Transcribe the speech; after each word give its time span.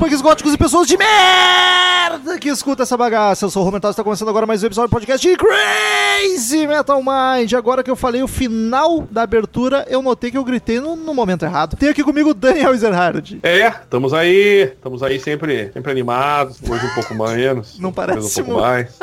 punks, 0.00 0.22
góticos 0.22 0.54
e 0.54 0.56
pessoas 0.56 0.88
de 0.88 0.96
merda 0.96 2.38
que 2.38 2.48
escuta 2.48 2.84
essa 2.84 2.96
bagaça. 2.96 3.44
Eu 3.44 3.50
sou 3.50 3.60
o 3.60 3.66
Romental, 3.66 3.90
está 3.90 4.02
começando 4.02 4.30
agora 4.30 4.46
mais 4.46 4.62
um 4.62 4.66
episódio 4.66 4.88
do 4.88 4.92
podcast 4.92 5.28
de 5.28 5.36
Crazy 5.36 6.66
Metal 6.66 6.98
Mind. 7.02 7.52
Agora 7.52 7.82
que 7.82 7.90
eu 7.90 7.96
falei 7.96 8.22
o 8.22 8.26
final 8.26 9.06
da 9.10 9.20
abertura, 9.24 9.84
eu 9.90 10.00
notei 10.00 10.30
que 10.30 10.38
eu 10.38 10.44
gritei 10.44 10.80
no, 10.80 10.96
no 10.96 11.12
momento 11.12 11.44
errado. 11.44 11.76
Tem 11.76 11.90
aqui 11.90 12.02
comigo 12.02 12.30
o 12.30 12.34
Daniel 12.34 12.72
Ezerhard. 12.72 13.40
É, 13.42 13.68
estamos 13.68 14.14
aí, 14.14 14.72
estamos 14.74 15.02
aí 15.02 15.20
sempre, 15.20 15.70
sempre 15.70 15.92
animados, 15.92 16.58
hoje 16.66 16.86
um 16.86 16.94
pouco 16.94 17.14
menos. 17.14 17.78
Não 17.78 17.92
parece 17.92 18.40
um 18.40 18.44
pouco 18.44 18.50
muito. 18.52 18.62
mais. 18.62 18.98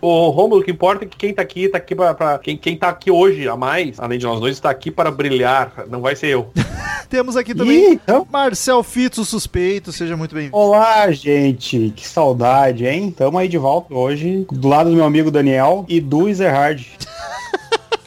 Ô, 0.00 0.30
Romulo, 0.30 0.60
o 0.60 0.64
que 0.64 0.70
importa 0.70 1.04
é 1.04 1.08
que 1.08 1.16
quem 1.16 1.34
tá 1.34 1.42
aqui, 1.42 1.68
tá 1.68 1.78
aqui 1.78 1.94
pra. 1.94 2.14
pra- 2.14 2.38
quem, 2.38 2.56
quem 2.56 2.76
tá 2.76 2.88
aqui 2.88 3.10
hoje 3.10 3.48
a 3.48 3.56
mais, 3.56 3.98
além 4.00 4.18
de 4.18 4.24
nós 4.26 4.40
dois, 4.40 4.54
está 4.56 4.70
aqui 4.70 4.90
para 4.90 5.10
brilhar. 5.10 5.72
Não 5.88 6.00
vai 6.00 6.16
ser 6.16 6.28
eu. 6.28 6.50
Temos 7.10 7.36
aqui 7.36 7.54
também 7.54 7.90
Ih, 7.92 8.00
então, 8.02 8.26
Marcel 8.32 8.82
Fitz, 8.82 9.18
o 9.18 9.24
suspeito. 9.24 9.92
Seja 9.92 10.16
muito 10.16 10.34
bem-vindo. 10.34 10.56
olá, 10.56 11.10
gente. 11.12 11.92
Que 11.94 12.08
saudade, 12.08 12.86
hein? 12.86 13.10
Tamo 13.16 13.36
aí 13.36 13.48
de 13.48 13.58
volta 13.58 13.92
hoje, 13.94 14.46
do 14.50 14.66
lado 14.68 14.88
do 14.88 14.96
meu 14.96 15.04
amigo 15.04 15.30
Daniel 15.30 15.84
e 15.88 16.00
do 16.00 16.26
Ezerhard. 16.28 16.86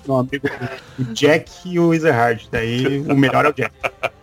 meu 0.07 0.17
amigo 0.17 0.47
o 0.99 1.03
Jack 1.13 1.51
e 1.65 1.79
o 1.79 1.93
Ezerhard. 1.93 2.47
Daí 2.51 2.99
o 2.99 3.15
melhor 3.15 3.45
é 3.45 3.49
o 3.49 3.53
Jack. 3.53 3.71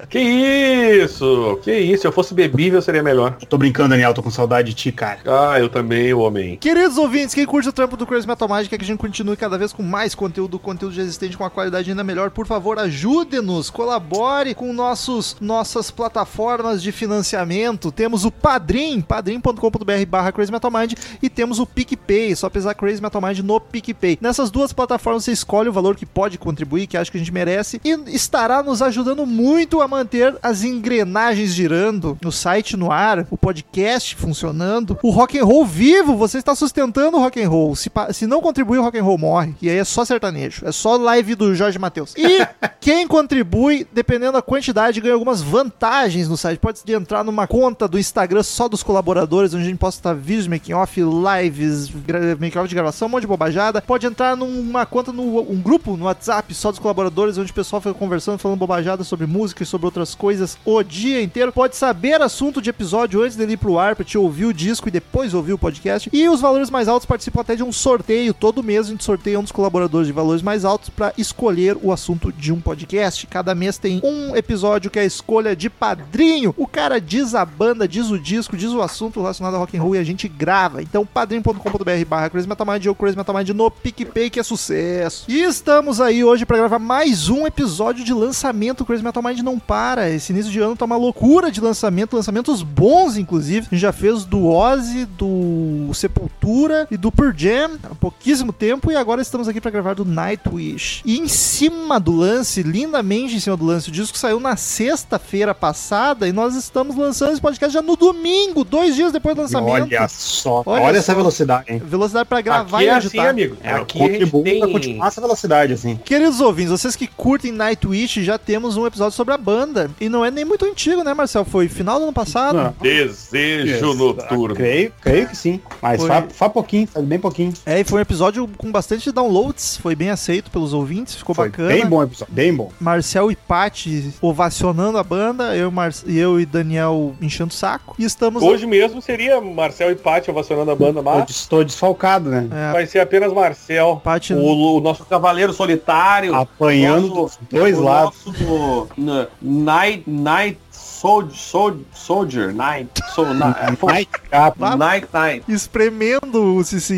Que 0.08 0.18
isso? 0.18 1.58
Que 1.62 1.72
isso? 1.72 2.02
Se 2.02 2.06
eu 2.06 2.12
fosse 2.12 2.34
bebível, 2.34 2.82
seria 2.82 3.02
melhor. 3.02 3.36
Eu 3.40 3.46
tô 3.46 3.56
brincando, 3.56 3.90
Daniel. 3.90 4.12
Tô 4.12 4.22
com 4.22 4.30
saudade 4.30 4.68
de 4.68 4.74
ti, 4.74 4.92
cara. 4.92 5.20
Ah, 5.26 5.58
eu 5.58 5.68
também, 5.68 6.12
o 6.12 6.20
homem. 6.20 6.56
Queridos 6.56 6.98
ouvintes, 6.98 7.34
quem 7.34 7.46
curte 7.46 7.68
o 7.68 7.72
trampo 7.72 7.96
do 7.96 8.06
Crazy 8.06 8.26
Metal 8.26 8.48
Magic, 8.48 8.68
quer 8.68 8.78
que 8.78 8.84
a 8.84 8.86
gente 8.86 8.98
continue 8.98 9.36
cada 9.36 9.56
vez 9.56 9.72
com 9.72 9.82
mais 9.82 10.14
conteúdo, 10.14 10.58
conteúdo 10.58 10.94
já 10.94 11.02
existente 11.02 11.36
com 11.36 11.44
uma 11.44 11.50
qualidade 11.50 11.90
ainda 11.90 12.04
melhor, 12.04 12.30
por 12.30 12.46
favor, 12.46 12.78
ajude-nos, 12.78 13.70
colabore 13.70 14.54
com 14.54 14.72
nossos, 14.72 15.36
nossas 15.40 15.90
plataformas 15.90 16.82
de 16.82 16.92
financiamento. 16.92 17.90
Temos 17.90 18.24
o 18.24 18.30
Padrim, 18.30 19.00
padrim.com.br 19.00 20.06
barra 20.08 20.32
Crazy 20.32 20.52
Metal 20.52 20.70
Mind, 20.70 20.94
e 21.22 21.30
temos 21.30 21.58
o 21.58 21.66
PicPay, 21.66 22.34
só 22.36 22.50
pesar 22.50 22.74
Crazy 22.74 23.00
Metal 23.00 23.22
Mind 23.22 23.38
no 23.38 23.60
PicPay. 23.60 24.18
Nessas 24.20 24.50
duas 24.50 24.72
plataformas 24.72 25.24
você 25.24 25.32
escolhe 25.32 25.70
o 25.72 25.74
valor 25.74 25.96
que 25.96 26.06
pode 26.06 26.38
contribuir, 26.38 26.86
que 26.86 26.96
acha 26.96 27.10
que 27.10 27.16
a 27.16 27.20
gente 27.20 27.32
merece, 27.32 27.80
e 27.84 27.90
estará 28.14 28.62
nos 28.62 28.82
ajudando 28.82 29.26
muito 29.26 29.80
a 29.80 29.88
manter 29.88 30.36
as 30.42 30.62
engrenagens 30.62 31.50
girando, 31.50 32.16
no 32.22 32.30
site 32.30 32.76
no 32.76 32.92
ar, 32.92 33.26
o 33.30 33.36
podcast 33.36 34.14
funcionando, 34.16 34.98
o 35.02 35.10
rock 35.10 35.38
and 35.38 35.44
roll 35.44 35.64
vivo, 35.64 36.16
você 36.16 36.38
está 36.38 36.54
sustentando 36.54 37.16
o 37.16 37.20
rock 37.20 37.42
and 37.42 37.48
roll. 37.48 37.74
Se, 37.74 37.90
se 38.12 38.26
não 38.26 38.40
contribuir, 38.40 38.78
o 38.78 38.82
rock 38.82 38.98
and 38.98 39.02
roll 39.02 39.18
morre. 39.18 39.54
E 39.60 39.68
aí 39.68 39.78
é 39.78 39.84
só 39.84 40.04
sertanejo, 40.04 40.66
é 40.66 40.72
só 40.72 40.96
live 40.96 41.34
do 41.34 41.54
Jorge 41.54 41.78
Matheus. 41.78 42.14
E 42.16 42.46
quem 42.80 43.06
contribui, 43.06 43.86
dependendo 43.92 44.32
da 44.32 44.42
quantidade, 44.42 45.00
ganha 45.00 45.14
algumas 45.14 45.40
vantagens 45.40 46.28
no 46.28 46.36
site. 46.36 46.58
Pode 46.58 46.80
entrar 46.92 47.24
numa 47.24 47.46
conta 47.46 47.88
do 47.88 47.98
Instagram 47.98 48.42
só 48.42 48.68
dos 48.68 48.82
colaboradores, 48.82 49.54
onde 49.54 49.64
a 49.64 49.68
gente 49.68 49.78
posta 49.78 50.14
vídeos, 50.14 50.46
making 50.46 50.74
off, 50.74 51.00
lives, 51.00 51.90
making 52.38 52.58
off 52.58 52.68
de 52.68 52.74
gravação, 52.74 53.08
um 53.08 53.10
monte 53.10 53.22
de 53.22 53.26
bobajada. 53.26 53.80
Pode 53.80 54.06
entrar 54.06 54.36
numa 54.36 54.84
conta, 54.84 55.12
no, 55.12 55.40
um 55.40 55.61
grupo 55.62 55.96
no 55.96 56.04
WhatsApp 56.04 56.52
só 56.54 56.70
dos 56.70 56.78
colaboradores, 56.78 57.38
onde 57.38 57.50
o 57.50 57.54
pessoal 57.54 57.80
fica 57.80 57.94
conversando, 57.94 58.38
falando 58.38 58.58
bobajada 58.58 59.04
sobre 59.04 59.26
música 59.26 59.62
e 59.62 59.66
sobre 59.66 59.86
outras 59.86 60.14
coisas 60.14 60.58
o 60.64 60.82
dia 60.82 61.22
inteiro. 61.22 61.52
Pode 61.52 61.76
saber 61.76 62.20
assunto 62.20 62.60
de 62.60 62.70
episódio 62.70 63.22
antes 63.22 63.36
dele 63.36 63.54
ir 63.54 63.56
pro 63.56 63.78
ar, 63.78 63.94
pra 63.96 64.04
te 64.04 64.18
ouvir 64.18 64.46
o 64.46 64.52
disco 64.52 64.88
e 64.88 64.90
depois 64.90 65.34
ouvir 65.34 65.52
o 65.52 65.58
podcast. 65.58 66.10
E 66.12 66.28
os 66.28 66.40
valores 66.40 66.70
mais 66.70 66.88
altos 66.88 67.06
participam 67.06 67.40
até 67.40 67.56
de 67.56 67.62
um 67.62 67.72
sorteio. 67.72 68.34
Todo 68.34 68.62
mês 68.62 68.86
a 68.86 68.90
gente 68.90 69.04
sorteia 69.04 69.38
um 69.38 69.42
dos 69.42 69.52
colaboradores 69.52 70.06
de 70.06 70.12
valores 70.12 70.42
mais 70.42 70.64
altos 70.64 70.88
pra 70.90 71.12
escolher 71.16 71.76
o 71.82 71.92
assunto 71.92 72.32
de 72.32 72.52
um 72.52 72.60
podcast. 72.60 73.26
Cada 73.26 73.54
mês 73.54 73.78
tem 73.78 74.00
um 74.02 74.34
episódio 74.36 74.90
que 74.90 74.98
é 74.98 75.02
a 75.02 75.06
escolha 75.06 75.54
de 75.54 75.70
padrinho. 75.70 76.54
O 76.56 76.66
cara 76.66 77.00
diz 77.00 77.34
a 77.34 77.44
banda, 77.44 77.86
diz 77.86 78.10
o 78.10 78.18
disco, 78.18 78.56
diz 78.56 78.70
o 78.70 78.82
assunto 78.82 79.20
relacionado 79.20 79.54
ao 79.54 79.60
rock 79.60 79.76
and 79.76 79.82
roll 79.82 79.94
e 79.94 79.98
a 79.98 80.04
gente 80.04 80.28
grava. 80.28 80.82
Então 80.82 81.06
padrim.com.br 81.06 82.04
barra 82.06 82.30
Crazy 82.30 82.48
Metal 82.48 82.66
Mind 82.66 82.86
ou 82.86 82.94
Crazy 82.94 83.16
Metal 83.16 83.34
Mind 83.34 83.48
no 83.50 83.70
PicPay, 83.70 84.30
que 84.30 84.40
é 84.40 84.42
sucesso. 84.42 85.24
E 85.28 85.42
estamos 85.52 86.00
aí 86.00 86.24
hoje 86.24 86.46
pra 86.46 86.56
gravar 86.56 86.78
mais 86.78 87.28
um 87.28 87.46
episódio 87.46 88.02
de 88.02 88.14
lançamento. 88.14 88.80
O 88.80 88.86
Crazy 88.86 89.04
Metal 89.04 89.22
Mind 89.22 89.40
não 89.40 89.58
para. 89.58 90.08
Esse 90.08 90.32
início 90.32 90.50
de 90.50 90.58
ano 90.58 90.74
tá 90.74 90.86
uma 90.86 90.96
loucura 90.96 91.50
de 91.50 91.60
lançamento, 91.60 92.16
lançamentos 92.16 92.62
bons, 92.62 93.18
inclusive. 93.18 93.66
A 93.66 93.74
gente 93.74 93.82
já 93.82 93.92
fez 93.92 94.24
do 94.24 94.46
Ozzy, 94.46 95.04
do 95.04 95.92
Sepultura 95.92 96.88
e 96.90 96.96
do 96.96 97.12
Pearl 97.12 97.32
Jam 97.36 97.72
há 97.84 97.94
pouquíssimo 97.94 98.50
tempo 98.50 98.90
e 98.90 98.96
agora 98.96 99.20
estamos 99.20 99.46
aqui 99.46 99.60
pra 99.60 99.70
gravar 99.70 99.94
do 99.94 100.06
Nightwish. 100.06 101.02
E 101.04 101.18
em 101.18 101.28
cima 101.28 102.00
do 102.00 102.12
lance, 102.12 102.62
lindamente 102.62 103.36
em 103.36 103.40
cima 103.40 103.54
do 103.54 103.66
lance, 103.66 103.90
o 103.90 103.92
disco 103.92 104.16
saiu 104.16 104.40
na 104.40 104.56
sexta-feira 104.56 105.54
passada 105.54 106.26
e 106.26 106.32
nós 106.32 106.54
estamos 106.54 106.96
lançando 106.96 107.32
esse 107.32 107.42
podcast 107.42 107.74
já 107.74 107.82
no 107.82 107.94
domingo, 107.94 108.64
dois 108.64 108.94
dias 108.96 109.12
depois 109.12 109.36
do 109.36 109.42
lançamento. 109.42 109.84
Olha 109.84 110.08
só. 110.08 110.62
Olha 110.64 110.82
Olha, 110.82 110.94
só. 110.94 110.98
essa 111.00 111.14
velocidade, 111.14 111.72
hein? 111.74 111.82
Velocidade 111.84 112.26
pra 112.26 112.40
gravar 112.40 112.78
aqui 112.78 112.86
e 112.86 112.88
é 112.88 112.96
editar. 112.96 113.22
assim, 113.22 113.30
amigo. 113.30 113.56
É, 113.62 113.74
aqui 113.74 113.98
a 113.98 114.02
gente 114.06 114.12
contribui 114.12 114.42
pra 114.58 114.66
tem... 114.66 114.72
continuar 114.72 115.08
essa 115.08 115.20
velocidade, 115.20 115.41
assim. 115.72 115.96
Queridos 116.04 116.40
ouvintes, 116.40 116.70
vocês 116.70 116.96
que 116.96 117.06
curtem 117.06 117.52
Nightwish, 117.52 118.22
já 118.24 118.38
temos 118.38 118.76
um 118.76 118.86
episódio 118.86 119.14
sobre 119.16 119.34
a 119.34 119.38
banda. 119.38 119.90
E 120.00 120.08
não 120.08 120.24
é 120.24 120.30
nem 120.30 120.44
muito 120.44 120.64
antigo, 120.64 121.02
né, 121.02 121.12
Marcel? 121.14 121.44
Foi 121.44 121.68
final 121.68 121.98
do 121.98 122.04
ano 122.04 122.12
passado. 122.12 122.56
Não. 122.56 122.74
Desejo 122.80 123.76
Isso. 123.76 123.94
noturno. 123.94 124.54
Creio, 124.54 124.92
creio 125.00 125.28
que 125.28 125.36
sim. 125.36 125.60
Mas 125.80 126.00
Foi. 126.00 126.08
faz, 126.08 126.32
faz 126.32 126.52
pouquinho, 126.52 126.86
faz 126.86 127.04
bem 127.04 127.18
pouquinho. 127.18 127.52
É, 127.66 127.80
e 127.80 127.84
foi 127.84 127.98
um 127.98 128.02
episódio 128.02 128.48
com 128.56 128.70
bastante 128.70 129.10
downloads. 129.10 129.76
Foi 129.76 129.94
bem 129.94 130.10
aceito 130.10 130.50
pelos 130.50 130.72
ouvintes, 130.72 131.14
ficou 131.14 131.34
Foi 131.34 131.48
bacana. 131.48 131.68
bem 131.68 131.86
bom 131.86 132.02
episódio, 132.02 132.34
bem 132.34 132.54
bom. 132.54 132.70
Marcel 132.80 133.30
e 133.30 133.36
Pati 133.36 134.12
ovacionando 134.20 134.98
a 134.98 135.02
banda, 135.02 135.56
eu, 135.56 135.68
e 135.68 135.72
Mar... 135.72 135.92
eu 136.06 136.40
e 136.40 136.46
Daniel 136.46 137.14
enchendo 137.20 137.50
o 137.50 137.54
saco. 137.54 137.94
E 137.98 138.04
estamos. 138.04 138.42
Hoje 138.42 138.66
mesmo 138.66 139.00
seria 139.02 139.40
Marcel 139.40 139.90
e 139.90 139.94
Paty 139.94 140.30
ovacionando 140.30 140.70
a 140.70 140.76
banda, 140.76 141.00
Eu 141.00 141.04
mas 141.04 141.30
estou 141.30 141.64
desfalcado, 141.64 142.30
né? 142.30 142.48
É, 142.50 142.72
vai 142.72 142.86
ser 142.86 143.00
apenas 143.00 143.32
Marcel. 143.32 144.00
Paty. 144.02 144.34
O, 144.34 144.76
o 144.76 144.80
nosso 144.80 145.04
cavaleiro 145.32 145.52
solitário. 145.52 146.34
Apanhando 146.34 147.08
Nosso- 147.08 147.38
dos 147.40 147.48
dois 147.50 147.78
o 147.78 147.82
lados. 147.82 148.16
Nosso 148.26 149.28
Night, 149.40 150.04
Night 150.06 150.58
Soldier, 150.70 151.34
Soldier, 151.36 151.84
Soldier 151.92 152.54
Night, 152.54 152.88
so, 153.12 153.24
na, 153.34 153.48
Night 153.82 154.08
Cap, 154.30 154.56
Vá- 154.58 154.76
Night 154.76 155.08
Night. 155.12 155.44
Espremendo 155.48 156.56
o 156.56 156.62
CCAA 156.62 156.94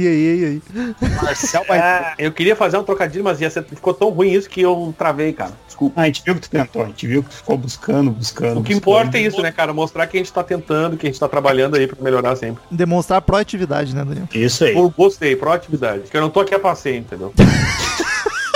aí. 0.50 0.62
Marcel 1.22 1.64
vai... 1.68 1.78
É, 1.78 2.14
eu 2.18 2.30
queria 2.30 2.54
fazer 2.54 2.76
um 2.76 2.82
trocadilho, 2.84 3.24
mas 3.24 3.40
ia 3.40 3.48
ser, 3.48 3.64
ficou 3.64 3.94
tão 3.94 4.10
ruim 4.10 4.30
isso 4.32 4.48
que 4.48 4.60
eu 4.60 4.94
travei, 4.98 5.32
cara. 5.32 5.52
Desculpa. 5.66 6.00
Ah, 6.00 6.04
a 6.04 6.06
gente 6.06 6.22
viu 6.22 6.34
que 6.34 6.40
tu 6.42 6.50
tentou, 6.50 6.82
a 6.82 6.86
gente 6.86 7.06
viu 7.06 7.22
que 7.22 7.30
tu 7.30 7.36
ficou 7.36 7.56
buscando, 7.56 8.10
buscando. 8.10 8.60
O 8.60 8.62
que 8.62 8.74
buscando. 8.74 8.76
importa 8.76 9.16
é 9.18 9.22
isso, 9.22 9.40
né, 9.40 9.50
cara? 9.50 9.72
Mostrar 9.72 10.06
que 10.06 10.18
a 10.18 10.20
gente 10.20 10.32
tá 10.32 10.44
tentando, 10.44 10.96
que 10.98 11.06
a 11.06 11.10
gente 11.10 11.18
tá 11.18 11.26
trabalhando 11.28 11.76
aí 11.76 11.86
pra 11.86 11.96
melhorar 12.02 12.36
sempre. 12.36 12.62
Demonstrar 12.70 13.22
proatividade, 13.22 13.94
né, 13.94 14.04
Daniel? 14.04 14.28
Isso 14.34 14.64
aí. 14.64 14.74
Pô, 14.74 14.90
Gostei, 14.90 15.34
proatividade. 15.34 16.00
Porque 16.02 16.16
eu 16.16 16.20
não 16.20 16.30
tô 16.30 16.40
aqui 16.40 16.54
a 16.54 16.58
passeio, 16.58 16.98
entendeu? 16.98 17.32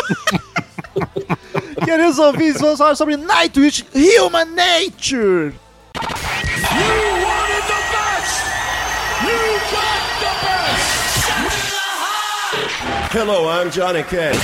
Queridos 1.84 2.18
ouvintes, 2.18 2.60
vamos 2.60 2.78
falar 2.78 2.96
sobre 2.96 3.16
Nightwish 3.16 3.84
Human 3.94 4.48
Nature. 4.54 5.54
Hello, 13.10 13.48
I'm 13.48 13.70
Johnny 13.70 14.02
Cash. 14.02 14.36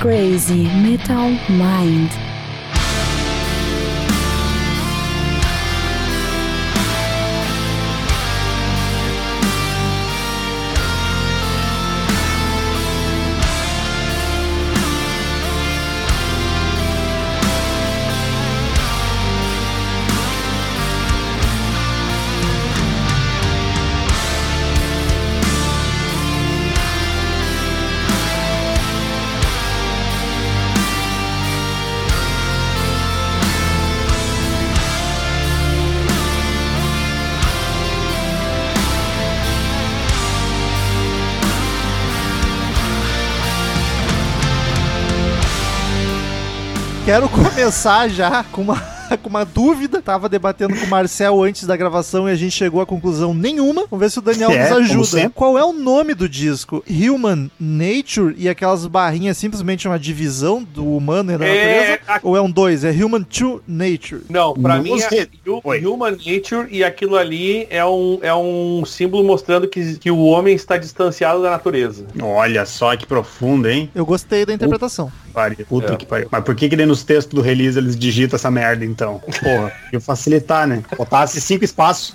Crazy 0.00 0.64
Metal 0.82 1.30
Mind. 1.48 2.29
Quero 47.10 47.28
começar 47.28 48.08
já 48.08 48.44
com 48.44 48.62
uma 48.62 48.76
com 49.24 49.28
uma 49.28 49.44
dúvida. 49.44 50.00
Tava 50.00 50.28
debatendo 50.28 50.76
com 50.76 50.84
o 50.86 50.88
Marcel 50.88 51.42
antes 51.42 51.66
da 51.66 51.76
gravação 51.76 52.28
e 52.28 52.32
a 52.32 52.36
gente 52.36 52.52
chegou 52.52 52.80
a 52.80 52.86
conclusão 52.86 53.34
nenhuma. 53.34 53.84
Vamos 53.90 53.98
ver 54.04 54.10
se 54.10 54.20
o 54.20 54.22
Daniel 54.22 54.50
É, 54.54 54.70
nos 54.70 54.78
ajuda. 54.78 55.30
Qual 55.34 55.58
é 55.58 55.64
o 55.64 55.72
nome 55.72 56.14
do 56.14 56.28
disco? 56.28 56.84
Human 56.88 57.50
Nature 57.58 58.36
e 58.38 58.48
aquelas 58.48 58.86
barrinhas 58.86 59.36
simplesmente 59.36 59.88
uma 59.88 59.98
divisão 59.98 60.62
do 60.62 60.86
humano 60.96 61.32
e 61.32 61.38
da 61.38 61.44
É, 61.44 61.80
natureza? 61.80 62.00
a- 62.06 62.20
Ou 62.22 62.36
é 62.36 62.40
um 62.40 62.48
dois? 62.48 62.84
É 62.84 62.90
Human 62.92 63.22
to 63.22 63.60
Nature. 63.66 64.22
Não, 64.28 64.54
pra 64.54 64.78
mim 64.78 64.92
é 65.00 65.26
Oi. 65.64 65.84
Human 65.84 66.12
Nature 66.12 66.68
e 66.70 66.84
aquilo 66.84 67.16
ali 67.16 67.66
é 67.68 67.84
um, 67.84 68.18
é 68.22 68.32
um 68.32 68.84
símbolo 68.86 69.24
mostrando 69.24 69.66
que, 69.66 69.98
que 69.98 70.10
o 70.12 70.18
homem 70.20 70.54
está 70.54 70.76
distanciado 70.76 71.42
da 71.42 71.50
natureza. 71.50 72.06
Olha 72.22 72.64
só 72.64 72.96
que 72.96 73.06
profundo, 73.06 73.68
hein? 73.68 73.90
Eu 73.92 74.06
gostei 74.06 74.46
da 74.46 74.54
interpretação. 74.54 75.10
Pariu. 75.32 75.66
Puta 75.68 75.92
É. 75.92 75.96
que 75.96 76.06
pariu. 76.06 76.28
Mas 76.30 76.44
por 76.44 76.54
que 76.54 76.68
que 76.68 76.76
daí 76.76 76.86
nos 76.86 77.02
textos 77.02 77.34
do 77.34 77.40
release 77.40 77.78
eles 77.78 77.96
digitam 77.96 78.36
essa 78.36 78.50
merda, 78.50 78.84
então? 78.84 79.18
Porra, 79.40 79.72
ia 79.92 80.00
facilitar, 80.00 80.66
né? 80.66 80.82
Botasse 80.96 81.40
cinco 81.40 81.64
espaços, 81.64 82.14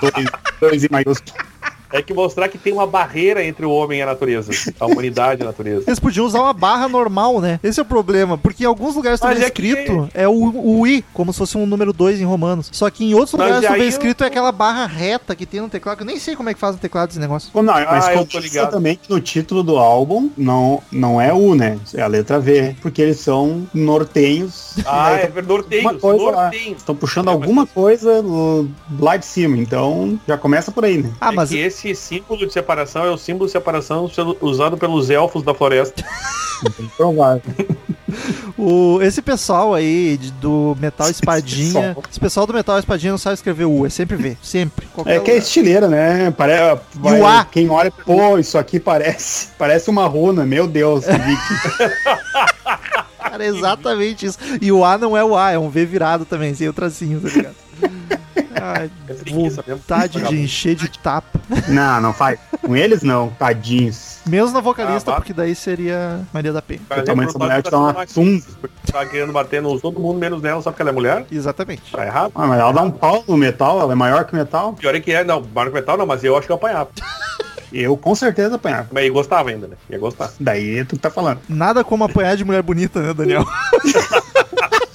dois, 0.00 0.26
dois 0.60 0.84
em 0.84 0.88
maiúsculo. 0.90 1.47
É 1.92 2.02
que 2.02 2.12
mostrar 2.12 2.48
que 2.48 2.58
tem 2.58 2.72
uma 2.72 2.86
barreira 2.86 3.42
entre 3.44 3.64
o 3.64 3.70
homem 3.70 4.00
e 4.00 4.02
a 4.02 4.06
natureza. 4.06 4.50
A 4.78 4.86
humanidade 4.86 5.40
e 5.40 5.44
a 5.44 5.46
natureza. 5.46 5.84
Eles 5.86 5.98
podiam 5.98 6.26
usar 6.26 6.40
uma 6.40 6.52
barra 6.52 6.86
normal, 6.88 7.40
né? 7.40 7.58
Esse 7.62 7.80
é 7.80 7.82
o 7.82 7.86
problema, 7.86 8.36
porque 8.36 8.64
em 8.64 8.66
alguns 8.66 8.94
lugares 8.94 9.20
Mas 9.20 9.30
também 9.34 9.46
é 9.46 9.50
que- 9.50 9.66
escrito 9.66 10.08
é 10.14 10.28
o, 10.28 10.32
o 10.34 10.86
I, 10.86 11.04
como 11.14 11.32
se 11.32 11.38
fosse 11.38 11.56
um 11.56 11.64
número 11.66 11.92
2 11.92 12.20
em 12.20 12.24
romanos. 12.24 12.68
Só 12.72 12.88
que 12.90 13.04
em 13.04 13.14
outros 13.14 13.32
Mas 13.34 13.54
lugares 13.54 13.78
vê 13.78 13.84
eu- 13.84 13.88
escrito 13.88 14.22
é 14.24 14.26
aquela 14.26 14.52
barra 14.52 14.86
reta 14.86 15.34
que 15.34 15.46
tem 15.46 15.60
no 15.60 15.68
teclado, 15.68 15.96
que 15.96 16.02
eu 16.02 16.06
nem 16.06 16.18
sei 16.18 16.36
como 16.36 16.48
é 16.50 16.54
que 16.54 16.60
faz 16.60 16.74
no 16.74 16.80
teclado 16.80 17.10
esse 17.10 17.18
negócio. 17.18 17.50
Não, 17.54 17.64
mas 17.64 18.06
Ah, 18.06 18.14
eu 18.14 18.26
tô 18.26 18.38
ligado. 18.38 18.70
também 18.70 18.96
que 18.96 19.08
no 19.10 19.20
título 19.20 19.62
do 19.62 19.76
álbum 19.78 20.30
não, 20.36 20.82
não 20.92 21.20
é 21.20 21.32
U, 21.32 21.54
né? 21.54 21.78
É 21.94 22.02
a 22.02 22.06
letra 22.06 22.38
V, 22.38 22.76
porque 22.82 23.00
eles 23.00 23.18
são 23.18 23.66
nortenhos. 23.74 24.74
Ah, 24.86 25.10
Daí 25.12 25.22
é 25.80 25.94
coisa 25.94 26.22
lá. 26.24 26.42
norteios. 26.42 26.76
Estão 26.78 26.94
puxando 26.94 27.28
alguma 27.28 27.66
coisa 27.66 28.22
lá 28.98 29.16
de 29.16 29.26
cima, 29.26 29.56
então 29.56 30.18
já 30.26 30.36
começa 30.38 30.70
por 30.70 30.84
aí, 30.84 30.98
né? 30.98 31.10
Ah, 31.20 31.32
É 31.32 31.34
mas 31.34 31.48
que 31.50 31.56
esse 31.78 31.94
símbolo 31.94 32.46
de 32.46 32.52
separação 32.52 33.04
é 33.04 33.10
o 33.10 33.18
símbolo 33.18 33.46
de 33.46 33.52
separação 33.52 34.10
usado 34.40 34.76
pelos 34.76 35.10
elfos 35.10 35.42
da 35.42 35.54
floresta. 35.54 36.04
Provável. 36.96 37.42
o, 38.58 38.98
esse 39.00 39.22
pessoal 39.22 39.72
aí 39.74 40.16
de- 40.16 40.32
do 40.32 40.76
Metal 40.80 41.08
Espadinha, 41.08 41.96
esse 42.10 42.18
pessoal 42.18 42.46
do 42.46 42.52
Metal 42.52 42.76
Espadinha 42.78 43.12
não 43.12 43.18
sabe 43.18 43.34
escrever 43.34 43.64
U, 43.66 43.86
é 43.86 43.90
sempre 43.90 44.16
V, 44.16 44.36
sempre. 44.42 44.88
É 45.06 45.20
que 45.20 45.30
é 45.30 45.34
lugar. 45.34 45.36
estileira, 45.36 45.86
né? 45.88 46.30
Pare... 46.32 46.52
vai- 46.94 47.20
o 47.20 47.26
A? 47.26 47.44
Quem 47.44 47.70
olha, 47.70 47.92
pô, 47.92 48.36
isso 48.38 48.58
aqui 48.58 48.80
parece, 48.80 49.48
parece 49.56 49.88
uma 49.88 50.06
runa, 50.06 50.44
meu 50.44 50.66
Deus, 50.66 51.04
viking. 51.06 51.94
Cara, 53.18 53.44
é 53.44 53.46
exatamente 53.46 54.26
isso. 54.26 54.38
E 54.60 54.72
o 54.72 54.84
A 54.84 54.98
não 54.98 55.16
é 55.16 55.22
o 55.24 55.36
A, 55.36 55.52
é 55.52 55.58
um 55.58 55.68
V 55.70 55.86
virado 55.86 56.24
também, 56.24 56.54
sem 56.54 56.68
o 56.68 56.72
tracinho, 56.72 57.20
tá 57.20 57.28
ligado? 57.28 57.54
É 58.76 59.32
vontade 59.72 60.20
de 60.22 60.40
encher 60.40 60.74
de 60.74 60.88
tapa. 60.98 61.40
não, 61.68 62.00
não 62.00 62.12
faz. 62.12 62.38
Com 62.62 62.76
eles 62.76 63.02
não, 63.02 63.30
tadinhos. 63.30 64.18
Menos 64.26 64.52
na 64.52 64.60
vocalista, 64.60 65.12
Ah, 65.12 65.14
porque 65.16 65.32
daí 65.32 65.54
seria 65.54 66.20
Maria 66.32 66.52
da 66.52 66.60
Penha. 66.60 66.80
Tamanho 66.88 67.16
nem 67.16 67.26
dessa 67.26 67.38
mulher 67.38 67.62
uma 67.72 67.94
tá 67.94 68.06
sendo 68.06 68.40
tum. 68.42 68.68
Tá 68.92 69.06
querendo 69.06 69.32
bater 69.32 69.62
nos 69.62 69.80
todo 69.80 69.98
mundo, 69.98 70.18
menos 70.18 70.42
nela, 70.42 70.60
só 70.60 70.70
porque 70.70 70.82
ela 70.82 70.90
é 70.90 70.94
mulher. 70.94 71.24
Exatamente. 71.30 71.90
Tá 71.92 72.04
errado. 72.04 72.32
Ah, 72.34 72.46
mas 72.46 72.60
ela 72.60 72.72
dá 72.72 72.82
um 72.82 72.90
pau 72.90 73.24
no 73.26 73.36
metal, 73.36 73.80
ela 73.80 73.92
é 73.92 73.96
maior 73.96 74.24
que 74.24 74.34
o 74.34 74.36
metal. 74.36 74.74
Pior 74.74 74.94
é 74.94 75.00
que 75.00 75.12
é, 75.12 75.24
não, 75.24 75.42
Marco 75.54 75.72
Metal 75.72 75.96
não, 75.96 76.06
mas 76.06 76.22
eu 76.24 76.36
acho 76.36 76.46
que 76.46 76.52
eu 76.52 76.56
apanhava. 76.56 76.90
Eu 77.72 77.96
com 77.96 78.14
certeza 78.14 78.56
apanhava. 78.56 78.88
Mas 78.90 79.06
eu 79.06 79.12
gostava 79.12 79.50
ainda, 79.50 79.66
né? 79.68 79.76
Ia 79.90 79.98
gostar. 79.98 80.30
Daí 80.40 80.84
tu 80.84 80.96
que 80.96 81.02
tá 81.02 81.10
falando. 81.10 81.40
Nada 81.48 81.84
como 81.84 82.04
apanhar 82.04 82.36
de 82.36 82.44
mulher 82.44 82.62
bonita, 82.62 83.00
né, 83.00 83.12
Daniel? 83.12 83.46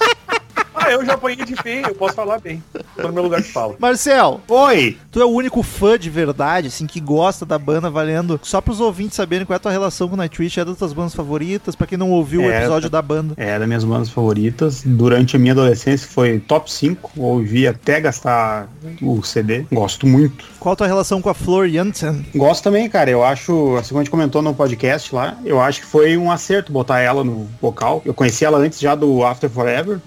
Ah, 0.84 0.92
eu 0.92 1.04
já 1.04 1.14
apanhei 1.14 1.44
de 1.44 1.56
feio, 1.56 1.86
eu 1.86 1.94
posso 1.94 2.14
falar 2.14 2.38
bem. 2.38 2.62
Tô 2.96 3.08
no 3.08 3.12
meu 3.14 3.22
lugar 3.22 3.40
de 3.40 3.48
fala. 3.50 3.74
Marcel, 3.78 4.40
Oi! 4.48 4.98
tu 5.10 5.20
é 5.20 5.24
o 5.24 5.28
único 5.28 5.62
fã 5.62 5.98
de 5.98 6.10
verdade, 6.10 6.68
assim, 6.68 6.86
que 6.86 7.00
gosta 7.00 7.46
da 7.46 7.58
banda, 7.58 7.88
valendo. 7.88 8.38
Só 8.42 8.60
pros 8.60 8.80
ouvintes 8.80 9.16
saberem 9.16 9.46
qual 9.46 9.54
é 9.54 9.56
a 9.56 9.60
tua 9.60 9.72
relação 9.72 10.08
com 10.08 10.14
o 10.14 10.16
Nightwish, 10.18 10.60
é 10.60 10.64
das 10.64 10.76
tuas 10.76 10.92
bandas 10.92 11.14
favoritas, 11.14 11.74
pra 11.74 11.86
quem 11.86 11.96
não 11.96 12.10
ouviu 12.10 12.42
o 12.42 12.44
É, 12.50 12.58
episódio 12.58 12.90
da 12.90 13.00
banda. 13.00 13.34
É 13.36 13.58
das 13.58 13.66
minhas 13.66 13.84
bandas 13.84 14.10
favoritas. 14.10 14.82
Durante 14.84 15.36
a 15.36 15.38
minha 15.38 15.52
adolescência 15.52 16.06
foi 16.08 16.38
top 16.40 16.70
5. 16.70 17.12
Ouvi 17.16 17.66
até 17.66 18.00
gastar 18.00 18.68
o 19.00 19.22
CD. 19.22 19.64
Gosto 19.72 20.06
muito. 20.06 20.44
Qual 20.60 20.72
a 20.72 20.76
tua 20.76 20.86
relação 20.86 21.20
com 21.22 21.28
a 21.30 21.34
Flor 21.34 21.68
Jansen? 21.68 22.24
Gosto 22.34 22.62
também, 22.64 22.88
cara. 22.88 23.10
Eu 23.10 23.24
acho, 23.24 23.76
assim 23.76 23.90
como 23.90 24.00
a 24.00 24.04
gente 24.04 24.10
comentou 24.10 24.42
no 24.42 24.54
podcast 24.54 25.14
lá, 25.14 25.36
eu 25.44 25.60
acho 25.60 25.80
que 25.80 25.86
foi 25.86 26.16
um 26.16 26.30
acerto 26.30 26.72
botar 26.72 27.00
ela 27.00 27.22
no 27.24 27.46
vocal. 27.60 28.02
Eu 28.04 28.12
conheci 28.14 28.44
ela 28.44 28.58
antes 28.58 28.78
já 28.80 28.94
do 28.94 29.24
After 29.24 29.48
Forever. 29.48 30.00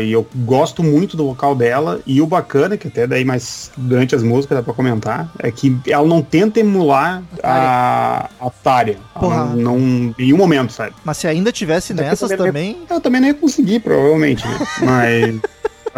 E 0.00 0.12
eu 0.12 0.26
gosto 0.44 0.82
muito 0.82 1.16
do 1.16 1.26
vocal 1.26 1.54
dela. 1.54 2.00
E 2.06 2.20
o 2.20 2.26
bacana, 2.26 2.76
que 2.76 2.88
até 2.88 3.06
daí 3.06 3.24
mais 3.24 3.70
durante 3.76 4.14
as 4.14 4.22
músicas 4.22 4.58
dá 4.58 4.62
pra 4.62 4.74
comentar, 4.74 5.32
é 5.38 5.50
que 5.50 5.76
ela 5.86 6.06
não 6.06 6.22
tenta 6.22 6.60
emular 6.60 7.22
a, 7.42 8.28
a 8.40 8.50
Tária. 8.50 8.98
Não, 9.20 9.56
não, 9.56 9.78
em 9.78 10.14
nenhum 10.18 10.36
momento, 10.36 10.72
sabe? 10.72 10.94
Mas 11.04 11.18
se 11.18 11.26
ainda 11.26 11.50
tivesse 11.52 11.92
nessas 11.94 12.30
também, 12.30 12.78
Eu 12.88 13.00
também 13.00 13.20
não 13.20 13.28
ia 13.28 13.34
conseguir, 13.34 13.80
provavelmente, 13.80 14.46
né? 14.46 14.58
Mas. 14.82 15.40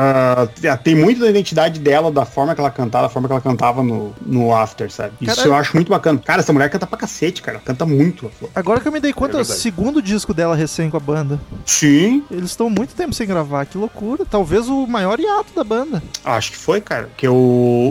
Ah, 0.03 0.77
tem 0.83 0.95
muito 0.95 1.21
da 1.21 1.29
identidade 1.29 1.79
dela, 1.81 2.11
da 2.11 2.25
forma 2.25 2.55
que 2.55 2.61
ela 2.61 2.71
cantava, 2.71 3.05
da 3.05 3.09
forma 3.11 3.29
que 3.29 3.33
ela 3.33 3.41
cantava 3.41 3.83
no, 3.83 4.15
no 4.25 4.55
After, 4.55 4.91
sabe? 4.91 5.13
Isso 5.21 5.35
Caralho. 5.35 5.51
eu 5.51 5.55
acho 5.57 5.75
muito 5.77 5.89
bacana. 5.91 6.19
Cara, 6.25 6.41
essa 6.41 6.53
mulher 6.53 6.71
canta 6.71 6.87
pra 6.87 6.99
cacete, 6.99 7.43
cara. 7.43 7.61
Canta 7.65 7.85
muito. 7.85 8.31
agora 8.55 8.81
que 8.81 8.89
eu 8.89 8.93
me 8.93 9.01
dei 9.01 9.13
conta, 9.13 9.33
é 9.33 9.41
o 9.41 9.45
verdade. 9.45 9.61
segundo 9.61 10.01
disco 10.01 10.33
dela 10.33 10.55
recém 10.57 10.89
com 10.91 10.97
a 10.97 11.01
banda. 11.01 11.39
Sim. 11.67 12.23
Eles 12.31 12.51
estão 12.51 12.71
muito 12.71 12.95
tempo 12.95 13.13
sem 13.15 13.27
gravar, 13.27 13.67
que 13.67 13.77
loucura. 13.77 14.25
Talvez 14.25 14.69
o 14.69 14.87
maior 14.87 15.19
hiato 15.21 15.55
da 15.55 15.63
banda. 15.65 16.03
Acho 16.25 16.53
que 16.53 16.57
foi, 16.57 16.81
cara. 16.81 17.05
Porque 17.09 17.29
o, 17.29 17.35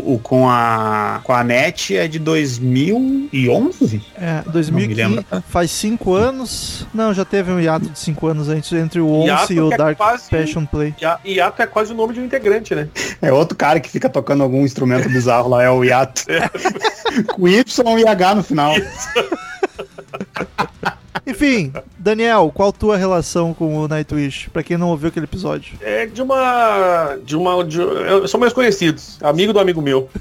o 0.05 0.19
com 0.23 0.49
a 0.49 1.21
com 1.23 1.33
a 1.33 1.43
NET 1.43 1.95
é 1.95 2.07
de 2.07 2.19
2011. 2.19 4.01
É, 4.15 4.41
Não 4.45 4.51
2015, 4.53 4.87
me 4.87 4.93
lembro, 4.95 5.23
tá? 5.23 5.41
faz 5.47 5.71
cinco 5.71 6.13
anos. 6.13 6.85
Não, 6.93 7.13
já 7.13 7.25
teve 7.25 7.51
um 7.51 7.59
hiato 7.59 7.89
de 7.89 7.97
cinco 7.99 8.27
anos 8.27 8.49
antes, 8.49 8.71
entre 8.73 8.99
o 8.99 9.07
Once 9.09 9.27
Hiato 9.27 9.53
e 9.53 9.59
o 9.61 9.73
é 9.73 9.77
Dark 9.77 9.97
quase- 9.97 10.29
Passion 10.29 10.65
Play. 10.65 10.93
Ia- 11.01 11.19
Iato 11.25 11.61
é 11.61 11.67
quase 11.67 11.91
o 11.93 11.95
nome 11.99 12.13
de 12.13 12.19
um 12.21 12.25
integrante, 12.25 12.73
né? 12.75 12.87
É 13.21 13.31
outro 13.31 13.55
cara 13.57 13.79
que 13.79 13.89
fica 13.89 14.09
tocando 14.09 14.43
algum 14.43 14.63
instrumento 14.63 15.09
bizarro 15.09 15.49
lá, 15.49 15.63
é 15.63 15.69
o 15.69 15.83
Yato. 15.83 16.23
com 17.35 17.47
Y 17.47 17.99
e 17.99 18.07
H 18.07 18.35
no 18.35 18.43
final. 18.43 18.73
Enfim, 21.25 21.71
Daniel, 21.97 22.51
qual 22.53 22.73
tua 22.73 22.97
relação 22.97 23.53
com 23.53 23.75
o 23.77 23.87
Nightwish? 23.87 24.49
Pra 24.49 24.63
quem 24.63 24.77
não 24.77 24.89
ouviu 24.89 25.09
aquele 25.09 25.25
episódio. 25.25 25.73
É 25.81 26.05
de 26.07 26.21
uma. 26.21 27.17
De 27.23 27.35
uma. 27.35 27.63
De, 27.63 27.79
eu- 27.79 28.27
são 28.27 28.39
meus 28.39 28.53
conhecidos. 28.53 29.17
Amigo 29.21 29.53
do 29.53 29.59
amigo 29.59 29.81
meu. 29.81 30.09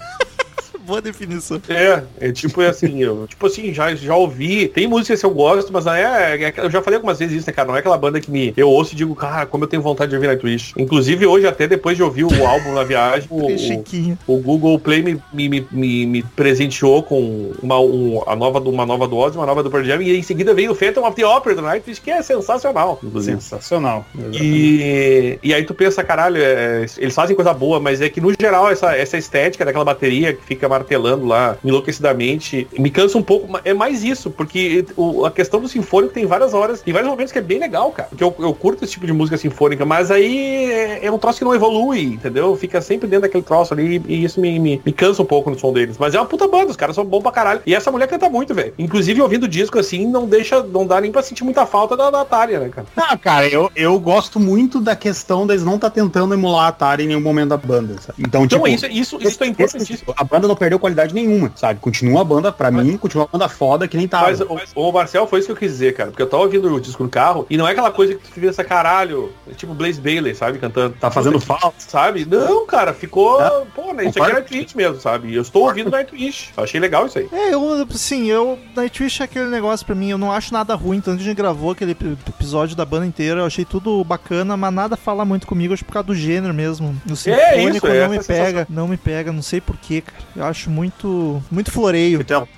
Boa 0.88 1.02
definição. 1.02 1.61
É, 1.68 2.02
é 2.18 2.33
tipo 2.33 2.61
assim, 2.62 3.02
eu, 3.02 3.26
tipo 3.28 3.47
assim, 3.47 3.73
já, 3.75 3.95
já 3.95 4.16
ouvi. 4.16 4.68
Tem 4.68 4.87
músicas 4.88 5.21
que 5.21 5.26
eu 5.26 5.30
gosto, 5.30 5.71
mas 5.73 5.87
é, 5.87 6.02
é- 6.47 6.54
Eu 6.57 6.71
já 6.71 6.83
falei 6.83 6.97
algumas 6.97 7.18
vezes 7.18 7.37
isso, 7.37 7.47
né, 7.47 7.52
cara? 7.52 7.68
Não 7.68 7.76
é 7.76 7.80
aquela 7.80 7.99
banda 7.99 8.18
que 8.21 8.30
me. 8.30 8.54
Eu 8.57 8.71
ouço 8.71 8.95
e 8.95 8.97
digo, 8.97 9.14
cara, 9.14 9.45
como 9.45 9.64
eu 9.64 9.68
tenho 9.68 9.83
vontade 9.83 10.09
de 10.11 10.16
ouvir 10.16 10.28
Nightwish. 10.28 10.73
Inclusive, 10.78 11.26
hoje, 11.26 11.47
até 11.47 11.66
depois 11.68 11.97
de 11.97 12.02
ouvir 12.02 12.25
o 12.25 12.47
álbum 12.47 12.73
na 12.73 12.85
viagem, 12.85 13.28
o, 13.30 13.47
o, 14.26 14.35
o 14.35 14.40
Google 14.40 14.78
Play 14.78 15.02
me, 15.02 15.23
me, 15.33 15.49
me, 15.49 15.66
me, 15.71 16.07
me 16.07 16.23
presenteou 16.23 17.02
com 17.02 17.52
uma, 17.62 17.78
um, 17.78 18.23
a 18.26 18.35
nova, 18.35 18.59
do- 18.59 18.71
uma 18.71 18.87
nova 18.87 19.07
do 19.07 19.16
Ozzy, 19.16 19.37
uma 19.37 19.47
nova 19.47 19.62
do 19.62 19.71
Pearl 19.71 19.85
Jam, 19.85 20.00
e 20.00 20.16
em 20.16 20.23
seguida 20.23 20.54
veio 20.54 20.73
o 20.73 20.75
Phantom 20.75 21.07
of 21.07 21.14
the 21.14 21.26
Opera 21.26 21.54
do 21.54 21.61
Nightwish, 21.62 22.00
que 22.00 22.11
é 22.11 22.23
sensacional, 22.23 22.99
inclusive. 23.02 23.40
Sensacional. 23.40 24.07
E, 24.33 25.38
e 25.42 25.52
aí 25.52 25.64
tu 25.64 25.75
pensa, 25.75 26.02
caralho, 26.02 26.38
é, 26.40 26.87
eles 26.97 27.14
fazem 27.14 27.37
coisa 27.37 27.52
boa, 27.52 27.78
mas 27.78 28.00
é 28.00 28.09
que 28.09 28.21
no 28.21 28.33
geral 28.40 28.71
essa, 28.71 28.97
essa 28.97 29.18
estética 29.18 29.64
daquela 29.64 29.85
bateria 29.85 30.33
que 30.33 30.45
fica 30.45 30.68
martelando 30.79 31.27
lá 31.27 31.57
enlouquecidamente 31.65 32.67
me 32.79 32.91
cansa 32.91 33.19
um 33.19 33.23
pouco. 33.23 33.49
É 33.65 33.75
mais 33.75 34.03
isso, 34.05 34.31
porque 34.31 34.85
o- 34.97 35.25
a 35.25 35.31
questão 35.31 35.61
do 35.61 35.69
sinfônico 35.69 36.13
tem 36.15 36.27
várias 36.27 36.55
horas, 36.55 36.81
tem 36.81 36.93
vários 36.93 37.11
momentos 37.11 37.33
que 37.33 37.39
é 37.39 37.43
bem 37.43 37.59
legal, 37.59 37.91
cara. 37.91 38.09
Porque 38.09 38.23
eu, 38.23 38.35
eu 38.39 38.55
curto 38.55 38.85
esse 38.85 38.93
tipo 38.95 39.07
de 39.07 39.13
música 39.13 39.37
sinfônica, 39.37 39.85
mas 39.85 40.11
aí 40.11 40.71
é, 40.71 41.07
é 41.07 41.13
um 41.13 41.19
troço 41.19 41.39
que 41.39 41.45
não 41.45 41.55
evolui, 41.55 42.03
entendeu? 42.05 42.57
Fica 42.57 42.81
sempre 42.81 43.09
dentro 43.09 43.23
daquele 43.23 43.43
troço 43.43 43.75
ali 43.75 44.03
e 44.07 44.25
isso 44.25 44.41
me, 44.41 44.59
me, 44.59 44.81
me 44.85 44.93
cansa 44.93 45.23
um 45.23 45.27
pouco 45.27 45.51
no 45.51 45.59
som 45.59 45.73
deles. 45.73 45.97
Mas 45.99 46.15
é 46.15 46.21
uma 46.21 46.27
puta 46.27 46.47
banda, 46.47 46.71
os 46.71 46.77
caras 46.77 46.95
são 46.95 47.05
bons 47.05 47.23
pra 47.23 47.33
caralho. 47.33 47.61
E 47.67 47.75
essa 47.75 47.91
mulher 47.91 48.07
canta 48.09 48.29
muito, 48.29 48.55
velho. 48.55 48.73
Inclusive 48.79 49.21
ouvindo 49.21 49.45
o 49.45 49.49
disco 49.49 49.79
assim, 49.79 50.07
não 50.07 50.27
deixa, 50.27 50.63
não 50.63 50.87
dá 50.87 51.01
nem 51.01 51.11
pra 51.11 51.23
sentir 51.23 51.45
muita 51.45 51.67
falta 51.67 51.97
da, 51.97 52.11
da 52.11 52.25
Tária, 52.25 52.61
né, 52.61 52.69
cara? 52.69 52.87
Ah, 52.97 53.17
cara, 53.17 53.49
eu, 53.49 53.71
eu 53.75 53.99
gosto 53.99 54.39
muito 54.39 54.81
da 54.81 54.95
questão 54.95 55.47
deles 55.47 55.65
não 55.65 55.79
tá 55.79 55.91
tentando 55.91 56.35
emular 56.35 56.65
a 56.67 56.69
Atari 56.69 57.05
em 57.05 57.09
nenhum 57.09 57.21
momento 57.21 57.49
da 57.51 57.57
banda, 57.57 57.95
sabe? 58.01 58.15
Então, 58.19 58.45
Então 58.45 58.59
tipo, 58.59 58.69
isso, 58.69 58.87
isso, 58.87 59.19
isso 59.21 59.43
é 59.43 59.47
importantíssimo. 59.47 60.15
a 60.17 60.25
banda 60.25 60.47
no 60.47 60.55
Pearl 60.57 60.68
perdeu 60.69 60.79
qualidade 60.79 61.15
nenhuma, 61.15 61.51
sabe? 61.57 61.81
Continua 61.81 62.19
uma 62.19 62.25
banda, 62.25 62.53
pra 62.53 62.71
mim, 62.71 62.97
continua 62.99 63.25
uma 63.25 63.31
banda 63.39 63.49
foda 63.49 63.89
que 63.89 63.97
nem 63.97 64.07
tava. 64.07 64.27
Mas, 64.27 64.41
o, 64.41 64.59
o 64.89 64.93
Marcel 64.93 65.27
foi 65.27 65.39
isso 65.39 65.47
que 65.49 65.53
eu 65.53 65.57
quis 65.57 65.73
dizer, 65.73 65.95
cara. 65.95 66.11
Porque 66.11 66.23
eu 66.23 66.29
tava 66.29 66.43
ouvindo 66.43 66.73
o 66.73 66.81
disco 66.81 67.03
no 67.03 67.09
carro 67.09 67.47
e 67.49 67.57
não 67.57 67.67
é 67.67 67.73
aquela 67.73 67.91
coisa 67.91 68.15
que 68.15 68.31
tu 68.31 68.41
vê 68.41 68.49
essa 68.49 68.63
caralho, 68.63 69.33
tipo 69.57 69.73
Blaze 69.73 70.01
Bailey, 70.01 70.35
sabe? 70.35 70.59
Cantando. 70.59 70.95
Tá 71.01 71.11
fazendo 71.11 71.41
falta. 71.41 71.75
Sabe? 71.79 72.27
Não, 72.27 72.67
cara, 72.67 72.93
ficou. 72.93 73.41
É. 73.43 73.63
Pô, 73.75 73.93
né? 73.95 74.05
Isso 74.07 74.23
aqui 74.23 74.31
é. 74.31 74.35
Nightwish 74.35 74.77
mesmo, 74.77 75.01
sabe? 75.01 75.35
Eu 75.35 75.43
estou 75.43 75.65
ouvindo 75.67 75.91
Nightwish. 75.91 76.51
Eu 76.57 76.65
achei 76.65 76.79
legal 76.81 77.07
isso 77.07 77.19
aí. 77.19 77.29
É, 77.33 77.55
eu, 77.55 77.87
assim, 77.91 78.27
eu. 78.27 78.59
Nightwish 78.77 79.21
é 79.23 79.25
aquele 79.25 79.47
negócio 79.47 79.87
pra 79.87 79.95
mim, 79.95 80.11
eu 80.11 80.19
não 80.19 80.31
acho 80.33 80.53
nada 80.53 80.75
ruim. 80.75 81.01
Tanto 81.01 81.17
que 81.19 81.23
a 81.23 81.27
gente 81.27 81.37
gravou 81.37 81.71
aquele 81.71 81.93
ep- 81.93 82.19
episódio 82.29 82.77
da 82.77 82.85
banda 82.85 83.07
inteira, 83.07 83.41
eu 83.41 83.47
achei 83.47 83.65
tudo 83.65 84.05
bacana, 84.05 84.57
mas 84.57 84.73
nada 84.75 84.97
fala 84.97 85.25
muito 85.25 85.47
comigo, 85.47 85.73
acho 85.73 85.85
por 85.85 85.93
causa 85.93 86.09
do 86.09 86.15
gênero 86.15 86.53
mesmo. 86.53 86.95
O 87.11 87.17
sinfônico 87.17 87.77
isso, 87.77 87.87
é 87.87 88.01
não 88.03 88.11
me 88.11 88.25
pega, 88.25 88.67
não 88.69 88.89
me 88.89 88.97
pega, 88.97 89.33
não 89.33 89.43
sei 89.43 89.61
porquê, 89.61 90.01
cara. 90.03 90.19
Eu 90.37 90.45
acho 90.45 90.58
muito. 90.67 91.43
muito 91.50 91.71
floreio. 91.71 92.21
Então, 92.21 92.49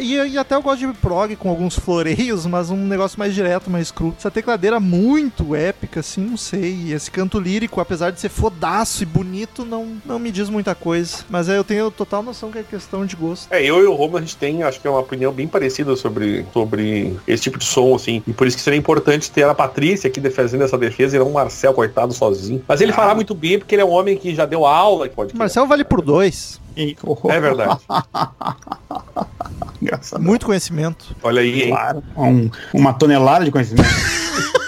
E, 0.00 0.14
e 0.14 0.38
até 0.38 0.54
eu 0.54 0.62
gosto 0.62 0.86
de 0.86 0.92
prog 0.98 1.34
com 1.36 1.48
alguns 1.48 1.78
floreios, 1.78 2.46
mas 2.46 2.70
um 2.70 2.76
negócio 2.76 3.18
mais 3.18 3.34
direto, 3.34 3.70
mais 3.70 3.90
cru. 3.90 4.14
Essa 4.18 4.30
tecladeira 4.30 4.80
muito 4.80 5.54
épica, 5.54 6.00
assim, 6.00 6.22
não 6.22 6.36
sei. 6.36 6.72
E 6.86 6.92
esse 6.92 7.10
canto 7.10 7.38
lírico, 7.38 7.80
apesar 7.80 8.10
de 8.10 8.20
ser 8.20 8.28
fodaço 8.28 9.02
e 9.02 9.06
bonito, 9.06 9.64
não, 9.64 9.96
não 10.04 10.18
me 10.18 10.30
diz 10.30 10.48
muita 10.48 10.74
coisa. 10.74 11.18
Mas 11.28 11.48
é, 11.48 11.56
eu 11.56 11.64
tenho 11.64 11.90
total 11.90 12.22
noção 12.22 12.50
que 12.50 12.58
é 12.58 12.62
questão 12.62 13.04
de 13.06 13.16
gosto. 13.16 13.52
É, 13.52 13.62
eu 13.62 13.80
e 13.80 13.84
o 13.84 13.92
Romulo, 13.92 14.18
a 14.18 14.20
gente 14.20 14.36
tem, 14.36 14.62
acho 14.62 14.80
que 14.80 14.86
é 14.86 14.90
uma 14.90 15.00
opinião 15.00 15.32
bem 15.32 15.46
parecida 15.46 15.94
sobre, 15.96 16.44
sobre 16.52 17.16
esse 17.26 17.42
tipo 17.42 17.58
de 17.58 17.64
som, 17.64 17.94
assim. 17.94 18.22
E 18.26 18.32
por 18.32 18.46
isso 18.46 18.56
que 18.56 18.62
seria 18.62 18.78
importante 18.78 19.30
ter 19.30 19.44
a 19.44 19.54
Patrícia 19.54 20.08
aqui 20.08 20.20
fazendo 20.30 20.64
essa 20.64 20.78
defesa 20.78 21.16
e 21.16 21.18
não 21.18 21.28
o 21.28 21.32
Marcel, 21.32 21.74
coitado, 21.74 22.12
sozinho. 22.12 22.62
Mas 22.66 22.80
ele 22.80 22.92
fará 22.92 23.14
muito 23.14 23.34
bem, 23.34 23.58
porque 23.58 23.74
ele 23.74 23.82
é 23.82 23.84
um 23.84 23.90
homem 23.90 24.16
que 24.16 24.34
já 24.34 24.46
deu 24.46 24.64
aula, 24.64 25.08
que 25.08 25.14
pode. 25.14 25.36
Marcel 25.36 25.66
vale 25.66 25.84
por 25.84 26.00
dois. 26.02 26.60
E- 26.76 26.96
É 27.28 27.40
verdade. 27.40 27.78
Engraçado. 29.80 30.22
Muito 30.22 30.46
conhecimento. 30.46 31.14
Olha 31.22 31.40
aí, 31.42 31.62
hein? 31.64 31.68
Claro. 31.70 32.02
Um- 32.16 32.50
uma 32.72 32.92
tonelada 32.92 33.44
de 33.44 33.50
conhecimento. 33.50 33.88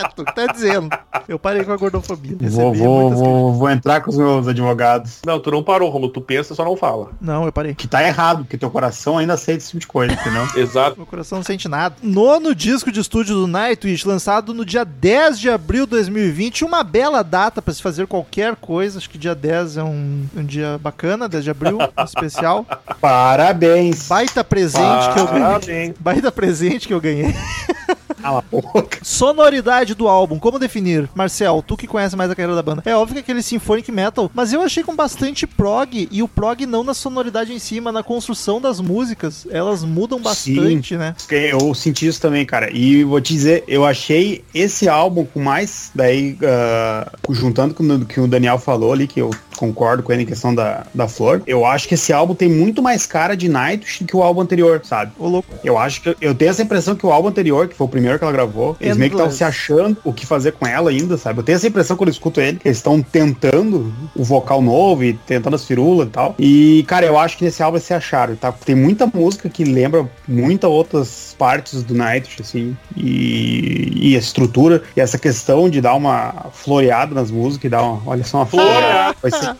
É 0.00 0.08
tu 0.08 0.24
que 0.24 0.34
tá 0.34 0.46
dizendo. 0.46 0.88
Eu 1.28 1.38
parei 1.38 1.64
com 1.64 1.72
a 1.72 1.76
gordofobia. 1.76 2.36
vou, 2.40 2.74
vou, 2.74 3.10
vou, 3.10 3.52
vou 3.54 3.70
entrar 3.70 4.00
com 4.00 4.10
os 4.10 4.16
meus 4.16 4.48
advogados. 4.48 5.20
Não, 5.24 5.38
tu 5.38 5.50
não 5.50 5.62
parou, 5.62 5.90
Romulo. 5.90 6.12
Tu 6.12 6.20
pensa, 6.20 6.54
só 6.54 6.64
não 6.64 6.76
fala. 6.76 7.10
Não, 7.20 7.44
eu 7.44 7.52
parei. 7.52 7.74
Que 7.74 7.86
tá 7.86 8.02
errado, 8.02 8.38
porque 8.38 8.56
teu 8.56 8.70
coração 8.70 9.18
ainda 9.18 9.34
aceita 9.34 9.58
esse 9.58 9.68
tipo 9.68 9.80
de 9.80 9.86
coisa, 9.86 10.14
entendeu? 10.14 10.46
Exato. 10.56 10.96
Meu 10.96 11.06
coração 11.06 11.38
não 11.38 11.44
sente 11.44 11.68
nada. 11.68 11.96
Nono 12.02 12.54
disco 12.54 12.90
de 12.90 13.00
estúdio 13.00 13.34
do 13.34 13.46
Nightwish, 13.46 14.06
lançado 14.06 14.54
no 14.54 14.64
dia 14.64 14.84
10 14.84 15.38
de 15.38 15.50
abril 15.50 15.84
de 15.84 15.90
2020. 15.90 16.64
Uma 16.64 16.82
bela 16.82 17.22
data 17.22 17.60
pra 17.60 17.72
se 17.72 17.82
fazer 17.82 18.06
qualquer 18.06 18.56
coisa. 18.56 18.98
Acho 18.98 19.10
que 19.10 19.18
dia 19.18 19.34
10 19.34 19.76
é 19.76 19.84
um, 19.84 20.26
um 20.36 20.44
dia 20.44 20.78
bacana, 20.78 21.28
10 21.28 21.44
de 21.44 21.50
abril, 21.50 21.78
um 21.78 22.04
especial. 22.04 22.66
Parabéns. 23.00 24.08
Baita 24.08 24.42
presente 24.42 25.12
que 25.12 25.18
eu 25.20 25.26
ganhei. 25.26 25.42
Parabéns. 25.42 25.94
Baita 25.98 26.32
presente 26.32 26.88
que 26.88 26.94
eu 26.94 27.00
ganhei. 27.00 27.34
Cala 28.20 28.38
a 28.38 28.42
boca. 28.42 28.98
Sonoridade 29.02 29.94
do 29.94 30.08
álbum, 30.08 30.38
como 30.38 30.58
definir? 30.58 31.08
Marcel, 31.14 31.64
tu 31.66 31.76
que 31.76 31.86
conhece 31.86 32.16
mais 32.16 32.30
a 32.30 32.34
carreira 32.34 32.54
da 32.54 32.62
banda. 32.62 32.82
É 32.84 32.94
óbvio 32.94 33.14
que 33.14 33.20
é 33.20 33.22
aquele 33.22 33.42
symphonic 33.42 33.90
metal, 33.90 34.30
mas 34.34 34.52
eu 34.52 34.60
achei 34.62 34.82
com 34.82 34.94
bastante 34.94 35.46
prog, 35.46 36.08
e 36.10 36.22
o 36.22 36.28
prog 36.28 36.66
não 36.66 36.84
na 36.84 36.94
sonoridade 36.94 37.52
em 37.52 37.58
si, 37.58 37.80
mas 37.80 37.94
na 37.94 38.02
construção 38.02 38.60
das 38.60 38.80
músicas. 38.80 39.46
Elas 39.50 39.84
mudam 39.84 40.20
bastante, 40.20 40.96
né? 40.96 41.14
Eu 41.30 41.74
senti 41.74 42.06
isso 42.06 42.20
também, 42.20 42.44
cara. 42.44 42.70
E 42.72 43.04
vou 43.04 43.20
te 43.20 43.32
dizer, 43.32 43.64
eu 43.66 43.84
achei 43.84 44.44
esse 44.54 44.88
álbum 44.88 45.24
com 45.24 45.40
mais, 45.40 45.90
daí, 45.94 46.36
ah, 46.42 47.10
juntando 47.30 47.74
com 47.74 47.82
o 47.82 48.04
que 48.04 48.20
o 48.20 48.26
Daniel 48.26 48.58
falou 48.58 48.92
ali, 48.92 49.06
que 49.06 49.20
eu 49.20 49.30
concordo 49.60 50.02
com 50.02 50.10
ele 50.10 50.22
em 50.22 50.26
questão 50.26 50.54
da, 50.54 50.86
da 50.94 51.06
flor, 51.06 51.42
eu 51.46 51.66
acho 51.66 51.86
que 51.86 51.92
esse 51.92 52.14
álbum 52.14 52.34
tem 52.34 52.48
muito 52.48 52.82
mais 52.82 53.04
cara 53.04 53.36
de 53.36 53.46
Nightwish 53.46 54.02
do 54.02 54.06
que 54.06 54.16
o 54.16 54.22
álbum 54.22 54.40
anterior, 54.40 54.80
sabe? 54.82 55.12
Ô 55.18 55.28
louco. 55.28 55.48
Eu 55.62 55.76
acho 55.76 56.00
que 56.00 56.16
eu 56.18 56.34
tenho 56.34 56.50
essa 56.50 56.62
impressão 56.62 56.96
que 56.96 57.04
o 57.04 57.12
álbum 57.12 57.28
anterior, 57.28 57.68
que 57.68 57.74
foi 57.74 57.86
o 57.86 57.90
primeiro 57.90 58.09
que 58.18 58.24
ela 58.24 58.32
gravou, 58.32 58.76
eles 58.80 58.96
meio 58.96 59.10
que 59.10 59.16
estavam 59.16 59.32
se 59.32 59.44
achando 59.44 59.96
o 60.04 60.12
que 60.12 60.26
fazer 60.26 60.52
com 60.52 60.66
ela 60.66 60.90
ainda, 60.90 61.16
sabe? 61.16 61.40
Eu 61.40 61.42
tenho 61.42 61.56
essa 61.56 61.66
impressão 61.66 61.96
quando 61.96 62.08
eu 62.08 62.12
escuto 62.12 62.40
ele, 62.40 62.58
que 62.58 62.68
eles 62.68 62.78
estão 62.78 63.02
tentando 63.02 63.92
o 64.14 64.24
vocal 64.24 64.60
novo 64.62 65.04
e 65.04 65.12
tentando 65.12 65.56
as 65.56 65.64
firulas 65.64 66.08
e 66.08 66.10
tal. 66.10 66.34
E, 66.38 66.84
cara, 66.86 67.06
eu 67.06 67.18
acho 67.18 67.38
que 67.38 67.44
nesse 67.44 67.62
álbum 67.62 67.76
eles 67.76 67.86
se 67.86 67.94
acharam, 67.94 68.36
tá? 68.36 68.52
Tem 68.52 68.74
muita 68.74 69.06
música 69.06 69.48
que 69.48 69.64
lembra 69.64 70.08
muitas 70.26 70.70
outras 70.70 71.34
partes 71.38 71.82
do 71.82 71.94
Nightwish, 71.94 72.42
assim, 72.42 72.76
e, 72.96 74.10
e 74.10 74.16
a 74.16 74.18
estrutura, 74.18 74.82
e 74.96 75.00
essa 75.00 75.18
questão 75.18 75.68
de 75.68 75.80
dar 75.80 75.94
uma 75.94 76.46
floreada 76.52 77.14
nas 77.14 77.30
músicas 77.30 77.64
e 77.64 77.68
dar 77.68 77.82
uma, 77.82 78.02
olha 78.06 78.24
só 78.24 78.38
uma 78.38 78.46
Floreada. 78.46 79.16
Vai 79.22 79.30
ser 79.30 79.50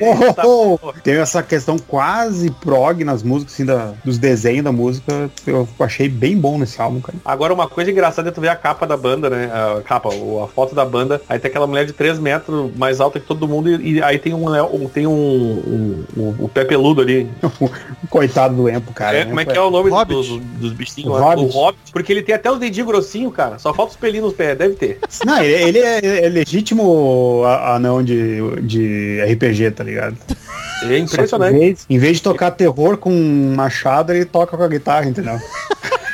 Oh, 0.00 0.46
oh, 0.46 0.78
oh. 0.82 0.92
Tem 1.02 1.14
essa 1.14 1.42
questão 1.42 1.78
quase 1.78 2.50
prog 2.50 3.04
nas 3.04 3.22
músicas, 3.22 3.54
assim, 3.54 3.64
da, 3.64 3.92
dos 4.04 4.18
desenhos 4.18 4.64
da 4.64 4.72
música. 4.72 5.30
Eu 5.46 5.68
achei 5.80 6.08
bem 6.08 6.36
bom 6.36 6.58
nesse 6.58 6.80
álbum, 6.80 7.00
cara. 7.00 7.18
Agora, 7.24 7.52
uma 7.52 7.68
coisa 7.68 7.91
engraçada 7.92 8.28
é 8.28 8.32
tu 8.32 8.40
ver 8.40 8.48
a 8.48 8.56
capa 8.56 8.86
da 8.86 8.96
banda, 8.96 9.30
né? 9.30 9.50
A 9.52 9.80
capa, 9.82 10.08
a 10.08 10.48
foto 10.48 10.74
da 10.74 10.84
banda. 10.84 11.20
Aí 11.28 11.38
tem 11.38 11.48
aquela 11.50 11.66
mulher 11.66 11.84
de 11.86 11.92
3 11.92 12.18
metros 12.18 12.70
mais 12.76 13.00
alta 13.00 13.20
que 13.20 13.26
todo 13.26 13.46
mundo. 13.46 13.68
E, 13.70 13.94
e 13.94 14.02
aí 14.02 14.18
tem 14.18 14.34
um, 14.34 14.48
um- 14.48 14.88
tem 14.88 15.06
um, 15.06 15.12
um, 15.12 16.04
um- 16.16 16.34
o 16.40 16.48
pé 16.48 16.64
peludo 16.64 17.00
ali. 17.02 17.28
Coitado 18.10 18.54
do 18.54 18.68
Empo, 18.68 18.92
cara. 18.92 19.18
É, 19.18 19.24
como 19.24 19.40
é 19.40 19.44
que 19.44 19.56
é 19.56 19.60
o 19.60 19.70
nome 19.70 19.90
Hobbit. 19.90 20.14
dos, 20.14 20.28
dos 20.60 20.72
bichinhos 20.72 21.12
lá? 21.12 21.20
O 21.20 21.40
Hobbit. 21.40 21.54
Hobbit. 21.54 21.92
Porque 21.92 22.12
ele 22.12 22.22
tem 22.22 22.34
até 22.34 22.50
os 22.50 22.58
dedinhos 22.58 22.88
grossinhos, 22.88 23.32
cara. 23.34 23.58
Só 23.58 23.72
falta 23.72 23.92
os 23.92 23.96
pelinhos 23.96 24.26
nos 24.26 24.34
pés, 24.34 24.56
deve 24.58 24.74
ter. 24.74 24.98
Não, 25.24 25.42
ele, 25.42 25.54
ele 25.54 25.78
é, 25.78 26.24
é 26.24 26.28
legítimo 26.28 27.42
a- 27.44 27.74
anão 27.76 28.02
de, 28.02 28.40
de 28.62 29.20
RPG, 29.32 29.70
tá 29.72 29.84
ligado? 29.84 30.16
É 30.82 30.86
que 30.86 30.94
Em 30.94 31.02
impressionante. 31.04 31.58
vez, 31.58 31.86
em 31.88 31.98
vez 31.98 32.16
de 32.16 32.22
tocar 32.24 32.50
terror 32.50 32.96
com 32.96 33.10
um 33.12 33.54
machado, 33.54 34.12
ele 34.12 34.24
toca 34.24 34.56
com 34.56 34.62
a 34.64 34.68
guitarra, 34.68 35.06
entendeu? 35.06 35.38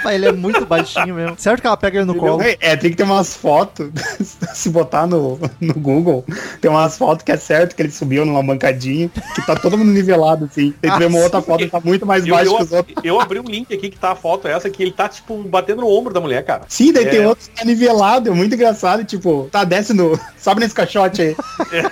Mas 0.09 0.15
ele 0.15 0.27
é 0.29 0.33
muito 0.33 0.65
baixinho 0.65 1.15
mesmo. 1.15 1.35
Certo 1.39 1.61
que 1.61 1.67
ela 1.67 1.77
pega 1.77 1.99
ele 1.99 2.07
no 2.07 2.15
colo. 2.15 2.41
É, 2.43 2.57
é, 2.61 2.77
tem 2.77 2.91
que 2.91 2.97
ter 2.97 3.03
umas 3.03 3.35
fotos. 3.37 3.91
Se 4.55 4.71
botar 4.71 5.07
no, 5.07 5.39
no 5.61 5.75
Google, 5.75 6.25
tem 6.61 6.71
umas 6.71 6.97
fotos 6.97 7.23
que 7.23 7.31
é 7.33 7.37
certo 7.37 7.77
que 7.77 7.83
ele 7.83 7.91
subiu 7.91 8.25
numa 8.25 8.43
bancadinha, 8.43 9.11
que 9.35 9.45
tá 9.47 9.55
todo 9.55 9.77
mundo 9.77 9.91
nivelado, 9.93 10.47
assim. 10.47 10.73
Tem 10.81 10.91
que 10.91 10.99
ver 10.99 11.07
uma 11.07 11.19
Ah, 11.19 11.23
outra 11.25 11.43
foto 11.43 11.59
que 11.65 11.71
tá 11.71 11.81
muito 11.85 12.07
mais 12.07 12.27
Eu, 12.27 12.35
baixo 12.35 12.51
eu, 12.51 12.57
que 12.57 12.63
os 12.63 12.73
outros. 12.73 13.05
eu 13.05 13.21
abri 13.21 13.39
um 13.39 13.45
link 13.45 13.73
aqui 13.75 13.91
que 13.91 13.99
tá 13.99 14.13
a 14.13 14.15
foto 14.17 14.49
essa, 14.49 14.69
que 14.71 14.83
ele 14.83 14.93
tá, 14.93 15.09
tipo, 15.09 15.37
batendo 15.45 15.83
no 15.83 15.89
ombro 15.89 16.13
da 16.15 16.21
mulher, 16.21 16.43
cara. 16.45 16.63
Sim, 16.69 16.93
daí 16.93 17.05
É. 17.05 17.11
tem 17.11 17.27
outro 17.27 17.45
que 17.49 17.55
tá 17.55 17.65
nivelado, 17.65 18.31
é 18.31 18.33
muito 18.33 18.55
engraçado, 18.55 19.05
tipo, 19.05 19.49
tá, 19.53 19.65
desce 19.65 19.93
no. 19.93 20.19
Sobe 20.39 20.61
nesse 20.61 20.75
caixote 20.75 21.21
aí. 21.23 21.37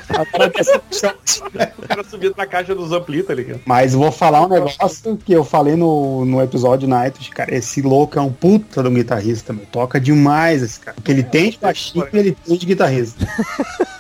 Agora 0.09 0.51
desce 0.51 0.73
no 0.73 0.81
caixote. 0.81 1.43
O 1.83 1.89
cara 1.89 2.05
subindo 2.05 2.35
na 2.37 2.47
caixa 2.47 2.75
dos 2.75 2.93
ampli, 2.93 3.23
tá 3.23 3.35
ligado? 3.35 3.61
Mas 3.65 3.93
vou 3.95 4.11
falar 4.13 4.43
um 4.43 4.49
negócio 4.49 5.17
que 5.25 5.33
eu 5.33 5.45
falei 5.45 5.77
no, 5.77 6.25
no 6.25 6.41
episódio 6.43 6.89
Night, 6.89 7.31
cara. 7.31 7.55
Esse 7.55 7.83
louco 7.83 8.06
é 8.15 8.21
um 8.21 8.33
puta 8.33 8.83
de 8.83 8.89
um 8.89 8.95
guitarrista, 8.95 9.53
meu. 9.53 9.67
Toca 9.67 10.01
demais 10.01 10.63
esse 10.63 10.81
cara. 10.81 10.97
O 10.99 11.03
que 11.03 11.11
ele 11.11 11.23
tem 11.23 11.51
de 11.51 11.59
baixinho, 11.59 12.07
ele 12.13 12.37
tem 12.45 12.57
de 12.57 12.67
guitarrista. 12.67 13.27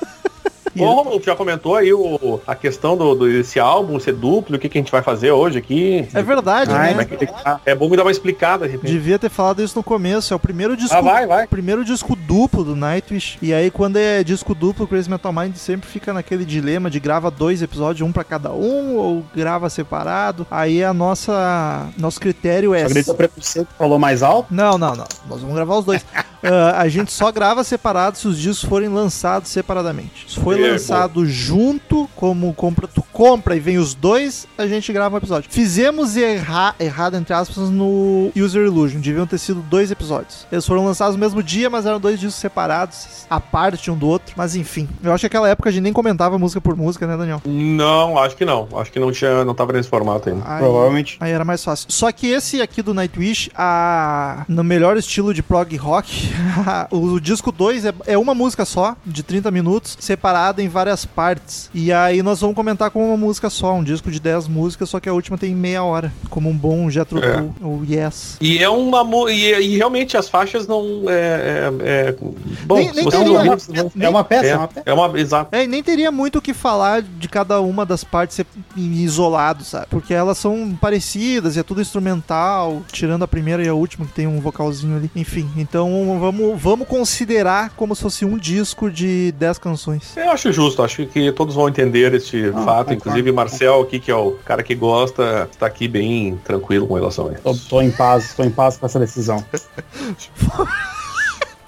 Bom, 0.76 0.94
Romulo, 0.94 1.18
tu 1.20 1.26
já 1.26 1.34
comentou 1.36 1.74
aí 1.76 1.92
o, 1.92 2.40
a 2.46 2.54
questão 2.54 2.96
do, 2.96 3.14
do- 3.14 3.28
desse 3.30 3.58
álbum 3.58 3.98
ser 3.98 4.12
duplo, 4.14 4.56
o 4.56 4.58
que, 4.58 4.68
que 4.68 4.78
a 4.78 4.80
gente 4.80 4.92
vai 4.92 5.02
fazer 5.02 5.30
hoje 5.32 5.58
aqui. 5.58 6.08
É 6.14 6.22
verdade, 6.22 6.70
Ai, 6.72 6.94
né? 6.94 7.04
tá- 7.04 7.60
É 7.64 7.74
bom 7.74 7.88
me 7.88 7.96
dar 7.96 8.02
uma 8.04 8.10
explicada, 8.10 8.66
de 8.66 8.72
repente. 8.72 8.90
Devia 8.92 9.18
ter 9.18 9.30
falado 9.30 9.62
isso 9.62 9.76
no 9.76 9.82
começo. 9.82 10.32
É 10.32 10.36
o 10.36 10.40
primeiro 10.40 10.76
disco. 10.76 10.94
Ah, 10.94 11.00
vai, 11.00 11.26
vai. 11.26 11.46
Primeiro 11.46 11.84
disco 11.84 12.14
duplo 12.16 12.64
do 12.64 12.76
Nightwish. 12.76 13.38
E 13.42 13.52
aí, 13.54 13.70
quando 13.70 13.96
é 13.96 14.22
disco 14.24 14.54
duplo, 14.54 14.84
o 14.84 14.88
Crazy 14.88 15.08
Metal 15.10 15.32
Mind 15.32 15.54
sempre 15.56 15.88
fica 15.88 16.12
naquele 16.12 16.44
dilema 16.44 16.90
de 16.90 17.00
grava 17.00 17.30
dois 17.30 17.62
episódios, 17.62 18.06
um 18.06 18.12
pra 18.12 18.24
cada 18.24 18.52
um, 18.52 18.96
ou 18.96 19.24
grava 19.34 19.68
separado. 19.70 20.46
Aí 20.50 20.82
a 20.84 20.92
nossa. 20.94 21.88
Nosso 21.98 22.20
critério 22.20 22.74
é. 22.74 22.88
Só 23.02 23.14
preconceito 23.14 23.68
falou 23.78 23.98
mais 23.98 24.22
alto. 24.22 24.52
Não, 24.52 24.76
não, 24.78 24.94
não. 24.94 25.04
Nós 25.28 25.40
vamos 25.40 25.54
gravar 25.54 25.78
os 25.78 25.84
dois. 25.84 26.04
Ah, 26.48 26.82
a 26.82 26.88
gente 26.88 27.10
só 27.12 27.32
grava 27.32 27.64
separado 27.64 28.16
se 28.18 28.28
os 28.28 28.38
discos 28.38 28.68
forem 28.68 28.88
lançados 28.88 29.50
separadamente. 29.50 30.26
Se 30.28 30.38
foi 30.38 30.62
É, 30.62 30.65
lançado 30.72 31.26
junto, 31.26 32.08
como 32.14 32.52
compra, 32.54 32.86
tu 32.86 33.02
compra 33.16 33.56
e 33.56 33.60
vem 33.60 33.78
os 33.78 33.94
dois, 33.94 34.46
a 34.58 34.66
gente 34.66 34.92
grava 34.92 35.14
um 35.14 35.18
episódio. 35.18 35.50
Fizemos 35.50 36.18
erra, 36.18 36.74
errado, 36.78 37.16
entre 37.16 37.32
aspas, 37.32 37.70
no 37.70 38.30
User 38.36 38.66
Illusion. 38.66 39.00
Deviam 39.00 39.26
ter 39.26 39.38
sido 39.38 39.62
dois 39.62 39.90
episódios. 39.90 40.46
Eles 40.52 40.66
foram 40.66 40.84
lançados 40.84 41.16
no 41.16 41.20
mesmo 41.20 41.42
dia, 41.42 41.70
mas 41.70 41.86
eram 41.86 41.98
dois 41.98 42.20
discos 42.20 42.38
separados, 42.38 43.24
a 43.30 43.40
parte 43.40 43.90
um 43.90 43.96
do 43.96 44.06
outro. 44.06 44.34
Mas 44.36 44.54
enfim, 44.54 44.86
eu 45.02 45.14
acho 45.14 45.22
que 45.22 45.26
naquela 45.28 45.48
época 45.48 45.70
a 45.70 45.72
gente 45.72 45.84
nem 45.84 45.94
comentava 45.94 46.38
música 46.38 46.60
por 46.60 46.76
música, 46.76 47.06
né, 47.06 47.16
Daniel? 47.16 47.40
Não, 47.46 48.18
acho 48.18 48.36
que 48.36 48.44
não. 48.44 48.68
Acho 48.76 48.92
que 48.92 49.00
não 49.00 49.10
tinha, 49.10 49.46
não 49.46 49.54
tava 49.54 49.72
nesse 49.72 49.88
formato 49.88 50.28
ainda. 50.28 50.42
Aí- 50.46 50.58
Provavelmente. 50.58 51.16
Aí 51.18 51.32
era 51.32 51.44
mais 51.44 51.64
fácil. 51.64 51.86
Só 51.90 52.12
que 52.12 52.26
esse 52.26 52.60
aqui 52.60 52.82
do 52.82 52.92
Nightwish, 52.92 53.50
a... 53.56 54.44
no 54.46 54.62
melhor 54.62 54.94
estilo 54.98 55.32
de 55.32 55.42
prog 55.42 55.74
rock, 55.78 56.34
o 56.92 57.18
disco 57.18 57.50
2 57.50 57.86
é, 57.86 57.94
é 58.08 58.18
uma 58.18 58.34
música 58.34 58.66
só, 58.66 58.94
de 59.06 59.22
30 59.22 59.50
minutos, 59.50 59.96
separada 60.00 60.62
em 60.62 60.68
várias 60.68 61.06
partes. 61.06 61.70
E 61.72 61.90
aí 61.90 62.22
nós 62.22 62.42
vamos 62.42 62.54
comentar 62.54 62.90
com 62.90 63.05
uma 63.06 63.16
música 63.16 63.48
só, 63.50 63.74
um 63.74 63.82
disco 63.84 64.10
de 64.10 64.20
10 64.20 64.48
músicas, 64.48 64.88
só 64.90 65.00
que 65.00 65.08
a 65.08 65.12
última 65.12 65.38
tem 65.38 65.54
meia 65.54 65.82
hora, 65.82 66.12
como 66.30 66.48
um 66.50 66.56
bom 66.56 66.88
Jethro 66.90 67.18
É. 67.24 67.44
Ou 67.62 67.82
Yes. 67.88 68.36
E 68.40 68.58
é 68.58 68.68
uma 68.68 69.04
e, 69.30 69.52
e 69.52 69.76
realmente 69.76 70.16
as 70.16 70.28
faixas 70.28 70.66
não 70.66 71.04
é, 71.08 71.12
é- 71.12 72.08
é- 72.08 72.16
bom, 72.64 72.76
Nem- 72.76 72.88
se 72.90 72.96
nem 72.96 73.08
teria- 73.08 73.56
vão- 73.56 73.92
É 74.00 74.08
uma 74.08 74.24
peça, 74.24 74.46
é, 74.46 74.50
é, 74.50 74.56
uma 74.56 74.68
peça. 74.68 74.82
é 74.86 74.92
uma 74.94 75.20
exato. 75.20 75.54
É, 75.56 75.64
e 75.64 75.66
nem 75.66 75.82
teria 75.82 76.10
muito 76.12 76.38
o 76.38 76.42
que 76.42 76.52
falar 76.54 77.02
de 77.02 77.28
cada 77.28 77.60
uma 77.60 77.84
das 77.86 78.02
partes 78.04 78.36
ser 78.36 78.46
em 78.76 78.92
isolado, 78.94 79.64
sabe? 79.64 79.86
Porque 79.90 80.12
elas 80.14 80.38
são 80.38 80.76
parecidas 80.80 81.56
e 81.56 81.60
é 81.60 81.62
tudo 81.62 81.80
instrumental, 81.80 82.82
tirando 82.92 83.22
a 83.22 83.28
primeira 83.28 83.62
e 83.64 83.68
a 83.68 83.74
última, 83.74 84.06
que 84.06 84.12
tem 84.12 84.26
um 84.26 84.40
vocalzinho 84.40 84.96
ali. 84.96 85.10
Enfim, 85.14 85.48
então 85.56 86.18
vamos, 86.20 86.60
vamos 86.60 86.88
considerar 86.88 87.70
como 87.76 87.94
se 87.94 88.02
fosse 88.02 88.24
um 88.24 88.36
disco 88.38 88.90
de 88.90 89.32
10 89.32 89.58
canções. 89.58 90.16
Eu 90.16 90.30
acho 90.30 90.52
justo, 90.52 90.82
acho 90.82 91.06
que 91.06 91.30
todos 91.32 91.54
vão 91.54 91.68
entender 91.68 92.12
este 92.14 92.52
Ah, 92.54 92.62
fato. 92.62 92.95
Inclusive 92.96 93.32
Marcel 93.32 93.80
aqui, 93.82 93.98
que 94.00 94.10
é 94.10 94.14
o 94.16 94.32
cara 94.44 94.62
que 94.62 94.74
gosta, 94.74 95.48
tá 95.58 95.66
aqui 95.66 95.86
bem 95.88 96.36
tranquilo 96.44 96.86
com 96.86 96.94
relação 96.94 97.28
a 97.28 97.34
Tô, 97.34 97.50
isso. 97.52 97.68
tô 97.68 97.80
em 97.82 97.90
paz, 97.90 98.34
tô 98.34 98.42
em 98.42 98.50
paz 98.50 98.76
com 98.76 98.86
essa 98.86 98.98
decisão. 98.98 99.44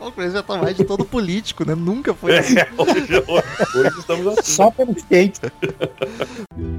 O 0.00 0.12
Crazy 0.12 0.34
Metal 0.36 0.64
Mind 0.64 0.80
é 0.80 0.84
todo 0.84 1.04
político, 1.04 1.66
né? 1.66 1.74
Nunca 1.74 2.14
foi 2.14 2.38
assim. 2.38 2.56
É, 2.56 2.68
hoje, 2.78 3.24
hoje- 3.26 3.78
hoje 3.88 3.98
estamos 3.98 4.26
assim. 4.38 4.52
Só 4.52 4.70
pelo 4.70 4.92
skate. 4.92 5.40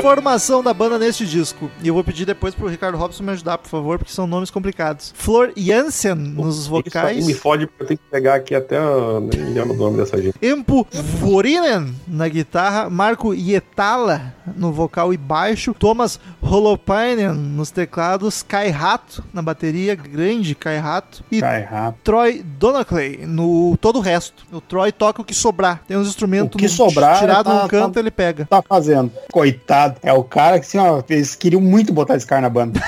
Formação 0.00 0.62
da 0.62 0.72
banda 0.74 0.98
neste 0.98 1.26
disco. 1.26 1.70
E 1.82 1.88
eu 1.88 1.94
vou 1.94 2.04
pedir 2.04 2.24
depois 2.24 2.54
pro 2.54 2.68
Ricardo 2.68 2.98
Robson 2.98 3.24
me 3.24 3.32
ajudar, 3.32 3.58
por 3.58 3.68
favor, 3.68 3.98
porque 3.98 4.12
são 4.12 4.26
nomes 4.26 4.50
complicados. 4.50 5.12
Flor 5.16 5.52
Jansen 5.56 6.14
nos 6.14 6.60
Isso 6.60 6.70
vocais. 6.70 7.26
me 7.26 7.34
fode 7.34 7.66
porque 7.66 7.82
eu 7.82 7.86
tenho 7.88 7.98
que 7.98 8.10
pegar 8.10 8.34
aqui 8.34 8.54
até. 8.54 8.78
Nem 9.20 9.54
lembro 9.54 9.74
o 9.74 9.76
nome 9.76 9.96
dessa 9.96 10.20
gente. 10.20 10.36
Empo 10.42 10.86
Vorinen 10.92 11.94
na 12.06 12.28
guitarra, 12.28 12.90
Marco 12.90 13.34
Ietala 13.34 14.35
no 14.54 14.72
vocal 14.72 15.12
e 15.12 15.16
baixo, 15.16 15.74
Thomas 15.74 16.20
Holopainen 16.40 17.28
nos 17.32 17.70
teclados, 17.70 18.42
Kai 18.42 18.68
Rato 18.70 19.24
na 19.32 19.42
bateria, 19.42 19.94
grande 19.94 20.54
Kai 20.54 20.78
Rato, 20.78 21.24
e 21.30 21.40
Cai 21.40 21.62
rápido. 21.62 22.00
Troy 22.04 22.42
Donaclay 22.42 23.24
no 23.26 23.76
todo 23.80 23.96
o 23.98 24.02
resto. 24.02 24.44
O 24.52 24.60
Troy 24.60 24.92
toca 24.92 25.22
o 25.22 25.24
que 25.24 25.34
sobrar. 25.34 25.82
Tem 25.86 25.96
uns 25.96 26.08
instrumentos 26.08 26.56
que 26.56 26.64
no- 26.64 26.68
sobrar, 26.68 27.18
tirado 27.18 27.46
tá- 27.46 27.62
num 27.62 27.68
canto, 27.68 27.94
tá- 27.94 28.00
ele 28.00 28.10
pega. 28.10 28.46
Tá 28.46 28.62
fazendo. 28.62 29.10
Coitado. 29.32 29.96
É 30.02 30.12
o 30.12 30.22
cara 30.24 30.58
que, 30.60 30.66
assim, 30.66 30.78
ó, 30.78 31.02
eles 31.08 31.34
queriam 31.34 31.60
muito 31.60 31.92
botar 31.92 32.16
esse 32.16 32.26
cara 32.26 32.42
na 32.42 32.48
banda. 32.50 32.80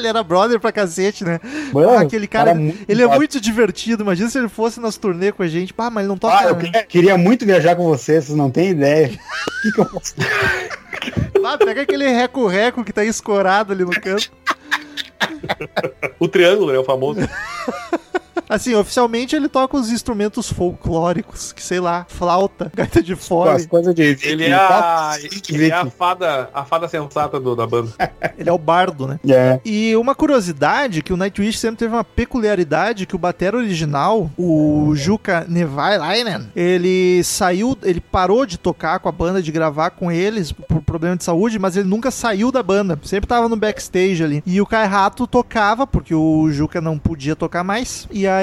Ele 0.00 0.08
era 0.08 0.22
brother 0.22 0.58
pra 0.58 0.72
cacete, 0.72 1.24
né? 1.24 1.38
Mano, 1.72 1.90
Ah, 1.90 2.00
aquele 2.00 2.26
cara, 2.26 2.54
muito 2.54 2.84
ele 2.88 3.00
é 3.02 3.04
brother. 3.04 3.18
muito 3.20 3.40
divertido. 3.40 4.02
Imagina 4.02 4.28
se 4.28 4.38
ele 4.38 4.48
fosse 4.48 4.80
nas 4.80 4.96
turnê 4.96 5.30
com 5.32 5.42
a 5.42 5.48
gente. 5.48 5.72
Pá, 5.72 5.88
mas 5.90 6.02
ele 6.02 6.08
não 6.08 6.18
toca. 6.18 6.38
Ah, 6.38 6.44
eu 6.48 6.56
queria, 6.56 6.82
queria 6.84 7.18
muito 7.18 7.44
viajar 7.46 7.76
com 7.76 7.84
vocês, 7.84 8.24
vocês 8.24 8.36
não 8.36 8.50
têm 8.50 8.70
ideia. 8.70 9.08
O 9.08 9.10
que, 9.62 9.72
que 9.72 9.80
eu 9.80 9.86
posso 9.86 10.14
Ah, 11.44 11.56
pega 11.58 11.82
aquele 11.82 12.08
reco-reco 12.08 12.82
que 12.84 12.92
tá 12.92 13.04
escorado 13.04 13.72
ali 13.72 13.84
no 13.84 13.90
canto. 13.92 14.30
O 16.18 16.26
triângulo, 16.28 16.72
né? 16.72 16.78
O 16.78 16.84
famoso. 16.84 17.20
Assim, 18.50 18.74
oficialmente 18.74 19.36
ele 19.36 19.48
toca 19.48 19.76
os 19.76 19.90
instrumentos 19.90 20.50
folclóricos, 20.52 21.52
que 21.52 21.62
sei 21.62 21.78
lá, 21.80 22.04
flauta, 22.08 22.70
gaita 22.74 23.00
de 23.02 23.12
As 23.12 23.26
fole. 23.26 23.66
coisas 23.68 23.94
de. 23.94 24.02
Ele 24.02 24.36
de 24.36 24.44
é 24.50 24.54
a, 24.54 25.16
ele 25.48 25.68
é 25.68 25.72
a 25.72 25.86
fada, 25.86 26.50
a 26.52 26.64
fada 26.64 26.88
sensata 26.88 27.38
do- 27.38 27.54
da 27.54 27.66
banda. 27.66 27.92
Ele 28.36 28.48
é 28.48 28.52
o 28.52 28.58
bardo, 28.58 29.06
né? 29.06 29.20
É. 29.28 29.60
E 29.64 29.94
uma 29.96 30.14
curiosidade, 30.14 31.02
que 31.02 31.12
o 31.12 31.16
Nightwish 31.16 31.58
sempre 31.58 31.76
teve 31.78 31.94
uma 31.94 32.02
peculiaridade, 32.04 33.04
que 33.06 33.14
o 33.14 33.18
batera 33.18 33.56
original, 33.56 34.30
o 34.36 34.92
Juka 34.96 35.44
Nevalainen, 35.48 36.48
ele 36.56 37.22
saiu, 37.22 37.76
ele 37.82 38.00
parou 38.00 38.46
de 38.46 38.58
tocar 38.58 38.98
com 38.98 39.08
a 39.08 39.12
banda, 39.12 39.42
de 39.42 39.52
gravar 39.52 39.90
com 39.90 40.10
eles, 40.10 40.52
por 40.52 40.80
problema 40.82 41.16
de 41.16 41.24
saúde, 41.24 41.58
mas 41.58 41.76
ele 41.76 41.88
nunca 41.88 42.10
saiu 42.10 42.50
da 42.50 42.62
banda, 42.62 42.98
sempre 43.04 43.28
tava 43.28 43.48
no 43.48 43.56
backstage 43.56 44.24
ali. 44.24 44.42
E 44.46 44.60
o 44.60 44.66
Kai 44.66 44.86
Rato 44.86 45.26
tocava, 45.26 45.86
porque 45.86 46.14
o 46.14 46.50
Juca 46.50 46.80
não 46.80 46.98
podia 46.98 47.36
tocar 47.36 47.62
mais, 47.62 48.08
e 48.10 48.26
aí, 48.26 48.39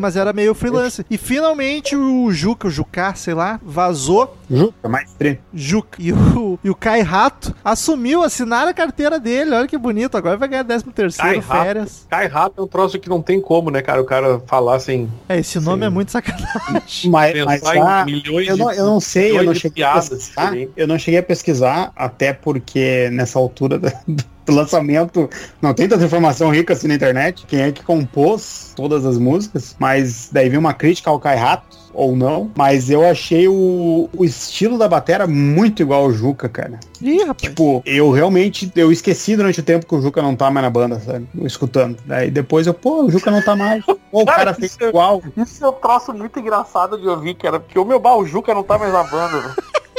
mas 0.00 0.16
era 0.16 0.32
meio 0.32 0.54
freelance. 0.54 1.04
E 1.10 1.16
finalmente 1.18 1.96
o 1.96 2.30
Juca, 2.32 2.68
o 2.68 2.70
Juká, 2.70 3.14
sei 3.14 3.34
lá, 3.34 3.58
vazou 3.62 4.36
Juca, 4.50 4.88
mais 4.88 5.12
tri. 5.14 5.38
Juca. 5.54 5.98
E 6.00 6.12
o, 6.12 6.58
e 6.62 6.70
o 6.70 6.74
Kai 6.74 7.00
Rato 7.02 7.54
assumiu, 7.64 8.22
assinaram 8.22 8.70
a 8.70 8.74
carteira 8.74 9.18
dele. 9.18 9.52
Olha 9.52 9.66
que 9.68 9.78
bonito. 9.78 10.16
Agora 10.16 10.36
vai 10.36 10.48
ganhar 10.48 10.64
13 10.64 10.84
Kai 10.84 10.92
terceiro, 10.92 11.40
Rato. 11.40 11.64
férias. 11.64 12.06
Cai 12.10 12.26
rápido 12.26 12.60
é 12.62 12.64
um 12.64 12.68
troço 12.68 12.98
que 12.98 13.08
não 13.08 13.22
tem 13.22 13.40
como, 13.40 13.70
né, 13.70 13.80
cara? 13.82 14.00
O 14.00 14.04
cara 14.04 14.40
falar 14.46 14.78
sem 14.80 15.08
É, 15.28 15.38
esse 15.38 15.58
nome 15.60 15.86
é 15.86 15.88
muito 15.88 16.10
sacanagem. 16.10 17.10
Mas, 17.10 17.44
mas 17.44 17.60
pensar 17.60 17.74
tá- 17.84 18.02
em 18.08 18.12
milhões 18.12 18.48
eu, 18.48 18.54
de 18.54 18.60
não, 18.60 18.72
eu 18.72 18.84
não 18.86 19.00
sei, 19.00 19.38
eu 19.38 19.42
não 19.44 19.54
cheguei 19.54 19.84
a 19.84 19.94
pesquisar. 19.94 20.52
Eu 20.76 20.86
não 20.86 20.98
cheguei 20.98 21.20
a 21.20 21.22
pesquisar, 21.22 21.92
até 21.96 22.32
porque 22.32 23.08
nessa 23.12 23.38
altura 23.38 23.78
da- 23.78 23.92
do 24.06 24.24
lançamento 24.54 25.28
não 25.60 25.72
tem 25.74 25.88
tanta 25.88 26.04
informação 26.04 26.50
rica 26.50 26.72
assim 26.72 26.88
na 26.88 26.94
internet. 26.94 27.44
Quem 27.46 27.60
é 27.60 27.72
que 27.72 27.82
compôs 27.82 28.72
todas 28.76 29.04
as 29.06 29.18
músicas? 29.18 29.74
Mas 29.78 30.28
daí 30.32 30.48
veio 30.48 30.60
uma 30.60 30.74
crítica 30.74 31.10
ao 31.10 31.18
Kai 31.20 31.36
Rato, 31.36 31.78
ou 31.92 32.14
não. 32.16 32.50
Mas 32.56 32.88
eu 32.90 33.04
achei 33.04 33.48
o, 33.48 34.08
o 34.16 34.24
estilo 34.24 34.78
da 34.78 34.88
batera 34.88 35.26
muito 35.26 35.82
igual 35.82 36.02
ao 36.04 36.12
Juca, 36.12 36.48
cara. 36.48 36.78
Ih, 37.02 37.18
rapaz. 37.24 37.36
Tipo, 37.42 37.82
eu 37.84 38.10
realmente, 38.10 38.70
eu 38.76 38.92
esqueci 38.92 39.36
durante 39.36 39.60
o 39.60 39.62
tempo 39.62 39.86
que 39.86 39.94
o 39.94 40.00
Juca 40.00 40.22
não 40.22 40.36
tá 40.36 40.50
mais 40.50 40.64
na 40.64 40.70
banda, 40.70 41.00
sabe? 41.00 41.26
Eu 41.36 41.46
Escutando. 41.46 41.96
Daí 42.06 42.30
depois 42.30 42.66
eu, 42.66 42.74
pô, 42.74 43.04
o 43.04 43.10
Juca 43.10 43.30
não 43.30 43.42
tá 43.42 43.56
mais. 43.56 43.84
Pô, 44.10 44.22
o 44.22 44.26
Cara, 44.26 44.38
cara 44.38 44.54
fez 44.54 44.72
isso 44.72 44.82
é- 44.84 44.88
igual. 44.88 45.22
Isso 45.36 45.64
é 45.64 45.68
um 45.68 45.72
troço 45.72 46.12
muito 46.12 46.36
engraçado 46.40 46.98
de 46.98 47.06
ouvir, 47.06 47.34
cara. 47.36 47.60
Porque 47.60 47.78
o 47.78 47.84
meu 47.84 48.00
Baljuca 48.00 48.52
não 48.52 48.64
tá 48.64 48.76
mais 48.76 48.92
na 48.92 49.04
banda, 49.04 49.38
velho. 49.40 49.54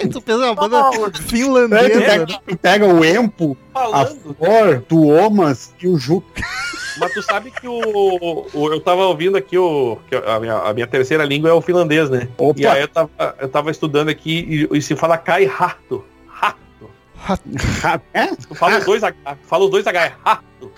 Tu 0.09 0.21
fez 0.21 0.37
uma 0.37 0.53
banda 0.55 0.79
Não, 0.79 1.05
É, 1.05 1.09
tu, 1.09 1.21
finlandesa. 1.23 2.01
pega, 2.01 2.25
tu 2.47 2.57
pega 2.57 2.85
o 2.87 3.03
Empo, 3.05 3.57
a 3.73 3.79
Falando. 3.79 4.35
Flor, 4.37 4.83
o 4.91 5.07
Omas 5.09 5.73
e 5.81 5.87
o 5.87 5.97
Juca. 5.97 6.41
Mas 6.99 7.13
tu 7.13 7.21
sabe 7.23 7.51
que 7.51 7.67
o, 7.67 8.45
o- 8.53 8.67
eu 8.73 8.79
tava 8.81 9.05
ouvindo 9.05 9.37
aqui 9.37 9.57
o 9.57 9.97
que 10.09 10.15
a 10.15 10.39
minha, 10.39 10.55
a 10.57 10.73
minha 10.73 10.85
terceira 10.87 11.23
língua 11.23 11.49
é 11.49 11.53
o 11.53 11.61
finlandês, 11.61 12.09
né? 12.09 12.27
Opa. 12.37 12.59
E 12.59 12.65
aí 12.67 12.81
eu 12.81 12.87
tava, 12.87 13.09
eu 13.39 13.47
tava 13.49 13.71
estudando 13.71 14.09
aqui 14.09 14.67
e, 14.71 14.77
e 14.77 14.81
se 14.81 14.95
fala 14.95 15.17
cai 15.17 15.45
rato. 15.45 16.03
Rato. 16.27 16.61
É? 18.13 18.27
Tu 18.35 18.55
fala 18.55 18.79
os 18.79 18.85
dois 18.85 19.03
H. 19.03 19.15
tu 19.35 19.47
Fala 19.47 19.63
os 19.65 19.69
dois 19.71 19.85
H, 19.87 20.05
é 20.05 20.13
rato. 20.23 20.71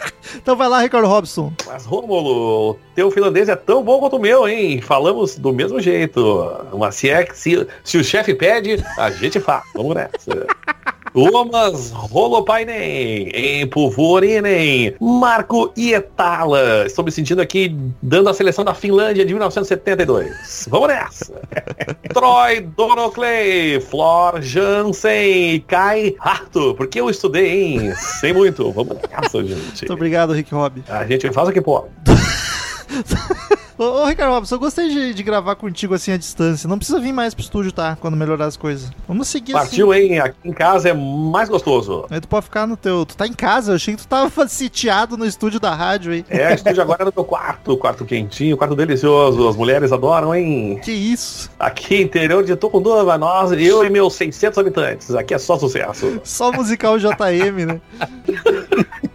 Então 0.36 0.56
vai 0.56 0.68
lá, 0.68 0.80
Ricardo 0.80 1.08
Robson. 1.08 1.52
Mas 1.66 1.84
Rômulo, 1.84 2.78
teu 2.94 3.10
finlandês 3.10 3.48
é 3.48 3.56
tão 3.56 3.82
bom 3.82 3.98
quanto 3.98 4.16
o 4.16 4.20
meu, 4.20 4.48
hein? 4.48 4.80
Falamos 4.80 5.36
do 5.36 5.52
mesmo 5.52 5.80
jeito. 5.80 6.68
Mas 6.78 6.94
se 6.94 7.10
é 7.10 7.26
se, 7.34 7.66
se 7.82 7.98
o 7.98 8.04
chefe 8.04 8.32
pede, 8.34 8.84
a 8.96 9.10
gente 9.10 9.40
faz. 9.40 9.64
Vamos 9.74 9.96
nessa. 9.96 10.46
Thomas 11.12 11.92
Holopainen, 12.12 13.30
Empuvorinen, 13.62 14.94
Marco 15.00 15.72
Ietala. 15.76 16.86
Estou 16.86 17.04
me 17.04 17.10
sentindo 17.10 17.40
aqui 17.40 17.76
dando 18.02 18.28
a 18.28 18.34
seleção 18.34 18.64
da 18.64 18.74
Finlândia 18.74 19.24
de 19.24 19.32
1972. 19.32 20.66
Vamos 20.70 20.88
nessa. 20.88 21.40
Troy 22.14 22.60
Donoclay, 22.76 23.80
Flor 23.80 24.40
Jansen 24.40 25.54
e 25.54 25.60
Kai 25.60 26.14
Rato. 26.18 26.74
Porque 26.74 27.00
eu 27.00 27.10
estudei, 27.10 27.50
hein? 27.50 27.94
Sei 27.96 28.32
muito. 28.32 28.70
Vamos 28.72 28.96
nessa, 28.96 29.42
gente. 29.42 29.80
Muito 29.80 29.92
obrigado, 29.92 30.32
Rick 30.32 30.54
Rob. 30.54 30.82
A 30.88 31.06
gente 31.06 31.32
faz 31.32 31.48
o 31.48 31.52
que 31.52 31.60
pode. 31.60 31.88
Ô, 33.80 34.02
ô, 34.02 34.04
Ricardo 34.04 34.34
Robson, 34.34 34.56
eu 34.56 34.58
gostei 34.58 34.90
de, 34.90 35.14
de 35.14 35.22
gravar 35.22 35.56
contigo 35.56 35.94
assim 35.94 36.12
à 36.12 36.18
distância. 36.18 36.68
Não 36.68 36.76
precisa 36.76 37.00
vir 37.00 37.14
mais 37.14 37.32
pro 37.32 37.42
estúdio, 37.42 37.72
tá? 37.72 37.96
Quando 37.98 38.14
melhorar 38.14 38.44
as 38.44 38.54
coisas. 38.54 38.90
Vamos 39.08 39.26
seguir 39.28 39.54
Partiu, 39.54 39.94
hein? 39.94 40.20
Aqui 40.20 40.36
em 40.44 40.52
casa 40.52 40.90
é 40.90 40.92
mais 40.92 41.48
gostoso. 41.48 42.04
assim. 42.04 42.14
Aí 42.14 42.20
tu 42.20 42.28
pode 42.28 42.44
ficar 42.44 42.66
no 42.66 42.76
teu. 42.76 43.06
Tu 43.06 43.16
tá 43.16 43.26
em 43.26 43.32
casa, 43.32 43.72
eu 43.72 43.76
achei 43.76 43.96
que 43.96 44.02
tu 44.02 44.06
tava 44.06 44.28
sitiado 44.48 45.16
no 45.16 45.24
estúdio 45.24 45.58
da 45.58 45.74
rádio 45.74 46.12
aí. 46.12 46.26
É, 46.28 46.52
estúdio 46.52 46.82
agora 46.84 47.04
é 47.04 47.06
no 47.06 47.12
meu 47.16 47.24
quarto, 47.24 47.74
quarto 47.78 48.04
quentinho, 48.04 48.54
quarto 48.54 48.76
delicioso. 48.76 49.48
As 49.48 49.56
mulheres 49.56 49.92
adoram, 49.92 50.34
hein? 50.34 50.78
Que 50.84 50.92
isso? 50.92 51.50
Aqui 51.58 52.02
interior 52.02 52.44
de 52.44 52.54
Tucunduva, 52.56 53.16
nós, 53.16 53.50
eu 53.52 53.82
e 53.82 53.88
meus 53.88 54.12
600 54.12 54.58
habitantes. 54.58 55.14
Aqui 55.14 55.32
é 55.32 55.38
só 55.38 55.58
sucesso. 55.58 56.20
Só 56.22 56.52
musical 56.52 56.98
JM, 56.98 57.64
né? 57.66 57.80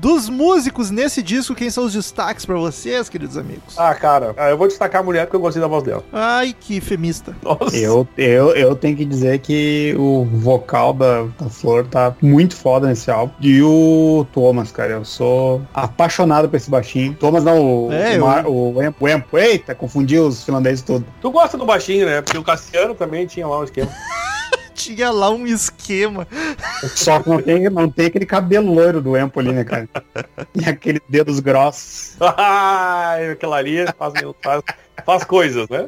Dos 0.00 0.28
músicos 0.28 0.90
nesse 0.92 1.20
disco, 1.22 1.56
quem 1.56 1.70
são 1.70 1.84
os 1.84 1.92
destaques 1.92 2.46
pra 2.46 2.54
vocês, 2.56 3.08
queridos 3.08 3.36
amigos? 3.36 3.76
Ah, 3.76 3.92
cara, 3.94 4.32
ah, 4.36 4.48
eu 4.48 4.56
vou 4.56 4.68
destacar 4.68 5.00
a 5.00 5.04
mulher 5.04 5.26
porque 5.26 5.34
eu 5.36 5.40
gostei 5.40 5.60
da 5.60 5.66
voz 5.66 5.82
dela. 5.82 6.04
Ai, 6.12 6.54
que 6.58 6.80
femista. 6.80 7.34
Nossa. 7.42 7.76
Eu, 7.76 8.06
eu, 8.16 8.52
eu 8.54 8.76
tenho 8.76 8.96
que 8.96 9.04
dizer 9.04 9.40
que 9.40 9.96
o 9.98 10.24
vocal 10.24 10.92
da, 10.92 11.24
da 11.40 11.50
Flor 11.50 11.84
tá 11.84 12.14
muito 12.22 12.54
foda 12.54 12.86
nesse 12.86 13.10
álbum. 13.10 13.32
E 13.40 13.60
o 13.60 14.24
Thomas, 14.32 14.70
cara, 14.70 14.92
eu 14.92 15.04
sou 15.04 15.62
apaixonado 15.74 16.48
por 16.48 16.56
esse 16.56 16.70
baixinho. 16.70 17.14
Thomas 17.14 17.42
não, 17.42 17.60
o, 17.88 17.92
É, 17.92 18.10
o, 18.10 18.14
eu- 18.14 18.20
Mar- 18.24 18.46
o, 18.46 18.82
Empo, 18.82 19.04
o 19.04 19.08
Empo. 19.08 19.36
Eita, 19.36 19.74
confundi 19.74 20.16
os 20.16 20.44
finlandeses 20.44 20.80
tudo. 20.82 21.04
Tu 21.20 21.28
gosta 21.28 21.58
do 21.58 21.66
baixinho, 21.66 22.06
né? 22.06 22.22
Porque 22.22 22.38
o 22.38 22.44
Cassiano 22.44 22.94
também 22.94 23.26
tinha 23.26 23.48
lá 23.48 23.58
um 23.58 23.64
esquema. 23.64 23.90
Tinha 24.78 25.10
lá 25.10 25.28
um 25.30 25.44
esquema. 25.44 26.26
Só 26.94 27.20
que 27.20 27.28
não 27.28 27.42
tem, 27.42 27.68
não 27.68 27.90
tem 27.90 28.06
aquele 28.06 28.24
cabelo 28.24 28.72
loiro 28.72 29.02
do 29.02 29.18
Empo 29.18 29.40
ali, 29.40 29.52
né, 29.52 29.64
cara? 29.64 29.88
E 30.54 30.64
aqueles 30.64 31.02
dedos 31.08 31.40
grossos. 31.40 32.16
Ai, 32.38 33.32
aquela 33.32 33.56
ali 33.56 33.84
faz, 33.98 34.14
faz, 34.40 34.62
faz 35.04 35.24
coisas, 35.24 35.68
né? 35.68 35.86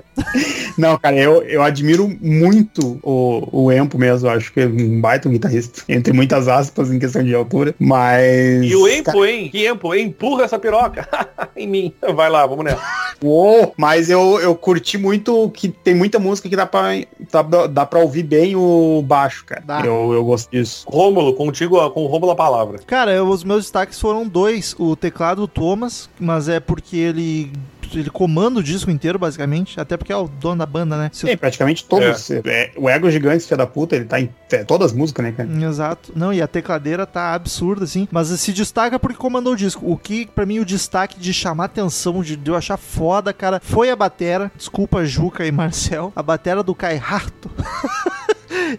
Não, 0.78 0.96
cara, 0.98 1.16
eu, 1.16 1.42
eu 1.42 1.62
admiro 1.62 2.08
muito 2.20 2.98
o, 3.02 3.48
o 3.64 3.72
Empo 3.72 3.98
mesmo. 3.98 4.28
Eu 4.28 4.32
acho 4.32 4.52
que 4.52 4.60
é 4.60 4.66
um 4.66 5.00
baita 5.00 5.28
um 5.28 5.32
guitarrista. 5.32 5.82
Entre 5.88 6.12
muitas 6.12 6.48
aspas 6.48 6.90
em 6.92 6.98
questão 6.98 7.22
de 7.22 7.34
altura. 7.34 7.74
Mas. 7.78 8.62
E 8.64 8.74
o 8.74 8.88
Empo, 8.88 9.24
hein? 9.24 9.48
Que 9.50 9.68
Empo, 9.68 9.94
hein? 9.94 10.06
Empurra 10.06 10.44
essa 10.44 10.58
piroca 10.58 11.08
em 11.56 11.66
mim. 11.66 11.92
Vai 12.14 12.30
lá, 12.30 12.46
vamos 12.46 12.64
nessa. 12.64 12.80
Uou, 13.22 13.74
mas 13.76 14.08
eu, 14.08 14.40
eu 14.40 14.54
curti 14.54 14.96
muito 14.96 15.50
que 15.50 15.68
tem 15.68 15.94
muita 15.94 16.18
música 16.18 16.48
que 16.48 16.56
dá 16.56 16.64
pra, 16.66 16.88
dá, 17.30 17.66
dá 17.66 17.86
pra 17.86 18.00
ouvir 18.00 18.22
bem 18.22 18.56
o 18.56 19.02
baixo, 19.06 19.44
cara. 19.44 19.62
Dá. 19.64 19.80
Eu, 19.84 20.12
eu 20.12 20.24
gosto 20.24 20.50
disso. 20.50 20.86
Rômulo, 20.88 21.34
contigo, 21.34 21.90
com 21.90 22.04
o 22.04 22.06
Rômulo 22.06 22.32
a 22.32 22.36
palavra. 22.36 22.78
Cara, 22.86 23.12
eu- 23.12 23.28
os 23.28 23.44
meus 23.44 23.64
destaques 23.64 24.00
foram 24.00 24.26
dois. 24.26 24.74
O 24.78 24.96
teclado 24.96 25.42
do 25.42 25.48
Thomas, 25.48 26.08
mas 26.18 26.48
é 26.48 26.58
porque 26.60 26.96
ele. 26.96 27.52
Ele 27.98 28.10
comanda 28.10 28.60
o 28.60 28.62
disco 28.62 28.90
inteiro, 28.90 29.18
basicamente. 29.18 29.80
Até 29.80 29.96
porque 29.96 30.12
é 30.12 30.16
o 30.16 30.28
dono 30.28 30.56
da 30.58 30.66
banda, 30.66 30.96
né? 30.96 31.10
Se- 31.12 31.28
É, 31.28 31.36
praticamente 31.36 31.84
todos. 31.84 32.30
É, 32.30 32.70
o 32.76 32.88
Ego 32.88 33.10
Gigante, 33.10 33.44
filho 33.44 33.56
da 33.58 33.66
puta, 33.66 33.96
ele 33.96 34.04
tá 34.04 34.20
em 34.20 34.30
é, 34.52 34.64
todas 34.64 34.90
as 34.90 34.96
músicas, 34.96 35.24
né, 35.24 35.32
cara? 35.32 35.48
Exato. 35.48 36.12
Não, 36.14 36.32
e 36.32 36.40
a 36.42 36.46
tecladeira 36.46 37.06
tá 37.06 37.34
absurda, 37.34 37.84
assim. 37.84 38.06
Mas 38.10 38.28
se 38.28 38.52
destaca 38.52 38.98
porque 38.98 39.16
comandou 39.16 39.52
o 39.52 39.56
disco. 39.56 39.90
O 39.90 39.96
que, 39.96 40.26
pra 40.26 40.44
mim, 40.46 40.58
o 40.58 40.64
destaque 40.64 41.18
de 41.20 41.32
chamar 41.32 41.66
atenção, 41.66 42.22
de, 42.22 42.36
de 42.36 42.50
eu 42.50 42.56
achar 42.56 42.76
foda, 42.76 43.32
cara, 43.32 43.60
foi 43.62 43.90
a 43.90 43.96
batera. 43.96 44.50
Desculpa, 44.56 45.04
Juca 45.04 45.46
e 45.46 45.52
Marcel. 45.52 46.12
A 46.16 46.22
batera 46.22 46.62
do 46.62 46.74
Kai 46.74 46.96
Harto. 46.98 47.50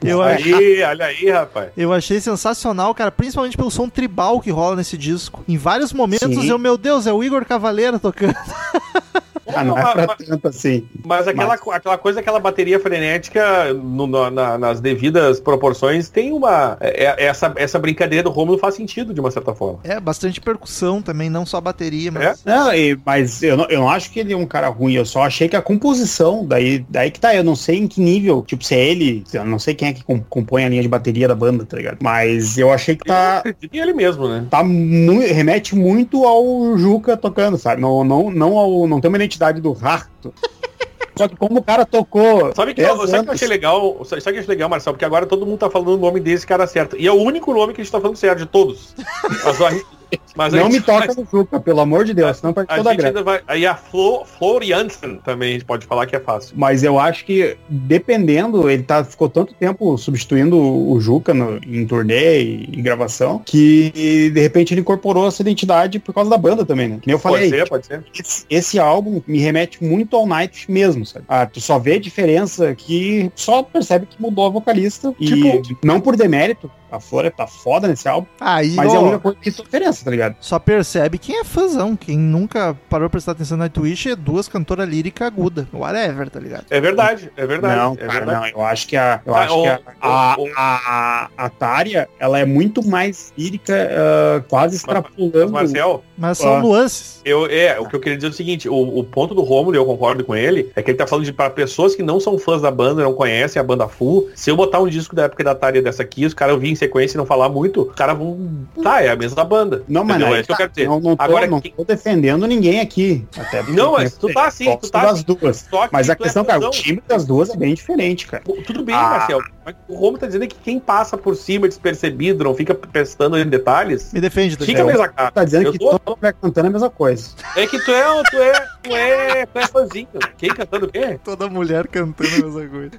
eu, 0.04 0.22
achei, 0.22 0.54
Aí, 0.54 0.84
olha 0.84 1.06
aí, 1.06 1.30
rapaz. 1.30 1.70
eu 1.78 1.94
achei 1.94 2.20
sensacional, 2.20 2.94
cara. 2.94 3.12
Principalmente 3.12 3.58
pelo 3.58 3.72
som 3.72 3.90
tribal 3.90 4.40
que 4.40 4.52
rola 4.52 4.76
nesse 4.76 4.98
disco. 4.98 5.44
Em 5.48 5.58
vários 5.58 5.94
momentos 5.94 6.28
Sim. 6.28 6.50
eu, 6.50 6.58
meu 6.58 6.78
Deus, 6.78 7.08
é 7.08 7.14
o 7.14 7.24
Igor 7.24 7.46
Cavaleiro 7.46 8.00
tocando. 8.00 8.36
Ah, 9.56 9.64
não 9.64 9.78
é 9.78 9.84
mas, 9.84 9.94
pra 9.94 10.08
mas- 10.18 10.28
tanto 10.28 10.48
assim. 10.48 10.88
mas 11.06 11.28
aquela, 11.28 11.54
aquela 11.56 11.98
coisa, 11.98 12.20
aquela 12.20 12.40
bateria 12.40 12.80
frenética 12.80 13.74
no- 13.74 14.08
no- 14.08 14.30
na- 14.30 14.58
nas 14.58 14.80
devidas 14.80 15.40
proporções 15.40 16.10
tem 16.10 16.32
uma. 16.32 16.78
é- 16.80 17.06
é- 17.06 17.26
essa, 17.26 17.52
essa 17.56 17.80
brincadeira 17.80 18.24
do 18.24 18.30
Rômulo 18.30 18.58
faz 18.58 18.76
sentido 18.76 19.14
de 19.14 19.20
uma 19.20 19.32
certa 19.32 19.54
forma. 19.54 19.80
É, 19.84 20.00
bastante 20.00 20.40
percussão 20.40 21.02
também, 21.02 21.30
não 21.30 21.46
só 21.46 21.60
bateria, 21.60 22.12
mas. 22.12 22.24
É? 22.24 22.36
Não, 22.46 22.74
e- 22.74 22.98
mas 23.06 23.42
eu 23.44 23.58
não, 23.58 23.66
eu 23.70 23.80
não 23.80 23.90
acho 23.90 24.12
que 24.12 24.20
ele 24.20 24.34
é 24.34 24.38
um 24.38 24.46
cara 24.46 24.68
ruim, 24.70 24.94
eu 24.94 25.06
só 25.06 25.24
achei 25.24 25.48
que 25.50 25.56
a 25.56 25.62
composição, 25.62 26.46
daí, 26.46 26.86
daí 26.90 27.12
que 27.12 27.20
tá, 27.20 27.36
eu 27.36 27.44
não 27.44 27.56
sei 27.56 27.78
em 27.78 27.88
que 27.88 28.00
nível, 28.02 28.44
tipo, 28.46 28.64
se 28.64 28.76
é 28.76 28.84
ele, 28.86 29.24
eu 29.34 29.46
não 29.46 29.60
sei 29.60 29.74
quem 29.74 29.88
é 29.90 29.94
que 29.94 30.04
com- 30.04 30.22
compõe 30.22 30.64
a 30.66 30.70
linha 30.70 30.82
de 30.82 30.88
bateria 30.88 31.28
da 31.28 31.36
banda, 31.36 31.66
tá 31.66 31.78
ligado? 31.78 31.98
Mas 32.02 32.58
eu 32.58 32.72
achei 32.72 32.96
que 32.96 33.02
Eu 33.10 33.14
tá, 33.14 33.38
acredito 33.40 33.74
em 33.74 33.80
ele 33.80 33.94
mesmo, 33.94 34.28
né? 34.28 34.46
tá 34.50 34.62
remete 34.62 35.76
muito 35.76 36.26
ao 36.26 36.78
Juca 36.78 37.18
tocando, 37.18 37.58
sabe? 37.58 37.82
Não, 37.82 38.04
não, 38.04 38.30
não, 38.32 38.58
ao, 38.58 38.88
não 38.88 39.00
tem 39.02 39.10
uma 39.10 39.18
identidade 39.18 39.41
do 39.62 39.76
Harto. 39.82 40.34
Só 41.18 41.28
que 41.28 41.36
como 41.36 41.60
o 41.60 41.64
cara 41.64 41.86
tocou. 41.86 42.54
Sabe 42.56 42.74
que, 42.74 42.82
10 42.82 42.90
eu, 43.00 43.08
sabe 43.08 43.24
que 43.24 43.30
eu 43.30 43.34
achei 43.34 43.48
legal? 43.48 44.06
Sabe 44.06 44.22
que 44.22 44.30
eu 44.30 44.34
achei 44.40 44.46
legal, 44.48 44.70
Marcelo? 44.70 44.96
Porque 44.96 45.06
agora 45.06 45.26
todo 45.26 45.46
mundo 45.46 45.60
tá 45.60 45.70
falando 45.70 45.90
o 45.90 45.98
nome 45.98 46.20
desse 46.20 46.48
cara 46.48 46.66
certo. 46.66 46.96
E 46.98 47.06
é 47.06 47.12
o 47.12 47.16
único 47.16 47.54
nome 47.54 47.74
que 47.74 47.82
a 47.82 47.84
gente 47.84 47.92
tá 47.92 48.00
falando 48.00 48.16
certo 48.16 48.40
de 48.40 48.46
todos. 48.46 48.96
Mas, 49.44 49.62
a- 49.62 50.01
mas 50.36 50.54
a 50.54 50.58
Não 50.58 50.70
me 50.70 50.80
toca 50.82 51.14
no 51.14 51.26
Juca, 51.30 51.60
pelo 51.60 51.80
amor 51.82 52.06
de 52.06 52.14
Deus, 52.14 52.38
senão 52.38 52.54
perde 52.54 52.72
A 52.72 52.78
toda 52.78 52.92
a 52.92 53.24
vai. 53.24 53.42
Aí 53.48 53.66
a 53.66 53.76
Flo, 53.76 54.26
Flor 54.26 54.64
Jansen 54.64 55.18
também 55.24 55.50
a 55.50 55.54
gente 55.54 55.66
pode 55.66 55.86
falar 55.86 56.06
que 56.06 56.16
é 56.16 56.20
fácil. 56.20 56.54
Mas 56.58 56.84
eu 56.84 57.00
acho 57.00 57.26
que, 57.26 57.58
dependendo, 57.70 58.70
ele 58.70 58.84
tá, 58.84 59.04
ficou 59.04 59.30
tanto 59.30 59.54
tempo 59.54 59.98
substituindo 59.98 60.58
o 60.60 61.00
Juca 61.00 61.34
no- 61.34 61.58
em 61.66 61.86
turnê 61.86 62.42
e, 62.42 62.70
em 62.78 62.82
gravação, 62.82 63.42
que 63.46 63.92
de 64.34 64.40
repente 64.42 64.74
ele 64.74 64.82
incorporou 64.82 65.28
essa 65.28 65.42
identidade 65.42 66.00
por 66.00 66.14
causa 66.14 66.30
da 66.30 66.38
banda 66.38 66.66
também, 66.66 66.88
né? 66.88 66.98
Que 67.02 67.08
nem 67.08 67.14
eu 67.16 67.20
Pode 67.20 67.36
falei, 67.36 67.50
ser, 67.50 67.70
pode 67.70 67.86
ser. 67.86 68.04
esse, 68.18 68.46
esse 68.50 68.80
álbum 68.80 69.22
me 69.28 69.40
remete 69.40 69.84
muito 69.84 70.16
ao 70.16 70.26
Night 70.26 70.70
mesmo, 70.72 71.06
sabe? 71.06 71.26
Ah, 71.28 71.46
tu 71.46 71.60
só 71.62 71.78
vê 71.78 71.94
a 71.94 72.00
diferença 72.00 72.74
que 72.76 73.32
só 73.36 73.62
percebe 73.64 74.06
que 74.06 74.22
mudou 74.22 74.46
a 74.46 74.50
vocalista. 74.50 75.14
E 75.20 75.26
Tipo- 75.62 75.78
não 75.84 76.00
por 76.00 76.16
demérito, 76.16 76.70
a 76.92 77.00
Flora 77.00 77.32
tá 77.32 77.48
foda 77.48 77.88
nesse 77.88 78.08
álbum, 78.08 78.28
Aí, 78.40 78.72
mas 78.72 78.94
é 78.94 78.98
a 78.98 79.00
ó, 79.00 79.04
única 79.04 79.20
coisa 79.20 79.38
que 79.42 79.50
faz 79.52 79.64
diferença, 79.66 80.04
tá 80.06 80.12
ligado? 80.12 80.36
Só 80.40 80.60
percebe 80.60 81.18
quem 81.18 81.40
é 81.40 81.44
fãzão. 81.44 81.96
Quem 81.96 82.18
nunca 82.18 82.78
parou 82.90 83.08
pra 83.10 83.12
prestar 83.12 83.32
atenção 83.34 83.58
na 83.58 83.70
Twitch 83.70 84.08
é 84.08 84.16
duas 84.16 84.48
cantoras 84.48 84.88
lírica 84.88 85.26
aguda. 85.26 85.68
Whatever, 85.74 86.30
tá 86.30 86.40
ligado? 86.40 86.66
É 86.70 86.80
verdade, 86.82 87.32
é 87.38 87.46
verdade. 87.46 87.76
não, 87.80 87.94
é 87.94 87.96
cara, 87.98 88.12
verdade. 88.26 88.52
não. 88.54 88.62
Eu 88.62 88.66
acho 88.66 88.88
que 88.88 88.98
a, 88.98 89.22
eu 89.26 89.36
Ah, 89.36 89.40
acho 89.44 89.62
que 89.62 89.68
a, 89.68 89.80
a, 90.02 90.36
a, 90.58 91.30
a 91.46 91.50
Tária, 91.50 92.10
ela 92.20 92.40
é 92.40 92.46
muito 92.46 92.86
mais 92.86 93.34
lírica, 93.38 93.74
ah, 93.92 94.44
quase 94.50 94.74
Mas, 94.76 94.76
extrapolando. 94.76 95.52
Marcel, 95.52 96.04
Mas 96.18 96.38
são 96.38 96.56
Ah. 96.58 96.62
nuances. 96.62 97.22
eu, 97.24 97.46
é, 97.46 97.80
o 97.80 97.88
que 97.88 97.96
eu 97.96 98.00
queria 98.00 98.18
dizer 98.18 98.28
é 98.28 98.32
o 98.32 98.34
seguinte, 98.34 98.70
o, 98.70 99.00
o 99.00 99.04
ponto 99.04 99.34
do 99.34 99.42
Rômulo, 99.42 99.76
e 99.76 99.78
eu 99.78 99.86
concordo 99.86 100.24
com 100.24 100.36
ele, 100.36 100.72
é 100.76 100.82
que 100.82 100.92
ele 100.92 100.98
tá 100.98 101.08
falando 101.08 101.26
de 101.26 101.34
para 101.34 101.50
pessoas 101.50 101.96
que 101.96 102.04
não 102.04 102.20
são 102.20 102.38
fãs 102.38 102.62
da 102.62 102.72
banda, 102.72 103.04
não 103.04 103.14
conhecem 103.14 103.60
a 103.60 103.64
banda 103.64 103.88
full, 103.88 104.30
se 104.36 104.50
eu 104.50 104.56
botar 104.56 104.80
um 104.80 104.88
disco 104.88 105.16
da 105.16 105.24
época 105.24 105.44
da 105.44 105.56
Tária 105.56 105.82
dessa 105.82 106.04
aqui, 106.04 106.26
os 106.26 106.34
caras 106.34 106.54
ouvir 106.56 106.70
em 106.70 106.76
sequência 106.82 107.16
e 107.16 107.20
não 107.20 107.26
falar 107.26 107.50
muito, 107.50 107.82
os 107.84 107.96
caras 107.96 108.18
vão. 108.18 108.66
Tá, 108.82 109.02
é 109.02 109.10
a 109.10 109.16
mesma 109.16 109.44
banda. 109.44 109.84
Não, 109.88 110.04
mas 110.04 110.20
não, 110.20 110.28
é 110.34 110.40
isso 110.40 110.48
que 110.48 110.54
eu 110.54 110.58
quero 110.58 110.70
dizer. 110.72 110.88
não, 110.88 111.00
não, 111.00 111.16
tô, 111.16 111.24
Agora, 111.24 111.48
não 111.48 111.62
quem- 111.62 111.72
tô 111.74 111.84
defendendo 111.84 112.46
ninguém 112.48 112.80
aqui. 112.80 113.26
Até 113.38 113.64
Não, 113.64 113.94
mas 113.94 114.16
tu 114.16 114.32
tá 114.34 114.46
assim, 114.48 114.76
tu 114.78 114.90
tá 114.90 115.04
das 115.04 115.14
assim. 115.14 115.24
duas. 115.26 115.68
Mas 115.92 116.10
a 116.10 116.14
é 116.14 116.16
questão, 116.16 116.44
cara, 116.44 116.60
o 116.66 116.70
time 116.72 117.02
das 117.08 117.26
duas 117.26 117.50
é 117.50 117.56
bem 117.58 117.74
diferente, 117.74 118.26
cara. 118.28 118.44
Tudo 118.66 118.84
bem, 118.84 118.96
Ah. 118.96 119.02
Marcel. 119.10 119.40
Mas 119.64 119.76
o 119.88 119.94
Romulo 119.94 120.18
tá 120.18 120.26
dizendo 120.26 120.48
que 120.48 120.56
quem 120.56 120.80
passa 120.80 121.18
por 121.18 121.36
cima 121.36 121.68
despercebido, 121.68 122.44
não 122.44 122.56
fica 122.56 122.74
prestando 122.74 123.38
em 123.38 123.48
detalhes, 123.48 124.12
Me 124.12 124.20
defende, 124.20 124.58
tá 124.58 124.66
fica 124.66 124.82
a 125.04 125.08
cara. 125.10 125.32
Tá 125.32 125.44
dizendo 125.44 125.68
Eu 125.68 125.72
que 125.74 125.80
tô- 125.80 126.00
toda 126.00 126.18
mulher 126.20 126.34
cantando 126.42 126.68
a 126.68 126.72
mesma 126.72 126.90
coisa. 126.90 127.30
É 127.56 127.68
que 127.68 127.80
tu 127.80 127.92
é, 127.92 128.24
tu 128.24 128.38
é, 128.38 128.52
tu 128.84 128.96
é, 128.96 129.46
tu 129.46 129.60
é 129.60 129.68
fãzinho. 129.68 130.08
Quem 130.38 130.50
cantando 130.50 130.86
o 130.88 130.92
quê? 130.92 131.20
Toda 131.24 131.48
mulher 131.48 131.88
cantando 131.88 132.30
a 132.30 132.50
mesma 132.50 132.68
coisa. 132.68 132.92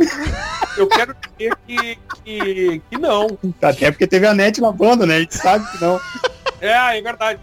Eu 0.76 0.86
quero 0.88 1.16
dizer 1.36 1.56
que, 1.66 1.98
que, 2.24 2.82
que 2.90 2.98
não. 2.98 3.26
Até 3.60 3.90
porque 3.90 4.06
teve 4.06 4.26
a 4.26 4.34
net 4.34 4.60
na 4.60 4.70
banda, 4.70 5.04
né? 5.04 5.16
A 5.16 5.20
gente 5.20 5.36
sabe 5.36 5.64
que 5.72 5.84
não. 5.84 6.00
É, 6.60 6.98
é 6.98 7.02
verdade. 7.02 7.40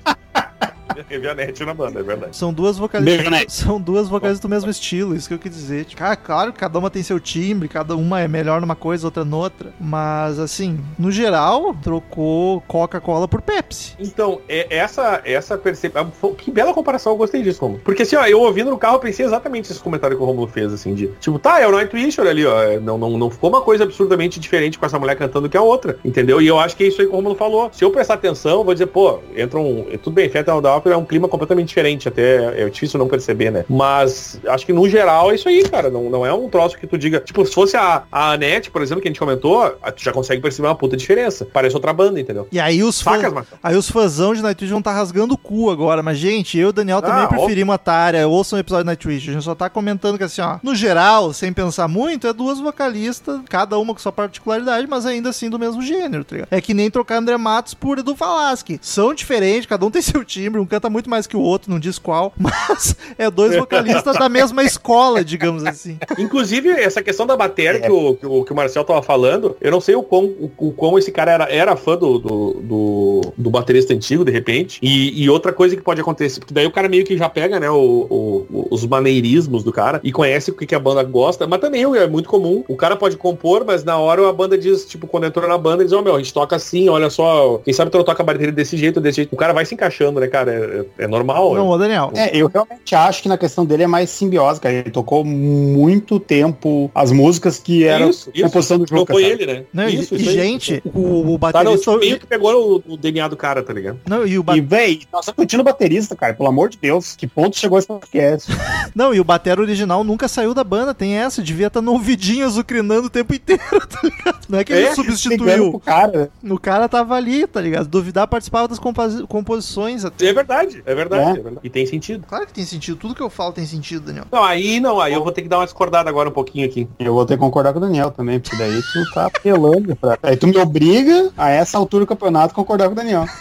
Teve 1.07 1.29
a 1.29 1.65
na 1.65 1.73
banda, 1.73 1.99
é 1.99 2.03
verdade. 2.03 2.35
São 2.35 2.53
duas 2.53 2.77
vocalistas. 2.77 3.29
Beijo. 3.29 3.45
São 3.49 3.79
duas 3.79 4.09
vocalistas 4.09 4.41
do 4.41 4.49
mesmo 4.49 4.69
estilo, 4.69 5.15
isso 5.15 5.27
que 5.27 5.33
eu 5.33 5.39
quis 5.39 5.53
dizer. 5.53 5.85
Tipo, 5.85 5.99
cara, 6.01 6.15
claro 6.15 6.53
que 6.53 6.59
cada 6.59 6.77
uma 6.77 6.89
tem 6.89 7.01
seu 7.03 7.19
timbre, 7.19 7.67
cada 7.67 7.95
uma 7.95 8.19
é 8.19 8.27
melhor 8.27 8.59
numa 8.59 8.75
coisa, 8.75 9.07
outra 9.07 9.23
noutra. 9.23 9.71
Mas 9.79 10.39
assim, 10.39 10.79
no 10.97 11.11
geral, 11.11 11.75
trocou 11.81 12.61
Coca-Cola 12.67 13.27
por 13.27 13.41
Pepsi. 13.41 13.93
Então, 13.99 14.41
é- 14.47 14.67
essa, 14.69 15.21
essa 15.25 15.57
percepção. 15.57 16.11
Que 16.37 16.51
bela 16.51 16.73
comparação, 16.73 17.13
eu 17.13 17.17
gostei 17.17 17.41
disso, 17.41 17.61
Romulo. 17.61 17.81
Porque 17.83 18.03
assim, 18.03 18.15
ó, 18.15 18.25
eu 18.25 18.41
ouvindo 18.41 18.69
no 18.69 18.77
carro, 18.77 18.95
eu 18.95 18.99
pensei 18.99 19.25
exatamente 19.25 19.71
esse 19.71 19.79
comentário 19.79 20.17
que 20.17 20.23
o 20.23 20.25
Romulo 20.25 20.47
fez, 20.47 20.73
assim, 20.73 20.93
de 20.93 21.07
tipo, 21.19 21.39
tá, 21.39 21.59
é 21.59 21.67
o 21.67 21.71
Nightwish, 21.71 22.19
olha 22.19 22.31
ali, 22.31 22.45
ó. 22.45 22.61
é, 22.61 22.79
Não, 22.79 22.97
não, 22.97 23.17
não 23.17 23.29
ficou 23.29 23.49
uma 23.49 23.61
coisa 23.61 23.83
absurdamente 23.83 24.39
diferente 24.39 24.77
com 24.77 24.85
essa 24.85 24.99
mulher 24.99 25.15
cantando 25.15 25.49
que 25.49 25.57
a 25.57 25.61
outra, 25.61 25.97
entendeu? 26.03 26.41
E 26.41 26.47
eu 26.47 26.59
acho 26.59 26.75
que 26.75 26.83
é 26.83 26.87
isso 26.87 27.01
aí 27.01 27.07
que 27.07 27.13
o 27.13 27.15
Romulo 27.15 27.35
falou. 27.35 27.69
Se 27.71 27.83
eu 27.83 27.91
prestar 27.91 28.15
atenção, 28.15 28.59
eu 28.59 28.63
vou 28.63 28.73
dizer, 28.73 28.87
pô, 28.87 29.19
entra 29.35 29.59
um. 29.59 29.85
Tudo 30.01 30.13
bem, 30.13 30.29
Feta 30.29 30.48
da 30.61 30.75
Ópera 30.75 30.95
é 30.95 30.97
um 30.97 31.05
clima 31.05 31.27
completamente 31.27 31.67
diferente, 31.69 32.07
até 32.07 32.63
é 32.63 32.69
difícil 32.69 32.97
não 32.99 33.07
perceber, 33.07 33.51
né? 33.51 33.65
Mas 33.69 34.39
acho 34.47 34.65
que 34.65 34.73
no 34.73 34.87
geral 34.89 35.31
é 35.31 35.35
isso 35.35 35.47
aí, 35.47 35.63
cara. 35.63 35.89
Não, 35.89 36.09
não 36.09 36.25
é 36.25 36.33
um 36.33 36.49
troço 36.49 36.77
que 36.77 36.87
tu 36.87 36.97
diga. 36.97 37.19
Tipo, 37.19 37.45
se 37.45 37.53
fosse 37.53 37.77
a, 37.77 38.03
a 38.11 38.31
Anete, 38.33 38.71
por 38.71 38.81
exemplo, 38.81 39.01
que 39.01 39.07
a 39.07 39.11
gente 39.11 39.19
comentou, 39.19 39.69
tu 39.95 40.03
já 40.03 40.11
consegue 40.11 40.41
perceber 40.41 40.67
uma 40.67 40.75
puta 40.75 40.97
diferença. 40.97 41.47
Parece 41.51 41.75
outra 41.75 41.93
banda, 41.93 42.19
entendeu? 42.19 42.47
E 42.51 42.59
aí 42.59 42.83
os 42.83 43.01
fãs. 43.01 43.21
Aí 43.61 43.75
os 43.75 43.89
fãzão 43.89 44.33
de 44.33 44.41
Nightwish 44.41 44.69
vão 44.71 44.79
estar 44.79 44.93
rasgando 44.93 45.33
o 45.33 45.37
cu 45.37 45.69
agora. 45.69 46.01
Mas, 46.01 46.17
gente, 46.17 46.57
eu 46.57 46.67
e 46.67 46.69
o 46.69 46.73
Daniel 46.73 47.01
também 47.01 47.23
Ah, 47.23 47.27
preferimos 47.27 47.75
a. 47.75 47.79
Ouçam 48.27 48.57
o 48.57 48.59
episódio 48.59 48.83
de 48.83 48.87
Nightwish. 48.87 49.29
A 49.29 49.33
gente 49.33 49.43
só 49.43 49.53
tá 49.55 49.69
comentando 49.69 50.17
que, 50.17 50.23
assim, 50.23 50.41
ó, 50.41 50.57
no 50.63 50.73
geral, 50.75 51.33
sem 51.33 51.51
pensar 51.51 51.87
muito, 51.87 52.27
é 52.27 52.33
duas 52.33 52.59
vocalistas, 52.59 53.41
cada 53.49 53.77
uma 53.77 53.93
com 53.93 53.99
sua 53.99 54.11
particularidade, 54.11 54.87
mas 54.87 55.05
ainda 55.05 55.29
assim 55.29 55.49
do 55.49 55.59
mesmo 55.59 55.81
gênero, 55.81 56.23
tá 56.23 56.35
ligado? 56.35 56.47
É 56.51 56.61
que 56.61 56.73
nem 56.73 56.89
trocar 56.89 57.17
André 57.17 57.37
Matos 57.37 57.73
por 57.73 57.99
Edu 57.99 58.15
Falaschi. 58.15 58.79
São 58.81 59.13
diferentes, 59.13 59.65
cada 59.65 59.85
um 59.85 59.91
tem 59.91 60.01
seu 60.01 60.23
timbre, 60.39 60.59
um 60.61 60.65
canta 60.65 60.89
muito 60.89 61.09
mais 61.09 61.27
que 61.27 61.35
o 61.37 61.41
outro, 61.41 61.71
não 61.71 61.79
diz 61.79 61.97
qual, 61.99 62.33
mas 62.39 62.95
é 63.17 63.29
dois 63.29 63.55
vocalistas 63.55 64.17
da 64.17 64.29
mesma 64.29 64.63
escola, 64.63 65.23
digamos 65.23 65.63
assim. 65.65 65.97
Inclusive, 66.17 66.69
essa 66.69 67.01
questão 67.01 67.25
da 67.25 67.35
bateria 67.35 67.79
que, 67.81 67.91
o, 67.91 68.15
que, 68.15 68.25
o, 68.25 68.43
que 68.43 68.51
o 68.51 68.55
Marcel 68.55 68.83
tava 68.83 69.01
falando, 69.01 69.55
eu 69.61 69.71
não 69.71 69.81
sei 69.81 69.95
o 69.95 70.03
quão, 70.03 70.25
o, 70.25 70.51
o 70.57 70.71
quão 70.71 70.97
esse 70.97 71.11
cara 71.11 71.31
era, 71.31 71.43
era 71.51 71.75
fã 71.75 71.97
do, 71.97 72.17
do, 72.19 72.53
do, 72.61 73.21
do 73.37 73.49
baterista 73.49 73.93
antigo, 73.93 74.23
de 74.23 74.31
repente. 74.31 74.79
E, 74.81 75.23
e 75.23 75.29
outra 75.29 75.51
coisa 75.51 75.75
que 75.75 75.81
pode 75.81 75.99
acontecer, 76.01 76.39
porque 76.39 76.53
daí 76.53 76.65
o 76.65 76.71
cara 76.71 76.87
meio 76.89 77.03
que 77.05 77.17
já 77.17 77.27
pega, 77.29 77.59
né, 77.59 77.69
o, 77.69 78.07
o- 78.09 78.67
os 78.71 78.85
maneirismos 78.85 79.63
do 79.63 79.71
cara 79.71 79.99
e 80.03 80.11
conhece 80.11 80.51
o 80.51 80.53
que, 80.55 80.65
que 80.65 80.75
a 80.75 80.79
banda 80.79 81.03
gosta, 81.03 81.45
mas 81.47 81.59
também 81.59 81.83
é 81.83 82.07
muito 82.07 82.29
comum. 82.29 82.63
O 82.67 82.75
cara 82.75 82.95
pode 82.95 83.17
compor, 83.17 83.63
mas 83.65 83.83
na 83.83 83.97
hora 83.97 84.27
a 84.29 84.33
banda 84.33 84.57
diz, 84.57 84.85
tipo, 84.85 85.07
quando 85.07 85.25
entrou 85.25 85.47
na 85.47 85.57
banda, 85.57 85.83
diz, 85.83 85.93
ó, 85.93 86.01
meu, 86.01 86.15
a 86.15 86.17
gente 86.19 86.33
toca 86.33 86.55
assim, 86.55 86.87
olha 86.89 87.09
só, 87.09 87.59
quem 87.63 87.73
sabe 87.73 87.91
tu 87.91 87.97
não 87.97 88.05
toca 88.05 88.21
a 88.21 88.25
bateria 88.25 88.51
desse 88.51 88.77
jeito, 88.77 88.99
desse 89.01 89.17
jeito. 89.17 89.33
O 89.33 89.37
cara 89.37 89.53
vai 89.53 89.65
se 89.65 89.73
encaixando, 89.73 90.19
né, 90.19 90.27
cara? 90.29 90.85
É, 90.97 91.03
é 91.03 91.07
normal. 91.07 91.53
Não, 91.55 91.77
Daniel. 91.77 92.11
É, 92.15 92.35
eu 92.35 92.47
realmente 92.47 92.95
acho 92.95 93.21
que 93.23 93.29
na 93.29 93.37
questão 93.37 93.65
dele 93.65 93.83
é 93.83 93.87
mais 93.87 94.09
simbiose, 94.09 94.59
cara. 94.61 94.75
Ele 94.75 94.91
tocou 94.91 95.23
muito 95.25 96.19
tempo 96.19 96.89
as 96.95 97.11
músicas 97.11 97.57
que 97.59 97.83
eram 97.83 98.09
Isso, 98.09 98.29
isso. 98.33 98.43
composição 98.45 98.77
do 98.77 98.87
Juca. 98.87 99.13
foi 99.13 99.23
sabe? 99.29 99.33
ele, 99.43 99.53
né? 99.53 99.63
Não, 99.73 99.89
e- 99.89 99.95
isso, 99.99 100.15
e, 100.15 100.21
isso 100.21 100.31
gente, 100.31 100.81
o, 100.93 101.33
o 101.33 101.39
Tá, 101.39 101.51
baterista. 101.51 101.77
tipo, 101.91 101.99
meio 101.99 102.19
que 102.19 102.27
pegou 102.27 102.81
o, 102.87 102.93
o 102.93 102.97
DNA 102.97 103.27
do 103.27 103.35
cara, 103.37 103.61
tá 103.63 103.73
ligado? 103.73 103.99
Não, 104.07 104.25
e 104.25 104.37
o 104.37 104.43
ba- 104.43 104.55
E, 104.57 104.61
véi, 104.61 105.01
nós 105.11 105.21
estamos 105.21 105.35
curtindo 105.37 105.61
o 105.61 105.65
baterista, 105.65 106.15
cara. 106.15 106.33
Pelo 106.33 106.49
amor 106.49 106.69
de 106.69 106.77
Deus. 106.77 107.15
Que 107.15 107.27
ponto 107.27 107.57
chegou 107.57 107.77
esse 107.79 107.87
podcast? 107.87 108.51
Não, 108.95 109.13
e 109.13 109.19
o 109.19 109.23
batera 109.23 109.61
original 109.61 110.03
nunca 110.03 110.27
saiu 110.27 110.53
da 110.53 110.63
banda, 110.63 110.93
tem 110.93 111.13
essa, 111.15 111.41
devia 111.41 111.67
estar 111.67 111.81
no 111.81 111.93
ouvidinho 111.93 112.45
azucrinando 112.45 113.07
o 113.07 113.09
tempo 113.09 113.33
inteiro, 113.33 113.61
tá 113.87 113.99
ligado? 114.03 114.39
Não 114.49 114.59
é 114.59 114.63
que 114.63 114.73
ele 114.73 114.85
É, 114.87 114.95
substituiu. 114.95 115.79
cara. 115.79 116.29
O 116.43 116.59
cara 116.59 116.87
tava 116.89 117.15
ali, 117.15 117.45
tá 117.47 117.61
ligado? 117.61 117.87
Duvidar 117.87 118.27
participava 118.27 118.67
das 118.67 118.79
composi- 118.79 119.25
composições 119.27 120.03
até. 120.05 120.18
É 120.21 120.33
verdade, 120.33 120.83
é 120.85 120.95
verdade, 120.95 121.23
É. 121.23 121.29
é 121.29 121.33
verdade. 121.43 121.59
E 121.63 121.69
tem 121.69 121.85
sentido. 121.85 122.25
Claro 122.27 122.45
que 122.47 122.53
tem 122.53 122.65
sentido, 122.65 122.97
tudo 122.97 123.15
que 123.15 123.21
eu 123.21 123.29
falo 123.29 123.53
tem 123.53 123.65
sentido, 123.65 124.05
Daniel. 124.07 124.25
Não, 124.31 124.43
aí 124.43 124.79
não, 124.79 124.99
aí 124.99 125.13
eu 125.13 125.23
vou 125.23 125.31
ter 125.31 125.41
que 125.41 125.47
dar 125.47 125.59
uma 125.59 125.65
discordada 125.65 126.09
agora 126.09 126.29
um 126.29 126.33
pouquinho 126.33 126.65
aqui. 126.65 126.87
Eu 126.99 127.13
vou 127.13 127.25
ter 127.25 127.35
que 127.35 127.39
concordar 127.39 127.71
com 127.73 127.79
o 127.79 127.81
Daniel 127.81 128.11
também, 128.11 128.39
porque 128.39 128.57
daí 128.57 128.81
tu 128.81 129.11
tá 129.13 129.25
apelando 129.27 129.95
pra... 129.95 130.17
Aí 130.23 130.35
tu 130.37 130.47
me 130.47 130.57
obriga, 130.57 131.31
a 131.37 131.49
essa 131.49 131.77
altura 131.77 132.05
do 132.05 132.07
campeonato, 132.07 132.53
concordar 132.53 132.87
com 132.87 132.93
o 132.93 132.95
Daniel. 132.95 133.25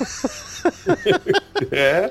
É. 1.73 2.11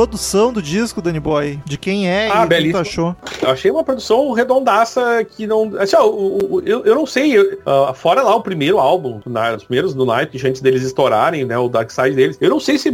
Produção 0.00 0.50
do 0.50 0.62
disco, 0.62 1.02
Danny 1.02 1.20
Boy. 1.20 1.58
De 1.66 1.76
quem 1.76 2.08
é 2.08 2.30
Ah, 2.32 2.44
e 2.44 2.46
o 2.46 2.48
que 2.48 2.70
tu 2.70 2.78
achou. 2.78 3.14
Eu 3.42 3.50
achei 3.50 3.70
uma 3.70 3.84
produção 3.84 4.32
redondaça 4.32 5.22
que 5.24 5.46
não. 5.46 5.72
Assim, 5.78 5.94
ó, 5.94 6.06
o- 6.08 6.62
eu, 6.64 6.82
eu 6.86 6.94
não 6.94 7.04
sei. 7.04 7.36
eu- 7.36 7.58
ah, 7.66 7.92
fora 7.92 8.22
lá 8.22 8.34
o 8.34 8.40
primeiro 8.40 8.78
álbum, 8.78 9.20
na- 9.26 9.56
os 9.56 9.64
primeiros 9.64 9.92
do 9.92 10.06
Night, 10.06 10.46
antes 10.46 10.62
deles 10.62 10.82
estourarem, 10.84 11.44
né? 11.44 11.58
O 11.58 11.68
Dark 11.68 11.90
Side 11.90 12.12
deles. 12.16 12.38
Eu 12.40 12.48
não 12.48 12.58
sei 12.58 12.78
se. 12.78 12.90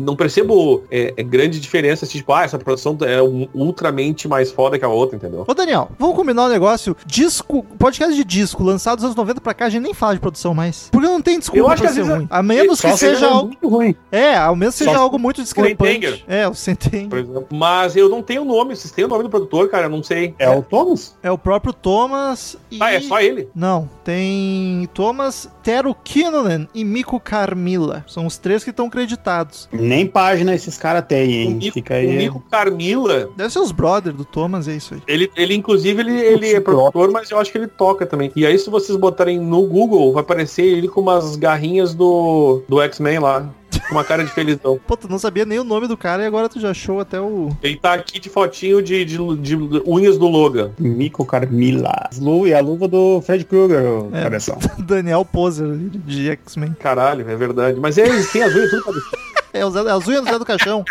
Não 0.00 0.16
percebo 0.16 0.84
é, 0.90 1.14
é 1.16 1.22
grande 1.22 1.60
diferença. 1.60 2.04
assim, 2.04 2.18
Tipo, 2.18 2.32
ah, 2.32 2.44
essa 2.44 2.58
produção 2.58 2.96
é 3.02 3.22
um 3.22 3.48
ultramente 3.54 4.28
mais 4.28 4.50
foda 4.50 4.78
que 4.78 4.84
a 4.84 4.88
outra, 4.88 5.16
entendeu? 5.16 5.44
Ô, 5.46 5.54
Daniel, 5.54 5.90
vamos 5.98 6.16
combinar 6.16 6.46
um 6.46 6.48
negócio. 6.48 6.96
Disco, 7.06 7.64
podcast 7.78 8.14
de 8.14 8.24
disco, 8.24 8.62
lançado 8.62 8.96
dos 8.96 9.04
anos 9.04 9.16
90 9.16 9.40
pra 9.40 9.54
cá, 9.54 9.66
a 9.66 9.68
gente 9.70 9.82
nem 9.82 9.94
fala 9.94 10.14
de 10.14 10.20
produção 10.20 10.54
mais. 10.54 10.88
Porque 10.90 11.06
não 11.06 11.20
tem 11.20 11.38
desculpa 11.38 11.60
Eu 11.60 11.68
acho 11.68 11.82
pra 11.82 11.88
que 11.88 11.94
ser 11.94 12.02
vezes 12.02 12.16
ruim. 12.16 12.28
A 12.30 12.42
menos 12.42 12.78
Só 12.78 12.90
que 12.90 12.96
seja 12.98 13.26
é 13.26 13.28
algo... 13.28 13.46
muito 13.46 13.68
ruim. 13.68 13.94
É, 14.12 14.36
ao 14.36 14.54
menos 14.54 14.74
seja 14.74 14.92
Só 14.92 14.98
algo 14.98 15.18
muito 15.18 15.42
discrepante. 15.42 16.24
É, 16.26 16.46
o 16.46 16.54
Sentenger. 16.54 17.08
Por 17.08 17.18
exemplo. 17.18 17.46
Mas 17.50 17.96
eu 17.96 18.08
não 18.08 18.22
tenho 18.22 18.42
o 18.42 18.44
nome. 18.44 18.76
Vocês 18.76 18.92
têm 18.92 19.04
o 19.04 19.08
nome 19.08 19.22
do 19.22 19.30
produtor, 19.30 19.68
cara? 19.68 19.86
Eu 19.86 19.90
não 19.90 20.02
sei. 20.02 20.34
É 20.38 20.48
o 20.48 20.62
Thomas? 20.62 21.16
É 21.22 21.30
o 21.30 21.38
próprio 21.38 21.72
Thomas 21.72 22.56
e... 22.70 22.78
Ah, 22.80 22.92
é 22.92 23.00
só 23.00 23.20
ele. 23.20 23.48
Não, 23.54 23.88
tem 24.04 24.88
Thomas 24.92 25.48
Tero 25.62 25.94
Kinnunen 25.94 26.68
e 26.74 26.84
Miko 26.84 27.18
Carmila. 27.18 28.04
São 28.06 28.26
os 28.26 28.38
três 28.38 28.62
que 28.64 28.70
estão 28.70 28.90
creditados. 28.90 29.68
Nem 29.90 30.06
página 30.06 30.54
esses 30.54 30.78
caras 30.78 31.04
têm, 31.08 31.26
O 31.28 31.32
hein? 31.32 31.54
Nico, 31.54 31.74
Fica 31.74 31.94
o 31.94 31.96
aí. 31.96 32.16
Nico 32.16 32.42
Carmila, 32.48 33.28
Deve 33.36 33.50
ser 33.52 33.58
os 33.58 33.72
brothers 33.72 34.14
do 34.16 34.24
Thomas, 34.24 34.68
é 34.68 34.74
isso 34.76 34.94
aí. 34.94 35.02
ele, 35.08 35.28
ele 35.36 35.54
inclusive, 35.54 36.00
ele, 36.00 36.12
ele 36.20 36.52
é 36.54 36.60
produtor, 36.60 37.10
mas 37.10 37.28
eu 37.30 37.38
acho 37.38 37.50
que 37.50 37.58
ele 37.58 37.66
toca 37.66 38.06
também. 38.06 38.30
E 38.36 38.46
aí, 38.46 38.56
se 38.56 38.70
vocês 38.70 38.96
botarem 38.96 39.38
no 39.40 39.62
Google, 39.66 40.12
vai 40.12 40.22
aparecer 40.22 40.62
ele 40.64 40.86
com 40.86 41.00
umas 41.00 41.34
garrinhas 41.34 41.92
do, 41.92 42.62
do 42.68 42.80
X-Men 42.82 43.18
lá. 43.18 43.48
Com 43.88 43.94
uma 43.96 44.04
cara 44.04 44.22
de 44.24 44.30
felizão. 44.30 44.78
Pô, 44.86 44.96
tu 44.96 45.08
não 45.08 45.18
sabia 45.18 45.44
nem 45.44 45.58
o 45.58 45.64
nome 45.64 45.88
do 45.88 45.96
cara 45.96 46.22
e 46.22 46.26
agora 46.26 46.48
tu 46.48 46.60
já 46.60 46.70
achou 46.70 47.00
até 47.00 47.20
o... 47.20 47.48
Ele 47.62 47.76
tá 47.76 47.94
aqui 47.94 48.20
de 48.20 48.28
fotinho 48.28 48.80
de, 48.82 49.04
de, 49.04 49.16
de 49.36 49.56
unhas 49.86 50.16
do 50.18 50.28
Logan. 50.28 50.70
Mico 50.78 51.24
Carmila. 51.24 52.08
Lu- 52.20 52.46
E 52.46 52.54
a 52.54 52.60
luva 52.60 52.86
do 52.86 53.20
Fred 53.22 53.44
Krueger, 53.44 53.82
o 53.82 54.10
É. 54.12 54.22
cabeção. 54.22 54.58
Daniel 54.78 55.24
Poser 55.24 55.66
de 55.76 56.30
X-Men. 56.30 56.74
Caralho, 56.78 57.28
é 57.28 57.34
verdade. 57.36 57.80
Mas 57.80 57.98
é, 57.98 58.06
eles 58.06 58.30
têm 58.30 58.42
as 58.42 58.54
unhas 58.54 58.70
tudo 58.70 58.84
parecido. 58.84 59.29
É, 59.52 59.64
os, 59.64 59.74
as 59.76 60.06
unhas 60.08 60.24
do 60.24 60.30
Zé 60.30 60.38
do 60.38 60.44
Caixão. 60.44 60.84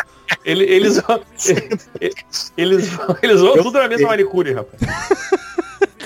Ele- 0.45 0.65
Eles, 0.65 0.99
vão- 1.01 1.21
eles, 2.57 2.89
vão- 2.89 3.17
eles 3.21 3.41
vão 3.41 3.57
tudo 3.63 3.79
na 3.79 3.87
mesma 3.87 4.07
manicure, 4.09 4.53
rapaz. 4.53 4.81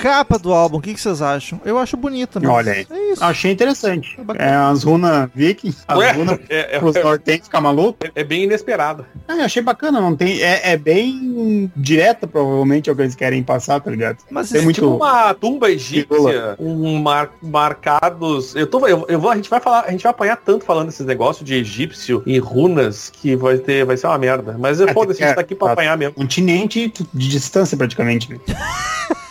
Capa 0.01 0.37
do 0.37 0.51
álbum, 0.53 0.77
o 0.77 0.81
que, 0.81 0.93
que 0.93 0.99
vocês 0.99 1.21
acham? 1.21 1.61
Eu 1.63 1.77
acho 1.77 1.95
bonita, 1.95 2.39
mas... 2.39 2.49
Olha 2.49 2.73
aí. 2.73 2.85
É 2.89 3.13
isso. 3.13 3.23
Achei 3.23 3.51
interessante. 3.51 4.19
É. 4.37 4.45
É 4.49 4.55
as 4.55 4.83
runas 4.83 5.29
viking, 5.33 5.73
as 5.87 5.97
Ué, 5.97 6.11
runas 6.11 6.39
é, 6.49 6.75
é- 6.75 6.79
pros 6.79 6.95
nortenhos 6.95 7.45
ficar 7.45 7.61
maluco. 7.61 7.99
é 8.13 8.23
bem 8.23 8.43
inesperado. 8.43 9.05
Ah, 9.27 9.37
eu 9.37 9.45
achei 9.45 9.61
bacana, 9.61 10.01
não 10.01 10.15
tem. 10.15 10.41
É, 10.41 10.71
é 10.73 10.77
bem 10.77 11.71
direta, 11.75 12.27
provavelmente, 12.27 12.89
é 12.89 12.93
o 12.93 12.95
que 12.95 13.01
eles 13.01 13.15
querem 13.15 13.41
passar, 13.41 13.79
tá 13.79 13.89
ligado? 13.89 14.17
Mas 14.29 14.49
Tem 14.49 14.61
muito. 14.61 14.75
Tipo 14.75 14.95
uma 14.95 15.33
tumba 15.33 15.71
egípcia, 15.71 16.55
um 16.59 16.99
mar, 16.99 17.29
marcados. 17.41 18.55
Eu 18.55 18.67
tô, 18.67 18.85
eu, 18.87 19.05
eu 19.07 19.19
vou, 19.19 19.29
a 19.31 19.35
gente 19.35 19.49
vai 19.49 19.59
falar, 19.61 19.85
a 19.87 19.91
gente 19.91 20.03
vai 20.03 20.09
apanhar 20.11 20.35
tanto 20.37 20.65
falando 20.65 20.87
desses 20.87 21.05
negócios 21.05 21.45
de 21.47 21.55
egípcio 21.55 22.21
e 22.25 22.37
runas 22.39 23.09
que 23.09 23.35
vai 23.35 23.57
ter, 23.57 23.85
vai 23.85 23.95
ser 23.95 24.07
uma 24.07 24.17
merda. 24.17 24.55
Mas 24.59 24.81
É, 24.81 24.91
foda-se, 24.93 25.23
a 25.23 25.27
gente 25.27 25.31
é, 25.33 25.35
tá 25.35 25.41
aqui 25.41 25.55
pra 25.55 25.67
tá. 25.67 25.73
apanhar 25.73 25.97
mesmo. 25.97 26.13
Continente 26.15 26.91
de 27.13 27.29
distância, 27.29 27.77
praticamente. 27.77 28.29
né? 28.31 28.39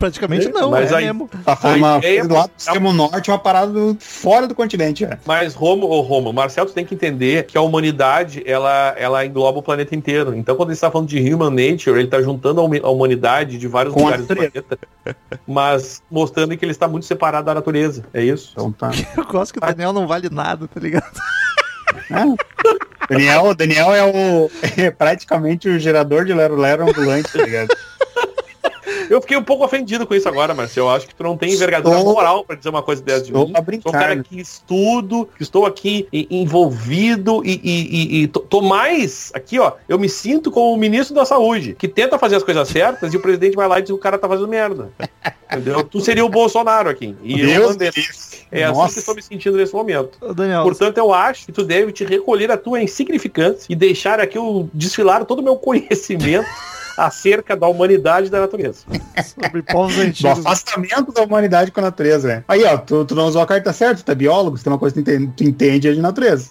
praticamente 0.00 0.48
não, 0.48 0.70
Mas 0.72 0.90
é 0.90 0.96
aí- 0.96 1.04
mesmo. 1.04 1.28
Tá 1.44 1.56
A 1.62 1.68
uma 1.74 1.98
ideia- 1.98 2.14
coisa 2.22 2.28
do 2.28 2.34
lado 2.34 2.48
do 2.48 2.58
extremo 2.58 2.92
norte, 2.92 3.30
uma 3.30 3.38
parada 3.38 3.70
do- 3.70 3.96
fora 4.00 4.48
do 4.48 4.54
continente, 4.54 5.04
é. 5.04 5.16
Mas 5.24 5.54
Romo, 5.54 5.86
ô 5.86 6.00
Romo, 6.00 6.32
Marcelo, 6.32 6.68
tu 6.68 6.72
tem 6.74 6.84
que 6.84 6.94
entender 6.94 7.44
que 7.44 7.56
a 7.56 7.60
humanidade, 7.60 8.42
ela, 8.46 8.94
ela 8.96 9.24
engloba 9.24 9.58
o 9.58 9.62
planeta 9.62 9.94
inteiro. 9.94 10.34
Então, 10.34 10.56
quando 10.56 10.70
ele 10.70 10.74
está 10.74 10.90
falando 10.90 11.06
de 11.08 11.18
human 11.32 11.50
nature, 11.50 11.90
ele 11.96 12.04
está 12.04 12.20
juntando 12.20 12.60
a 12.60 12.64
a 12.82 12.90
humanidade 12.90 13.58
de 13.58 13.68
vários 13.68 13.92
Com 13.94 14.00
a 14.00 14.04
lugares 14.16 14.26
do 14.26 14.34
planeta, 14.34 14.78
mas 15.46 16.02
mostrando 16.10 16.56
que 16.56 16.64
ele 16.64 16.72
está 16.72 16.88
muito 16.88 17.04
separado 17.06 17.44
da 17.46 17.54
natureza. 17.54 18.04
É 18.14 18.22
isso? 18.22 18.50
Então 18.52 18.72
tá. 18.72 18.90
Eu 19.16 19.24
gosto 19.26 19.52
que 19.52 19.58
o 19.58 19.60
Daniel 19.60 19.92
não 19.92 20.06
vale 20.06 20.28
nada, 20.30 20.66
tá 20.66 20.80
ligado? 20.80 21.04
É. 22.10 22.24
Daniel, 23.08 23.54
Daniel 23.54 23.94
é 23.94 24.04
o 24.04 24.50
é 24.80 24.90
praticamente 24.90 25.68
o 25.68 25.78
gerador 25.78 26.24
de 26.24 26.32
Lero 26.32 26.56
Lero 26.56 26.88
ambulante, 26.88 27.32
tá 27.32 27.42
ligado? 27.44 27.68
Eu 29.10 29.20
fiquei 29.20 29.36
um 29.36 29.42
pouco 29.42 29.64
ofendido 29.64 30.06
com 30.06 30.14
isso 30.14 30.28
agora, 30.28 30.54
Marcelo. 30.54 30.86
Eu 30.88 30.90
acho 30.92 31.06
que 31.08 31.14
tu 31.14 31.22
não 31.24 31.36
tem 31.36 31.52
envergadura 31.52 31.98
Estou- 31.98 32.14
moral 32.14 32.44
para 32.44 32.54
dizer 32.56 32.68
uma 32.68 32.82
coisa 32.82 33.02
dessa 33.02 33.24
de 33.24 33.32
mim. 33.32 33.38
Sou 33.38 33.48
um 33.48 33.62
brincar. 33.62 33.90
cara 33.92 34.16
que 34.22 34.40
estudo, 34.40 35.28
que 35.36 35.42
estou 35.42 35.66
aqui 35.66 36.06
envolvido 36.30 37.42
e, 37.44 37.60
e- 37.62 37.70
e- 38.20 38.22
e 38.22 38.28
tô, 38.28 38.40
tô 38.40 38.60
mais 38.60 39.30
aqui, 39.34 39.58
ó. 39.58 39.72
Eu 39.88 39.98
me 39.98 40.08
sinto 40.08 40.50
como 40.50 40.72
o 40.72 40.76
ministro 40.76 41.14
da 41.14 41.24
saúde, 41.24 41.74
que 41.78 41.88
tenta 41.88 42.18
fazer 42.18 42.36
as 42.36 42.42
coisas 42.42 42.68
certas 42.68 43.12
e 43.12 43.16
o 43.16 43.20
presidente 43.20 43.56
vai 43.56 43.66
lá 43.68 43.78
e 43.78 43.82
diz 43.82 43.88
que 43.90 43.94
o 43.94 43.98
cara 43.98 44.18
tá 44.18 44.28
fazendo 44.28 44.48
merda. 44.48 44.90
Entendeu? 45.50 45.82
Tu 45.82 46.00
seria 46.00 46.24
o 46.24 46.28
Bolsonaro 46.28 46.88
aqui. 46.88 47.16
E 47.22 47.40
eu 47.40 47.74
Deus. 47.74 48.30
É 48.52 48.64
assim 48.64 48.74
Nossa. 48.78 48.92
que 48.92 48.98
eu 48.98 49.00
estou 49.00 49.14
me 49.14 49.22
sentindo 49.22 49.56
nesse 49.56 49.72
momento. 49.72 50.18
Daniel, 50.34 50.62
Portanto, 50.62 50.98
eu 50.98 51.12
acho 51.12 51.46
que 51.46 51.52
tu 51.52 51.62
deve 51.64 51.92
te 51.92 52.04
recolher 52.04 52.50
a 52.50 52.56
tua 52.56 52.80
insignificância 52.82 53.66
e 53.68 53.74
deixar 53.76 54.20
aqui 54.20 54.38
eu 54.38 54.68
desfilar 54.74 55.24
todo 55.24 55.38
o 55.40 55.42
meu 55.42 55.54
conhecimento 55.58 56.46
acerca 57.06 57.56
da 57.56 57.66
humanidade 57.66 58.26
e 58.28 58.30
da 58.30 58.40
natureza. 58.40 58.84
sobre 59.24 59.62
povos 59.62 59.94
Do 59.94 60.02
antigos. 60.02 60.38
afastamento 60.46 61.12
da 61.12 61.22
humanidade 61.22 61.70
com 61.70 61.80
a 61.80 61.84
natureza, 61.84 62.28
né? 62.28 62.44
Aí, 62.48 62.64
ó, 62.64 62.76
tu, 62.78 63.04
tu 63.04 63.14
não 63.14 63.26
usou 63.26 63.40
a 63.42 63.46
carta 63.46 63.72
certa, 63.72 64.02
tu 64.02 64.10
é 64.12 64.14
biólogo, 64.14 64.56
se 64.56 64.64
tem 64.64 64.72
uma 64.72 64.78
coisa 64.78 64.94
que 64.94 65.02
tu 65.02 65.10
entende, 65.10 65.32
tu 65.36 65.44
entende 65.44 65.88
é 65.88 65.92
de 65.92 66.00
natureza. 66.00 66.50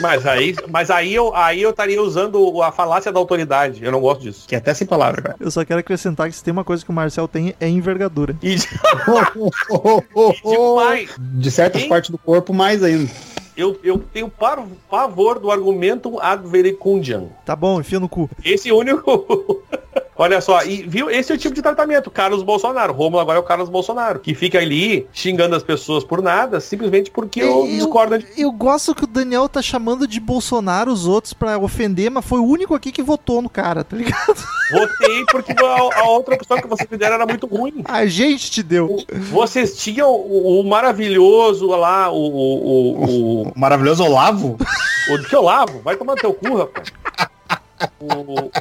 Mas 0.00 0.26
aí, 0.26 0.54
mas 0.70 0.90
aí 0.90 1.14
eu 1.14 1.34
aí 1.36 1.60
eu 1.60 1.70
estaria 1.70 2.00
usando 2.02 2.62
a 2.62 2.72
falácia 2.72 3.12
da 3.12 3.18
autoridade. 3.18 3.84
Eu 3.84 3.92
não 3.92 4.00
gosto 4.00 4.22
disso. 4.22 4.44
Que 4.48 4.54
é 4.54 4.58
até 4.58 4.72
sem 4.72 4.86
palavra, 4.86 5.20
cara. 5.22 5.36
Eu 5.38 5.50
só 5.50 5.64
quero 5.64 5.80
acrescentar 5.80 6.28
que 6.28 6.34
se 6.36 6.42
tem 6.42 6.52
uma 6.52 6.64
coisa 6.64 6.82
que 6.84 6.90
o 6.90 6.94
Marcel 6.94 7.28
tem 7.28 7.54
é 7.60 7.68
envergadura. 7.68 8.36
E, 8.42 8.56
Oh, 9.68 10.02
e 10.44 10.50
demais. 10.50 11.10
De 11.18 11.50
certas 11.50 11.84
partes 11.84 12.10
do 12.10 12.18
corpo, 12.18 12.52
mais 12.54 12.82
ainda. 12.82 13.10
Eu, 13.56 13.78
eu 13.82 13.98
tenho 14.12 14.28
par- 14.28 14.66
pavor 14.90 15.38
do 15.38 15.50
argumento 15.50 16.18
ad 16.20 16.46
verecundiam. 16.48 17.30
Tá 17.44 17.54
bom, 17.56 17.80
enfia 17.80 18.00
no 18.00 18.08
cu. 18.08 18.28
Esse 18.44 18.72
único. 18.72 19.62
Olha 20.22 20.40
só, 20.40 20.62
e 20.62 20.84
viu? 20.84 21.10
Esse 21.10 21.32
é 21.32 21.34
o 21.34 21.38
tipo 21.38 21.52
de 21.52 21.60
tratamento. 21.60 22.08
Carlos 22.08 22.44
Bolsonaro. 22.44 22.92
Rômulo 22.92 23.20
agora 23.20 23.38
é 23.38 23.40
o 23.40 23.42
Carlos 23.42 23.68
Bolsonaro. 23.68 24.20
Que 24.20 24.36
fica 24.36 24.56
ali 24.58 25.04
xingando 25.12 25.56
as 25.56 25.64
pessoas 25.64 26.04
por 26.04 26.22
nada, 26.22 26.60
simplesmente 26.60 27.10
porque 27.10 27.42
eu, 27.42 27.66
discordo 27.66 28.16
de. 28.16 28.26
eu 28.36 28.52
gosto 28.52 28.94
que 28.94 29.02
o 29.02 29.06
Daniel 29.08 29.48
tá 29.48 29.60
chamando 29.60 30.06
de 30.06 30.20
Bolsonaro 30.20 30.92
os 30.92 31.08
outros 31.08 31.32
pra 31.32 31.58
ofender, 31.58 32.08
mas 32.08 32.24
foi 32.24 32.38
o 32.38 32.46
único 32.46 32.72
aqui 32.72 32.92
que 32.92 33.02
votou 33.02 33.42
no 33.42 33.50
cara, 33.50 33.82
tá 33.82 33.96
ligado? 33.96 34.36
Votei 34.70 35.24
porque 35.28 35.52
a, 35.52 36.00
a 36.02 36.08
outra 36.10 36.36
opção 36.36 36.56
que 36.56 36.68
você 36.68 36.86
me 36.88 36.96
deram 36.96 37.16
era 37.16 37.26
muito 37.26 37.48
ruim. 37.48 37.82
A 37.84 38.06
gente 38.06 38.48
te 38.48 38.62
deu. 38.62 39.04
Vocês 39.32 39.76
tinham 39.76 40.08
o, 40.08 40.60
o 40.60 40.64
maravilhoso 40.64 41.66
lá, 41.66 42.12
o. 42.12 42.22
O, 42.22 42.54
o, 42.54 43.04
o, 43.04 43.42
O 43.48 43.52
maravilhoso 43.56 44.04
Olavo? 44.04 44.56
o 45.10 45.18
que 45.28 45.34
eu 45.34 45.42
lavo. 45.42 45.80
Vai 45.80 45.96
tomar 45.96 46.14
no 46.14 46.20
teu 46.20 46.32
cu, 46.32 46.58
rapaz. 46.58 46.92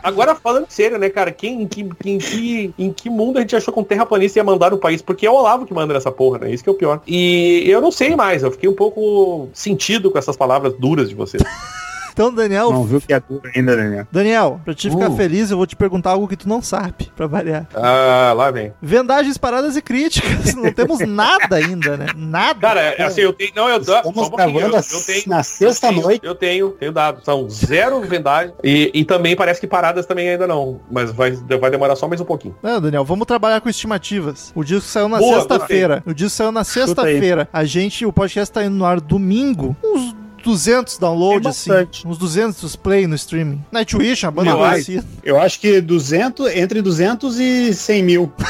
Agora 0.03 0.35
falando 0.35 0.67
sério, 0.69 0.97
né, 0.97 1.09
cara? 1.09 1.31
Quem, 1.31 1.63
em, 1.63 1.67
que, 1.67 1.89
em, 2.05 2.17
que, 2.17 2.73
em 2.77 2.93
que 2.93 3.09
mundo 3.09 3.37
a 3.37 3.41
gente 3.41 3.55
achou 3.55 3.73
que 3.73 3.79
um 3.79 3.83
terraplanista 3.83 4.39
ia 4.39 4.43
mandar 4.43 4.71
no 4.71 4.77
país? 4.77 5.01
Porque 5.01 5.25
é 5.25 5.31
o 5.31 5.35
Olavo 5.35 5.65
que 5.65 5.73
manda 5.73 5.93
nessa 5.93 6.11
porra, 6.11 6.39
né? 6.39 6.51
Isso 6.51 6.63
que 6.63 6.69
é 6.69 6.73
o 6.73 6.75
pior. 6.75 7.01
E 7.07 7.63
eu 7.65 7.81
não 7.81 7.91
sei 7.91 8.15
mais, 8.15 8.43
eu 8.43 8.51
fiquei 8.51 8.69
um 8.69 8.75
pouco 8.75 9.49
sentido 9.53 10.11
com 10.11 10.17
essas 10.17 10.35
palavras 10.35 10.73
duras 10.73 11.09
de 11.09 11.15
vocês. 11.15 11.43
Então, 12.13 12.33
Daniel, 12.33 12.71
Não 12.71 12.83
viu 12.83 12.99
que 13.01 13.13
é 13.13 13.19
duro 13.19 13.49
ainda, 13.55 13.75
Daniel. 13.75 14.07
Daniel, 14.11 14.61
pra 14.63 14.73
te 14.73 14.89
ficar 14.89 15.09
Uh. 15.09 15.15
feliz, 15.15 15.51
eu 15.51 15.57
vou 15.57 15.65
te 15.65 15.75
perguntar 15.75 16.11
algo 16.11 16.27
que 16.27 16.35
tu 16.35 16.47
não 16.47 16.61
sabe, 16.61 17.11
pra 17.15 17.27
variar. 17.27 17.67
Ah, 17.73 18.33
lá 18.35 18.51
vem. 18.51 18.73
Vendagens, 18.81 19.37
paradas 19.37 19.75
e 19.75 19.81
críticas. 19.81 20.53
Não 20.61 20.71
temos 20.71 20.99
nada 20.99 21.55
ainda, 21.55 21.97
né? 21.97 22.05
Nada. 22.15 22.59
Cara, 22.59 22.81
é 22.81 23.03
assim, 23.03 23.21
eu 23.21 23.33
tenho. 23.33 23.51
Não, 23.55 23.67
eu 23.69 23.83
só 23.83 23.97
Estamos 23.99 24.27
um 24.27 24.31
gravando 24.31 24.59
eu, 24.59 24.67
eu 24.75 25.05
tenho. 25.05 25.23
na 25.27 25.41
sexta 25.43 25.87
eu 25.87 25.91
tenho, 25.91 26.01
noite. 26.03 26.25
Eu 26.25 26.35
tenho, 26.35 26.69
tenho 26.71 26.91
dado. 26.91 27.23
São 27.23 27.49
zero 27.49 28.01
vendagens. 28.01 28.53
E, 28.63 28.91
e 28.93 29.05
também 29.05 29.35
parece 29.35 29.59
que 29.59 29.67
paradas 29.67 30.05
também 30.05 30.29
ainda 30.29 30.45
não. 30.45 30.79
Mas 30.91 31.11
vai, 31.11 31.31
vai 31.31 31.71
demorar 31.71 31.95
só 31.95 32.07
mais 32.07 32.21
um 32.21 32.25
pouquinho. 32.25 32.55
Não, 32.61 32.79
Daniel, 32.81 33.03
vamos 33.03 33.25
trabalhar 33.25 33.61
com 33.61 33.69
estimativas. 33.69 34.51
O 34.55 34.63
disco 34.63 34.87
saiu 34.87 35.07
na 35.09 35.19
sexta-feira. 35.19 36.03
O 36.05 36.13
disco 36.13 36.31
saiu 36.37 36.51
na 36.51 36.63
sexta-feira. 36.63 37.47
A 37.51 37.63
gente, 37.63 38.05
o 38.05 38.13
podcast 38.13 38.53
tá 38.53 38.63
indo 38.63 38.75
no 38.75 38.85
ar 38.85 38.99
domingo. 39.01 39.75
Uns 39.83 40.15
200 40.43 40.97
downloads, 40.97 41.47
assim. 41.47 41.71
Uns 42.05 42.17
200 42.17 42.75
play 42.75 43.07
no 43.07 43.15
streaming. 43.15 43.63
Nightwish, 43.71 44.25
a 44.25 44.31
banda 44.31 44.55
conhecida. 44.55 45.05
Eu 45.23 45.39
acho 45.39 45.59
que 45.59 45.79
200, 45.81 46.55
entre 46.55 46.81
200 46.81 47.39
e 47.39 47.73
100 47.73 48.03
mil. 48.03 48.33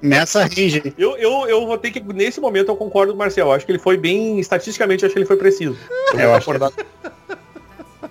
Nessa 0.00 0.44
range. 0.44 0.94
Eu, 0.96 1.16
eu, 1.16 1.46
eu 1.48 1.66
vou 1.66 1.76
ter 1.76 1.90
que, 1.90 2.00
nesse 2.12 2.40
momento, 2.40 2.68
eu 2.68 2.76
concordo 2.76 3.12
com 3.12 3.16
o 3.16 3.18
Marcel. 3.18 3.46
Eu 3.46 3.52
acho 3.52 3.66
que 3.66 3.72
ele 3.72 3.80
foi 3.80 3.96
bem, 3.96 4.38
estatisticamente, 4.38 5.02
eu 5.02 5.06
acho 5.06 5.14
que 5.14 5.18
ele 5.18 5.26
foi 5.26 5.36
preciso. 5.36 5.76
Eu, 6.12 6.20
Eu 6.20 6.34
acho. 6.34 6.50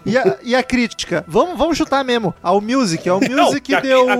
E 0.06 0.18
a, 0.18 0.38
e 0.44 0.56
a 0.56 0.64
crítica? 0.64 1.24
Vamos, 1.28 1.58
vamos 1.58 1.78
chutar 1.78 2.04
mesmo. 2.04 2.34
Ao 2.42 2.62
Music. 2.62 3.08
Ao 3.10 3.20
Não, 3.20 3.46
Music 3.46 3.74
a, 3.76 3.80
deu. 3.80 4.10
a, 4.10 4.14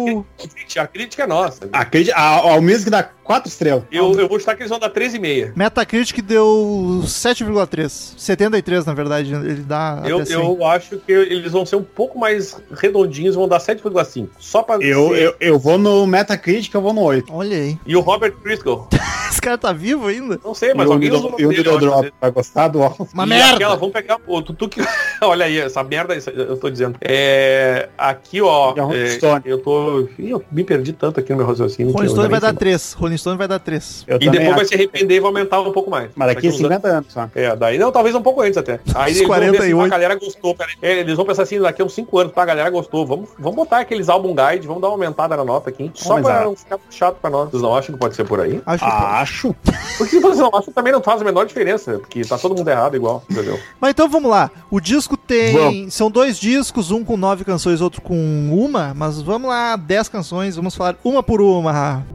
a, 0.80 0.84
a 0.84 0.88
crítica 0.88 1.24
é 1.24 1.28
nossa. 1.28 1.70
A, 1.72 1.82
a, 2.16 2.56
a 2.56 2.62
Music 2.62 2.90
dá 2.90 3.04
4 3.04 3.50
estrelas. 3.50 3.84
Eu, 3.92 4.18
eu 4.20 4.28
vou 4.28 4.40
chutar 4.40 4.56
que 4.56 4.62
eles 4.64 4.70
vão 4.70 4.80
dar 4.80 4.90
13,5. 4.90 5.54
Metacritic 5.56 6.22
deu 6.22 7.02
7,3. 7.06 8.14
73, 8.18 8.86
na 8.86 8.94
verdade. 8.94 9.34
Ele 9.34 9.64
dá. 9.64 10.02
Eu, 10.06 10.18
até 10.18 10.26
100. 10.28 10.36
eu 10.36 10.66
acho 10.66 10.98
que 10.98 11.12
eles 11.12 11.52
vão 11.52 11.66
ser 11.66 11.76
um 11.76 11.84
pouco 11.84 12.18
mais 12.18 12.56
redondinhos, 12.72 13.36
vão 13.36 13.48
dar 13.48 13.60
7,5. 13.60 14.30
Só 14.40 14.64
pra 14.64 14.76
Eu, 14.78 15.10
ser- 15.10 15.22
eu, 15.24 15.36
eu 15.40 15.60
vou 15.60 15.78
no 15.78 16.06
Metacritic, 16.08 16.74
eu 16.74 16.82
vou 16.82 16.94
no 16.94 17.02
8. 17.02 17.34
Olha 17.34 17.58
aí. 17.58 17.78
E 17.86 17.96
o 17.96 18.00
Robert 18.02 18.34
Driscoll. 18.44 18.88
Esse 19.30 19.42
cara 19.42 19.58
tá 19.58 19.74
vivo 19.74 20.08
ainda? 20.08 20.40
Não 20.44 20.56
sei, 20.56 20.74
mas 20.74 20.86
e 20.88 20.90
o 20.90 20.94
alguém 20.94 21.10
e 21.10 21.12
o 21.14 21.50
acho, 21.70 21.80
Drop. 21.80 22.14
Vai 22.20 22.32
gostar 22.32 22.70
do 22.70 22.82
álbum? 22.82 23.06
Uma 23.14 23.26
E 23.26 23.28
merda. 23.28 23.56
Aquela, 23.56 23.76
vamos 23.76 23.94
pegar. 23.94 24.18
Tu 24.58 24.70
que. 24.70 24.82
Olha 25.22 25.46
aí, 25.46 25.60
essa 25.60 25.77
merda, 25.84 26.16
isso 26.16 26.30
eu 26.30 26.58
tô 26.58 26.70
dizendo. 26.70 26.98
É. 27.02 27.90
Aqui, 27.98 28.42
ó. 28.42 28.74
É, 28.94 29.08
Stone? 29.10 29.42
eu 29.46 29.58
tô. 29.60 30.08
Ih, 30.20 30.32
eu 30.32 30.44
me 30.52 30.64
perdi 30.64 30.94
tanto 30.94 31.20
aqui 31.20 31.32
no 31.32 31.38
meu 31.38 31.48
raciocínio. 31.48 31.94
Rolling 31.94 32.10
Stone 32.10 32.30
vai 32.30 32.40
dar 32.40 32.50
sei 32.50 32.58
3. 32.58 32.94
Rolling 32.94 33.18
Stone 33.18 33.38
vai 33.38 33.48
dar 33.48 33.60
3. 33.60 34.06
Eu 34.08 34.18
E 34.18 34.30
depois 34.30 34.50
vai 34.50 34.60
acho. 34.60 34.68
se 34.70 34.76
arrepender 34.76 35.16
e 35.16 35.20
vai 35.20 35.28
aumentar 35.30 35.62
um 35.62 35.72
pouco 35.72 35.90
mais. 35.90 36.10
Mas 36.16 36.28
daqui 36.30 36.48
a 36.48 36.50
uns 36.50 36.56
anos. 36.56 36.68
50 36.76 36.88
anos 36.88 37.14
só. 37.14 37.30
É, 37.36 37.56
daí 37.56 37.78
não, 37.78 37.92
talvez 37.92 38.16
um 38.16 38.22
pouco 38.22 38.42
antes 38.42 38.58
até. 38.58 38.80
Aí 38.96 39.14
eles 39.14 39.28
vão 39.28 39.40
ver 39.40 39.46
assim, 39.48 39.72
48. 39.72 39.84
a 39.84 39.88
galera 39.88 40.16
gostou. 40.16 40.56
Pera, 40.56 40.70
aí. 40.82 40.90
é, 40.90 41.00
eles 41.00 41.16
vão 41.16 41.26
pensar 41.26 41.44
assim, 41.44 41.60
daqui 41.60 41.82
a 41.82 41.86
uns 41.86 41.94
5 41.94 42.20
anos, 42.20 42.34
tá, 42.34 42.42
a 42.42 42.46
galera 42.46 42.70
gostou. 42.70 43.06
Vamos, 43.06 43.30
vamos 43.38 43.56
botar 43.56 43.80
aqueles 43.80 44.10
álbum 44.10 44.36
guide, 44.36 44.68
vamos 44.68 44.82
dar 44.82 44.88
uma 44.90 44.94
aumentada 44.96 45.36
na 45.36 45.44
nota 45.44 45.70
aqui. 45.70 45.92
Só 45.94 46.16
mas 46.16 46.24
pra 46.26 46.44
não 46.44 46.56
ficar 46.56 46.80
chato 46.90 47.18
pra 47.22 47.30
nós. 47.30 47.50
Vocês 47.50 47.62
não 47.62 47.76
acham 47.76 47.94
que 47.94 48.00
pode 48.00 48.16
ser 48.16 48.26
por 48.26 48.40
aí? 48.40 48.62
Acho 48.66 48.84
Ah, 48.86 49.22
acho. 49.22 49.56
Porque 49.98 50.12
se 50.16 50.20
vocês 50.20 50.40
não 50.40 50.50
acham, 50.54 50.74
também 50.74 50.92
não 50.94 51.02
faz 51.02 51.22
a 51.22 51.26
menor 51.26 51.46
diferença. 51.46 52.00
Porque 52.00 52.22
tá 52.24 52.38
todo 52.38 52.56
mundo 52.56 52.68
errado 52.70 52.96
igual, 52.96 53.24
entendeu? 53.30 53.60
Mas 53.80 53.92
então 53.92 54.08
vamos 54.10 54.30
lá. 54.30 54.50
O 54.70 54.80
disco 54.80 55.16
tem. 55.18 55.57
Vamos. 55.60 55.94
São 55.94 56.10
dois 56.10 56.40
discos, 56.40 56.92
um 56.92 57.04
com 57.04 57.18
nove 57.18 57.44
canções, 57.44 57.82
outro 57.82 58.02
com 58.02 58.16
uma. 58.52 58.94
Mas 58.94 59.22
vamos 59.22 59.50
lá, 59.50 59.76
dez 59.76 60.08
canções. 60.10 60.56
Vamos 60.56 60.76
falar 60.76 60.96
uma 61.04 61.22
por 61.22 61.42
uma. 61.42 62.06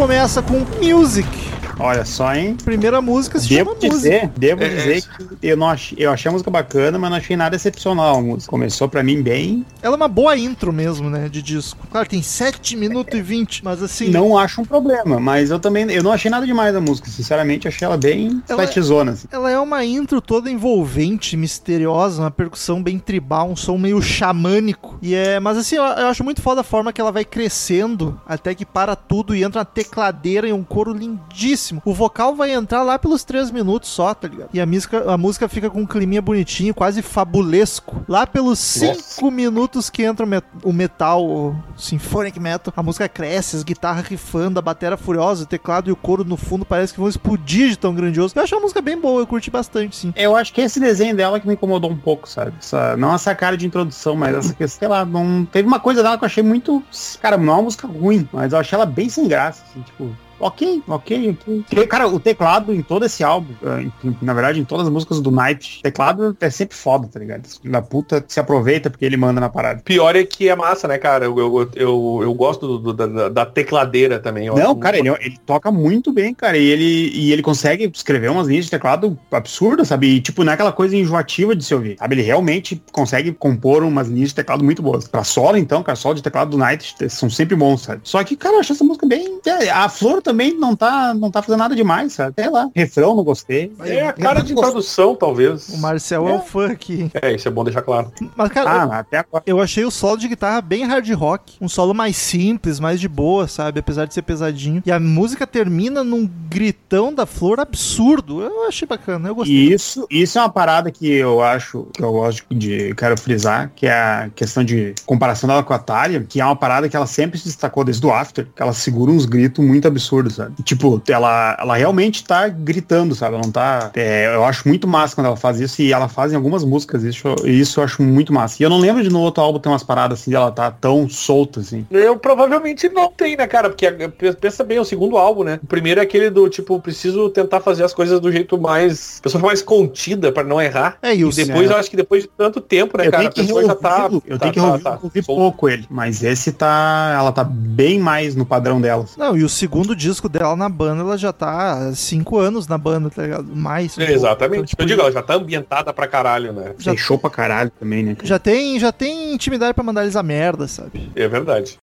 Começa 0.00 0.40
com 0.40 0.64
Music. 0.82 1.49
Olha 1.80 2.04
só, 2.04 2.34
hein? 2.34 2.56
Primeira 2.62 3.00
música 3.00 3.38
se 3.38 3.48
Devo 3.48 3.70
chama 3.80 3.94
dizer, 3.94 4.28
devo 4.36 4.62
É, 4.62 4.68
dizer 4.68 4.98
é. 4.98 5.00
que 5.00 5.36
eu 5.42 5.56
não 5.56 5.68
achei, 5.68 5.96
eu 5.98 6.10
achei 6.10 6.28
a 6.28 6.32
música 6.32 6.50
bacana, 6.50 6.98
mas 6.98 7.10
não 7.10 7.16
achei 7.16 7.36
nada 7.36 7.56
excepcional 7.56 8.16
a 8.18 8.20
música. 8.20 8.50
Começou 8.50 8.88
pra 8.88 9.02
mim 9.02 9.22
bem, 9.22 9.64
Ela 9.80 9.94
é 9.94 9.96
uma 9.96 10.08
boa 10.08 10.36
intro 10.36 10.72
mesmo, 10.72 11.08
né? 11.08 11.28
De 11.28 11.40
disco. 11.40 11.86
Claro, 11.90 12.06
tem 12.08 12.22
7 12.22 12.76
minutos 12.76 13.18
e 13.18 13.22
20, 13.22 13.64
mas 13.64 13.82
assim. 13.82 14.08
não 14.10 14.36
acho 14.36 14.60
um 14.60 14.64
problema, 14.64 15.18
mas 15.18 15.50
eu 15.50 15.58
também, 15.58 15.90
eu 15.90 16.02
não 16.02 16.12
achei 16.12 16.30
nada 16.30 16.44
demais 16.44 16.74
a 16.76 16.80
música, 16.80 17.08
sinceramente, 17.08 17.66
achei 17.66 17.86
ela 17.86 17.96
bem 17.96 18.42
Ela- 18.48 18.62
flatzona, 18.66 19.12
assim. 19.12 19.26
Ela 19.32 19.50
é 19.50 19.58
uma 19.58 19.82
intro 19.84 20.20
toda 20.20 20.50
envolvente, 20.50 21.36
misteriosa, 21.36 22.22
uma 22.22 22.30
percussão 22.30 22.82
bem 22.82 22.98
tribal, 22.98 23.48
um 23.50 23.56
som 23.56 23.78
meio 23.78 24.02
xamânico. 24.02 24.98
E 25.00 25.14
é, 25.14 25.40
mas 25.40 25.56
assim, 25.56 25.76
eu, 25.76 25.82
eu 25.82 26.06
acho 26.08 26.22
muito 26.22 26.42
foda 26.42 26.60
a 26.60 26.64
forma 26.64 26.92
que 26.92 27.00
ela 27.00 27.10
vai 27.12 27.24
crescendo 27.24 28.20
até 28.26 28.54
que 28.54 28.66
para 28.66 28.94
tudo 28.94 29.34
e 29.34 29.42
entra 29.42 29.60
uma 29.60 29.64
tecladeira 29.64 30.46
e 30.46 30.52
um 30.52 30.62
coro 30.62 30.92
lindíssimo. 30.92 31.69
O 31.84 31.94
vocal 31.94 32.34
vai 32.34 32.52
entrar 32.52 32.82
lá 32.82 32.98
pelos 32.98 33.24
3 33.24 33.50
minutos 33.50 33.88
só, 33.90 34.12
tá 34.14 34.28
ligado? 34.28 34.50
E 34.52 34.60
a 34.60 34.66
música, 34.66 35.12
a 35.12 35.16
música 35.18 35.48
fica 35.48 35.70
com 35.70 35.80
um 35.82 35.86
climinha 35.86 36.20
bonitinho, 36.22 36.74
quase 36.74 37.02
fabulesco. 37.02 38.02
Lá 38.08 38.26
pelos 38.26 38.58
5 38.58 39.30
minutos 39.30 39.88
que 39.90 40.02
entra 40.02 40.24
o, 40.24 40.28
met- 40.28 40.44
o 40.64 40.72
metal, 40.72 41.24
o 41.24 41.56
symphonic 41.76 42.38
metal, 42.40 42.72
a 42.76 42.82
música 42.82 43.08
cresce, 43.08 43.56
as 43.56 43.62
guitarras 43.62 44.06
rifando, 44.06 44.58
a 44.58 44.62
bateria 44.62 44.96
furiosa, 44.96 45.44
o 45.44 45.46
teclado 45.46 45.88
e 45.88 45.92
o 45.92 45.96
coro 45.96 46.24
no 46.24 46.36
fundo 46.36 46.64
parece 46.64 46.92
que 46.92 47.00
vão 47.00 47.08
explodir 47.08 47.68
de 47.70 47.76
tão 47.76 47.94
grandioso. 47.94 48.34
Eu 48.36 48.42
acho 48.42 48.56
a 48.56 48.60
música 48.60 48.80
bem 48.80 48.98
boa, 49.00 49.20
eu 49.22 49.26
curti 49.26 49.50
bastante, 49.50 49.96
sim. 49.96 50.12
Eu 50.16 50.34
acho 50.36 50.52
que 50.52 50.60
esse 50.60 50.80
desenho 50.80 51.14
dela 51.16 51.38
que 51.40 51.46
me 51.46 51.54
incomodou 51.54 51.90
um 51.90 51.96
pouco, 51.96 52.28
sabe? 52.28 52.52
Essa, 52.60 52.96
não 52.96 53.14
essa 53.14 53.34
cara 53.34 53.56
de 53.56 53.66
introdução, 53.66 54.16
mas 54.16 54.34
essa 54.36 54.54
que, 54.54 54.66
sei 54.68 54.88
lá, 54.88 55.04
não 55.04 55.44
teve 55.44 55.66
uma 55.68 55.80
coisa 55.80 56.02
dela 56.02 56.18
que 56.18 56.24
eu 56.24 56.26
achei 56.26 56.42
muito, 56.42 56.82
cara, 57.20 57.36
não 57.36 57.52
é 57.52 57.56
uma 57.56 57.62
música 57.62 57.86
ruim, 57.86 58.28
mas 58.32 58.52
eu 58.52 58.58
achei 58.58 58.76
ela 58.76 58.86
bem 58.86 59.08
sem 59.08 59.28
graça, 59.28 59.62
assim, 59.68 59.80
tipo, 59.82 60.10
Ok, 60.40 60.82
ok, 60.88 61.36
ok. 61.66 61.86
Cara, 61.86 62.08
o 62.08 62.18
teclado 62.18 62.72
em 62.74 62.80
todo 62.82 63.04
esse 63.04 63.22
álbum, 63.22 63.52
eh, 63.62 63.86
na 64.22 64.32
verdade, 64.32 64.58
em 64.58 64.64
todas 64.64 64.86
as 64.86 64.92
músicas 64.92 65.20
do 65.20 65.30
Night, 65.30 65.80
teclado 65.82 66.34
é 66.40 66.48
sempre 66.50 66.76
foda, 66.76 67.06
tá 67.08 67.18
ligado? 67.20 67.46
Da 67.64 67.82
puta 67.82 68.24
se 68.26 68.40
aproveita 68.40 68.88
porque 68.88 69.04
ele 69.04 69.16
manda 69.18 69.38
na 69.40 69.48
parada. 69.50 69.82
Pior 69.84 70.16
é 70.16 70.24
que 70.24 70.48
é 70.48 70.56
massa, 70.56 70.88
né, 70.88 70.96
cara? 70.96 71.26
Eu, 71.26 71.38
eu, 71.38 71.70
eu, 71.74 72.20
eu 72.22 72.34
gosto 72.34 72.66
do- 72.78 72.92
do- 72.92 73.06
da, 73.06 73.28
da 73.28 73.44
tecladeira 73.46 74.18
também. 74.18 74.46
Eu 74.46 74.54
Não, 74.56 74.74
cara, 74.78 74.98
ele, 74.98 75.10
ele 75.20 75.38
toca 75.44 75.70
muito 75.70 76.10
bem, 76.12 76.32
cara. 76.32 76.56
E 76.56 76.64
ele, 76.66 77.10
e 77.14 77.32
ele 77.32 77.42
consegue 77.42 77.90
escrever 77.94 78.30
umas 78.30 78.48
linhas 78.48 78.64
de 78.64 78.70
teclado 78.70 79.18
absurdas, 79.30 79.88
sabe? 79.88 80.06
E, 80.16 80.20
tipo, 80.22 80.42
não 80.42 80.52
é 80.52 80.54
aquela 80.54 80.72
coisa 80.72 80.96
enjoativa 80.96 81.54
de 81.54 81.62
se 81.64 81.74
ouvir, 81.74 81.96
sabe? 81.98 82.14
Ele 82.14 82.22
realmente 82.22 82.82
consegue 82.92 83.32
compor 83.32 83.82
umas 83.82 84.08
linhas 84.08 84.30
de 84.30 84.36
teclado 84.36 84.64
muito 84.64 84.80
boas. 84.82 85.06
Pra 85.06 85.22
solo, 85.22 85.58
então, 85.58 85.82
cara, 85.82 85.96
solo 85.96 86.14
de 86.14 86.22
teclado 86.22 86.50
do 86.52 86.58
Night 86.58 86.94
são 87.10 87.28
sempre 87.28 87.54
bons, 87.54 87.82
sabe? 87.82 88.00
Só 88.04 88.24
que, 88.24 88.36
cara, 88.36 88.54
eu 88.56 88.60
acho 88.60 88.72
essa 88.72 88.84
música 88.84 89.06
bem... 89.06 89.38
é, 89.46 89.68
A 89.70 89.88
Flor 89.88 90.22
também 90.30 90.56
não 90.58 90.76
tá, 90.76 91.12
não 91.14 91.30
tá 91.30 91.42
fazendo 91.42 91.58
nada 91.58 91.74
demais, 91.74 92.12
sabe? 92.12 92.34
Sei 92.38 92.48
lá. 92.48 92.68
Refrão, 92.74 93.14
não 93.16 93.24
gostei. 93.24 93.72
É 93.80 94.06
a 94.06 94.12
cara 94.12 94.40
de 94.42 94.52
introdução, 94.52 95.14
talvez. 95.14 95.68
O 95.70 95.78
Marcel 95.78 96.28
é, 96.28 96.32
o 96.34 96.40
fã 96.40 96.66
aqui. 96.70 97.10
É, 97.20 97.34
isso 97.34 97.48
é 97.48 97.50
bom 97.50 97.64
deixar 97.64 97.82
claro. 97.82 98.12
Mas, 98.36 98.48
cara, 98.50 98.70
Ah, 98.70 98.98
até 99.00 99.18
agora. 99.18 99.42
eu 99.46 99.60
achei 99.60 99.84
o 99.84 99.90
solo 99.90 100.16
de 100.16 100.28
guitarra 100.28 100.60
bem 100.60 100.84
hard 100.84 101.08
rock. 101.12 101.54
Um 101.60 101.68
solo 101.68 101.92
mais 101.92 102.16
simples, 102.16 102.78
mais 102.78 103.00
de 103.00 103.08
boa, 103.08 103.48
sabe? 103.48 103.80
Apesar 103.80 104.06
de 104.06 104.14
ser 104.14 104.22
pesadinho. 104.22 104.82
E 104.86 104.92
a 104.92 105.00
música 105.00 105.46
termina 105.46 106.04
num 106.04 106.28
gritão 106.48 107.12
da 107.12 107.26
flor 107.26 107.58
absurdo. 107.60 108.42
Eu 108.42 108.66
achei 108.68 108.86
bacana, 108.86 109.28
eu 109.28 109.34
gostei. 109.34 109.54
Isso, 109.72 110.06
isso 110.10 110.38
é 110.38 110.42
uma 110.42 110.48
parada 110.50 110.90
que 110.90 111.10
eu 111.10 111.42
acho, 111.42 111.86
que 111.92 112.02
eu 112.02 112.12
gosto 112.12 112.44
de, 112.50 112.94
quero 112.94 113.18
frisar, 113.18 113.72
que 113.74 113.86
é 113.86 113.92
a 113.92 114.30
questão 114.34 114.62
de 114.62 114.94
comparação 115.06 115.48
dela 115.48 115.62
com 115.62 115.72
a 115.72 115.78
Thalia, 115.78 116.24
que 116.28 116.40
é 116.40 116.44
uma 116.44 116.56
parada 116.56 116.88
que 116.88 116.96
ela 116.96 117.06
sempre 117.06 117.38
se 117.38 117.46
destacou 117.46 117.84
desde 117.84 118.04
o 118.06 118.12
After, 118.12 118.46
que 118.54 118.62
ela 118.62 118.72
segura 118.72 119.10
uns 119.10 119.24
gritos 119.24 119.64
muito 119.64 119.88
absurdos, 119.88 120.19
sabe? 120.28 120.54
Tipo, 120.64 121.00
ela, 121.08 121.56
ela 121.58 121.76
realmente 121.76 122.24
tá 122.24 122.48
gritando, 122.48 123.14
sabe? 123.14 123.34
Ela 123.36 123.44
não 123.44 123.52
tá... 123.52 123.90
é, 123.94 124.26
eu 124.34 124.44
acho 124.44 124.66
muito 124.68 124.88
massa 124.88 125.14
quando 125.14 125.28
ela 125.28 125.36
faz 125.36 125.60
isso, 125.60 125.80
e 125.80 125.92
ela 125.92 126.08
faz 126.08 126.32
em 126.32 126.36
algumas 126.36 126.64
músicas, 126.64 127.04
isso, 127.04 127.28
isso 127.44 127.78
eu 127.80 127.84
acho 127.84 128.02
muito 128.02 128.32
massa. 128.32 128.56
E 128.60 128.64
eu 128.64 128.70
não 128.70 128.78
lembro 128.78 129.02
de 129.02 129.08
no 129.10 129.20
outro 129.20 129.42
álbum 129.42 129.58
ter 129.60 129.68
umas 129.68 129.84
paradas 129.84 130.20
assim, 130.20 130.30
dela 130.32 130.50
tá 130.50 130.70
tão 130.70 131.08
solta, 131.08 131.60
assim. 131.60 131.86
Eu 131.90 132.16
provavelmente 132.18 132.88
não 132.88 133.10
tem, 133.10 133.36
né, 133.36 133.46
cara? 133.46 133.68
Porque 133.70 133.90
pe- 133.90 134.32
pensa 134.32 134.64
bem, 134.64 134.78
é 134.78 134.80
o 134.80 134.84
segundo 134.84 135.16
álbum, 135.16 135.44
né? 135.44 135.60
O 135.62 135.66
primeiro 135.66 136.00
é 136.00 136.02
aquele 136.02 136.28
do 136.30 136.48
tipo, 136.48 136.78
preciso 136.80 137.30
tentar 137.30 137.60
fazer 137.60 137.84
as 137.84 137.94
coisas 137.94 138.18
do 138.18 138.32
jeito 138.32 138.58
mais. 138.58 139.18
A 139.20 139.22
pessoa 139.22 139.42
mais 139.42 139.62
contida 139.62 140.32
pra 140.32 140.42
não 140.42 140.60
errar. 140.60 140.96
É, 141.02 141.14
e 141.14 141.20
E 141.22 141.32
depois 141.32 141.68
né? 141.68 141.74
eu 141.74 141.78
acho 141.78 141.90
que 141.90 141.96
depois 141.96 142.22
de 142.24 142.28
tanto 142.36 142.60
tempo, 142.60 142.98
né, 142.98 143.06
eu 143.06 143.10
cara? 143.10 143.28
A 143.28 143.32
pessoa 143.32 143.64
já 143.64 143.74
tá. 143.74 144.08
eu 144.26 144.38
tá- 144.38 144.38
tenho 144.38 144.52
que 144.52 144.60
tá- 144.60 144.66
reouvir, 144.66 144.82
tá 144.82 144.98
ouvir 145.02 145.24
solta. 145.24 145.40
pouco 145.42 145.68
ele, 145.68 145.86
mas 145.90 146.22
esse 146.24 146.52
tá, 146.52 147.14
ela 147.16 147.30
tá 147.32 147.44
bem 147.44 147.98
mais 147.98 148.34
no 148.34 148.44
padrão 148.44 148.80
dela. 148.80 149.04
Não, 149.16 149.36
e 149.36 149.44
o 149.44 149.48
segundo 149.48 149.94
disco 149.94 150.09
dela 150.28 150.56
na 150.56 150.68
banda, 150.68 151.02
ela 151.02 151.16
já 151.18 151.32
tá 151.32 151.72
há 151.88 151.94
cinco 151.94 152.38
anos 152.38 152.66
na 152.66 152.76
banda, 152.78 153.10
tá 153.10 153.22
ligado? 153.22 153.54
Mais. 153.54 153.96
É, 153.98 154.12
exatamente. 154.12 154.56
Então, 154.58 154.66
tipo, 154.66 154.82
eu 154.82 154.86
digo, 154.86 155.00
ela 155.00 155.12
já 155.12 155.22
tá 155.22 155.34
ambientada 155.34 155.92
pra 155.92 156.06
caralho, 156.06 156.52
né? 156.52 156.74
Já- 156.78 156.92
Fechou 156.92 157.18
pra 157.18 157.30
caralho 157.30 157.70
também, 157.78 158.02
né? 158.02 158.14
cara? 158.14 158.26
já 158.26 158.38
tem, 158.38 158.78
já 158.78 158.90
tem 158.92 159.32
intimidade 159.34 159.74
pra 159.74 159.84
mandar 159.84 160.02
eles 160.02 160.16
a 160.16 160.22
merda, 160.22 160.66
sabe? 160.66 161.10
É 161.14 161.28
verdade. 161.28 161.78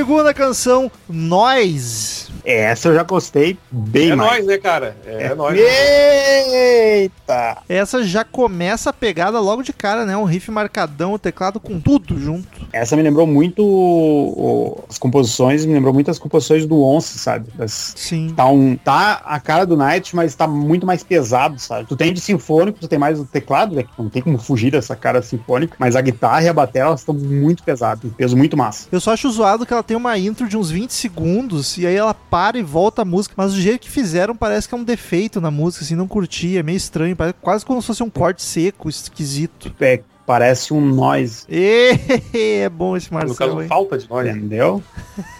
Segunda 0.00 0.32
canção, 0.32 0.90
Nós. 1.06 2.19
Essa 2.44 2.88
eu 2.88 2.94
já 2.94 3.02
gostei 3.02 3.58
bem 3.70 4.10
é 4.12 4.16
mais. 4.16 4.30
nóis, 4.30 4.46
né, 4.46 4.58
cara? 4.58 4.96
É, 5.06 5.24
é 5.26 5.34
nóis. 5.34 5.58
Eita! 5.60 7.58
Essa 7.68 8.02
já 8.02 8.24
começa 8.24 8.90
a 8.90 8.92
pegada 8.92 9.38
logo 9.40 9.62
de 9.62 9.72
cara, 9.72 10.04
né? 10.04 10.16
Um 10.16 10.24
riff 10.24 10.50
marcadão, 10.50 11.12
o 11.14 11.18
teclado 11.18 11.60
com 11.60 11.80
tudo 11.80 12.18
junto. 12.18 12.48
Essa 12.72 12.96
me 12.96 13.02
lembrou 13.02 13.26
muito 13.26 13.62
o- 13.64 14.84
as 14.88 14.98
composições, 14.98 15.64
me 15.64 15.72
lembrou 15.74 15.92
muito 15.92 16.10
as 16.10 16.18
composições 16.18 16.66
do 16.66 16.80
Once, 16.80 17.18
sabe? 17.18 17.48
Das- 17.54 17.94
Sim. 17.96 18.32
tá, 18.36 18.46
um, 18.46 18.76
tá 18.76 19.20
a 19.24 19.38
cara 19.40 19.64
do 19.64 19.76
Night, 19.76 20.14
mas 20.14 20.34
tá 20.34 20.46
muito 20.46 20.86
mais 20.86 21.02
pesado, 21.02 21.58
sabe? 21.58 21.86
Tu 21.86 21.96
tem 21.96 22.12
de 22.12 22.20
sinfônico, 22.20 22.78
tu 22.80 22.88
tem 22.88 22.98
mais 22.98 23.18
o 23.20 23.24
teclado, 23.24 23.74
né? 23.74 23.84
Não 23.98 24.08
tem 24.08 24.22
como 24.22 24.38
fugir 24.38 24.70
dessa 24.72 24.96
cara 24.96 25.22
sinfônica, 25.22 25.76
mas 25.78 25.96
a 25.96 26.00
guitarra 26.00 26.42
e 26.44 26.48
a 26.48 26.52
bateria, 26.52 26.86
elas 26.86 27.00
estão 27.00 27.14
muito 27.14 27.62
pesadas, 27.62 28.04
um 28.04 28.10
peso 28.10 28.36
muito 28.36 28.56
massa. 28.56 28.88
Eu 28.90 29.00
só 29.00 29.12
acho 29.12 29.30
zoado 29.30 29.66
que 29.66 29.72
ela 29.72 29.82
tem 29.82 29.96
uma 29.96 30.16
intro 30.18 30.48
de 30.48 30.56
uns 30.56 30.70
20 30.70 30.90
segundos 30.92 31.76
e 31.78 31.86
aí 31.86 31.94
ela 31.94 32.14
para 32.30 32.58
e 32.58 32.62
volta 32.62 33.02
a 33.02 33.04
música. 33.04 33.34
Mas 33.36 33.54
do 33.54 33.60
jeito 33.60 33.80
que 33.80 33.90
fizeram, 33.90 34.34
parece 34.36 34.68
que 34.68 34.74
é 34.74 34.78
um 34.78 34.84
defeito 34.84 35.40
na 35.40 35.50
música, 35.50 35.84
assim, 35.84 35.94
não 35.94 36.06
curti, 36.08 36.56
é 36.58 36.62
meio 36.62 36.76
estranho. 36.76 37.16
Parece 37.16 37.34
quase 37.40 37.64
como 37.66 37.80
se 37.80 37.86
fosse 37.86 38.02
um 38.02 38.10
corte 38.10 38.42
seco, 38.42 38.88
esquisito. 38.88 39.74
É, 39.80 40.00
parece 40.26 40.72
um 40.72 40.80
noise, 40.80 41.44
é 41.50 42.68
bom 42.68 42.96
esse 42.96 43.10
No 43.10 43.18
Marcel, 43.18 43.34
caso, 43.48 43.62
hein? 43.62 43.68
falta 43.68 43.98
de 43.98 44.08
nós. 44.08 44.28
entendeu? 44.28 44.82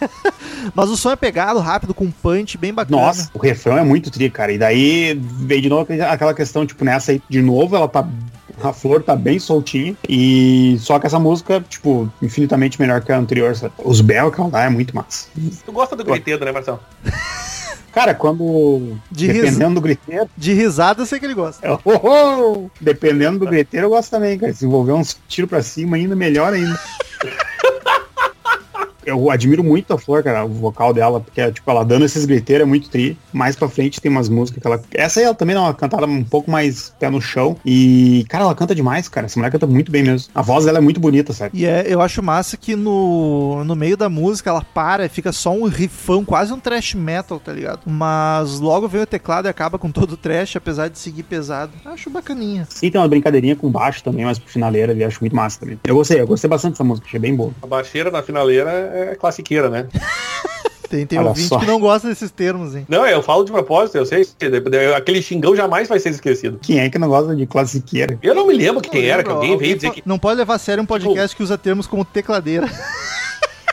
Mas 0.75 0.89
o 0.89 0.97
som 0.97 1.11
é 1.11 1.15
pegado, 1.15 1.59
rápido, 1.59 1.93
com 1.93 2.05
um 2.05 2.11
punch 2.11 2.57
bem 2.57 2.73
bacana. 2.73 2.97
Nossa, 3.01 3.29
o 3.33 3.39
refrão 3.39 3.77
é 3.77 3.83
muito 3.83 4.11
tri, 4.11 4.29
cara. 4.29 4.51
E 4.51 4.57
daí 4.57 5.13
veio 5.15 5.61
de 5.61 5.69
novo 5.69 5.87
aquela 6.09 6.33
questão, 6.33 6.65
tipo, 6.65 6.83
nessa 6.83 7.11
aí, 7.11 7.21
de 7.29 7.41
novo, 7.41 7.75
ela 7.75 7.87
tá. 7.87 8.07
A 8.63 8.73
flor 8.73 9.03
tá 9.03 9.15
bem 9.15 9.39
soltinha. 9.39 9.95
E 10.07 10.77
só 10.79 10.99
que 10.99 11.07
essa 11.07 11.19
música, 11.19 11.63
tipo, 11.67 12.11
infinitamente 12.21 12.79
melhor 12.79 13.01
que 13.01 13.11
a 13.11 13.17
anterior. 13.17 13.55
Sabe? 13.55 13.73
Os 13.83 14.01
ela 14.09 14.49
dá 14.49 14.63
é 14.63 14.69
muito 14.69 14.95
massa. 14.95 15.27
Tu 15.65 15.71
gosta 15.71 15.95
do 15.95 16.03
griteiro, 16.03 16.43
né, 16.45 16.51
Marcelo? 16.51 16.79
Cara, 17.91 18.13
quando. 18.13 18.97
De 19.11 19.27
dependendo 19.27 19.75
do 19.75 19.81
griteiro. 19.81 20.29
De 20.37 20.53
risada, 20.53 21.01
eu 21.01 21.05
sei 21.05 21.19
que 21.19 21.25
ele 21.25 21.33
gosta. 21.33 21.65
é, 21.65 21.71
oh, 21.73 21.79
oh, 21.85 22.69
dependendo 22.79 23.39
do 23.39 23.47
griteiro, 23.47 23.87
eu 23.87 23.89
gosto 23.89 24.09
também, 24.09 24.39
cara. 24.39 24.53
Se 24.53 24.65
envolver 24.65 24.93
uns 24.93 25.19
tiros 25.27 25.49
pra 25.49 25.61
cima 25.61 25.97
ainda, 25.97 26.15
melhor 26.15 26.53
ainda. 26.53 26.79
Eu 29.05 29.29
admiro 29.29 29.63
muito 29.63 29.93
a 29.93 29.97
Flor, 29.97 30.23
cara, 30.23 30.45
o 30.45 30.49
vocal 30.49 30.93
dela, 30.93 31.19
porque, 31.19 31.51
tipo, 31.51 31.69
ela 31.69 31.83
dando 31.83 32.05
esses 32.05 32.25
griteiros 32.25 32.65
é 32.65 32.69
muito 32.69 32.89
tri. 32.89 33.17
Mais 33.31 33.55
pra 33.55 33.69
frente 33.69 34.01
tem 34.01 34.11
umas 34.11 34.29
músicas 34.29 34.61
que 34.61 34.67
ela. 34.67 34.81
Essa 34.93 35.19
aí 35.19 35.25
ela 35.25 35.35
também 35.35 35.55
dá 35.55 35.61
uma 35.61 35.73
cantada 35.73 36.05
um 36.05 36.23
pouco 36.23 36.49
mais 36.49 36.93
pé 36.99 37.09
no 37.09 37.21
chão. 37.21 37.57
E, 37.65 38.25
cara, 38.29 38.43
ela 38.43 38.55
canta 38.55 38.75
demais, 38.75 39.07
cara. 39.07 39.25
Essa 39.25 39.39
mulher 39.39 39.51
canta 39.51 39.67
muito 39.67 39.91
bem 39.91 40.03
mesmo. 40.03 40.29
A 40.33 40.41
voz 40.41 40.65
dela 40.65 40.77
é 40.77 40.81
muito 40.81 40.99
bonita, 40.99 41.33
sabe? 41.33 41.57
E 41.57 41.65
é, 41.65 41.85
eu 41.87 42.01
acho 42.01 42.21
massa 42.21 42.57
que 42.57 42.75
no, 42.75 43.63
no 43.63 43.75
meio 43.75 43.97
da 43.97 44.09
música 44.09 44.49
ela 44.49 44.61
para 44.61 45.05
e 45.05 45.09
fica 45.09 45.31
só 45.31 45.51
um 45.51 45.65
riffão, 45.65 46.23
quase 46.23 46.53
um 46.53 46.59
thrash 46.59 46.93
metal, 46.93 47.39
tá 47.39 47.51
ligado? 47.51 47.81
Mas 47.85 48.59
logo 48.59 48.87
vem 48.87 49.01
o 49.01 49.05
teclado 49.05 49.47
e 49.47 49.49
acaba 49.49 49.77
com 49.77 49.91
todo 49.91 50.13
o 50.13 50.17
thrash, 50.17 50.55
apesar 50.55 50.89
de 50.89 50.99
seguir 50.99 51.23
pesado. 51.23 51.71
Acho 51.85 52.09
bacaninha. 52.09 52.67
E 52.81 52.91
tem 52.91 52.99
uma 52.99 53.07
brincadeirinha 53.07 53.55
com 53.55 53.69
baixo 53.69 54.03
também, 54.03 54.25
mas 54.25 54.37
pro 54.37 54.49
finaleira 54.49 54.91
ali, 54.91 55.03
acho 55.03 55.19
muito 55.21 55.35
massa 55.35 55.59
também. 55.59 55.79
Eu 55.83 55.95
gostei, 55.95 56.19
eu 56.19 56.27
gostei 56.27 56.49
bastante 56.49 56.73
dessa 56.73 56.83
música, 56.83 57.07
achei 57.07 57.19
bem 57.19 57.35
boa. 57.35 57.51
A 57.61 57.67
baixeira 57.67 58.11
na 58.11 58.21
finaleira 58.21 58.90
é 58.93 59.15
classiqueira, 59.15 59.69
né? 59.69 59.87
Tem, 60.91 61.05
tem 61.05 61.19
Olha 61.19 61.29
ouvinte 61.29 61.47
só. 61.47 61.57
que 61.57 61.65
não 61.65 61.79
gosta 61.79 62.09
desses 62.09 62.29
termos, 62.31 62.75
hein? 62.75 62.85
Não, 62.89 63.07
eu 63.07 63.23
falo 63.23 63.45
de 63.45 63.51
propósito, 63.53 63.97
eu 63.97 64.05
sei. 64.05 64.27
Aquele 64.93 65.21
xingão 65.21 65.55
jamais 65.55 65.87
vai 65.87 65.97
ser 66.01 66.09
esquecido. 66.09 66.59
Quem 66.61 66.79
é 66.81 66.89
que 66.89 66.99
não 66.99 67.07
gosta 67.07 67.33
de 67.33 67.47
classiqueira? 67.47 68.19
Eu 68.21 68.35
não 68.35 68.45
me 68.45 68.53
lembro 68.53 68.81
quem 68.81 69.05
era, 69.05 69.23
que 69.23 69.29
Não, 69.29 69.37
alguém 69.37 69.57
veio 69.57 69.75
dizer 69.77 69.91
que. 69.91 70.03
Não 70.05 70.19
pode 70.19 70.37
levar 70.37 70.55
a 70.55 70.59
sério 70.59 70.83
um 70.83 70.85
podcast 70.85 71.33
que 71.33 71.41
usa 71.41 71.57
termos 71.57 71.87
como 71.87 72.03
tecladeira. 72.03 72.69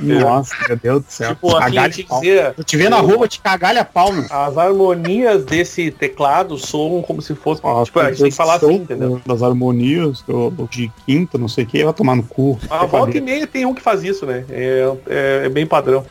Nossa, 0.00 0.54
meu 0.68 0.76
Deus 0.76 1.04
do 1.04 1.10
céu. 1.10 1.28
Tipo, 1.30 1.56
assim, 1.56 1.90
que 1.90 2.04
pau. 2.04 2.20
dizer. 2.20 2.54
Eu 2.56 2.64
te 2.64 2.76
vendo 2.76 2.90
na 2.90 2.98
rua, 2.98 3.24
eu 3.24 3.28
te 3.28 3.40
cagalha 3.40 3.84
pau, 3.84 4.12
meu. 4.12 4.24
As 4.30 4.56
harmonias 4.56 5.44
desse 5.44 5.90
teclado 5.90 6.56
soam 6.58 7.02
como 7.02 7.22
se 7.22 7.34
fosse. 7.34 7.60
Ó, 7.64 7.84
tipo, 7.84 8.00
a 8.00 8.10
gente 8.10 8.22
tem 8.22 8.30
que 8.30 8.36
falar 8.36 8.54
assim, 8.54 8.74
entendeu? 8.74 9.20
Das 9.26 9.42
harmonias, 9.42 10.22
do, 10.22 10.50
do 10.50 10.68
de 10.68 10.90
quinta, 11.06 11.38
não 11.38 11.48
sei 11.48 11.64
o 11.64 11.66
que, 11.66 11.84
vai 11.84 11.92
tomar 11.92 12.16
no 12.16 12.22
cu. 12.22 12.58
A 12.70 12.86
volta 12.86 13.16
e 13.16 13.20
meia 13.20 13.46
tem 13.46 13.66
um 13.66 13.74
que 13.74 13.82
faz 13.82 14.02
isso, 14.02 14.26
né? 14.26 14.44
É, 14.50 14.96
é, 15.08 15.42
é 15.46 15.48
bem 15.48 15.66
padrão. 15.66 16.04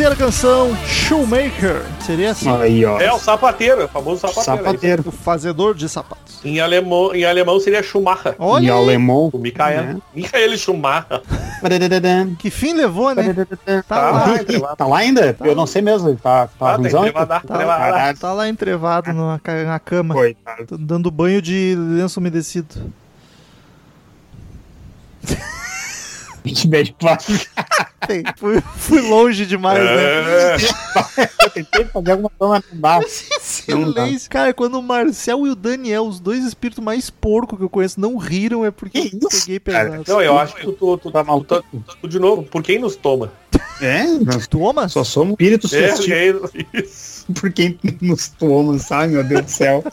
Terceira 0.00 0.16
canção, 0.16 0.74
Shoemaker. 0.86 1.82
Seria 2.00 2.30
assim, 2.30 2.48
Aí, 2.48 2.86
ó. 2.86 2.98
É 2.98 3.12
o 3.12 3.18
sapateiro, 3.18 3.84
o 3.84 3.88
famoso 3.88 4.22
sapateiro. 4.22 4.64
Sapateiro. 4.64 5.04
o 5.06 5.12
fazedor 5.12 5.74
de 5.74 5.90
sapatos. 5.90 6.40
Em 6.42 6.58
alemão, 6.58 7.14
em 7.14 7.22
alemão 7.26 7.60
seria 7.60 7.82
Schumacher. 7.82 8.34
Olha 8.38 8.64
E 8.64 8.70
aí, 8.70 8.78
alemão. 8.78 9.28
O 9.30 9.38
Michael. 9.38 9.82
né? 9.82 9.96
Michael 10.14 10.56
Schumacher. 10.56 11.20
que 12.38 12.48
fim 12.48 12.72
levou, 12.72 13.14
né? 13.14 13.46
Tá 13.66 13.82
Tá 13.82 14.10
lá, 14.10 14.26
lá, 14.26 14.36
entrevado. 14.40 14.76
Tá 14.76 14.86
lá 14.86 14.98
ainda? 15.00 15.36
Eu 15.38 15.54
não 15.54 15.66
sei 15.66 15.82
mesmo. 15.82 16.16
Tá, 16.16 16.46
tá 16.46 16.76
Ah, 16.76 16.78
tá 16.78 16.88
entrevado, 16.88 17.28
tá, 17.28 17.36
entrevado. 17.44 17.80
Caralho. 17.82 18.18
tá 18.18 18.32
lá 18.32 18.48
entrevado 18.48 19.12
na, 19.12 19.38
na 19.66 19.78
cama, 19.78 20.14
Coitado. 20.14 20.78
Dando 20.78 21.10
banho 21.10 21.42
de 21.42 21.76
lenço 21.76 22.18
umedecido. 22.20 22.90
Que 26.42 26.66
bad 26.66 26.94
pass. 26.98 27.26
Bem, 28.08 28.24
fui, 28.36 28.60
fui 28.76 29.00
longe 29.02 29.44
demais, 29.46 29.78
né? 29.78 30.56
É, 30.56 30.56
Eu 31.44 31.50
tentei 31.50 31.84
fazer 31.86 32.10
alguma 32.12 32.30
coisa, 32.30 32.64
não 32.72 32.80
dá. 32.80 33.00
Silêncio. 33.40 34.30
Cara, 34.30 34.52
quando 34.54 34.78
o 34.78 34.82
Marcel 34.82 35.46
e 35.46 35.50
o 35.50 35.54
Daniel, 35.54 36.04
os 36.06 36.18
dois 36.18 36.44
espíritos 36.44 36.82
mais 36.82 37.10
porco 37.10 37.56
que 37.56 37.62
eu 37.62 37.68
conheço, 37.68 38.00
não 38.00 38.16
riram, 38.16 38.64
é 38.64 38.70
porque 38.70 39.10
Que 39.10 39.16
eu 39.16 39.28
peguei 39.28 39.60
cara? 39.60 39.90
pesado. 39.90 40.04
Não, 40.08 40.22
eu 40.22 40.38
acho 40.38 40.54
que 40.56 40.62
tu, 40.62 40.72
tu, 40.72 40.98
tu, 40.98 41.10
Tá 41.10 41.22
tu, 41.22 41.26
maluco? 41.26 41.46
tu- 41.62 41.84
tu- 42.00 42.08
de 42.08 42.18
novo, 42.18 42.42
por 42.42 42.62
quem 42.62 42.78
nos 42.78 42.96
toma? 42.96 43.32
É, 43.80 44.04
nós 44.04 44.46
Toma? 44.46 44.88
só 44.88 45.02
somos 45.02 45.32
espíritos 45.32 45.72
É, 45.72 45.86
é 45.90 46.34
isso. 46.74 47.19
por 47.38 47.52
quem 47.52 47.78
nos 48.00 48.28
toma, 48.28 48.78
sabe? 48.78 49.14
Meu 49.14 49.24
Deus 49.24 49.42
do 49.42 49.50
céu. 49.50 49.84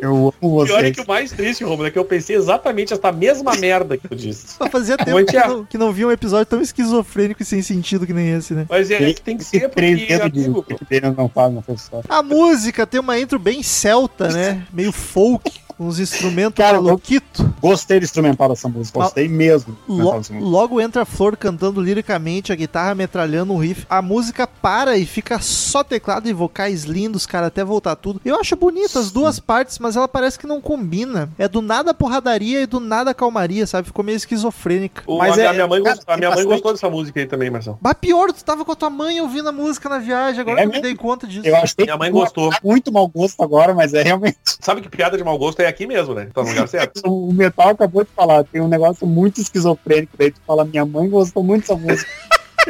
Eu 0.00 0.34
amo 0.40 0.64
Pior 0.66 0.78
é 0.78 0.82
vocês. 0.82 0.96
que 0.96 1.02
o 1.02 1.06
mais 1.06 1.32
triste, 1.32 1.64
Romulo, 1.64 1.88
é 1.88 1.90
que 1.90 1.98
eu 1.98 2.04
pensei 2.04 2.36
exatamente 2.36 2.92
essa 2.92 3.12
mesma 3.12 3.54
merda 3.56 3.96
que 3.96 4.08
tu 4.08 4.14
disse. 4.14 4.54
Só 4.54 4.68
fazia 4.68 4.96
tempo 4.96 5.24
que 5.24 5.36
é. 5.36 5.46
não, 5.46 5.64
que 5.64 5.78
não 5.78 5.92
via 5.92 6.06
um 6.06 6.12
episódio 6.12 6.46
tão 6.46 6.60
esquizofrênico 6.60 7.42
e 7.42 7.44
sem 7.44 7.62
sentido 7.62 8.06
que 8.06 8.12
nem 8.12 8.30
esse, 8.30 8.54
né? 8.54 8.66
Mas 8.68 8.90
é 8.90 9.12
que 9.12 9.20
tem 9.20 9.36
que 9.36 9.44
ser 9.44 9.68
porque, 9.68 9.94
de 9.94 10.12
amigo, 10.14 10.64
dele 10.88 11.14
não 11.16 11.28
pessoa. 11.62 12.02
A 12.08 12.22
música 12.22 12.86
tem 12.86 13.00
uma 13.00 13.18
intro 13.18 13.38
bem 13.38 13.62
celta, 13.62 14.28
né? 14.28 14.66
Meio 14.72 14.92
folk, 14.92 15.50
uns 15.78 15.98
instrumentos 15.98 16.56
Cara, 16.64 16.80
maluquito. 16.80 17.54
Gostei 17.60 17.98
do 18.00 18.04
instrumental 18.04 18.48
dessa 18.48 18.68
música, 18.68 18.98
gostei 18.98 19.28
mesmo. 19.28 19.76
Lo- 19.88 20.12
dessa 20.18 20.32
música. 20.32 20.38
logo 20.40 20.80
entra 20.80 21.02
a 21.02 21.04
Flor 21.04 21.36
cantando 21.36 21.80
liricamente, 21.80 22.52
a 22.52 22.56
guitarra 22.56 22.94
metralhando 22.94 23.52
um 23.52 23.56
riff. 23.58 23.84
A 23.88 24.00
música 24.00 24.46
para 24.46 24.96
e 24.96 25.04
fica 25.06 25.38
só 25.40 25.82
teclado 25.82 26.28
e 26.28 26.32
vocais 26.32 26.84
lindos, 26.84 27.26
cara, 27.26 27.46
até 27.48 27.64
voltar 27.64 27.96
tudo. 27.96 28.20
Eu 28.24 28.38
acho 28.40 28.54
bonita 28.56 28.98
as 29.00 29.10
duas 29.10 29.38
partes, 29.40 29.78
mas 29.78 29.96
ela 29.96 30.06
parece 30.08 30.38
que 30.38 30.46
não 30.46 30.60
combina. 30.60 31.28
É 31.38 31.48
do 31.48 31.60
nada 31.60 31.92
porradaria 31.92 32.62
e 32.62 32.66
do 32.66 32.78
nada 32.80 33.12
calmaria, 33.14 33.66
sabe? 33.66 33.86
Ficou 33.86 34.04
meio 34.04 34.16
esquizofrênica. 34.16 35.02
o- 35.06 35.18
Mas 35.18 35.38
a, 35.38 35.42
é- 35.44 35.52
minha 35.52 35.66
mãe, 35.66 35.82
cara, 35.82 35.98
a 36.06 36.16
minha 36.16 36.28
mãe 36.30 36.36
bastante- 36.38 36.52
gostou 36.54 36.72
dessa 36.72 36.90
música 36.90 37.20
aí 37.20 37.26
também, 37.26 37.50
Marcelo. 37.50 37.78
Mas 37.80 37.94
pior, 37.94 38.32
tu 38.32 38.44
tava 38.44 38.64
com 38.64 38.72
a 38.72 38.76
tua 38.76 38.90
mãe 38.90 39.20
ouvindo 39.20 39.48
a 39.48 39.52
música 39.52 39.88
na 39.88 39.98
viagem, 39.98 40.40
agora 40.40 40.60
É 40.60 40.62
que 40.62 40.68
eu 40.68 40.72
me 40.72 40.80
dei 40.80 40.94
conta 40.94 41.26
disso. 41.26 41.46
Eu 41.46 41.56
achei 41.56 41.84
Minha 41.84 41.96
mãe 41.96 42.10
que 42.10 42.18
gostou. 42.18 42.50
tá 42.50 42.58
muito 42.62 42.92
mau 42.92 43.06
gosto 43.08 43.42
agora, 43.42 43.74
mas 43.74 43.92
é 43.94 44.02
realmente. 44.02 44.36
Sabe 44.60 44.80
que 44.80 44.88
piada 44.88 45.16
de 45.16 45.24
mau 45.24 45.36
gosto 45.38 45.60
é 45.60 45.65
aqui 45.66 45.86
mesmo, 45.86 46.14
né? 46.14 46.28
Tá 46.32 46.42
no 46.42 46.48
lugar 46.48 46.68
certo. 46.68 47.00
O 47.06 47.32
Metal 47.32 47.68
acabou 47.70 48.02
de 48.04 48.10
falar, 48.14 48.44
tem 48.44 48.60
um 48.60 48.68
negócio 48.68 49.06
muito 49.06 49.40
esquizofrênico. 49.40 50.12
Daí 50.18 50.30
tu 50.30 50.40
fala, 50.46 50.64
minha 50.64 50.84
mãe 50.86 51.08
gostou 51.08 51.42
muito 51.42 51.62
dessa 51.62 51.76
música. 51.76 52.10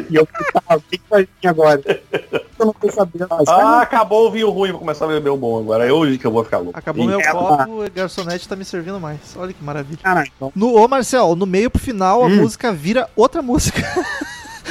e 0.09 0.15
eu 0.15 0.25
fiquei, 0.27 0.45
tá, 0.53 0.75
o 0.75 0.81
que 0.81 0.97
que 0.97 1.03
vai 1.09 1.23
vir 1.23 1.47
agora? 1.47 1.81
Eu 2.59 2.65
não 2.67 2.73
tô 2.73 2.89
sabendo. 2.91 3.27
Ah, 3.47 3.81
acabou 3.81 4.27
o 4.27 4.31
vinho 4.31 4.49
ruim, 4.49 4.71
vou 4.71 4.79
começar 4.79 5.05
a 5.05 5.07
beber 5.07 5.29
o 5.29 5.37
bom 5.37 5.59
agora. 5.59 5.87
É 5.87 5.91
hoje 5.91 6.17
que 6.17 6.25
eu 6.25 6.31
vou 6.31 6.43
ficar 6.43 6.57
louco. 6.59 6.77
Acabou 6.77 7.05
meu 7.05 7.19
É, 7.19 7.31
copo, 7.31 7.83
o 7.85 7.89
garçonete 7.91 8.47
tá 8.47 8.55
me 8.55 8.65
servindo 8.65 8.99
mais. 8.99 9.19
Olha 9.35 9.53
que 9.53 9.63
maravilha. 9.63 9.99
Não, 10.03 10.21
então, 10.23 10.51
No, 10.55 10.73
ô 10.75 10.87
Marcel, 10.87 11.35
no 11.35 11.45
meio 11.45 11.69
pro 11.69 11.81
final 11.81 12.23
a 12.23 12.27
Hum. 12.27 12.37
música 12.37 12.71
vira 12.73 13.09
outra 13.15 13.41
música. 13.41 13.81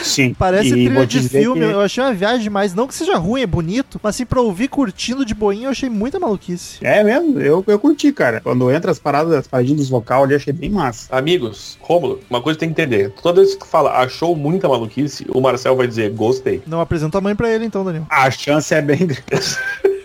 sim. 0.02 0.34
Parece 0.34 0.68
E 0.68 0.72
trilha 0.72 1.06
de 1.06 1.28
filme. 1.28 1.60
que- 1.66 1.72
Eu 1.72 1.80
achei 1.80 2.02
uma 2.02 2.12
viagem 2.14 2.40
demais. 2.42 2.74
Não 2.74 2.86
que 2.86 2.94
seja 2.94 3.16
ruim, 3.16 3.42
é 3.42 3.46
bonito, 3.46 3.98
mas 4.02 4.14
assim, 4.16 4.24
pra 4.26 4.40
ouvir 4.40 4.68
curtindo 4.68 5.24
de 5.24 5.34
boinha, 5.34 5.66
eu 5.66 5.70
achei 5.70 5.88
muita 5.88 6.18
maluquice. 6.20 6.78
É 6.82 7.02
mesmo, 7.02 7.40
eu, 7.40 7.64
eu 7.66 7.78
curti, 7.78 8.12
cara. 8.12 8.40
Quando 8.40 8.70
entra 8.70 8.90
as 8.90 8.98
paradas, 8.98 9.32
as 9.32 9.46
paradinhas 9.46 9.80
dos 9.80 9.88
vocal 9.88 10.24
ali, 10.24 10.34
achei 10.34 10.52
bem 10.52 10.70
massa. 10.70 11.14
Amigos, 11.14 11.78
Rômulo, 11.80 12.20
uma 12.30 12.40
coisa 12.40 12.58
tem 12.58 12.72
que 12.72 12.80
entender. 12.80 13.10
Toda 13.22 13.40
vez 13.40 13.54
que 13.54 13.60
tu 13.60 13.66
fala 13.66 13.92
achou 13.98 14.34
muita 14.36 14.68
maluquice, 14.68 15.26
o 15.34 15.40
Marcel 15.40 15.76
vai 15.76 15.86
dizer 15.86 16.10
gostei. 16.10 16.62
Não 16.66 16.80
apresenta 16.80 17.18
a 17.18 17.20
mãe 17.20 17.34
pra 17.34 17.50
ele 17.50 17.64
então, 17.64 17.84
Daniel. 17.84 18.06
A 18.08 18.30
chance 18.30 18.72
é 18.74 18.82
bem 18.82 18.98
grande. 19.06 19.22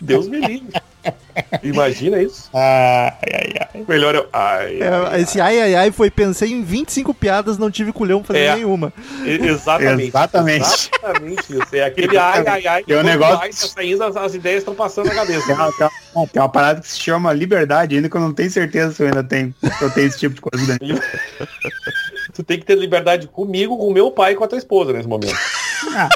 Deus 0.02 0.28
me 0.28 0.39
livre. 0.39 0.82
Imagina 1.64 2.22
isso. 2.22 2.49
Ai, 2.54 3.14
ai, 3.34 3.54
ai. 3.74 3.84
Melhor 3.88 4.14
eu. 4.14 4.28
Ai, 4.32 4.80
É, 4.82 4.88
ai, 5.12 5.22
esse 5.22 5.39
ai 5.41 5.60
ai 5.62 5.76
ai 5.76 5.91
foi, 5.91 6.12
pensei 6.12 6.52
em 6.52 6.64
25 6.64 7.14
piadas, 7.14 7.58
não 7.58 7.72
tive 7.72 7.91
culhão 7.91 8.20
pra 8.22 8.28
fazer 8.36 8.45
É. 8.45 8.56
nenhuma. 8.56 8.93
Exatamente. 9.26 10.10
Exatamente. 10.10 10.66
Exatamente 10.93 11.54
isso. 11.58 11.76
É 11.76 11.84
aquele 11.86 12.18
ai, 12.18 12.43
ai, 12.45 12.68
ai. 12.68 12.84
Tem 12.84 12.97
um 12.97 13.04
negócio- 13.04 13.39
ai 13.41 13.49
tá 13.49 13.56
saindo, 13.56 14.04
as, 14.04 14.16
as 14.16 14.36
ideias 14.36 14.60
estão 14.60 14.76
passando 14.76 15.08
na 15.08 15.16
cabeça. 15.16 15.45
Tem 15.47 15.56
uma, 15.56 15.72
tem, 15.72 15.89
uma, 16.16 16.28
tem 16.28 16.41
uma 16.41 16.49
parada 16.49 16.82
que 16.82 16.88
se 16.88 16.99
chama 16.99 17.34
liberdade, 17.34 17.95
ainda 17.95 18.08
que 18.10 18.16
eu 18.16 18.22
não 18.22 18.34
tenho 18.34 18.52
certeza 18.52 18.93
se 18.93 19.02
eu 19.02 19.08
ainda 19.08 19.24
tenho. 19.24 19.54
Se 19.60 19.82
eu 19.84 19.89
tenho 19.89 20.08
esse 20.08 20.20
tipo 20.20 20.36
de 20.36 20.41
coisa. 20.41 20.74
Né? 20.74 20.78
Tu 22.34 22.43
tem 22.43 22.58
que 22.60 22.66
ter 22.66 22.76
liberdade 22.78 23.28
comigo, 23.28 23.78
com 23.78 23.91
meu 23.91 24.10
pai 24.12 24.34
e 24.34 24.36
com 24.36 24.43
a 24.43 24.47
tua 24.47 24.58
esposa 24.58 24.93
nesse 24.93 25.08
momento. 25.08 25.36
Ah, 25.95 26.08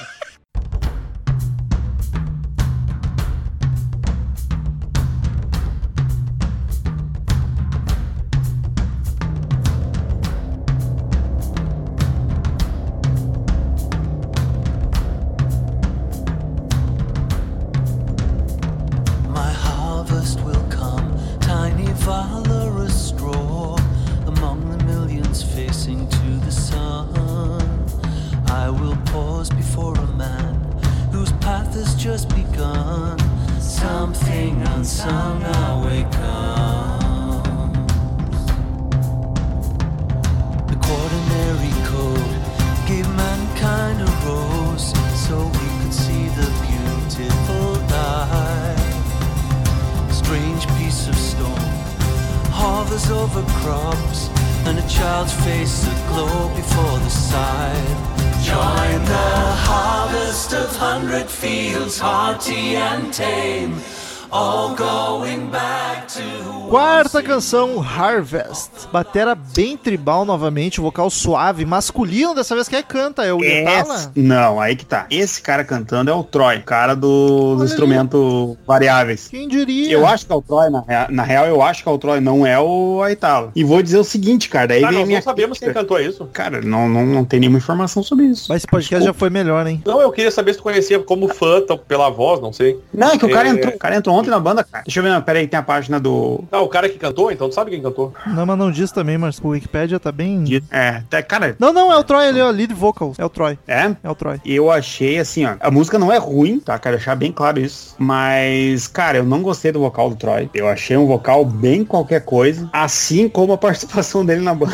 canção, 67.35 67.81
Harvest. 67.81 68.71
Batera 68.95 69.35
bem 69.35 69.75
tribal 69.75 70.23
novamente, 70.23 70.79
vocal 70.79 71.09
suave, 71.09 71.65
masculino 71.65 72.33
dessa 72.33 72.55
vez. 72.55 72.69
Quem 72.69 72.79
é 72.79 72.81
que 72.81 72.87
canta? 72.87 73.25
É 73.25 73.33
o 73.33 73.43
esse- 73.43 73.51
Yetala? 73.53 74.11
não, 74.15 74.61
aí 74.61 74.73
que 74.73 74.85
tá. 74.85 75.05
Esse 75.11 75.41
cara 75.41 75.65
cantando 75.65 76.09
é 76.09 76.13
o 76.13 76.23
Troy, 76.23 76.59
cara 76.61 76.95
dos 76.95 77.59
Olha 77.59 77.65
instrumentos 77.65 78.55
variáveis. 78.65 79.27
Quem 79.27 79.49
diria? 79.49 79.91
Eu 79.91 80.07
acho 80.07 80.25
que 80.25 80.31
é 80.31 80.35
o 80.35 80.41
Troy, 80.41 80.69
na, 80.69 80.79
rea- 80.87 81.07
na 81.09 81.23
real, 81.23 81.45
eu 81.45 81.61
acho 81.61 81.83
que 81.83 81.89
é 81.89 81.91
o 81.91 81.97
Troy, 81.97 82.21
não 82.21 82.47
é 82.47 82.57
o 82.57 83.01
Aitala. 83.03 83.51
E 83.53 83.65
vou 83.65 83.83
dizer 83.83 83.97
o 83.97 84.03
seguinte, 84.05 84.47
cara, 84.47 84.67
daí 84.67 84.79
Tá, 84.79 84.87
vem 84.87 84.99
nós 84.99 85.07
minha 85.07 85.19
não 85.19 85.23
sabemos 85.25 85.59
quem 85.59 85.67
crítica. 85.67 85.81
cantou 85.83 85.99
isso. 85.99 86.29
Cara, 86.31 86.61
não, 86.61 86.87
não, 86.87 87.05
não 87.05 87.25
tem 87.25 87.41
nenhuma 87.41 87.57
informação 87.57 88.01
sobre 88.01 88.27
isso. 88.27 88.45
Mas 88.47 88.59
esse 88.59 88.67
podcast 88.67 89.03
já 89.05 89.13
foi 89.13 89.29
melhor, 89.29 89.67
hein? 89.67 89.83
Não, 89.85 89.99
eu 90.01 90.11
queria 90.13 90.31
saber 90.31 90.53
se 90.53 90.59
tu 90.59 90.63
conhecia 90.63 90.99
como 90.99 91.27
fã, 91.27 91.59
tá, 91.59 91.75
pela 91.77 92.09
voz, 92.09 92.39
não 92.39 92.53
sei. 92.53 92.79
Não, 92.93 93.09
é 93.11 93.17
que 93.17 93.25
o 93.25 93.29
cara 93.29 93.49
É. 93.49 93.51
entrou, 93.51 93.73
o 93.73 93.77
cara 93.77 93.97
entrou 93.97 94.15
ontem 94.15 94.29
na 94.29 94.39
banda, 94.39 94.63
cara. 94.63 94.85
Deixa 94.85 95.01
eu 95.01 95.03
ver, 95.03 95.21
peraí, 95.23 95.45
tem 95.49 95.59
a 95.59 95.63
página 95.63 95.99
do. 95.99 96.45
Ah, 96.49 96.61
o 96.61 96.69
cara 96.69 96.87
que 96.87 96.97
cantou, 96.97 97.29
então 97.29 97.49
tu 97.49 97.55
sabe 97.55 97.71
quem 97.71 97.81
cantou. 97.81 98.13
Não, 98.27 98.45
mas 98.45 98.57
não 98.57 98.71
diz 98.71 98.84
também, 98.91 99.17
mas 99.17 99.39
o 99.39 99.49
Wikipedia 99.49 99.99
tá 99.99 100.11
bem. 100.11 100.43
É, 100.71 101.01
tá- 101.09 101.21
cara, 101.23 101.55
Não, 101.59 101.71
não, 101.73 101.91
é 101.91 101.97
o 101.97 102.03
Troy 102.03 102.27
ali, 102.27 102.41
ó, 102.41 102.49
lead 102.49 102.73
vocals. 102.73 103.17
É 103.19 103.25
o 103.25 103.29
Troy. 103.29 103.57
é. 103.67 103.95
É 104.03 104.09
o 104.09 104.15
Troy. 104.15 104.39
Eu 104.45 104.69
achei 104.71 105.17
assim, 105.19 105.45
ó. 105.45 105.55
A 105.59 105.69
música 105.71 105.97
não 105.99 106.11
é 106.11 106.17
ruim, 106.17 106.59
tá? 106.59 106.77
Quero 106.79 106.95
deixar 106.97 107.15
bem 107.15 107.31
claro 107.31 107.59
isso. 107.59 107.95
Mas, 107.97 108.87
cara, 108.87 109.17
eu 109.17 109.23
não 109.23 109.41
gostei 109.41 109.71
do 109.71 109.79
vocal 109.79 110.09
do 110.09 110.15
Troy. 110.15 110.49
Eu 110.53 110.67
achei 110.67 110.95
um 110.97 111.05
vocal 111.07 111.45
bem 111.45 111.83
qualquer 111.85 112.21
coisa. 112.21 112.69
Assim 112.73 113.27
como 113.29 113.53
a 113.53 113.57
participação 113.59 114.25
dele 114.25 114.41
na 114.41 114.53
banda. 114.53 114.73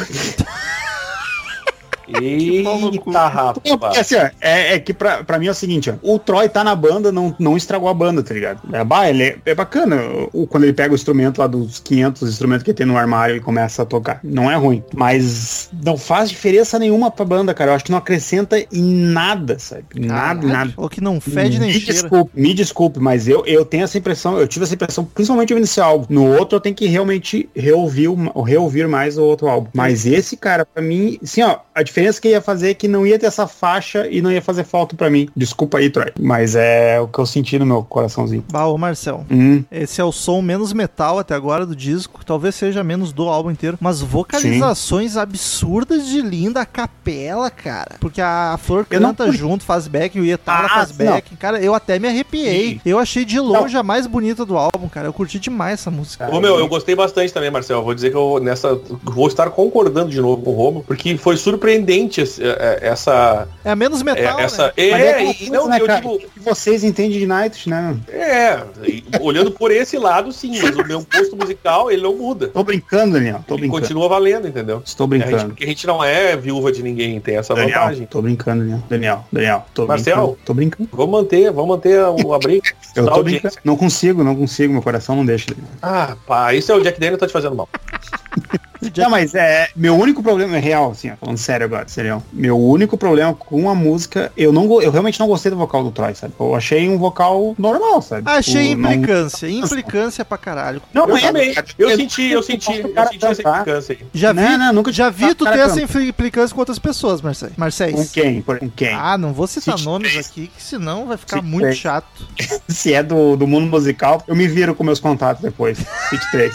Eita, 2.19 3.27
rapaz. 3.27 3.61
Não, 3.65 3.77
porque 3.77 3.99
assim, 3.99 4.15
ó, 4.15 4.29
é, 4.41 4.73
é 4.75 4.79
que 4.79 4.93
pra, 4.93 5.23
pra 5.23 5.39
mim 5.39 5.47
é 5.47 5.51
o 5.51 5.55
seguinte, 5.55 5.89
ó. 5.89 5.93
O 6.01 6.17
Troy 6.19 6.47
tá 6.49 6.63
na 6.63 6.75
banda, 6.75 7.11
não, 7.11 7.35
não 7.39 7.55
estragou 7.57 7.89
a 7.89 7.93
banda, 7.93 8.21
tá 8.23 8.33
ligado? 8.33 8.61
É, 8.73 8.83
bah, 8.83 9.09
ele 9.09 9.23
é, 9.23 9.37
é 9.45 9.55
bacana. 9.55 9.97
O, 10.33 10.47
quando 10.47 10.63
ele 10.63 10.73
pega 10.73 10.91
o 10.91 10.95
instrumento 10.95 11.39
lá 11.39 11.47
dos 11.47 11.79
500 11.79 12.29
instrumentos 12.29 12.63
que 12.63 12.73
tem 12.73 12.85
no 12.85 12.97
armário 12.97 13.35
e 13.35 13.39
começa 13.39 13.83
a 13.83 13.85
tocar. 13.85 14.19
Não 14.23 14.49
é 14.49 14.55
ruim. 14.55 14.83
Mas 14.93 15.69
não 15.83 15.97
faz 15.97 16.29
diferença 16.29 16.77
nenhuma 16.79 17.11
pra 17.11 17.25
banda, 17.25 17.53
cara. 17.53 17.71
Eu 17.71 17.75
acho 17.75 17.85
que 17.85 17.91
não 17.91 17.97
acrescenta 17.97 18.57
em 18.71 18.83
nada, 18.83 19.57
sabe? 19.59 19.83
Nada, 19.95 20.41
Caralho, 20.41 20.47
nada. 20.47 20.71
Falou 20.71 20.89
que 20.89 21.01
não 21.01 21.19
fede 21.21 21.59
nem 21.59 21.69
me 21.73 21.79
cheira. 21.79 22.01
desculpe, 22.01 22.31
me 22.39 22.53
desculpe, 22.53 22.99
mas 22.99 23.27
eu, 23.27 23.45
eu 23.45 23.65
tenho 23.65 23.83
essa 23.83 23.97
impressão, 23.97 24.37
eu 24.39 24.47
tive 24.47 24.65
essa 24.65 24.73
impressão, 24.73 25.03
principalmente 25.05 25.53
ouvindo 25.53 25.65
esse 25.65 25.79
álbum. 25.81 26.05
No 26.09 26.25
outro 26.37 26.55
eu 26.57 26.61
tenho 26.61 26.75
que 26.75 26.85
realmente 26.87 27.49
reouvir, 27.55 28.07
o- 28.07 28.41
reouvir 28.41 28.87
mais 28.87 29.17
o 29.17 29.23
outro 29.23 29.47
álbum. 29.47 29.69
Mas 29.73 30.05
esse, 30.05 30.35
cara, 30.37 30.65
pra 30.65 30.81
mim, 30.81 31.17
assim, 31.21 31.41
ó, 31.41 31.57
a 31.73 31.83
diferença 31.83 32.00
diferença 32.01 32.21
que 32.21 32.29
ia 32.29 32.41
fazer 32.41 32.71
é 32.71 32.73
que 32.73 32.87
não 32.87 33.05
ia 33.05 33.17
ter 33.19 33.27
essa 33.27 33.47
faixa 33.47 34.07
e 34.09 34.21
não 34.21 34.31
ia 34.31 34.41
fazer 34.41 34.63
falta 34.63 34.95
pra 34.95 35.09
mim. 35.09 35.29
Desculpa 35.35 35.77
aí, 35.77 35.89
Troy. 35.89 36.11
Mas 36.19 36.55
é 36.55 36.99
o 36.99 37.07
que 37.07 37.19
eu 37.19 37.25
senti 37.25 37.57
no 37.59 37.65
meu 37.65 37.83
coraçãozinho. 37.83 38.43
Bah, 38.51 38.65
ô 38.65 38.77
Marcel. 38.77 39.25
Hum, 39.29 39.63
Esse 39.71 40.01
é 40.01 40.03
o 40.03 40.11
som 40.11 40.41
menos 40.41 40.73
metal 40.73 41.19
até 41.19 41.35
agora 41.35 41.65
do 41.65 41.75
disco. 41.75 42.25
Talvez 42.25 42.55
seja 42.55 42.83
menos 42.83 43.13
do 43.13 43.23
álbum 43.27 43.51
inteiro. 43.51 43.77
Mas 43.79 44.01
vocalizações 44.01 45.15
absurdas 45.17 46.07
de 46.07 46.21
linda 46.21 46.61
a 46.61 46.65
capela, 46.65 47.49
cara. 47.49 47.95
Porque 47.99 48.21
a 48.21 48.57
Flor 48.61 48.85
Eu 48.89 48.99
não 48.99 49.09
canta 49.09 49.25
curti. 49.25 49.37
junto, 49.39 49.63
faz 49.63 49.87
back, 49.87 50.19
o 50.19 50.25
Ietala 50.25 50.65
Ah, 50.65 50.69
faz 50.69 50.97
não. 50.97 51.05
back. 51.05 51.35
Cara, 51.35 51.61
eu 51.61 51.73
até 51.75 51.99
me 51.99 52.07
arrepiei. 52.07 52.73
Sim. 52.75 52.81
Eu 52.85 52.97
achei 52.99 53.25
de 53.25 53.39
longe 53.39 53.75
a 53.77 53.83
mais 53.83 54.07
bonita 54.07 54.45
do 54.45 54.57
álbum, 54.57 54.87
cara. 54.89 55.07
Eu 55.07 55.13
curti 55.13 55.39
demais 55.39 55.73
essa 55.73 55.91
música. 55.91 56.29
Ô, 56.33 56.39
meu, 56.39 56.57
eu 56.57 56.67
gostei 56.67 56.95
bastante 56.95 57.33
também, 57.33 57.51
Marcel. 57.51 57.83
Vou 57.83 57.93
dizer 57.93 58.09
que 58.09 58.17
eu 58.17 58.39
nessa 58.41 58.79
vou 59.03 59.27
estar 59.27 59.49
concordando 59.51 60.09
de 60.09 60.19
novo 60.19 60.41
com 60.41 60.51
o 60.51 60.53
Romo, 60.53 60.83
porque 60.87 61.15
foi 61.17 61.37
surpreendente 61.37 61.90
é, 61.91 62.79
é, 62.83 62.87
essa 62.87 63.47
É 63.63 63.71
a 63.71 63.75
menos 63.75 64.01
é, 64.01 64.03
metal, 64.03 64.39
essa 64.39 64.67
né? 64.67 64.73
é, 64.77 64.93
aquela 64.93 65.35
e 65.39 65.49
não, 65.49 65.67
né, 65.67 65.79
eu 65.79 65.85
cara, 65.85 65.99
digo, 66.01 66.19
que 66.19 66.39
vocês 66.39 66.83
entendem 66.83 67.19
de 67.19 67.25
Night, 67.27 67.69
né? 67.69 67.97
é, 68.09 68.61
e 68.87 69.03
olhando 69.19 69.51
por 69.51 69.71
esse 69.71 69.97
lado 69.97 70.31
sim, 70.31 70.59
mas 70.61 70.75
o 70.75 70.83
meu 70.85 71.05
gosto 71.13 71.35
musical, 71.35 71.91
ele 71.91 72.01
não 72.01 72.15
muda. 72.15 72.47
Tô 72.49 72.63
brincando, 72.63 73.13
Daniel. 73.13 73.43
Tô 73.47 73.55
Ele 73.55 73.61
brincando. 73.61 73.81
continua 73.81 74.07
valendo, 74.09 74.47
entendeu? 74.47 74.81
Estou 74.85 75.07
A 75.09 75.15
gente, 75.15 75.23
brincando. 75.25 75.49
porque 75.49 75.63
a 75.63 75.67
gente 75.67 75.87
não 75.87 76.03
é 76.03 76.35
viúva 76.35 76.71
de 76.71 76.81
ninguém, 76.83 77.19
tem 77.19 77.37
essa 77.37 77.53
Daniel, 77.53 77.79
vantagem. 77.79 78.05
tô 78.07 78.21
brincando, 78.21 78.61
Daniel. 78.63 78.83
Daniel, 78.89 79.25
Daniel, 79.31 79.65
tô 79.73 79.85
Marcel? 79.85 80.15
brincando. 80.15 80.37
Tô 80.45 80.53
brincando. 80.53 80.89
Vamos 80.91 81.11
manter, 81.11 81.51
vamos 81.51 81.69
manter 81.69 81.99
o 82.03 82.33
abrigo. 82.33 82.63
Eu 82.95 83.05
tô 83.05 83.11
audiência. 83.11 83.41
brincando. 83.41 83.55
Não 83.63 83.75
consigo, 83.77 84.23
não 84.23 84.35
consigo. 84.35 84.73
Meu 84.73 84.81
coração 84.81 85.15
não 85.15 85.25
deixa. 85.25 85.47
Daniel. 85.53 85.67
Ah, 85.81 86.15
pá, 86.25 86.53
isso 86.53 86.71
é 86.71 86.75
o 86.75 86.81
Jack 86.81 86.99
Daniel 86.99 87.17
tá 87.17 87.27
te 87.27 87.33
fazendo 87.33 87.55
mal. 87.55 87.67
Não, 88.97 89.09
mas 89.09 89.35
é. 89.35 89.69
Meu 89.75 89.95
único 89.95 90.23
problema 90.23 90.57
é 90.57 90.59
real, 90.59 90.91
assim, 90.91 91.11
ó, 91.11 91.15
falando 91.17 91.37
sério 91.37 91.65
agora, 91.65 91.87
sério. 91.87 92.23
Meu 92.33 92.57
único 92.59 92.97
problema 92.97 93.33
com 93.33 93.69
a 93.69 93.75
música, 93.75 94.31
eu 94.35 94.51
não 94.51 94.81
eu 94.81 94.91
realmente 94.91 95.19
não 95.19 95.27
gostei 95.27 95.51
do 95.51 95.57
vocal 95.57 95.83
do 95.83 95.91
Troy, 95.91 96.15
sabe? 96.15 96.33
Eu 96.39 96.55
achei 96.55 96.89
um 96.89 96.97
vocal 96.97 97.53
normal, 97.57 98.01
sabe? 98.01 98.23
Achei 98.29 98.69
Tipo, 98.69 98.81
não- 98.81 98.91
implicância. 98.93 99.49
Implicância 99.49 100.25
pra 100.25 100.37
caralho. 100.37 100.81
Não, 100.93 101.07
Eu 101.07 101.17
é, 101.17 101.21
também. 101.21 101.53
cara. 101.53 101.67
Eu 101.77 101.95
senti, 101.95 102.23
eu 102.31 102.41
senti, 102.43 102.71
eu 102.79 103.05
senti 103.07 103.25
essa 103.25 103.41
implicância 103.41 103.97
aí. 103.99 104.05
Já 104.13 104.33
vi, 104.33 104.41
Não, 104.41 104.57
não, 104.57 104.73
nunca 104.73 104.91
já 104.91 105.09
vi 105.09 105.23
tinha 105.25 105.35
tu 105.35 105.45
ter 105.45 105.59
essa 105.59 105.81
implicância 105.81 106.53
com 106.53 106.61
outras 106.61 106.79
pessoas, 106.79 107.21
Marcelo. 107.21 107.51
Marcéis. 107.57 107.93
Com 107.95 108.05
quem? 108.07 108.41
Com 108.41 108.69
quem? 108.69 108.93
Ah, 108.93 109.17
não 109.17 109.33
vou 109.33 109.47
citar 109.47 109.77
City 109.77 109.85
nomes 109.85 110.11
três. 110.11 110.27
aqui, 110.29 110.47
que 110.55 110.63
senão 110.63 111.05
vai 111.05 111.17
ficar 111.17 111.37
City 111.37 111.47
muito 111.47 111.63
três. 111.63 111.77
chato. 111.77 112.07
Se 112.67 112.93
é 112.93 113.03
do, 113.03 113.35
do 113.35 113.45
mundo 113.47 113.67
musical, 113.67 114.23
eu 114.27 114.35
me 114.35 114.47
viro 114.47 114.73
com 114.73 114.83
meus 114.83 114.99
contatos 114.99 115.41
depois. 115.41 115.77
23. 116.11 116.53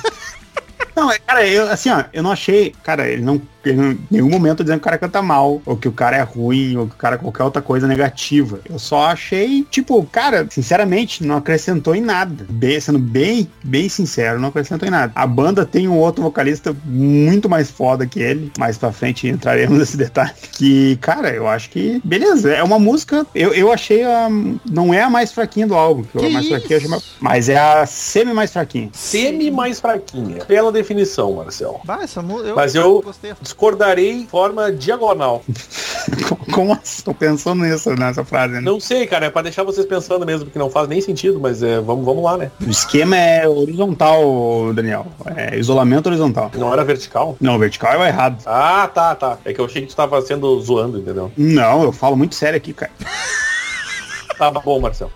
Não, 0.97 1.11
é, 1.13 1.19
cara, 1.19 1.47
eu, 1.47 1.69
assim, 1.71 1.91
ó, 1.91 2.05
eu 2.13 2.23
não 2.23 2.33
achei, 2.33 2.75
cara, 2.83 3.07
ele 3.07 3.21
não, 3.23 3.41
ele 3.63 3.77
não- 3.77 3.91
em 3.93 3.99
nenhum 4.11 4.31
momento 4.31 4.65
dizendo 4.65 4.79
que 4.79 4.83
o 4.83 4.85
cara 4.85 4.97
canta 4.97 5.21
mal, 5.21 5.61
ou 5.67 5.77
que 5.77 5.87
o 5.87 5.93
cara 5.93 6.17
é 6.17 6.23
ruim, 6.23 6.75
ou 6.79 6.87
que 6.87 6.95
o 6.95 6.97
cara 6.97 7.17
é 7.17 7.19
qualquer 7.19 7.43
outra 7.45 7.61
coisa 7.61 7.87
negativa. 7.87 8.61
Eu 8.69 8.79
só 8.79 9.07
achei, 9.07 9.63
tipo, 9.71 10.03
cara, 10.07 10.47
sinceramente, 10.49 11.23
não 11.23 11.37
acrescentou 11.37 11.95
em 11.95 12.01
nada. 12.01 12.47
Bem, 12.49 12.81
sendo 12.81 12.99
bem, 12.99 13.47
bem 13.63 13.89
sincero, 13.91 14.41
não 14.41 14.49
acrescentou 14.49 14.89
em 14.89 14.91
nada. 14.91 15.13
A 15.15 15.27
banda 15.27 15.67
tem 15.67 15.87
um 15.87 15.99
outro 15.99 16.23
vocalista 16.23 16.75
muito 16.85 17.47
mais 17.49 17.71
foda 17.71 18.07
que 18.07 18.21
ele, 18.21 18.51
mais 18.59 18.79
pra 18.79 18.91
frente 18.91 19.29
entraremos 19.29 19.79
nesse 19.79 19.97
detalhe, 19.99 20.33
que, 20.53 20.97
cara, 20.97 21.29
eu 21.29 21.47
acho 21.47 21.69
que, 21.69 22.01
beleza, 22.03 22.51
é 22.55 22.63
uma 22.63 22.79
música, 22.79 23.27
eu, 23.35 23.53
eu 23.53 23.71
achei 23.71 24.03
a, 24.03 24.29
não 24.71 24.95
é 24.95 25.03
a 25.03 25.11
mais 25.11 25.31
fraquinha 25.31 25.67
do 25.67 25.75
álbum, 25.75 26.05
que, 26.05 26.19
Que 26.19 26.27
a 26.27 26.31
mais 26.31 26.49
fraquinha 26.49 26.89
mais, 26.89 27.05
mas 27.21 27.49
é 27.51 27.59
a 27.59 27.85
semi 27.85 28.33
mais 28.33 28.51
fraquinha. 28.51 28.89
Semi 28.95 29.51
mais 29.51 29.79
fraquinha. 29.79 30.45
Bela 30.47 30.73
definição, 30.73 30.86
Marcel. 31.35 31.81
Bah, 31.85 32.01
essa 32.03 32.23
música. 32.23 32.55
Mas 32.55 32.75
eu- 32.75 33.03
gostei. 33.03 33.33
Discordarei 33.41 34.21
de 34.23 34.27
forma 34.27 34.73
diagonal. 34.73 35.43
Como 36.53 36.73
assim? 36.73 37.03
Tô 37.03 37.13
pensando 37.15 37.65
nisso, 37.65 37.91
nessa 37.97 38.25
frase, 38.25 38.55
né? 38.55 38.61
Não 38.61 38.79
sei, 38.81 39.07
cara, 39.07 39.27
é 39.27 39.31
pra 39.31 39.43
deixar 39.43 39.63
vocês 39.65 39.87
pensando 39.87 40.25
mesmo, 40.25 40.47
porque 40.47 40.59
não 40.59 40.71
faz 40.71 40.89
nem 40.89 41.01
sentido, 41.01 41.39
mas 41.41 41.63
é, 41.63 41.81
vamos, 41.81 42.05
vamos 42.05 42.23
lá, 42.23 42.37
né? 42.37 42.51
O 42.65 42.71
esquema 42.71 43.17
é 43.17 43.49
horizontal, 43.49 44.73
Daniel. 44.73 45.07
É 45.37 45.59
isolamento 45.59 46.07
horizontal. 46.07 46.51
Não 46.57 46.73
era 46.73 46.85
vertical? 46.85 47.37
Não, 47.41 47.59
vertical 47.59 47.93
é 47.95 47.99
o 47.99 48.05
errado. 48.05 48.43
Ah, 48.47 48.89
tá, 48.93 49.15
tá. 49.15 49.39
É 49.45 49.53
que 49.53 49.61
eu 49.61 49.65
achei 49.65 49.83
que 49.83 49.89
tu 49.89 49.97
tava 49.97 50.21
sendo 50.23 50.59
zoando, 50.61 50.99
entendeu? 50.99 51.31
Não, 51.37 51.83
eu 51.83 51.93
falo 51.93 52.17
muito 52.17 52.35
sério 52.35 52.57
aqui, 52.57 52.73
cara. 52.73 52.93
Tá 54.39 54.51
bom, 54.51 54.81
Marcel. 54.81 55.11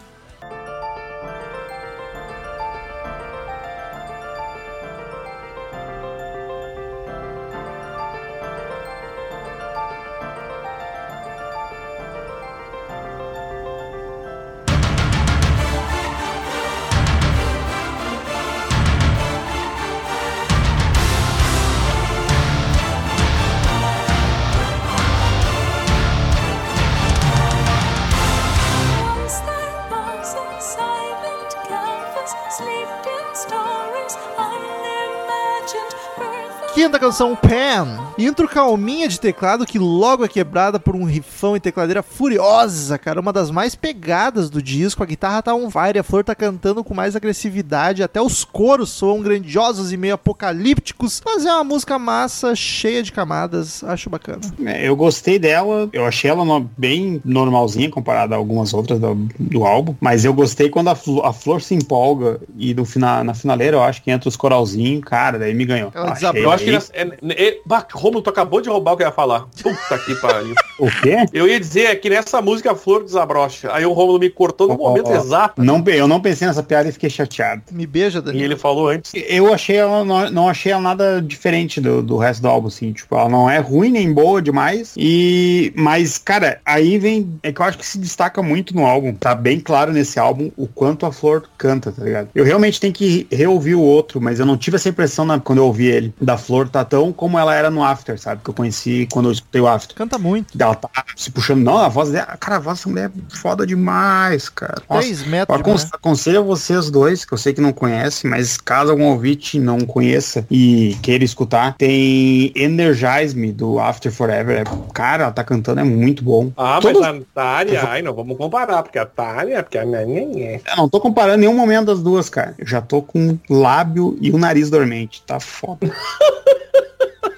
Canção, 37.01 37.35
Pan. 37.35 37.99
Intro 38.19 38.47
calminha 38.47 39.09
de 39.09 39.19
teclado 39.19 39.65
que 39.65 39.79
logo 39.79 40.25
é 40.25 40.29
quebrada 40.29 40.79
por 40.79 40.95
um 40.95 41.05
rifão 41.05 41.57
e 41.57 41.61
tecladeira 41.61 42.03
furiosa, 42.03 42.99
cara. 42.99 43.19
Uma 43.21 43.33
das 43.33 43.51
mais 43.51 43.75
pegadas 43.75 44.51
do 44.51 44.63
disco. 44.63 45.03
A 45.03 45.07
guitarra 45.07 45.41
tá 45.43 45.55
on 45.55 45.71
fire, 45.71 45.99
a 45.99 46.03
Flor 46.03 46.23
tá 46.23 46.35
cantando 46.35 46.85
com 46.85 46.93
mais 46.95 47.17
agressividade. 47.17 48.03
Até 48.03 48.21
os 48.21 48.45
coros 48.45 48.91
soam 48.91 49.23
grandiosos 49.23 49.93
e 49.93 49.97
meio 49.97 50.15
apocalípticos. 50.15 51.23
Mas 51.25 51.47
é 51.47 51.53
uma 51.53 51.65
música 51.65 51.99
massa, 51.99 52.55
cheia 52.55 53.03
de 53.03 53.11
camadas. 53.13 53.83
Acho 53.85 54.11
bacana. 54.11 54.41
É, 54.67 54.87
Eu 54.87 54.95
gostei 54.95 55.39
dela, 55.39 55.89
eu 55.93 56.05
achei 56.05 56.31
ela 56.31 56.45
no- 56.45 56.69
bem 56.77 57.21
normalzinha 57.25 57.89
comparada 57.91 58.35
a 58.35 58.39
algumas 58.39 58.75
outras 58.75 58.99
do, 59.01 59.15
do 59.39 59.65
álbum, 59.65 59.95
mas 60.01 60.25
eu 60.25 60.35
gostei 60.35 60.69
quando 60.69 60.89
a, 60.89 60.95
Flo- 60.95 61.25
a 61.25 61.33
Flor 61.33 61.63
se 61.63 61.75
empolga 61.75 62.41
e 62.59 62.75
no 62.75 62.85
final, 62.85 63.25
na 63.25 63.33
finaleira 63.33 63.77
eu 63.79 63.83
acho 63.83 64.03
que 64.03 64.11
entra 64.11 64.29
os 64.29 64.37
coralzinhos, 64.37 65.03
cara, 65.05 65.39
daí 65.39 65.55
me 65.55 65.65
ganhou. 65.65 65.91
Ela 65.95 66.11
Achei 66.13 66.45
Eu 66.45 66.51
acho 66.51 66.65
que 66.65 66.71
é, 66.93 67.09
é, 67.31 67.59
bah, 67.67 67.87
Romulo, 67.93 68.23
tu 68.23 68.31
acabou 68.31 68.61
de 68.61 68.69
roubar 68.69 68.93
o 68.93 68.97
que 68.97 69.03
eu 69.03 69.07
ia 69.09 69.13
falar. 69.13 69.47
Puta 69.63 69.99
que 70.05 70.15
pariu. 70.17 70.55
O 70.81 70.91
quê? 71.03 71.27
Eu 71.31 71.47
ia 71.47 71.61
dizer 71.61 72.01
que 72.01 72.09
nessa 72.09 72.41
música 72.41 72.73
a 72.73 72.75
flor 72.75 73.05
desabrocha. 73.05 73.69
Aí 73.71 73.85
o 73.85 73.93
Romulo 73.93 74.19
me 74.19 74.31
cortou 74.31 74.67
no 74.67 74.73
Ó, 74.73 74.89
momento 74.89 75.09
ó, 75.11 75.13
ó. 75.13 75.17
exato. 75.17 75.63
Não, 75.63 75.85
eu 75.89 76.09
não 76.09 76.23
pensei 76.23 76.49
nessa 76.49 76.63
piada 76.63 76.89
e 76.89 76.93
fiquei 76.93 77.11
chateado. 77.11 77.61
Me 77.71 77.87
beija, 77.87 78.21
E 78.21 78.23
Daniel. 78.23 78.45
ele 78.47 78.57
falou 78.57 78.89
antes. 78.89 79.13
Eu 79.15 79.53
achei 79.53 79.77
ela, 79.77 80.03
não, 80.07 80.31
não 80.31 80.49
achei 80.49 80.73
ela 80.73 80.81
nada 80.81 81.21
diferente 81.21 81.83
do, 81.83 82.03
do 82.03 82.17
resto 82.17 82.41
do 82.41 82.49
álbum, 82.49 82.69
assim, 82.69 82.95
tipo, 82.95 83.15
ela 83.15 83.29
não 83.29 83.51
é 83.51 83.59
ruim 83.59 83.91
nem 83.91 84.11
boa 84.11 84.41
demais, 84.41 84.95
e, 84.97 85.71
mas, 85.77 86.17
cara, 86.17 86.61
aí 86.65 86.97
vem, 86.97 87.39
é 87.43 87.53
que 87.53 87.61
eu 87.61 87.67
acho 87.67 87.77
que 87.77 87.85
se 87.87 87.99
destaca 87.99 88.41
muito 88.43 88.75
no 88.75 88.87
álbum, 88.87 89.13
tá 89.13 89.35
bem 89.35 89.61
claro 89.61 89.93
nesse 89.93 90.19
álbum 90.19 90.51
o 90.57 90.67
quanto 90.67 91.05
a 91.05 91.13
Flor 91.13 91.45
canta, 91.59 91.93
tá 91.93 92.03
ligado? 92.03 92.29
Eu 92.35 92.43
realmente 92.45 92.81
tenho 92.81 92.95
que 92.95 93.27
reouvir 93.31 93.75
o 93.75 93.83
outro, 93.83 94.19
mas 94.19 94.41
eu 94.41 94.47
não 94.47 94.57
tive 94.57 94.77
essa 94.77 94.89
impressão 94.89 95.27
na- 95.27 95.39
quando 95.39 95.59
eu 95.59 95.67
ouvi 95.67 95.89
ele, 95.89 96.15
da 96.19 96.39
Flor 96.39 96.71
tá 96.71 96.80
tão 96.85 97.13
como 97.13 97.39
ela 97.39 97.55
era 97.55 97.71
no 97.71 97.83
After, 97.85 98.19
sabe, 98.21 98.41
que 98.43 98.51
eu 98.51 98.55
conheci 98.55 99.09
quando 99.13 99.27
eu 99.29 99.33
escutei 99.33 99.61
o 99.61 99.67
After. 99.69 99.97
Canta 99.97 100.19
muito. 100.19 100.61
Ela 100.61 100.75
tá 100.75 100.89
se 101.17 101.31
puxando, 101.31 101.63
não, 101.63 101.79
a 101.79 101.89
voz 101.89 102.11
dela, 102.11 102.37
cara, 102.39 102.57
a 102.57 102.61
voz 102.61 102.79
dessa 102.79 102.89
mulher 102.89 103.11
é 103.11 103.37
foda 103.37 103.67
demais, 103.67 104.49
cara. 104.49 104.83
Nossa, 104.89 105.03
3 105.03 105.23
eu 105.23 105.29
metros 105.29 105.57
de 105.57 105.63
acon- 105.63 105.89
aconselho 105.93 106.39
a 106.41 106.43
vocês 106.43 106.91
dois, 106.91 107.25
que 107.25 107.33
eu 107.33 107.39
sei 107.39 107.53
que 107.53 107.61
não 107.61 107.73
conhecem, 107.73 108.31
mas 108.31 108.57
caso 108.57 108.91
algum 108.91 109.05
ouvinte 109.05 109.59
não 109.59 109.81
conheça 109.81 110.47
e 110.51 110.97
queira 111.03 111.25
escutar, 111.25 111.75
tem 111.77 112.53
Energize 112.55 113.37
Me 113.37 113.53
do 113.53 113.79
After 113.79 114.11
Forever. 114.13 114.61
É- 114.61 114.93
cara, 114.93 115.25
ela 115.25 115.33
tá 115.33 115.45
cantando, 115.45 115.81
é 115.81 115.85
muito 115.85 116.23
bom. 116.25 116.51
Ah, 116.57 116.79
Todos- 116.81 117.01
mas 117.01 117.17
a 117.17 117.25
Tária, 117.35 117.83
ai, 117.89 118.03
não 118.03 118.15
vamos 118.15 118.37
comparar, 118.37 118.83
porque 118.83 118.99
a 118.99 119.07
Tária, 119.07 119.63
porque 119.63 119.79
a 119.79 119.85
Nanhã. 119.85 120.59
Eu 120.67 120.77
não 120.77 120.89
tô 120.89 121.01
comparando 121.01 121.39
nenhum 121.39 121.55
momento 121.55 121.87
das 121.87 122.01
duas, 122.01 122.29
cara. 122.29 122.55
Eu 122.59 122.67
já 122.67 122.81
tô 122.81 123.03
com 123.03 123.39
o 123.49 123.55
lábio 123.55 124.17
e 124.21 124.31
o 124.31 124.39
nariz 124.39 124.71
dormente. 124.71 125.23
Tá 125.27 125.39
foda. 125.41 125.91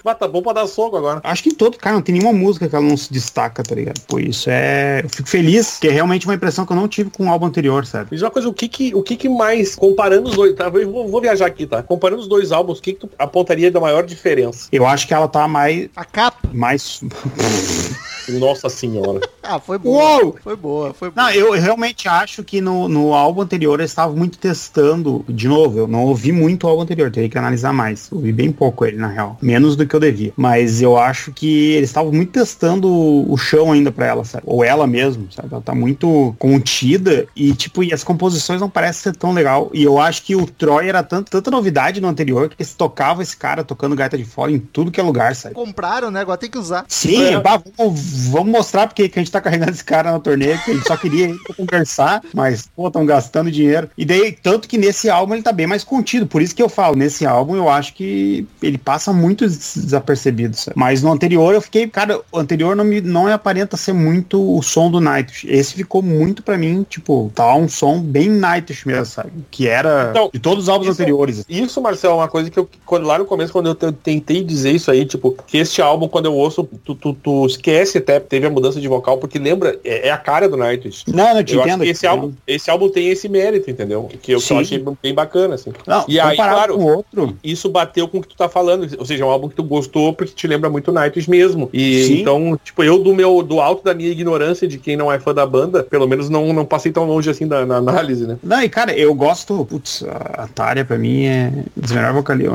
Mas 0.05 0.19
tá 0.19 0.27
bom 0.27 0.43
pra 0.43 0.53
dar 0.53 0.67
soco 0.67 0.97
agora. 0.97 1.21
Acho 1.23 1.43
que 1.43 1.51
em 1.51 1.55
todo, 1.55 1.77
cara, 1.77 1.95
não 1.97 2.03
tem 2.03 2.15
nenhuma 2.15 2.33
música 2.33 2.69
que 2.69 2.75
ela 2.75 2.85
não 2.85 2.97
se 2.97 3.13
destaca, 3.13 3.63
tá 3.63 3.75
ligado? 3.75 4.01
Por 4.03 4.21
isso 4.21 4.49
é. 4.51 5.01
Eu 5.05 5.09
fico 5.09 5.29
feliz, 5.29 5.79
que 5.79 5.89
é 5.89 5.91
realmente 5.91 6.27
uma 6.27 6.35
impressão 6.35 6.67
que 6.67 6.73
eu 6.73 6.77
não 6.77 6.89
tive 6.89 7.11
com 7.11 7.27
o 7.27 7.31
álbum 7.31 7.47
anterior, 7.47 7.87
sabe? 7.87 8.11
Diz 8.11 8.23
uma 8.23 8.31
coisa, 8.31 8.49
o 8.49 8.53
que 8.53 8.69
que, 8.69 8.95
o 8.95 9.03
que 9.03 9.17
que 9.17 9.29
mais, 9.29 9.75
comparando 9.75 10.29
os 10.29 10.37
dois, 10.37 10.55
tá? 10.55 10.67
Eu 10.67 10.91
vou, 10.91 11.09
vou 11.09 11.21
viajar 11.21 11.47
aqui, 11.47 11.67
tá? 11.67 11.83
Comparando 11.83 12.23
os 12.23 12.29
dois 12.29 12.53
álbuns, 12.53 12.79
o 12.79 12.83
que 12.83 12.93
que 12.95 13.01
tu 13.01 13.11
apontaria 13.19 13.71
da 13.71 13.81
maior 13.81 14.05
diferença? 14.05 14.69
Eu 14.73 14.87
acho 14.87 15.07
que 15.07 15.15
ela 15.15 15.29
tá 15.29 15.47
mais. 15.47 15.89
A 15.97 16.05
capa. 16.05 16.49
mais. 16.53 17.03
Nossa 18.29 18.69
senhora. 18.69 19.21
Ah, 19.45 19.59
foi 19.59 19.77
boa. 19.77 20.21
Uou! 20.23 20.37
Foi 20.41 20.55
boa, 20.55 20.95
foi 20.95 21.11
boa. 21.11 21.27
Não, 21.27 21.35
eu 21.35 21.51
realmente 21.51 22.09
acho 22.09 22.45
que 22.45 22.61
no, 22.61 22.87
no 22.89 23.13
álbum 23.13 23.41
anterior 23.43 23.81
eles 23.81 23.91
estavam 23.91 24.15
muito 24.17 24.39
testando. 24.39 25.25
De 25.29 25.49
novo, 25.49 25.77
eu 25.81 25.89
não 25.89 26.05
ouvi 26.05 26.31
muito 26.31 26.65
o 26.65 26.71
álbum 26.71 26.83
anterior, 26.83 27.11
teria 27.11 27.29
que 27.29 27.37
analisar 27.37 27.73
mais. 27.73 28.07
Ouvi 28.13 28.31
bem 28.33 28.53
pouco 28.53 28.85
ele, 28.85 28.97
na 28.99 29.09
real. 29.09 29.37
Menos 29.43 29.75
do 29.75 29.85
que 29.85 29.97
eu 29.97 29.99
devia. 30.01 30.33
Mas 30.37 30.81
eu 30.81 30.97
acho 30.97 31.33
que 31.33 31.73
eles 31.73 31.91
estavam 31.91 32.13
muito 32.13 32.31
testando 32.31 32.89
o 32.89 33.37
chão 33.37 33.73
ainda 33.73 33.91
pra 33.91 34.07
ela, 34.07 34.25
sabe? 34.25 34.45
Ou 34.47 34.63
ela 34.63 34.87
mesmo, 34.87 35.27
sabe? 35.33 35.49
Ela 35.51 35.61
tá 35.61 35.75
muito 35.75 36.33
contida 36.39 37.27
e, 37.35 37.53
tipo, 37.55 37.83
e 37.83 37.93
as 37.93 38.05
composições 38.05 38.61
não 38.61 38.71
parecem 38.71 39.03
ser 39.13 39.17
tão 39.17 39.33
legal. 39.33 39.71
E 39.75 39.83
eu 39.83 39.99
acho 39.99 40.23
que 40.23 40.37
o 40.37 40.47
Troy 40.47 40.89
era 40.89 41.03
tanto, 41.03 41.33
tanta 41.33 41.51
novidade 41.51 42.01
no 42.01 42.07
anterior 42.07 42.49
que 42.49 42.55
eles 42.61 42.73
tocavam 42.75 43.23
esse 43.23 43.37
cara 43.37 43.65
tocando 43.65 43.97
gaita 43.97 44.17
de 44.17 44.25
fora 44.25 44.53
em 44.53 44.61
tudo 44.61 44.93
que 44.93 45.01
é 45.01 45.03
lugar, 45.03 45.35
sabe? 45.35 45.57
Compraram, 45.57 46.13
né? 46.13 46.21
Agora 46.21 46.39
tem 46.39 46.49
que 46.49 46.59
usar. 46.59 46.85
Sim, 46.87 47.25
É. 47.35 47.41
bah, 47.41 47.61
vamos, 47.77 48.12
vamos 48.13 48.51
mostrar 48.53 48.87
porque 48.87 49.09
que 49.09 49.19
a 49.19 49.23
gente 49.23 49.33
tá 49.33 49.41
carregando 49.41 49.71
esse 49.73 49.85
cara 49.85 50.13
na 50.13 50.21
torneio, 50.21 50.59
que 50.65 50.71
ele 50.71 50.83
só 50.87 50.97
queria 50.97 51.35
conversar, 51.57 52.23
mas, 52.35 52.69
pô, 52.75 52.87
estão 52.89 53.05
gastando 53.07 53.51
dinheiro. 53.51 53.89
E 53.97 54.05
daí, 54.05 54.33
tanto 54.33 54.69
que 54.69 54.77
nesse 54.79 55.09
álbum 55.09 55.35
ele 55.35 55.43
tá 55.43 55.53
bem 55.53 55.67
mais 55.67 55.85
contido. 55.85 56.27
Por 56.27 56.43
isso 56.43 56.55
que 56.55 56.63
eu 56.63 56.69
falo, 56.69 56.97
nesse 56.97 57.25
álbum 57.27 57.57
eu 57.57 57.69
acho 57.69 57.95
que 57.95 58.47
ele 58.63 58.79
passa 58.79 59.13
muito 59.13 59.47
des- 59.47 59.73
desapercebido, 59.77 60.57
sabe? 60.57 60.73
Mas 60.77 61.03
no 61.03 61.13
anterior 61.13 61.55
eu 61.55 61.61
fiquei, 61.61 61.87
cara, 61.89 62.21
o 62.31 62.39
anterior 62.39 62.75
não 62.77 62.85
me 62.85 63.01
não 63.01 63.27
aparenta 63.27 63.77
ser 63.77 63.93
muito 63.93 64.57
o 64.57 64.63
som 64.63 64.91
do 64.91 65.01
Nightwish. 65.01 65.47
Esse 65.49 65.75
ficou 65.75 66.03
muito 66.03 66.43
pra 66.43 66.57
mim, 66.59 66.85
tipo, 66.89 67.31
tá 67.35 67.55
um 67.55 67.69
som 67.69 68.01
bem 68.01 68.29
Nightwish 68.29 68.87
mesmo, 68.87 69.07
sabe? 69.07 69.31
Que 69.51 69.69
era 69.69 70.09
Então, 70.11 70.31
de 70.33 70.39
todos 70.41 70.65
os 70.65 70.69
álbuns 70.69 70.89
isso- 70.89 71.01
anteriores. 71.03 71.45
Isso, 71.49 71.81
Marcelo, 71.81 72.15
é 72.15 72.17
uma 72.19 72.29
coisa 72.29 72.51
que 72.51 72.59
eu, 72.59 72.69
quando, 72.85 73.07
lá 73.07 73.19
no 73.19 73.25
começo, 73.25 73.53
quando 73.53 73.67
eu 73.69 73.75
te- 73.75 73.93
tentei 73.93 74.43
dizer 74.43 74.73
isso 74.73 74.91
aí, 74.91 75.05
tipo, 75.05 75.37
que 75.47 75.59
este 75.59 75.81
álbum, 75.83 76.09
quando 76.09 76.27
eu 76.27 76.35
ouço, 76.35 76.65
tu, 76.85 76.95
tu, 76.95 77.13
tu 77.15 77.47
esquece 77.47 78.01
teve 78.03 78.47
a 78.47 78.51
mudança 78.51 78.81
de 78.81 78.89
vocal, 78.89 79.19
porque 79.19 79.39
lembra, 79.39 79.79
é, 79.85 80.09
é 80.09 80.11
a 80.11 80.19
cara 80.19 80.49
do 80.49 80.57
Nightwish. 80.57 81.05
Não, 81.09 81.35
não 81.35 81.43
te 81.43 81.55
Eu 81.55 81.63
entendo. 81.63 81.85
esse 81.85 82.07
álbum, 82.07 82.33
esse 82.47 82.71
álbum 82.71 82.89
tem 82.89 83.09
esse 83.09 83.29
mérito, 83.29 83.71
entendeu? 83.71 84.09
Que 84.21 84.33
eu, 84.33 84.41
que 84.41 84.53
eu 84.53 84.59
achei 84.59 84.85
bem 85.03 85.15
bacana, 85.15 85.55
assim. 85.55 85.73
Não, 85.87 86.05
E 86.09 86.19
aí, 86.19 86.37
claro, 86.37 86.79
outro, 86.79 87.37
isso 87.43 87.69
bateu 87.69 88.09
com 88.09 88.19
o 88.19 88.23
que 88.23 88.29
tu 88.29 88.37
tá 88.37 88.49
falando. 88.49 88.89
Ou 88.99 89.05
seja, 89.05 89.25
é 89.25 89.27
um 89.27 89.31
álbum 89.31 89.49
que 89.49 89.55
tu 89.55 89.63
gostou 89.63 90.13
porque 90.13 90.33
te 90.35 90.47
lembra 90.47 90.69
muito 90.69 90.93
Nightwish 90.93 91.29
mesmo. 91.29 91.71
E 91.73 92.05
Sim. 92.05 92.21
então, 92.21 92.59
tipo, 92.63 92.83
eu 92.83 92.99
do 92.99 93.15
meu 93.15 93.43
do 93.43 93.61
alto 93.61 93.85
da 93.85 93.95
minha 93.95 94.11
ignorância 94.11 94.67
de 94.67 94.79
quem 94.79 94.97
não 94.97 95.11
é 95.11 95.19
fã 95.19 95.35
da 95.35 95.47
banda, 95.47 95.83
pelo 95.83 96.07
menos 96.07 96.29
não, 96.29 96.53
não 96.53 96.65
passei 96.65 96.93
tão 96.93 97.05
longe 97.05 97.31
assim 97.31 97.47
da, 97.47 97.65
na 97.65 97.77
análise, 97.77 98.27
né? 98.27 98.39
Não, 98.43 98.63
e 98.63 98.69
cara, 98.69 98.93
eu 98.93 99.15
gosto. 99.15 99.65
Putz, 99.65 100.05
a 100.09 100.49
Tária 100.49 100.85
pra 100.85 100.99
mim 100.99 101.25
é 101.25 101.53
dos 101.77 101.93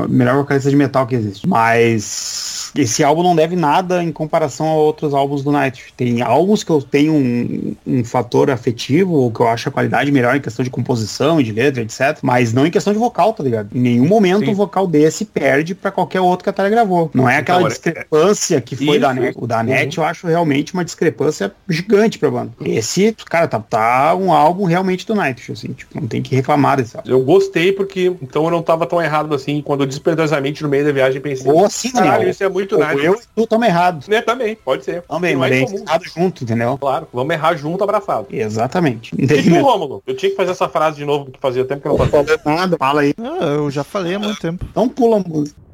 melhor 0.10 0.36
vocalista 0.38 0.70
de 0.70 0.76
metal 0.76 1.06
que 1.08 1.16
existe. 1.16 1.48
Mas 1.48 2.72
esse 2.76 3.04
álbum 3.04 3.24
não 3.24 3.36
deve 3.36 3.56
nada 3.56 4.04
em 4.04 4.12
comparação 4.12 4.68
a 4.68 4.76
outros 4.76 5.14
álbuns 5.14 5.37
do 5.44 5.52
Nightwish. 5.52 5.94
Tem 5.96 6.22
álbuns 6.22 6.64
que 6.64 6.70
eu 6.72 6.82
tenho 6.82 7.14
um, 7.14 7.76
um 7.86 8.04
fator 8.04 8.50
afetivo, 8.50 9.14
ou 9.14 9.32
que 9.32 9.40
eu 9.40 9.48
acho 9.48 9.70
a 9.70 9.72
qualidade 9.72 10.12
melhor 10.12 10.36
em 10.36 10.42
questão 10.42 10.64
de 10.64 10.70
composição 10.70 11.42
de 11.42 11.52
letra, 11.52 11.82
etc. 11.82 12.18
Mas 12.22 12.54
não 12.54 12.66
em 12.66 12.72
questão 12.72 12.94
de 12.94 13.00
vocal, 13.00 13.34
tá 13.34 13.44
ligado? 13.44 13.70
Em 13.76 13.80
nenhum 13.80 14.08
momento 14.08 14.46
Sim. 14.46 14.52
um 14.52 14.56
vocal 14.56 14.88
desse 14.88 15.26
perde 15.26 15.76
pra 15.76 15.92
qualquer 15.92 16.22
outro 16.22 16.44
que 16.44 16.50
a 16.50 16.54
Tária 16.54 16.72
gravou. 16.72 17.10
Não 17.14 17.30
é 17.30 17.38
aquela 17.38 17.60
Então, 17.60 17.68
é- 17.68 17.70
discrepância 17.70 18.62
que 18.62 18.76
foi 18.76 18.86
Isso. 18.98 19.00
da 19.00 19.14
NET. 19.14 19.36
O 19.38 19.48
da 19.48 19.64
NET 19.64 19.98
eu 19.98 20.04
acho 20.04 20.28
realmente 20.28 20.74
uma 20.74 20.84
discrepância 20.86 21.52
gigante 21.68 22.18
pra 22.20 22.30
banda. 22.32 22.52
Esse, 22.64 23.16
cara, 23.30 23.48
tá, 23.48 23.60
tá 23.60 24.16
um 24.16 24.32
álbum 24.32 24.66
realmente 24.66 25.06
do 25.06 25.16
Nightwish, 25.16 25.52
assim, 25.52 25.74
tipo, 25.74 26.00
não 26.00 26.08
tem 26.08 26.22
que 26.22 26.36
reclamar 26.36 26.78
desse 26.78 26.96
álbum. 26.98 27.10
Eu 27.10 27.22
gostei 27.22 27.72
porque 27.72 28.12
então 28.22 28.46
eu 28.46 28.52
não 28.52 28.62
tava 28.62 28.86
tão 28.86 29.02
errado 29.02 29.34
assim. 29.34 29.62
Quando 29.62 29.82
eu 29.82 29.88
despretensiosamente 29.88 30.64
no 30.64 30.70
meio 30.70 30.86
da 30.86 30.92
viagem 30.92 31.22
pensei, 31.22 31.52
Ou 31.52 31.66
assim, 31.66 31.92
caralho, 31.92 32.30
isso 32.30 32.44
é 32.44 32.50
muito 32.50 32.78
Nightwish. 32.78 33.06
eu 33.06 33.14
e 33.16 33.20
tu 33.36 33.44
estamos 33.44 33.68
errados. 33.68 34.08
Né, 34.08 34.22
também, 34.22 34.56
pode 34.64 34.84
ser. 34.86 35.02
Também, 35.04 35.27
Mas 35.36 35.52
é 35.52 35.56
daí 35.56 35.66
comum. 35.66 35.84
errado 35.84 36.04
junto, 36.06 36.44
entendeu? 36.44 36.78
Claro, 36.78 37.08
vamos 37.14 37.34
errar 37.34 37.56
junto, 37.56 37.84
abraçado. 37.84 38.28
Exatamente. 38.32 39.14
E 39.18 39.28
tu, 39.28 39.62
Rômulo? 39.62 40.02
Eu 40.06 40.16
tinha 40.16 40.30
que 40.30 40.36
fazer 40.36 40.52
essa 40.52 40.70
frase 40.70 40.98
de 40.98 41.06
novo, 41.06 41.32
que 41.32 41.40
fazia 41.40 41.66
tempo 41.66 41.82
que 41.82 41.88
eu 41.88 41.98
não 41.98 42.08
fazia. 42.08 42.40
Nada, 42.46 42.78
fala 42.78 43.02
aí. 43.02 43.14
Ah, 43.18 43.46
eu 43.46 43.70
já 43.70 43.84
falei 43.84 44.16
há 44.16 44.20
muito 44.20 44.40
tempo. 44.40 44.66
Então 44.70 44.88
pula 44.88 45.18
a 45.18 45.20
música. 45.20 45.67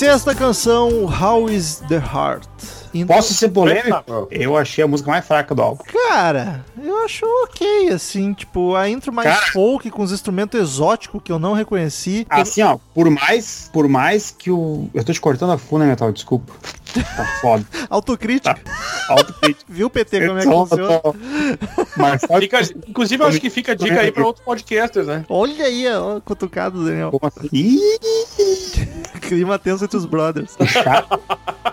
Sexta 0.00 0.34
canção, 0.34 1.04
How 1.04 1.46
is 1.50 1.82
the 1.86 1.98
Heart? 1.98 2.49
Então, 2.92 3.16
Posso 3.16 3.32
ser 3.34 3.48
polêmico? 3.50 4.28
Eu 4.30 4.56
achei 4.56 4.82
a 4.82 4.88
música 4.88 5.10
mais 5.10 5.24
fraca 5.26 5.54
do 5.54 5.62
álbum. 5.62 5.84
Cara, 6.08 6.64
eu 6.82 6.98
acho 7.04 7.24
ok, 7.44 7.88
assim, 7.90 8.32
tipo, 8.32 8.74
a 8.74 8.88
intro 8.88 9.12
mais 9.12 9.28
Cara. 9.28 9.52
folk 9.52 9.88
com 9.90 10.02
os 10.02 10.10
instrumentos 10.12 10.58
exóticos 10.60 11.20
que 11.22 11.30
eu 11.30 11.38
não 11.38 11.52
reconheci. 11.52 12.26
Assim, 12.28 12.62
ó, 12.62 12.78
por 12.94 13.08
mais, 13.10 13.70
por 13.72 13.88
mais 13.88 14.30
que 14.36 14.50
o. 14.50 14.88
Eu 14.92 15.04
tô 15.04 15.12
te 15.12 15.20
cortando 15.20 15.52
a 15.52 15.58
funda, 15.58 15.84
Metal, 15.84 16.10
desculpa. 16.12 16.52
Tá 16.92 17.24
foda. 17.40 17.64
Autocrítica. 17.88 18.58
Autocrítica. 19.08 19.64
Viu, 19.72 19.88
PT, 19.88 20.26
como 20.26 20.38
é 20.38 20.42
que 20.42 20.48
Então, 20.48 20.66
funciona? 20.66 20.98
tô- 21.00 21.14
Mas 21.96 22.20
sabe 22.22 22.40
Fica, 22.40 22.60
inclusive, 22.88 23.22
eu 23.22 23.28
acho 23.28 23.40
que 23.40 23.48
fica 23.50 23.72
a 23.72 23.74
dica 23.76 24.00
aí 24.00 24.10
pra 24.10 24.26
outros 24.26 24.44
podcasters, 24.44 25.06
né? 25.06 25.24
Olha 25.28 25.64
aí, 25.66 25.86
ó, 25.88 26.18
cutucado, 26.20 26.84
Daniel. 26.84 27.12
como 27.12 27.32
assim? 27.32 27.48
Ih, 27.52 27.78
Clima 29.22 29.58
tenso 29.58 29.84
entre 29.84 29.96
os 29.96 30.04
brothers. 30.04 30.56
chato. 30.66 31.20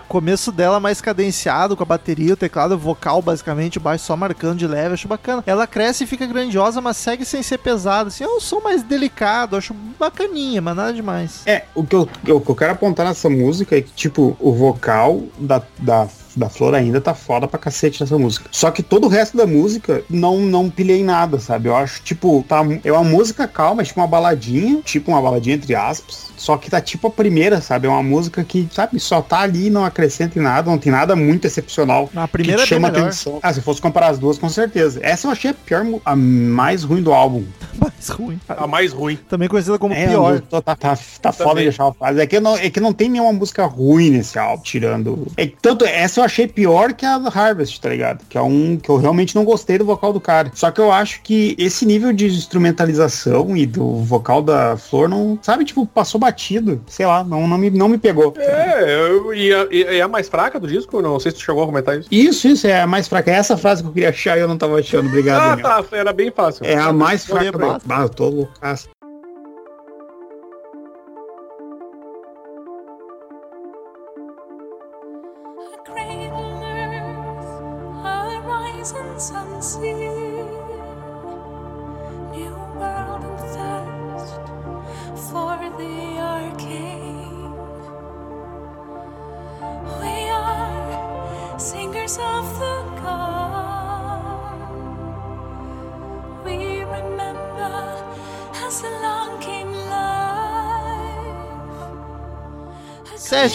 Começo 0.06 0.52
dela 0.52 0.78
mais 0.80 1.00
cadenciado, 1.08 1.74
com 1.74 1.82
a 1.82 1.86
bateria, 1.86 2.34
o 2.34 2.36
teclado 2.36 2.74
o 2.74 2.78
vocal, 2.78 3.22
basicamente, 3.22 3.78
o 3.78 3.80
baixo 3.80 4.04
só 4.04 4.14
marcando 4.16 4.58
de 4.58 4.66
leve, 4.66 4.94
acho 4.94 5.08
bacana. 5.08 5.42
Ela 5.46 5.66
cresce 5.66 6.04
e 6.04 6.06
fica 6.06 6.26
grandiosa, 6.26 6.80
mas 6.80 6.98
segue 6.98 7.24
sem 7.24 7.42
ser 7.42 7.58
pesada, 7.58 8.08
assim, 8.08 8.24
é 8.24 8.28
um 8.28 8.40
som 8.40 8.60
mais 8.60 8.82
delicado, 8.82 9.56
acho 9.56 9.74
bacaninha, 9.98 10.60
mas 10.60 10.76
nada 10.76 10.92
demais. 10.92 11.42
É, 11.46 11.64
o 11.74 11.84
que 11.84 11.96
eu, 11.96 12.02
o 12.02 12.40
que 12.40 12.50
eu 12.50 12.54
quero 12.54 12.72
apontar 12.72 13.06
nessa 13.06 13.30
música 13.30 13.76
é 13.76 13.80
que, 13.80 13.90
tipo, 13.92 14.36
o 14.38 14.52
vocal 14.52 15.22
da, 15.38 15.62
da, 15.78 16.06
da 16.38 16.48
Flor 16.48 16.74
ainda 16.74 17.00
tá 17.00 17.14
foda 17.14 17.46
pra 17.48 17.58
cacete 17.58 18.00
nessa 18.00 18.16
música. 18.18 18.46
Só 18.50 18.70
que 18.70 18.82
todo 18.82 19.04
o 19.04 19.08
resto 19.08 19.36
da 19.36 19.46
música 19.46 20.02
não, 20.08 20.38
não 20.40 20.70
pilhei 20.70 21.02
nada, 21.02 21.38
sabe? 21.38 21.68
Eu 21.68 21.76
acho, 21.76 22.02
tipo, 22.02 22.44
tá, 22.48 22.62
é 22.84 22.92
uma 22.92 23.04
música 23.04 23.46
calma, 23.48 23.82
é 23.82 23.84
tipo 23.84 24.00
uma 24.00 24.06
baladinha, 24.06 24.80
tipo 24.84 25.10
uma 25.10 25.20
baladinha 25.20 25.56
entre 25.56 25.74
aspas. 25.74 26.28
Só 26.36 26.56
que 26.56 26.70
tá 26.70 26.80
tipo 26.80 27.08
a 27.08 27.10
primeira, 27.10 27.60
sabe? 27.60 27.86
É 27.88 27.90
uma 27.90 28.02
música 28.02 28.44
que, 28.44 28.68
sabe, 28.72 29.00
só 29.00 29.20
tá 29.20 29.40
ali, 29.40 29.68
não 29.70 29.84
acrescenta 29.84 30.38
em 30.38 30.42
nada, 30.42 30.70
não 30.70 30.78
tem 30.78 30.92
nada 30.92 31.16
muito 31.16 31.46
excepcional. 31.46 32.08
A 32.14 32.28
primeira 32.28 32.58
que 32.58 32.62
é 32.62 32.66
chama 32.76 32.88
melhor. 32.90 33.06
atenção. 33.06 33.40
Ah, 33.42 33.52
se 33.52 33.58
eu 33.58 33.62
fosse 33.64 33.80
comparar 33.82 34.08
as 34.10 34.18
duas, 34.20 34.38
com 34.38 34.48
certeza. 34.48 35.00
Essa 35.02 35.26
eu 35.26 35.32
achei 35.32 35.50
a 35.50 35.54
pior, 35.54 35.84
a 36.04 36.14
mais 36.14 36.84
ruim 36.84 37.02
do 37.02 37.12
álbum. 37.12 37.44
Mais 37.78 38.08
ruim. 38.08 38.40
A 38.48 38.66
mais 38.66 38.92
ruim. 38.92 39.16
Também 39.28 39.48
conhecida 39.48 39.78
como 39.78 39.94
É, 39.94 40.08
pior. 40.08 40.34
eu 40.34 40.40
tô- 40.40 40.60
tá, 40.60 40.74
tá, 40.74 40.98
tá 41.22 41.32
foda 41.32 41.62
de 41.62 41.68
achar 41.68 41.84
uma 41.84 41.94
frase. 41.94 42.20
É 42.20 42.26
que, 42.26 42.40
não, 42.40 42.56
é 42.56 42.68
que 42.70 42.80
não 42.80 42.92
tem 42.92 43.08
nenhuma 43.08 43.32
música 43.32 43.64
ruim 43.66 44.10
nesse 44.10 44.36
álbum, 44.36 44.62
tirando. 44.64 45.26
É, 45.36 45.46
que 45.46 45.56
tanto 45.62 45.84
essa 45.84 46.18
eu 46.20 46.24
achei 46.28 46.46
pior 46.46 46.92
que 46.92 47.04
a 47.04 47.16
Harvest, 47.16 47.80
tá 47.80 47.88
ligado? 47.88 48.24
Que 48.28 48.38
é 48.38 48.42
um 48.42 48.76
que 48.76 48.88
eu 48.88 48.96
realmente 48.96 49.34
não 49.34 49.44
gostei 49.44 49.78
do 49.78 49.84
vocal 49.84 50.12
do 50.12 50.20
cara. 50.20 50.50
Só 50.54 50.70
que 50.70 50.80
eu 50.80 50.92
acho 50.92 51.20
que 51.22 51.56
esse 51.58 51.84
nível 51.84 52.12
de 52.12 52.26
instrumentalização 52.26 53.56
e 53.56 53.66
do 53.66 53.96
vocal 54.02 54.42
da 54.42 54.76
Flor 54.76 55.08
não, 55.08 55.38
sabe, 55.42 55.64
tipo, 55.64 55.86
passou 55.86 56.20
batido. 56.20 56.80
Sei 56.86 57.06
lá, 57.06 57.24
não, 57.24 57.46
não, 57.48 57.58
me, 57.58 57.70
não 57.70 57.88
me 57.88 57.98
pegou. 57.98 58.34
É, 58.36 58.84
eu, 58.94 59.34
e, 59.34 59.52
a, 59.52 59.66
e 59.70 59.82
é 59.98 60.02
a 60.02 60.08
mais 60.08 60.28
fraca 60.28 60.60
do 60.60 60.66
disco? 60.68 61.00
Não 61.02 61.18
sei 61.18 61.32
se 61.32 61.38
tu 61.38 61.44
chegou 61.44 61.62
a 61.62 61.66
comentar 61.66 61.98
isso. 61.98 62.08
Isso, 62.10 62.48
isso 62.48 62.66
é 62.66 62.80
a 62.80 62.86
mais 62.86 63.08
fraca. 63.08 63.30
É 63.30 63.34
essa 63.34 63.56
frase 63.56 63.82
que 63.82 63.88
eu 63.88 63.92
queria 63.92 64.10
achar 64.10 64.36
e 64.36 64.40
eu 64.40 64.48
não 64.48 64.58
tava 64.58 64.78
achando. 64.78 65.08
Obrigado, 65.08 65.40
Ah, 65.40 65.48
Daniel. 65.56 65.84
tá, 65.84 65.96
era 65.96 66.12
bem 66.12 66.30
fácil. 66.30 66.64
É 66.64 66.76
a 66.76 66.92
mais 66.92 67.24
fraca. 67.24 67.80
Ah, 67.88 68.02
eu 68.02 68.08
tô 68.08 68.28
loucaço. 68.28 68.88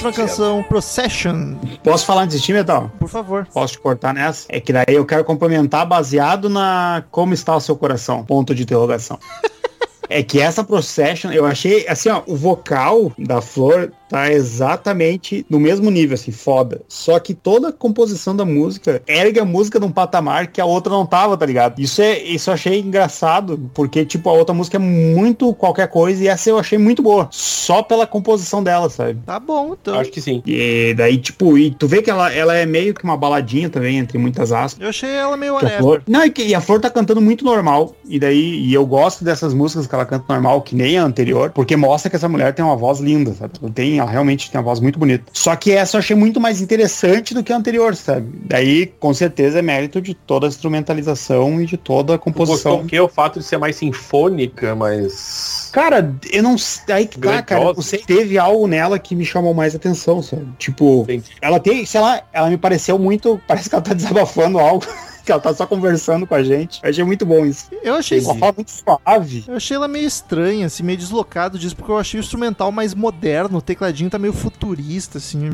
Sétima 0.03 0.11
canção, 0.11 0.63
Procession. 0.63 1.55
Posso 1.81 2.05
falar 2.05 2.23
antes 2.23 2.37
de 2.37 2.45
ti, 2.45 2.51
Metal? 2.51 2.91
Por 2.99 3.07
favor. 3.07 3.47
Posso 3.53 3.73
te 3.73 3.79
cortar 3.79 4.13
nessa? 4.13 4.45
É 4.49 4.59
que 4.59 4.73
daí 4.73 4.83
eu 4.89 5.05
quero 5.05 5.23
complementar 5.23 5.85
baseado 5.85 6.49
na 6.49 7.05
como 7.09 7.33
está 7.33 7.55
o 7.55 7.61
seu 7.61 7.77
coração. 7.77 8.25
Ponto 8.25 8.53
de 8.53 8.63
interrogação. 8.63 9.17
É 10.09 10.21
que 10.21 10.39
essa 10.39 10.63
Procession, 10.63 11.31
eu 11.31 11.43
achei, 11.43 11.87
assim, 11.87 12.09
ó, 12.09 12.21
o 12.27 12.35
vocal 12.35 13.11
da 13.17 13.41
Flor 13.41 13.91
tá 14.13 14.31
exatamente 14.31 15.45
no 15.49 15.59
mesmo 15.59 15.89
nível, 15.89 16.13
assim, 16.13 16.31
foda. 16.31 16.81
Só 16.87 17.19
que 17.19 17.33
toda 17.33 17.69
a 17.69 17.71
composição 17.71 18.35
da 18.35 18.45
música 18.45 19.01
ergue 19.07 19.39
a 19.39 19.45
música 19.45 19.79
num 19.79 19.91
patamar 19.91 20.47
que 20.47 20.61
a 20.61 20.65
outra 20.65 20.93
não 20.93 21.05
tava, 21.05 21.35
tá 21.35 21.45
ligado? 21.45 21.79
Isso 21.79 22.01
é, 22.01 22.19
isso 22.21 22.49
eu 22.49 22.53
achei 22.53 22.79
engraçado, 22.79 23.59
porque, 23.73 24.05
tipo, 24.05 24.29
a 24.29 24.33
outra 24.33 24.53
música 24.53 24.77
é 24.77 24.79
muito 24.79 25.53
qualquer 25.55 25.87
coisa 25.87 26.23
e 26.23 26.27
essa 26.27 26.49
eu 26.49 26.59
achei 26.59 26.77
muito 26.77 27.01
boa. 27.01 27.27
Só 27.31 27.81
pela 27.81 28.05
composição 28.05 28.63
dela, 28.63 28.89
sabe? 28.89 29.19
Tá 29.25 29.39
bom, 29.39 29.75
então. 29.79 29.99
Acho 29.99 30.11
que 30.11 30.21
sim. 30.21 30.41
E 30.45 30.93
daí, 30.95 31.17
tipo, 31.17 31.57
e 31.57 31.71
tu 31.71 31.87
vê 31.87 32.01
que 32.01 32.09
ela, 32.09 32.31
ela 32.31 32.55
é 32.55 32.65
meio 32.65 32.93
que 32.93 33.03
uma 33.03 33.17
baladinha 33.17 33.69
também, 33.69 33.97
entre 33.97 34.17
muitas 34.17 34.51
aspas. 34.51 34.81
Eu 34.81 34.89
achei 34.89 35.09
ela 35.09 35.35
meio 35.35 35.57
Que. 35.57 35.69
Flor... 35.69 36.03
Não, 36.07 36.23
e, 36.25 36.29
que- 36.29 36.43
e 36.45 36.53
a 36.53 36.61
Flor 36.61 36.79
tá 36.79 36.89
cantando 36.89 37.21
muito 37.21 37.43
normal. 37.43 37.95
E 38.05 38.19
daí, 38.19 38.59
e 38.59 38.73
eu 38.73 38.85
gosto 38.85 39.23
dessas 39.23 39.53
músicas 39.53 39.87
que 39.87 39.95
ela 39.95 40.05
canta 40.05 40.25
normal, 40.31 40.61
que 40.61 40.75
nem 40.75 40.97
a 40.97 41.03
anterior, 41.03 41.51
porque 41.51 41.75
mostra 41.75 42.09
que 42.09 42.15
essa 42.15 42.29
mulher 42.29 42.53
tem 42.53 42.63
uma 42.63 42.75
voz 42.75 42.99
linda, 42.99 43.33
sabe? 43.33 43.53
Tem, 43.73 43.99
ela 44.03 44.11
realmente 44.11 44.51
tem 44.51 44.59
uma 44.59 44.65
voz 44.65 44.79
muito 44.79 44.99
bonita. 44.99 45.23
Só 45.33 45.55
que 45.55 45.71
essa 45.71 45.97
eu 45.97 45.99
achei 45.99 46.15
muito 46.15 46.39
mais 46.39 46.61
interessante 46.61 47.33
do 47.33 47.43
que 47.43 47.51
a 47.51 47.57
anterior, 47.57 47.95
sabe? 47.95 48.27
Daí, 48.45 48.87
com 48.99 49.13
certeza, 49.13 49.59
é 49.59 49.61
mérito 49.61 50.01
de 50.01 50.13
toda 50.13 50.45
a 50.45 50.49
instrumentalização 50.49 51.61
e 51.61 51.65
de 51.65 51.77
toda 51.77 52.15
a 52.15 52.17
composição. 52.17 52.81
o 52.81 52.85
quê? 52.85 52.99
O 52.99 53.07
fato 53.07 53.39
de 53.39 53.45
ser 53.45 53.57
mais 53.57 53.75
sinfônica, 53.75 54.75
mas. 54.75 55.69
Cara, 55.71 56.13
eu 56.31 56.43
não 56.43 56.57
sei. 56.57 56.93
Aí 56.93 57.07
que 57.07 57.17
tá, 57.17 57.41
cara. 57.41 57.73
Sei. 57.81 57.99
Teve 57.99 58.37
algo 58.37 58.67
nela 58.67 58.99
que 58.99 59.15
me 59.15 59.25
chamou 59.25 59.53
mais 59.53 59.73
atenção, 59.75 60.21
sabe? 60.21 60.47
Tipo, 60.57 61.03
Entendi. 61.03 61.31
ela 61.41 61.59
tem, 61.59 61.85
sei 61.85 62.01
lá, 62.01 62.21
ela 62.31 62.49
me 62.49 62.57
pareceu 62.57 62.99
muito. 62.99 63.41
Parece 63.47 63.69
que 63.69 63.75
ela 63.75 63.83
tá 63.83 63.93
desabafando 63.93 64.59
algo. 64.59 64.85
Que 65.25 65.31
ela 65.31 65.41
tá 65.41 65.53
só 65.53 65.65
conversando 65.65 66.27
com 66.27 66.35
a 66.35 66.43
gente. 66.43 66.79
Eu 66.83 66.89
achei 66.89 67.03
muito 67.03 67.25
bom 67.25 67.45
isso. 67.45 67.67
Eu 67.81 67.95
achei, 67.95 68.19
fala 68.21 68.53
muito 68.53 68.71
suave. 68.71 69.45
eu 69.47 69.55
achei 69.55 69.75
ela 69.75 69.87
meio 69.87 70.05
estranha, 70.05 70.65
assim, 70.65 70.83
meio 70.83 70.97
deslocado 70.97 71.57
disso, 71.57 71.75
porque 71.75 71.91
eu 71.91 71.97
achei 71.97 72.19
o 72.19 72.21
instrumental 72.21 72.71
mais 72.71 72.93
moderno, 72.93 73.59
o 73.59 73.61
tecladinho 73.61 74.09
tá 74.09 74.19
meio 74.19 74.33
futurista, 74.33 75.17
assim. 75.17 75.49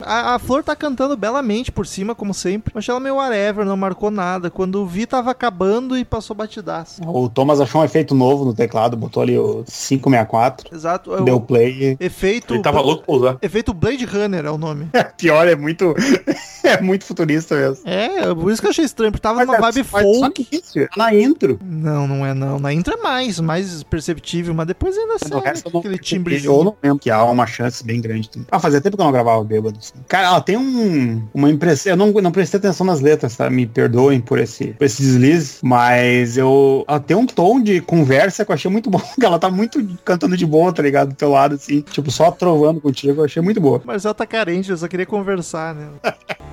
A, 0.00 0.34
a 0.34 0.38
Flor 0.38 0.62
tá 0.62 0.74
cantando 0.74 1.16
belamente 1.16 1.70
por 1.72 1.86
cima, 1.86 2.14
como 2.14 2.34
sempre. 2.34 2.72
Eu 2.74 2.78
achei 2.78 2.92
ela 2.92 3.00
meio 3.00 3.16
whatever, 3.16 3.64
não 3.64 3.76
marcou 3.76 4.10
nada. 4.10 4.50
Quando 4.50 4.78
eu 4.78 4.86
vi, 4.86 5.06
tava 5.06 5.30
acabando 5.30 5.96
e 5.96 6.04
passou 6.04 6.34
batidaça. 6.34 7.02
O 7.06 7.28
Thomas 7.28 7.60
achou 7.60 7.80
um 7.80 7.84
efeito 7.84 8.14
novo 8.14 8.44
no 8.44 8.54
teclado, 8.54 8.96
botou 8.96 9.22
ali 9.22 9.38
o 9.38 9.64
564, 9.64 10.74
Exato. 10.74 11.14
é 11.14 11.20
o 11.20 11.24
deu 11.24 11.40
play. 11.40 11.96
Efeito. 12.00 12.54
Ele 12.54 12.62
tava 12.62 12.80
louco 12.80 13.04
pra 13.04 13.14
usar. 13.14 13.38
Efeito 13.42 13.72
Blade 13.72 14.04
Runner 14.04 14.44
é 14.44 14.50
o 14.50 14.58
nome. 14.58 14.88
Pior, 15.16 15.46
é 15.46 15.56
muito. 15.56 15.94
é 16.62 16.80
muito 16.80 17.04
futurista 17.04 17.54
mesmo. 17.54 17.88
É, 17.88 18.34
por 18.34 18.50
isso 18.50 18.60
que 18.60 18.66
eu 18.66 18.70
achei 18.70 18.84
estranho, 18.84 19.12
porque 19.12 19.22
tava 19.22 19.44
numa 19.44 19.56
é- 19.56 19.60
vibe 19.60 19.86
mas 19.90 20.02
só 20.02 20.12
folk. 20.20 20.44
que 20.44 20.56
isso, 20.56 20.78
na 20.96 21.14
intro. 21.14 21.58
Não, 21.62 22.06
não 22.06 22.24
é 22.26 22.34
não. 22.34 22.58
Na 22.58 22.72
intro 22.72 22.94
é 22.94 23.02
mais, 23.02 23.38
mais 23.40 23.82
perceptível, 23.82 24.54
mas 24.54 24.66
depois 24.66 24.96
ainda 24.96 25.14
eu 25.24 25.28
não 25.30 25.80
aquele 25.80 25.98
não 26.64 26.76
lembro 26.82 26.98
que 26.98 27.10
há 27.10 27.22
uma 27.24 27.46
chance 27.46 27.84
bem 27.84 28.00
grande. 28.00 28.30
Ah, 28.50 28.58
fazia 28.58 28.80
tempo 28.80 28.96
que 28.96 29.02
eu 29.02 29.04
não 29.04 29.12
gravava 29.12 29.42
bêbado. 29.44 29.78
Assim. 29.84 30.04
Cara, 30.08 30.28
ela 30.28 30.40
tem 30.40 30.56
um, 30.56 31.22
uma 31.34 31.50
impressão. 31.50 31.92
Eu 31.92 31.96
não, 31.96 32.10
não 32.12 32.32
prestei 32.32 32.58
atenção 32.58 32.86
nas 32.86 33.00
letras, 33.00 33.36
tá? 33.36 33.50
Me 33.50 33.66
perdoem 33.66 34.20
por 34.20 34.38
esse, 34.38 34.68
por 34.68 34.84
esse 34.84 35.02
deslize. 35.02 35.58
Mas 35.62 36.36
eu. 36.36 36.84
Ela 36.88 37.00
tem 37.00 37.16
um 37.16 37.26
tom 37.26 37.60
de 37.60 37.80
conversa 37.80 38.44
que 38.44 38.50
eu 38.50 38.54
achei 38.54 38.70
muito 38.70 38.88
bom. 38.90 39.00
Que 39.18 39.24
ela 39.24 39.38
tá 39.38 39.50
muito 39.50 39.84
cantando 40.04 40.36
de 40.36 40.46
boa, 40.46 40.72
tá 40.72 40.82
ligado? 40.82 41.08
Do 41.10 41.14
teu 41.14 41.30
lado, 41.30 41.54
assim. 41.56 41.80
Tipo, 41.82 42.10
só 42.10 42.30
trovando 42.30 42.80
contigo. 42.80 43.20
Eu 43.20 43.24
achei 43.24 43.42
muito 43.42 43.60
boa. 43.60 43.82
Mas 43.84 44.04
ela 44.04 44.14
tá 44.14 44.26
carente, 44.26 44.70
eu 44.70 44.76
só 44.76 44.88
queria 44.88 45.06
conversar, 45.06 45.74
né? 45.74 45.88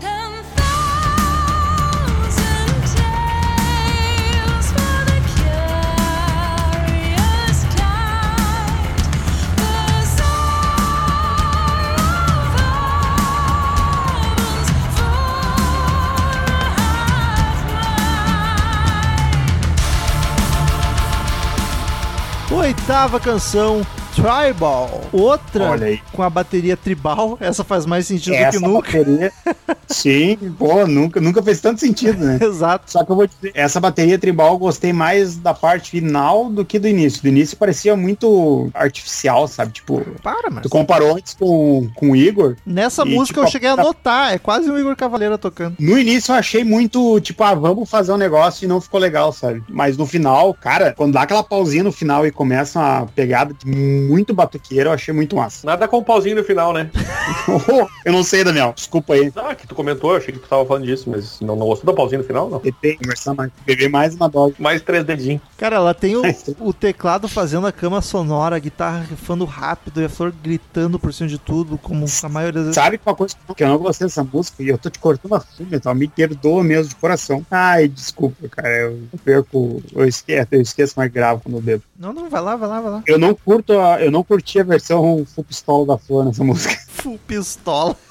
Oitava 22.72 23.20
canção, 23.20 23.82
Tribal. 24.16 25.02
Outra 25.12 25.72
com 26.14 26.22
a 26.24 26.30
bateria 26.30 26.76
tribal. 26.78 27.38
Essa 27.40 27.64
faz 27.64 27.86
mais 27.86 28.08
sentido 28.08 28.34
do 28.34 28.38
que 28.38 28.44
Essa 28.44 28.60
nunca. 28.60 28.92
bateria. 28.98 29.32
Sim, 29.88 30.38
pô, 30.58 30.86
nunca, 30.88 31.20
nunca 31.20 31.44
fez 31.44 31.60
tanto 31.60 31.80
sentido, 31.82 32.24
né? 32.24 32.40
Exato. 32.42 32.90
Só 32.92 33.04
que 33.04 33.12
eu 33.12 33.16
vou 33.16 33.28
dizer, 33.28 33.52
essa 33.54 33.80
bateria 33.80 34.18
tribal 34.18 34.54
eu 34.54 34.58
gostei 34.58 34.94
mais 34.94 35.36
da 35.38 35.54
parte 35.54 35.92
final 35.92 36.50
do 36.50 36.64
que 36.64 36.80
do 36.80 36.88
início. 36.88 37.22
Do 37.22 37.28
início 37.28 37.58
parecia 37.58 37.96
muito 37.96 38.70
artificial, 38.74 39.48
sabe? 39.48 39.74
Tipo, 39.74 40.02
Para, 40.24 40.50
mas. 40.50 40.64
tu 40.64 40.70
comparou 40.70 41.16
antes 41.16 41.34
com, 41.34 41.90
com 41.96 42.12
o 42.12 42.16
Igor. 42.16 42.56
Nessa 42.66 43.04
E, 43.04 43.14
música 43.14 43.40
tipo, 43.42 43.48
eu 43.48 43.52
cheguei 43.52 43.70
a 43.70 43.76
notar. 43.76 44.34
É 44.34 44.38
quase 44.38 44.70
um 44.70 44.78
Igor 44.78 44.96
Cavaleira 44.96 45.38
tocando. 45.38 45.76
No 45.80 45.98
início 45.98 46.32
eu 46.32 46.36
achei 46.38 46.64
muito, 46.64 47.20
tipo, 47.20 47.44
ah, 47.44 47.54
vamos 47.54 47.90
fazer 47.90 48.12
um 48.14 48.18
negócio 48.18 48.66
e 48.66 48.68
não 48.68 48.80
ficou 48.80 49.00
legal, 49.00 49.32
sabe? 49.34 49.62
Mas 49.70 49.98
no 49.98 50.06
final, 50.06 50.54
cara, 50.54 50.94
quando 50.96 51.14
dá 51.14 51.24
aquela 51.24 51.44
pausinha 51.44 51.84
no 51.84 51.92
final 51.92 52.26
e 52.26 52.32
começa 52.32 52.80
uma 52.80 53.06
pegada 53.08 53.54
de 53.54 53.66
muito 54.08 54.34
batuqueiro, 54.34 54.90
eu 54.90 54.94
achei 54.94 55.14
muito 55.14 55.36
massa. 55.36 55.66
Nada 55.66 55.88
com 55.88 55.98
o 55.98 56.04
pauzinho 56.04 56.36
no 56.36 56.44
final, 56.44 56.74
né? 56.74 56.90
eu 58.06 58.12
não 58.12 58.24
sei, 58.24 58.44
Daniel. 58.44 58.74
Desculpa 58.76 59.14
aí. 59.14 59.32
Ah, 59.36 59.56
que 59.56 59.68
tu 59.68 59.76
comentou, 59.76 60.12
eu 60.12 60.18
achei 60.18 60.34
que 60.34 60.40
tu 60.40 60.48
tava 60.48 60.66
falando 60.66 60.86
disso, 60.86 61.10
mas 61.10 61.40
não, 61.40 61.56
não 61.56 61.68
gostou 61.68 61.92
do 61.92 61.96
pauzinho 61.96 62.22
no 62.22 62.28
final, 62.28 62.50
não. 62.50 62.60
Tentei 62.60 62.96
conversar 62.96 63.34
mais. 63.34 63.52
Beber 63.66 63.90
mais 63.90 64.16
uma 64.16 64.28
dose. 64.28 64.56
Mais 64.60 64.82
três 64.82 65.04
dedinhos. 65.04 65.42
Cara, 65.58 65.76
ela 65.76 65.94
tem 65.94 66.16
o, 66.16 66.22
o 66.60 66.74
teclado 66.74 67.28
fazendo 67.28 67.68
a 67.68 67.72
cama 67.72 68.02
sonora, 68.02 68.56
a 68.56 68.60
guitarra 68.60 69.06
rifando 69.10 69.46
rápido 69.46 70.02
e 70.02 70.06
a 70.06 70.10
flor 70.10 70.34
gritando 70.44 71.00
por 71.00 71.14
cima 71.14 71.30
de 71.30 71.38
tudo, 71.38 71.78
como 71.78 72.06
a 72.24 72.30
maioria 72.30 72.64
das. 72.64 72.76
Sabe 72.76 73.00
uma 73.06 73.16
coisa 73.16 73.36
que 73.56 73.64
eu 73.64 73.68
não 73.68 73.78
gostei 73.78 74.08
dessa 74.08 74.24
música? 74.24 74.64
E 74.64 74.70
eu 74.70 74.78
tô 74.78 74.90
te 74.90 75.00
cortando 75.00 75.36
a 75.36 75.40
fundo, 75.40 75.76
então 75.76 75.94
me 75.94 76.08
perdoa 76.08 76.64
mesmo 76.64 76.90
de 76.90 76.96
coração. 76.96 77.46
Ai, 77.50 77.88
desculpa, 77.88 78.48
cara. 78.50 78.70
Eu 78.70 79.00
perco. 79.24 79.82
Eu 79.94 80.06
esqueço, 80.06 80.48
eu 80.52 80.62
esqueço 80.62 80.94
mais 80.98 81.12
grave 81.12 81.42
quando 81.44 81.56
eu 81.56 81.62
bebo. 81.62 81.84
Não, 81.98 82.14
não, 82.14 82.30
vai 82.30 82.42
lá, 82.42 82.56
vai 82.56 82.68
lá, 82.68 82.82
vai 82.82 82.92
lá. 82.92 83.04
Eu 83.06 83.20
não 83.20 83.34
curto 83.34 83.74
a, 83.74 83.91
eu 84.00 84.12
não 84.12 84.24
curti 84.24 84.60
a 84.60 84.64
versão 84.64 85.26
full 85.36 85.44
pistola 85.44 85.86
da 85.88 85.98
flor 85.98 86.26
nessa 86.26 86.44
música. 86.44 86.76
Full 86.90 87.20
pistola. 87.28 87.96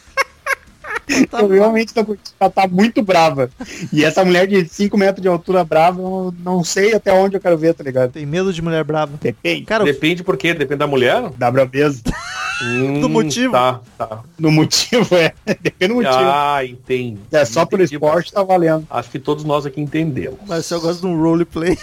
Tá 1.29 1.41
eu 1.41 1.49
realmente 1.49 1.93
não 1.95 2.05
curti. 2.05 2.33
Ela 2.39 2.51
tá 2.51 2.69
muito 2.69 3.03
brava. 3.03 3.51
E 3.93 4.05
essa 4.05 4.25
mulher 4.25 4.47
de 4.47 4.65
5 4.69 4.97
metros 4.97 5.21
de 5.21 5.27
altura 5.27 5.65
brava, 5.65 6.01
eu 6.01 6.33
não 6.39 6.63
sei 6.63 6.95
até 6.95 7.13
onde 7.13 7.37
eu 7.37 7.41
quero 7.41 7.59
ver, 7.59 7.75
tá 7.75 7.83
ligado? 7.83 8.13
Tem 8.13 8.25
medo 8.25 8.53
de 8.53 8.63
mulher 8.63 8.85
brava. 8.85 9.13
Depende. 9.21 9.65
Cara, 9.65 9.83
Depende 9.85 10.23
por 10.23 10.37
quê? 10.37 10.55
Depende 10.55 10.79
da 10.79 10.87
mulher? 10.87 11.31
Da 11.31 11.51
braveza. 11.51 12.01
Hum, 12.63 13.09
motivo? 13.09 13.53
Tá, 13.53 13.81
tá. 13.97 14.21
No 14.39 14.53
motivo, 14.53 15.17
é. 15.17 15.33
Depende 15.47 15.89
do 15.89 15.95
motivo. 15.95 16.15
Ah, 16.15 16.63
entendi. 16.63 17.19
é 17.33 17.43
só 17.47 17.65
pelo 17.65 17.83
Entendi, 17.83 17.95
esporte, 17.95 18.31
tá 18.31 18.43
valendo. 18.43 18.87
Acho 18.91 19.09
que 19.11 19.19
todos 19.19 19.45
nós 19.45 19.65
aqui 19.65 19.81
entendemos. 19.81 20.39
mas 20.47 20.67
se 20.67 20.75
eu 20.75 20.81
gosto 20.83 21.01
de 21.01 21.07
um 21.07 21.19
roleplay. 21.19 21.79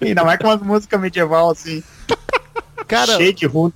Ainda 0.00 0.24
mais 0.24 0.38
com 0.38 0.46
umas 0.48 0.62
músicas 0.62 1.00
medieval 1.00 1.50
assim. 1.50 1.82
Cara, 2.86 3.16
cheio 3.16 3.32
de 3.32 3.46
ruim. 3.46 3.72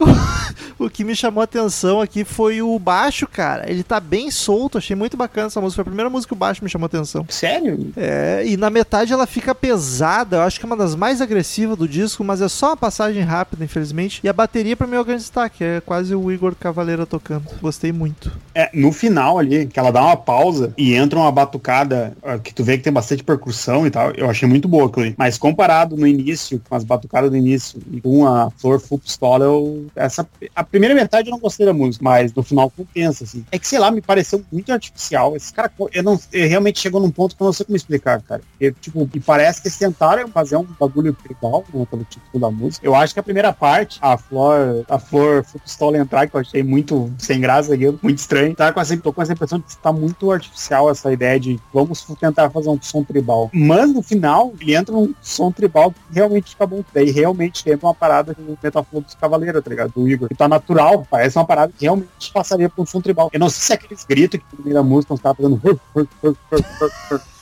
O 0.79 0.91
que 0.91 1.05
me 1.05 1.15
chamou 1.15 1.41
a 1.41 1.45
atenção 1.45 2.01
aqui 2.01 2.25
foi 2.25 2.61
o 2.63 2.79
baixo, 2.79 3.27
cara. 3.27 3.71
Ele 3.71 3.83
tá 3.83 3.99
bem 3.99 4.31
solto, 4.31 4.79
achei 4.79 4.95
muito 4.97 5.17
bacana 5.17 5.47
essa 5.47 5.61
música. 5.61 5.77
Foi 5.77 5.83
a 5.83 5.93
primeira 5.93 6.11
música 6.11 6.29
que 6.29 6.35
o 6.35 6.37
baixo 6.37 6.63
me 6.63 6.71
chamou 6.71 6.87
a 6.87 6.87
atenção. 6.87 7.25
Sério? 7.29 7.93
É, 7.97 8.43
e 8.47 8.57
na 8.57 8.71
metade 8.71 9.13
ela 9.13 9.27
fica 9.27 9.55
pesada, 9.55 10.37
eu 10.37 10.43
acho 10.43 10.59
que 10.59 10.67
é 10.67 10.69
uma 10.69 10.77
das 10.77 10.95
mais 10.95 11.21
agressivas 11.21 11.77
do 11.77 11.89
disco, 11.89 12.23
mas 12.25 12.41
é 12.41 12.49
só 12.49 12.69
uma 12.69 12.77
passagem 12.77 13.23
rápida, 13.23 13.65
infelizmente. 13.65 14.21
E 14.23 14.29
a 14.29 14.33
bateria 14.33 14.77
pra 14.77 14.87
mim 14.87 14.97
é 14.97 15.01
o 15.01 15.05
grande 15.05 15.23
destaque, 15.23 15.65
é 15.65 15.81
quase 15.81 16.15
o 16.15 16.31
Igor 16.31 16.55
Cavaleira 16.55 17.07
tocando. 17.07 17.45
Gostei 17.61 17.93
muito. 17.93 18.33
É, 18.55 18.71
no 18.75 18.93
final 18.93 19.39
ali, 19.39 19.67
que 19.67 19.79
ela 19.79 19.91
dá 19.91 20.03
uma 20.03 20.17
pausa 20.17 20.73
e 20.77 20.95
entra 20.95 21.19
uma 21.19 21.33
batucada 21.33 22.17
ah, 22.23 22.39
que 22.39 22.53
tu 22.53 22.65
vê 22.65 22.77
que 22.77 22.85
tem 22.85 22.93
bastante 22.93 23.23
percussão 23.23 23.87
e 23.87 23.91
tal, 23.91 24.11
eu 24.13 24.29
achei 24.29 24.49
muito 24.49 24.69
boa 24.69 24.87
aquilo. 24.87 25.15
Mas 25.17 25.39
comparado 25.39 25.97
no 25.97 26.07
início, 26.07 26.61
com 26.69 26.75
as 26.75 26.85
batucadas 26.85 27.31
do 27.31 27.37
início 27.37 27.81
e 27.91 28.01
com 28.01 28.27
a 28.27 28.51
Flor 28.51 28.81
Full 28.81 28.99
Pistola, 28.99 29.45
eu, 29.45 29.87
essa, 29.95 30.27
a 30.55 30.65
primeira 30.67 30.95
metade 30.95 31.29
eu 31.29 31.33
não 31.33 31.39
gostei 31.39 31.67
da 31.67 31.73
música, 31.73 32.05
mas 32.05 32.33
no 32.33 32.43
final 32.43 32.71
compensa, 32.71 33.25
assim. 33.25 33.45
É 33.51 33.59
que, 33.59 33.67
sei 33.67 33.79
lá, 33.79 33.91
me 33.91 34.01
pareceu 34.01 34.45
muito 34.51 34.73
artificial. 34.73 35.37
Esse 35.37 35.53
cara, 35.53 35.71
eu 35.93 36.03
não, 36.03 36.19
eu 36.33 36.49
realmente 36.49 36.81
chegou 36.81 37.01
num 37.01 37.11
ponto 37.11 37.37
que 37.37 37.43
eu 37.43 37.47
não 37.47 37.53
sei 37.53 37.67
como 37.67 37.77
explicar, 37.77 38.21
cara. 38.23 38.43
Eu, 38.61 38.73
tipo, 38.73 39.09
me 39.13 39.21
parece 39.21 39.61
que 39.63 39.69
eles 39.69 39.79
tentaram 39.79 40.29
fazer 40.29 40.57
um 40.57 40.67
bagulho 40.79 41.13
tribal, 41.15 41.65
né, 41.73 41.87
pelo 41.91 42.05
título 42.05 42.41
da 42.41 42.51
música. 42.51 42.87
Eu 42.87 42.95
acho 42.95 43.15
que 43.15 43.21
a 43.21 43.23
primeira 43.23 43.53
parte, 43.53 43.99
a 44.03 44.17
Flor, 44.17 44.85
a 44.89 44.99
Flor 44.99 45.45
Full 45.45 45.61
Pistola 45.61 45.99
entrar, 45.99 46.27
que 46.27 46.37
eu 46.37 46.41
achei 46.41 46.63
muito 46.63 47.13
sem 47.19 47.41
graça 47.41 47.75
aquilo, 47.75 47.99
muito 48.03 48.19
estranho. 48.19 48.55
Tá 48.55 48.73
com 48.73 48.81
essa, 48.81 48.97
tô 48.97 49.13
com 49.13 49.23
essa 49.23 49.33
impressão 49.33 49.59
de 49.59 49.65
que 49.65 49.77
tá 49.77 49.93
muito 49.93 50.31
artificial 50.31 50.91
essa 50.91 51.13
ideia 51.13 51.39
de 51.39 51.59
vamos 51.73 52.05
tentar 52.19 52.51
fazer 52.51 52.69
um 52.69 52.81
som 52.81 53.03
tribal. 53.03 53.51
Mas 53.53 53.93
no 53.93 54.03
final, 54.03 54.53
ele 54.61 54.75
entra 54.75 54.95
num 54.95 55.15
som 55.23 55.51
tribal 55.51 55.93
que 55.93 55.99
realmente 56.13 56.51
fica 56.51 56.67
bom. 56.67 56.85
Daí 56.93 57.11
realmente 57.11 57.65
tem 57.65 57.79
uma 57.81 57.95
parada 57.95 58.35
que 58.35 58.41
o 58.41 58.59
Metal 58.63 58.85
falou 58.85 59.03
dos 59.03 59.15
Cavaleiros, 59.15 59.63
tá 59.63 59.71
ligado? 59.71 59.93
Do 59.95 60.09
Igor. 60.09 60.29
Que 60.29 60.35
tá 60.35 60.49
natural, 60.57 61.07
parece 61.11 61.39
uma 61.39 61.45
parada 61.45 61.73
que 61.77 61.85
realmente 61.85 62.33
passaria 62.33 62.69
por 62.69 62.83
um 62.83 62.87
som 62.87 63.01
tribal. 63.01 63.31
Eu 63.33 63.41
não 63.41 63.49
sei 63.49 63.63
se 63.63 63.73
é 63.73 63.75
aqueles 63.77 64.05
gritos 64.05 64.41
que 64.41 64.57
no 64.57 64.65
meio 64.65 64.75
da 64.75 64.83
música 64.83 65.15
os 65.15 65.21
caras 65.21 65.37
fazendo. 65.37 65.61
hur, 65.63 65.79
hur. 65.95 67.21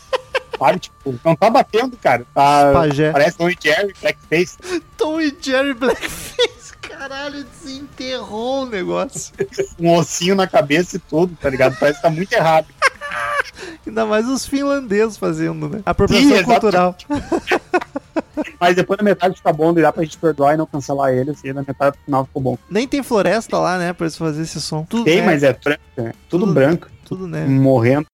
Sabe, 0.59 0.79
tipo, 0.79 1.15
não 1.25 1.35
tá 1.35 1.51
batendo, 1.51 1.97
cara. 1.97 2.25
Tá, 2.33 2.73
Pajé. 2.73 3.11
parece 3.11 3.37
Tom 3.37 3.51
e 3.51 3.59
Jerry, 3.61 3.95
Blackface. 4.01 4.57
Tom 4.97 5.21
e 5.21 5.37
Jerry 5.41 5.75
Blackface. 5.75 6.77
Caralho, 6.81 7.45
desenterrou 7.45 8.63
o 8.63 8.67
negócio. 8.67 9.35
um 9.79 9.93
ossinho 9.93 10.35
na 10.35 10.47
cabeça 10.47 10.97
e 10.97 10.99
tudo, 10.99 11.37
tá 11.41 11.51
ligado? 11.51 11.77
Parece 11.79 11.99
que 11.99 12.03
tá 12.03 12.11
muito 12.11 12.33
errado. 12.33 12.67
Ainda 13.87 14.07
mais 14.07 14.29
os 14.29 14.47
finlandeses 14.47 15.17
fazendo, 15.17 15.69
né? 15.69 15.83
Apropriação 15.85 16.39
Sim, 16.39 16.45
cultural. 16.45 16.97
Mas 18.61 18.77
depois 18.77 18.99
da 18.99 19.05
metade 19.05 19.37
fica 19.37 19.53
bom, 19.53 19.73
dá 19.75 19.93
pra 19.93 20.03
gente 20.03 20.19
perdoar 20.19 20.55
e 20.55 20.57
não 20.57 20.67
cancelar 20.67 21.13
eles. 21.13 21.43
E 21.45 21.53
na 21.53 21.63
metade 21.63 21.97
final 22.05 22.25
ficou 22.25 22.43
bom. 22.43 22.59
Nem 22.71 22.87
tem 22.89 23.03
floresta 23.03 23.59
lá, 23.59 23.79
né? 23.79 23.93
Pra 23.93 24.07
eles 24.07 24.17
fazerem 24.17 24.43
esse 24.43 24.61
som. 24.61 24.85
Tudo 24.85 25.05
Tem, 25.05 25.21
né? 25.21 25.27
mas 25.27 25.43
é 25.43 25.53
branco, 25.53 25.81
né? 25.97 26.13
Tudo, 26.29 26.41
Tudo- 26.47 26.55
branco, 26.55 26.89
Tudo 27.05 27.27
né? 27.27 27.45
morrendo. 27.47 28.07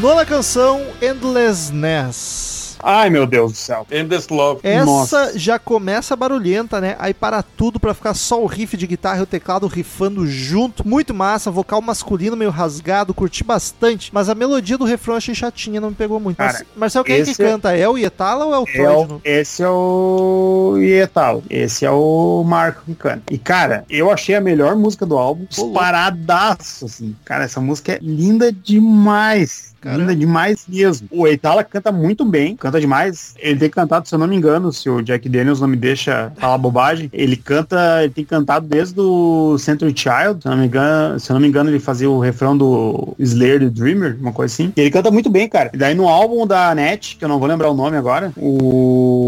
Nona 0.00 0.24
canção, 0.24 0.80
Endlessness. 1.02 2.77
Ai, 2.82 3.10
meu 3.10 3.26
Deus 3.26 3.52
do 3.52 3.58
céu. 3.58 3.86
Endless 3.90 4.32
Love. 4.32 4.60
Essa 4.62 4.84
Nossa. 4.84 5.38
já 5.38 5.58
começa 5.58 6.14
barulhenta, 6.16 6.80
né? 6.80 6.96
Aí 6.98 7.12
para 7.14 7.42
tudo 7.42 7.78
pra 7.80 7.94
ficar 7.94 8.14
só 8.14 8.42
o 8.42 8.46
riff 8.46 8.76
de 8.76 8.86
guitarra 8.86 9.20
e 9.20 9.22
o 9.22 9.26
teclado 9.26 9.66
rifando 9.66 10.26
junto. 10.26 10.86
Muito 10.86 11.12
massa, 11.14 11.50
vocal 11.50 11.80
masculino 11.82 12.36
meio 12.36 12.50
rasgado, 12.50 13.12
curti 13.14 13.42
bastante. 13.44 14.10
Mas 14.12 14.28
a 14.28 14.34
melodia 14.34 14.78
do 14.78 14.84
refrão 14.84 15.16
achei 15.16 15.34
chatinha, 15.34 15.80
não 15.80 15.90
me 15.90 15.96
pegou 15.96 16.20
muito. 16.20 16.36
Cara, 16.38 16.52
Mas, 16.52 16.66
Marcel, 16.76 17.04
quem 17.04 17.20
é 17.20 17.24
que 17.24 17.30
é- 17.30 17.34
canta? 17.34 17.76
É 17.76 17.88
o 17.88 17.96
Ietala 17.98 18.44
ou 18.44 18.54
é 18.54 18.58
o 18.58 18.64
É 18.68 18.72
Troy 18.72 19.20
esse 19.24 19.62
é 19.62 19.68
o 19.68 20.76
Ietalo. 20.78 21.42
Esse 21.50 21.84
é 21.84 21.90
o 21.90 22.42
Marco 22.46 22.82
que 22.84 22.94
canta. 22.94 23.22
E, 23.30 23.38
cara, 23.38 23.84
eu 23.88 24.10
achei 24.10 24.34
a 24.34 24.40
melhor 24.40 24.76
música 24.76 25.04
do 25.06 25.16
álbum. 25.18 25.46
Disparadaço, 25.48 26.86
assim. 26.86 27.16
Cara, 27.24 27.44
essa 27.44 27.60
música 27.60 27.92
é 27.92 27.98
linda 28.00 28.52
demais. 28.52 29.74
Caramba. 29.80 30.00
Linda 30.00 30.16
demais 30.16 30.64
mesmo. 30.68 31.06
O 31.10 31.24
Eitala 31.26 31.62
canta 31.62 31.92
muito 31.92 32.24
bem, 32.24 32.56
canta 32.56 32.67
demais. 32.76 33.34
Ele 33.38 33.58
tem 33.58 33.70
cantado, 33.70 34.08
se 34.08 34.14
eu 34.14 34.18
não 34.18 34.26
me 34.26 34.36
engano, 34.36 34.72
se 34.72 34.88
o 34.88 35.02
Jack 35.02 35.28
Daniels 35.28 35.60
não 35.60 35.68
me 35.68 35.76
deixa 35.76 36.32
falar 36.36 36.58
bobagem, 36.58 37.08
ele 37.12 37.36
canta, 37.36 38.02
ele 38.02 38.12
tem 38.12 38.24
cantado 38.24 38.66
desde 38.66 39.00
o 39.00 39.56
Century 39.58 39.94
Child, 39.96 40.42
se 40.42 40.48
eu 40.48 40.50
não 40.50 40.58
me 40.58 40.66
engano, 40.66 41.20
se 41.20 41.30
eu 41.30 41.34
não 41.34 41.40
me 41.40 41.48
engano 41.48 41.70
ele 41.70 41.80
fazia 41.80 42.10
o 42.10 42.18
refrão 42.18 42.56
do 42.56 43.14
Slayer 43.18 43.60
the 43.60 43.70
Dreamer, 43.70 44.16
uma 44.20 44.32
coisa 44.32 44.52
assim. 44.52 44.72
E 44.76 44.80
ele 44.80 44.90
canta 44.90 45.10
muito 45.10 45.30
bem, 45.30 45.48
cara. 45.48 45.70
E 45.72 45.76
daí 45.76 45.94
no 45.94 46.08
álbum 46.08 46.46
da 46.46 46.74
NET, 46.74 47.16
que 47.16 47.24
eu 47.24 47.28
não 47.28 47.38
vou 47.38 47.48
lembrar 47.48 47.70
o 47.70 47.74
nome 47.74 47.96
agora, 47.96 48.32
o 48.36 49.27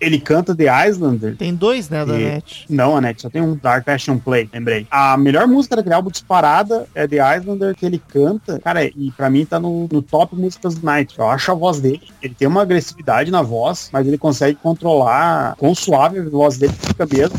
ele 0.00 0.18
canta 0.18 0.54
The 0.54 0.88
Islander. 0.88 1.36
Tem 1.36 1.54
dois, 1.54 1.88
né, 1.88 2.04
da 2.04 2.18
E- 2.18 2.24
net. 2.24 2.66
Não, 2.68 2.96
a 2.96 3.00
NET, 3.00 3.22
só 3.22 3.30
tem 3.30 3.42
um 3.42 3.56
Dark 3.56 3.84
Passion 3.84 4.18
Play, 4.18 4.48
lembrei. 4.52 4.86
A 4.90 5.16
melhor 5.16 5.46
música 5.46 5.76
daquele 5.76 5.94
álbum 5.94 6.10
disparada 6.10 6.86
é 6.94 7.06
The 7.06 7.36
Islander, 7.38 7.74
que 7.74 7.84
ele 7.86 7.98
canta. 8.08 8.58
Cara, 8.60 8.84
e 8.84 9.12
pra 9.16 9.28
mim 9.30 9.44
tá 9.44 9.58
no, 9.58 9.88
no 9.90 10.02
top 10.02 10.34
músicas 10.36 10.74
do 10.76 10.84
Night. 10.84 11.18
Eu 11.18 11.28
acho 11.28 11.50
a 11.50 11.54
voz 11.54 11.80
dele. 11.80 12.02
Ele 12.22 12.34
tem 12.34 12.46
uma 12.48 12.62
agressividade 12.62 13.30
na 13.30 13.42
voz, 13.42 13.88
mas 13.92 14.06
ele 14.06 14.18
consegue 14.18 14.56
controlar 14.62 15.54
quão 15.56 15.74
suave 15.74 16.18
a 16.18 16.22
voz 16.28 16.58
dele 16.58 16.72
fica 16.72 17.06
mesmo. 17.06 17.36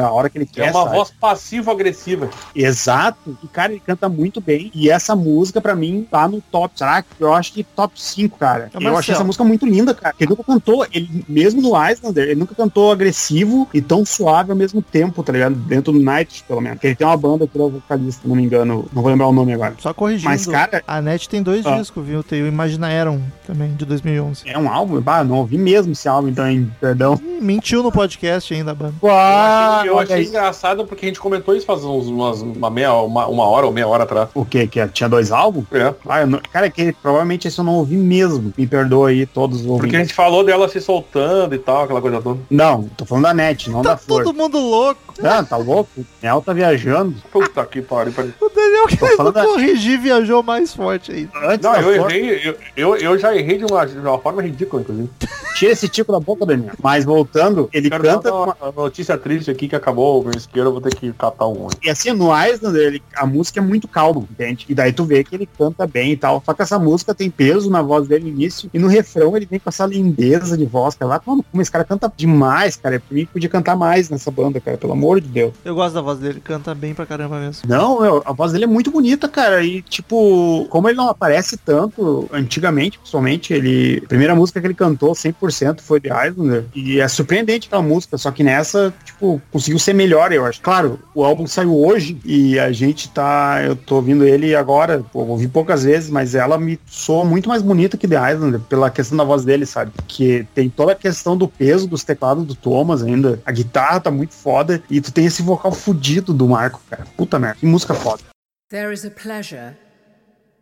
A 0.00 0.10
hora 0.12 0.28
que 0.30 0.38
ele 0.38 0.46
quer. 0.46 0.68
É 0.68 0.70
uma 0.70 0.84
sabe? 0.84 0.96
voz 0.96 1.12
passivo-agressiva. 1.20 2.28
Exato. 2.54 3.36
E, 3.42 3.48
cara, 3.48 3.72
ele 3.72 3.82
canta 3.84 4.08
muito 4.08 4.40
bem. 4.40 4.70
E 4.74 4.90
essa 4.90 5.14
música, 5.16 5.60
pra 5.60 5.74
mim, 5.74 6.06
tá 6.10 6.28
no 6.28 6.40
top. 6.40 6.74
Será 6.76 7.02
que 7.02 7.08
eu 7.20 7.32
acho 7.32 7.52
que 7.52 7.62
top 7.64 8.00
5, 8.00 8.38
cara? 8.38 8.70
É, 8.74 8.86
eu 8.86 8.96
achei 8.96 9.14
essa 9.14 9.24
música 9.24 9.44
muito 9.44 9.66
linda, 9.66 9.94
cara. 9.94 10.14
Ele 10.18 10.30
nunca 10.30 10.44
cantou, 10.44 10.86
ele, 10.92 11.24
mesmo 11.28 11.60
no 11.62 11.70
Islander, 11.90 12.24
ele 12.24 12.40
nunca 12.40 12.54
cantou 12.54 12.92
agressivo 12.92 13.68
e 13.74 13.80
tão 13.80 14.04
suave 14.04 14.50
ao 14.50 14.56
mesmo 14.56 14.82
tempo, 14.82 15.22
tá 15.22 15.32
ligado? 15.32 15.54
Dentro 15.54 15.92
do 15.92 16.00
Night, 16.00 16.44
pelo 16.46 16.60
menos. 16.60 16.76
Porque 16.76 16.88
ele 16.88 16.96
tem 16.96 17.06
uma 17.06 17.16
banda 17.16 17.46
que 17.46 17.56
ele 17.56 17.64
é 17.64 17.66
o 17.66 17.70
vocalista, 17.70 18.22
não 18.26 18.36
me 18.36 18.42
engano. 18.42 18.88
Não 18.92 19.02
vou 19.02 19.10
lembrar 19.10 19.26
o 19.28 19.32
nome 19.32 19.52
agora. 19.52 19.74
Só 19.78 19.92
corrigindo. 19.92 20.28
Mas, 20.30 20.46
cara- 20.46 20.82
A 20.86 21.00
net 21.00 21.28
tem 21.28 21.42
dois 21.42 21.64
Ah. 21.66 21.76
discos, 21.76 22.04
viu? 22.06 22.22
Tem 22.22 22.42
o 22.42 22.46
Imaginaeron 22.46 23.20
também, 23.46 23.74
de 23.74 23.84
2011. 23.84 24.42
É 24.48 24.58
um 24.58 24.68
álbum? 24.68 25.00
Bah, 25.00 25.24
não 25.24 25.36
ouvi 25.36 25.58
mesmo 25.58 25.92
esse 25.92 26.08
álbum, 26.08 26.28
então, 26.28 26.46
hein? 26.48 26.70
Perdão. 26.80 27.18
Ih, 27.22 27.40
mentiu 27.40 27.82
no 27.82 27.90
podcast 27.92 28.52
ainda 28.52 28.70
a 28.72 28.74
banda. 28.74 28.94
Achei, 29.02 29.89
eu 29.90 29.98
achei 29.98 30.16
aí. 30.16 30.26
engraçado 30.26 30.84
porque 30.86 31.04
a 31.06 31.08
gente 31.08 31.20
comentou 31.20 31.54
isso 31.54 31.66
faz 31.66 31.84
uns, 31.84 32.06
umas, 32.06 32.40
uma, 32.42 32.70
meia, 32.70 32.92
uma, 32.94 33.26
uma 33.26 33.44
hora 33.44 33.66
ou 33.66 33.72
meia 33.72 33.86
hora 33.86 34.04
atrás. 34.04 34.28
O 34.34 34.44
quê? 34.44 34.66
Que 34.66 34.86
tinha 34.88 35.08
dois 35.08 35.30
álbuns? 35.32 35.64
É. 35.72 35.94
Ah, 36.08 36.26
não- 36.26 36.40
cara, 36.52 36.70
que 36.70 36.92
provavelmente 36.92 37.48
esse 37.48 37.58
eu 37.58 37.64
não 37.64 37.74
ouvi 37.76 37.96
mesmo. 37.96 38.52
Me 38.56 38.66
perdoa 38.66 39.08
aí 39.10 39.26
todos 39.26 39.60
os 39.60 39.62
Porque 39.66 39.72
a 39.72 39.74
ouvintes. 39.84 40.00
gente 40.00 40.14
falou 40.14 40.44
dela 40.44 40.68
se 40.68 40.80
soltando 40.80 41.54
e 41.54 41.58
tal, 41.58 41.84
aquela 41.84 42.00
coisa 42.00 42.20
toda. 42.20 42.40
Não, 42.50 42.84
tô 42.96 43.04
falando 43.04 43.24
da 43.24 43.34
net, 43.34 43.70
não 43.70 43.82
Tá 43.82 43.90
da 43.90 43.96
Flor. 43.96 44.24
todo 44.24 44.36
mundo 44.36 44.58
louco. 44.58 45.00
Ah, 45.22 45.42
tá 45.44 45.56
louco? 45.56 45.90
O 46.00 46.40
tá 46.40 46.52
viajando. 46.52 47.14
Puta 47.30 47.64
que 47.66 47.82
pariu. 47.82 48.12
pariu. 48.12 48.32
O 48.40 48.48
Daniel 48.48 48.86
querendo 48.86 49.32
da- 49.32 49.44
corrigir 49.44 50.00
viajou 50.00 50.42
mais 50.42 50.74
forte 50.74 51.12
aí. 51.12 51.28
Antes 51.44 51.60
Não, 51.60 51.76
eu 51.76 51.94
Flor, 51.94 52.10
errei, 52.10 52.40
eu, 52.44 52.56
eu, 52.76 52.96
eu 52.96 53.18
já 53.18 53.36
errei 53.36 53.58
de 53.58 53.64
uma, 53.64 53.86
de 53.86 53.98
uma 53.98 54.18
forma 54.18 54.40
ridícula, 54.42 54.80
inclusive. 54.82 55.10
tira 55.56 55.72
esse 55.72 55.88
tico 55.88 56.10
da 56.12 56.18
boca, 56.20 56.46
Daniel. 56.46 56.72
Mas 56.82 57.04
voltando, 57.04 57.68
ele 57.72 57.90
Quero 57.90 58.02
canta 58.02 58.32
uma, 58.32 58.56
uma 58.62 58.72
notícia 58.84 59.18
triste 59.18 59.50
aqui 59.50 59.68
que 59.70 59.76
acabou 59.76 60.20
o 60.20 60.24
meu 60.24 60.32
isqueiro, 60.36 60.68
eu 60.68 60.72
vou 60.72 60.80
ter 60.80 60.94
que 60.94 61.12
catar 61.12 61.46
um. 61.46 61.68
E 61.82 61.88
assim, 61.88 62.12
no 62.12 62.30
Islander, 62.36 62.88
ele, 62.88 63.02
a 63.16 63.24
música 63.24 63.60
é 63.60 63.62
muito 63.62 63.88
calma, 63.88 64.26
entende? 64.30 64.66
E 64.68 64.74
daí 64.74 64.92
tu 64.92 65.04
vê 65.04 65.24
que 65.24 65.34
ele 65.34 65.46
canta 65.46 65.86
bem 65.86 66.12
e 66.12 66.16
tal. 66.16 66.42
Só 66.44 66.52
que 66.52 66.62
essa 66.62 66.78
música 66.78 67.14
tem 67.14 67.30
peso 67.30 67.70
na 67.70 67.80
voz 67.80 68.08
dele 68.08 68.24
no 68.24 68.30
início. 68.30 68.68
E 68.74 68.78
no 68.78 68.88
refrão 68.88 69.36
ele 69.36 69.46
vem 69.46 69.58
com 69.58 69.68
essa 69.68 69.86
lindeza 69.86 70.58
de 70.58 70.66
voz, 70.66 70.94
cara. 70.94 71.12
Lá, 71.12 71.22
mano, 71.24 71.44
como 71.50 71.62
esse 71.62 71.70
cara 71.70 71.84
canta 71.84 72.12
demais, 72.14 72.76
cara. 72.76 73.00
Pra 73.00 73.14
mim 73.14 73.26
podia 73.26 73.48
cantar 73.48 73.76
mais 73.76 74.10
nessa 74.10 74.30
banda, 74.30 74.60
cara. 74.60 74.76
Pelo 74.76 74.92
amor 74.92 75.20
de 75.20 75.28
Deus. 75.28 75.54
Eu 75.64 75.74
gosto 75.74 75.94
da 75.94 76.00
voz 76.00 76.18
dele, 76.18 76.40
canta 76.40 76.74
bem 76.74 76.92
pra 76.92 77.06
caramba 77.06 77.38
mesmo. 77.38 77.62
Não, 77.68 78.00
meu, 78.00 78.22
a 78.26 78.32
voz 78.32 78.52
dele 78.52 78.64
é 78.64 78.68
muito 78.68 78.90
bonita, 78.90 79.28
cara. 79.28 79.62
E, 79.62 79.82
tipo, 79.82 80.66
como 80.68 80.88
ele 80.88 80.96
não 80.96 81.08
aparece 81.08 81.56
tanto 81.56 82.28
antigamente, 82.32 82.98
principalmente, 82.98 83.52
ele. 83.52 84.02
A 84.04 84.08
primeira 84.08 84.34
música 84.34 84.60
que 84.60 84.66
ele 84.66 84.74
cantou 84.74 85.12
100% 85.12 85.80
foi 85.80 86.00
The 86.00 86.28
Islander. 86.28 86.64
E 86.74 87.00
é 87.00 87.06
surpreendente 87.08 87.68
aquela 87.68 87.82
música, 87.82 88.18
só 88.18 88.30
que 88.30 88.42
nessa, 88.42 88.92
tipo, 89.04 89.40
conseguiu 89.60 89.78
ser 89.78 89.92
melhor, 89.92 90.32
eu 90.32 90.46
acho. 90.46 90.60
Claro, 90.62 90.98
o 91.14 91.22
álbum 91.22 91.46
saiu 91.46 91.76
hoje 91.78 92.18
e 92.24 92.58
a 92.58 92.72
gente 92.72 93.10
tá. 93.10 93.62
Eu 93.62 93.76
tô 93.76 93.96
ouvindo 93.96 94.24
ele 94.24 94.54
agora, 94.54 95.04
pô, 95.12 95.20
ouvi 95.20 95.46
poucas 95.46 95.84
vezes, 95.84 96.08
mas 96.08 96.34
ela 96.34 96.58
me 96.58 96.80
soa 96.86 97.24
muito 97.24 97.48
mais 97.48 97.60
bonita 97.60 97.98
que 97.98 98.08
The 98.08 98.32
Islander, 98.32 98.60
pela 98.60 98.90
questão 98.90 99.18
da 99.18 99.24
voz 99.24 99.44
dele, 99.44 99.66
sabe? 99.66 99.92
Que 100.08 100.46
tem 100.54 100.70
toda 100.70 100.92
a 100.92 100.96
questão 100.96 101.36
do 101.36 101.46
peso 101.46 101.86
dos 101.86 102.02
teclados 102.02 102.46
do 102.46 102.54
Thomas 102.54 103.02
ainda. 103.02 103.40
A 103.44 103.52
guitarra 103.52 104.00
tá 104.00 104.10
muito 104.10 104.32
foda 104.32 104.82
e 104.90 105.00
tu 105.00 105.12
tem 105.12 105.26
esse 105.26 105.42
vocal 105.42 105.72
fudido 105.72 106.32
do 106.32 106.48
Marco, 106.48 106.80
cara. 106.88 107.06
Puta 107.16 107.38
merda, 107.38 107.58
que 107.60 107.66
música 107.66 107.92
foda. 107.92 108.22
There 108.70 108.94
is 108.94 109.04
a 109.04 109.10
pleasure 109.10 109.76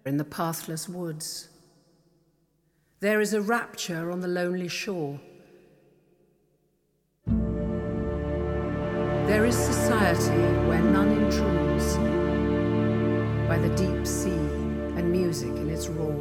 in 0.04 0.16
the 0.16 0.24
pathless 0.24 0.88
woods. 0.88 1.48
There 3.00 3.22
is 3.22 3.32
a 3.32 3.40
rapture 3.40 4.10
on 4.10 4.20
the 4.20 4.28
lonely 4.28 4.68
shore. 4.68 5.20
There 9.28 9.44
is 9.44 9.54
society 9.54 10.40
where 10.66 10.80
none 10.80 11.12
intrudes, 11.12 11.98
by 13.46 13.58
the 13.58 13.68
deep 13.76 14.06
sea 14.06 14.30
and 14.96 15.12
music 15.12 15.50
in 15.50 15.68
its 15.68 15.88
roar. 15.88 16.16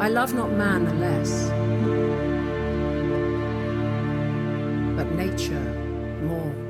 I 0.00 0.08
love 0.08 0.32
not 0.32 0.50
man 0.52 0.86
the 0.86 0.94
less, 0.94 1.50
but 4.96 5.12
nature 5.12 5.60
more. 6.22 6.61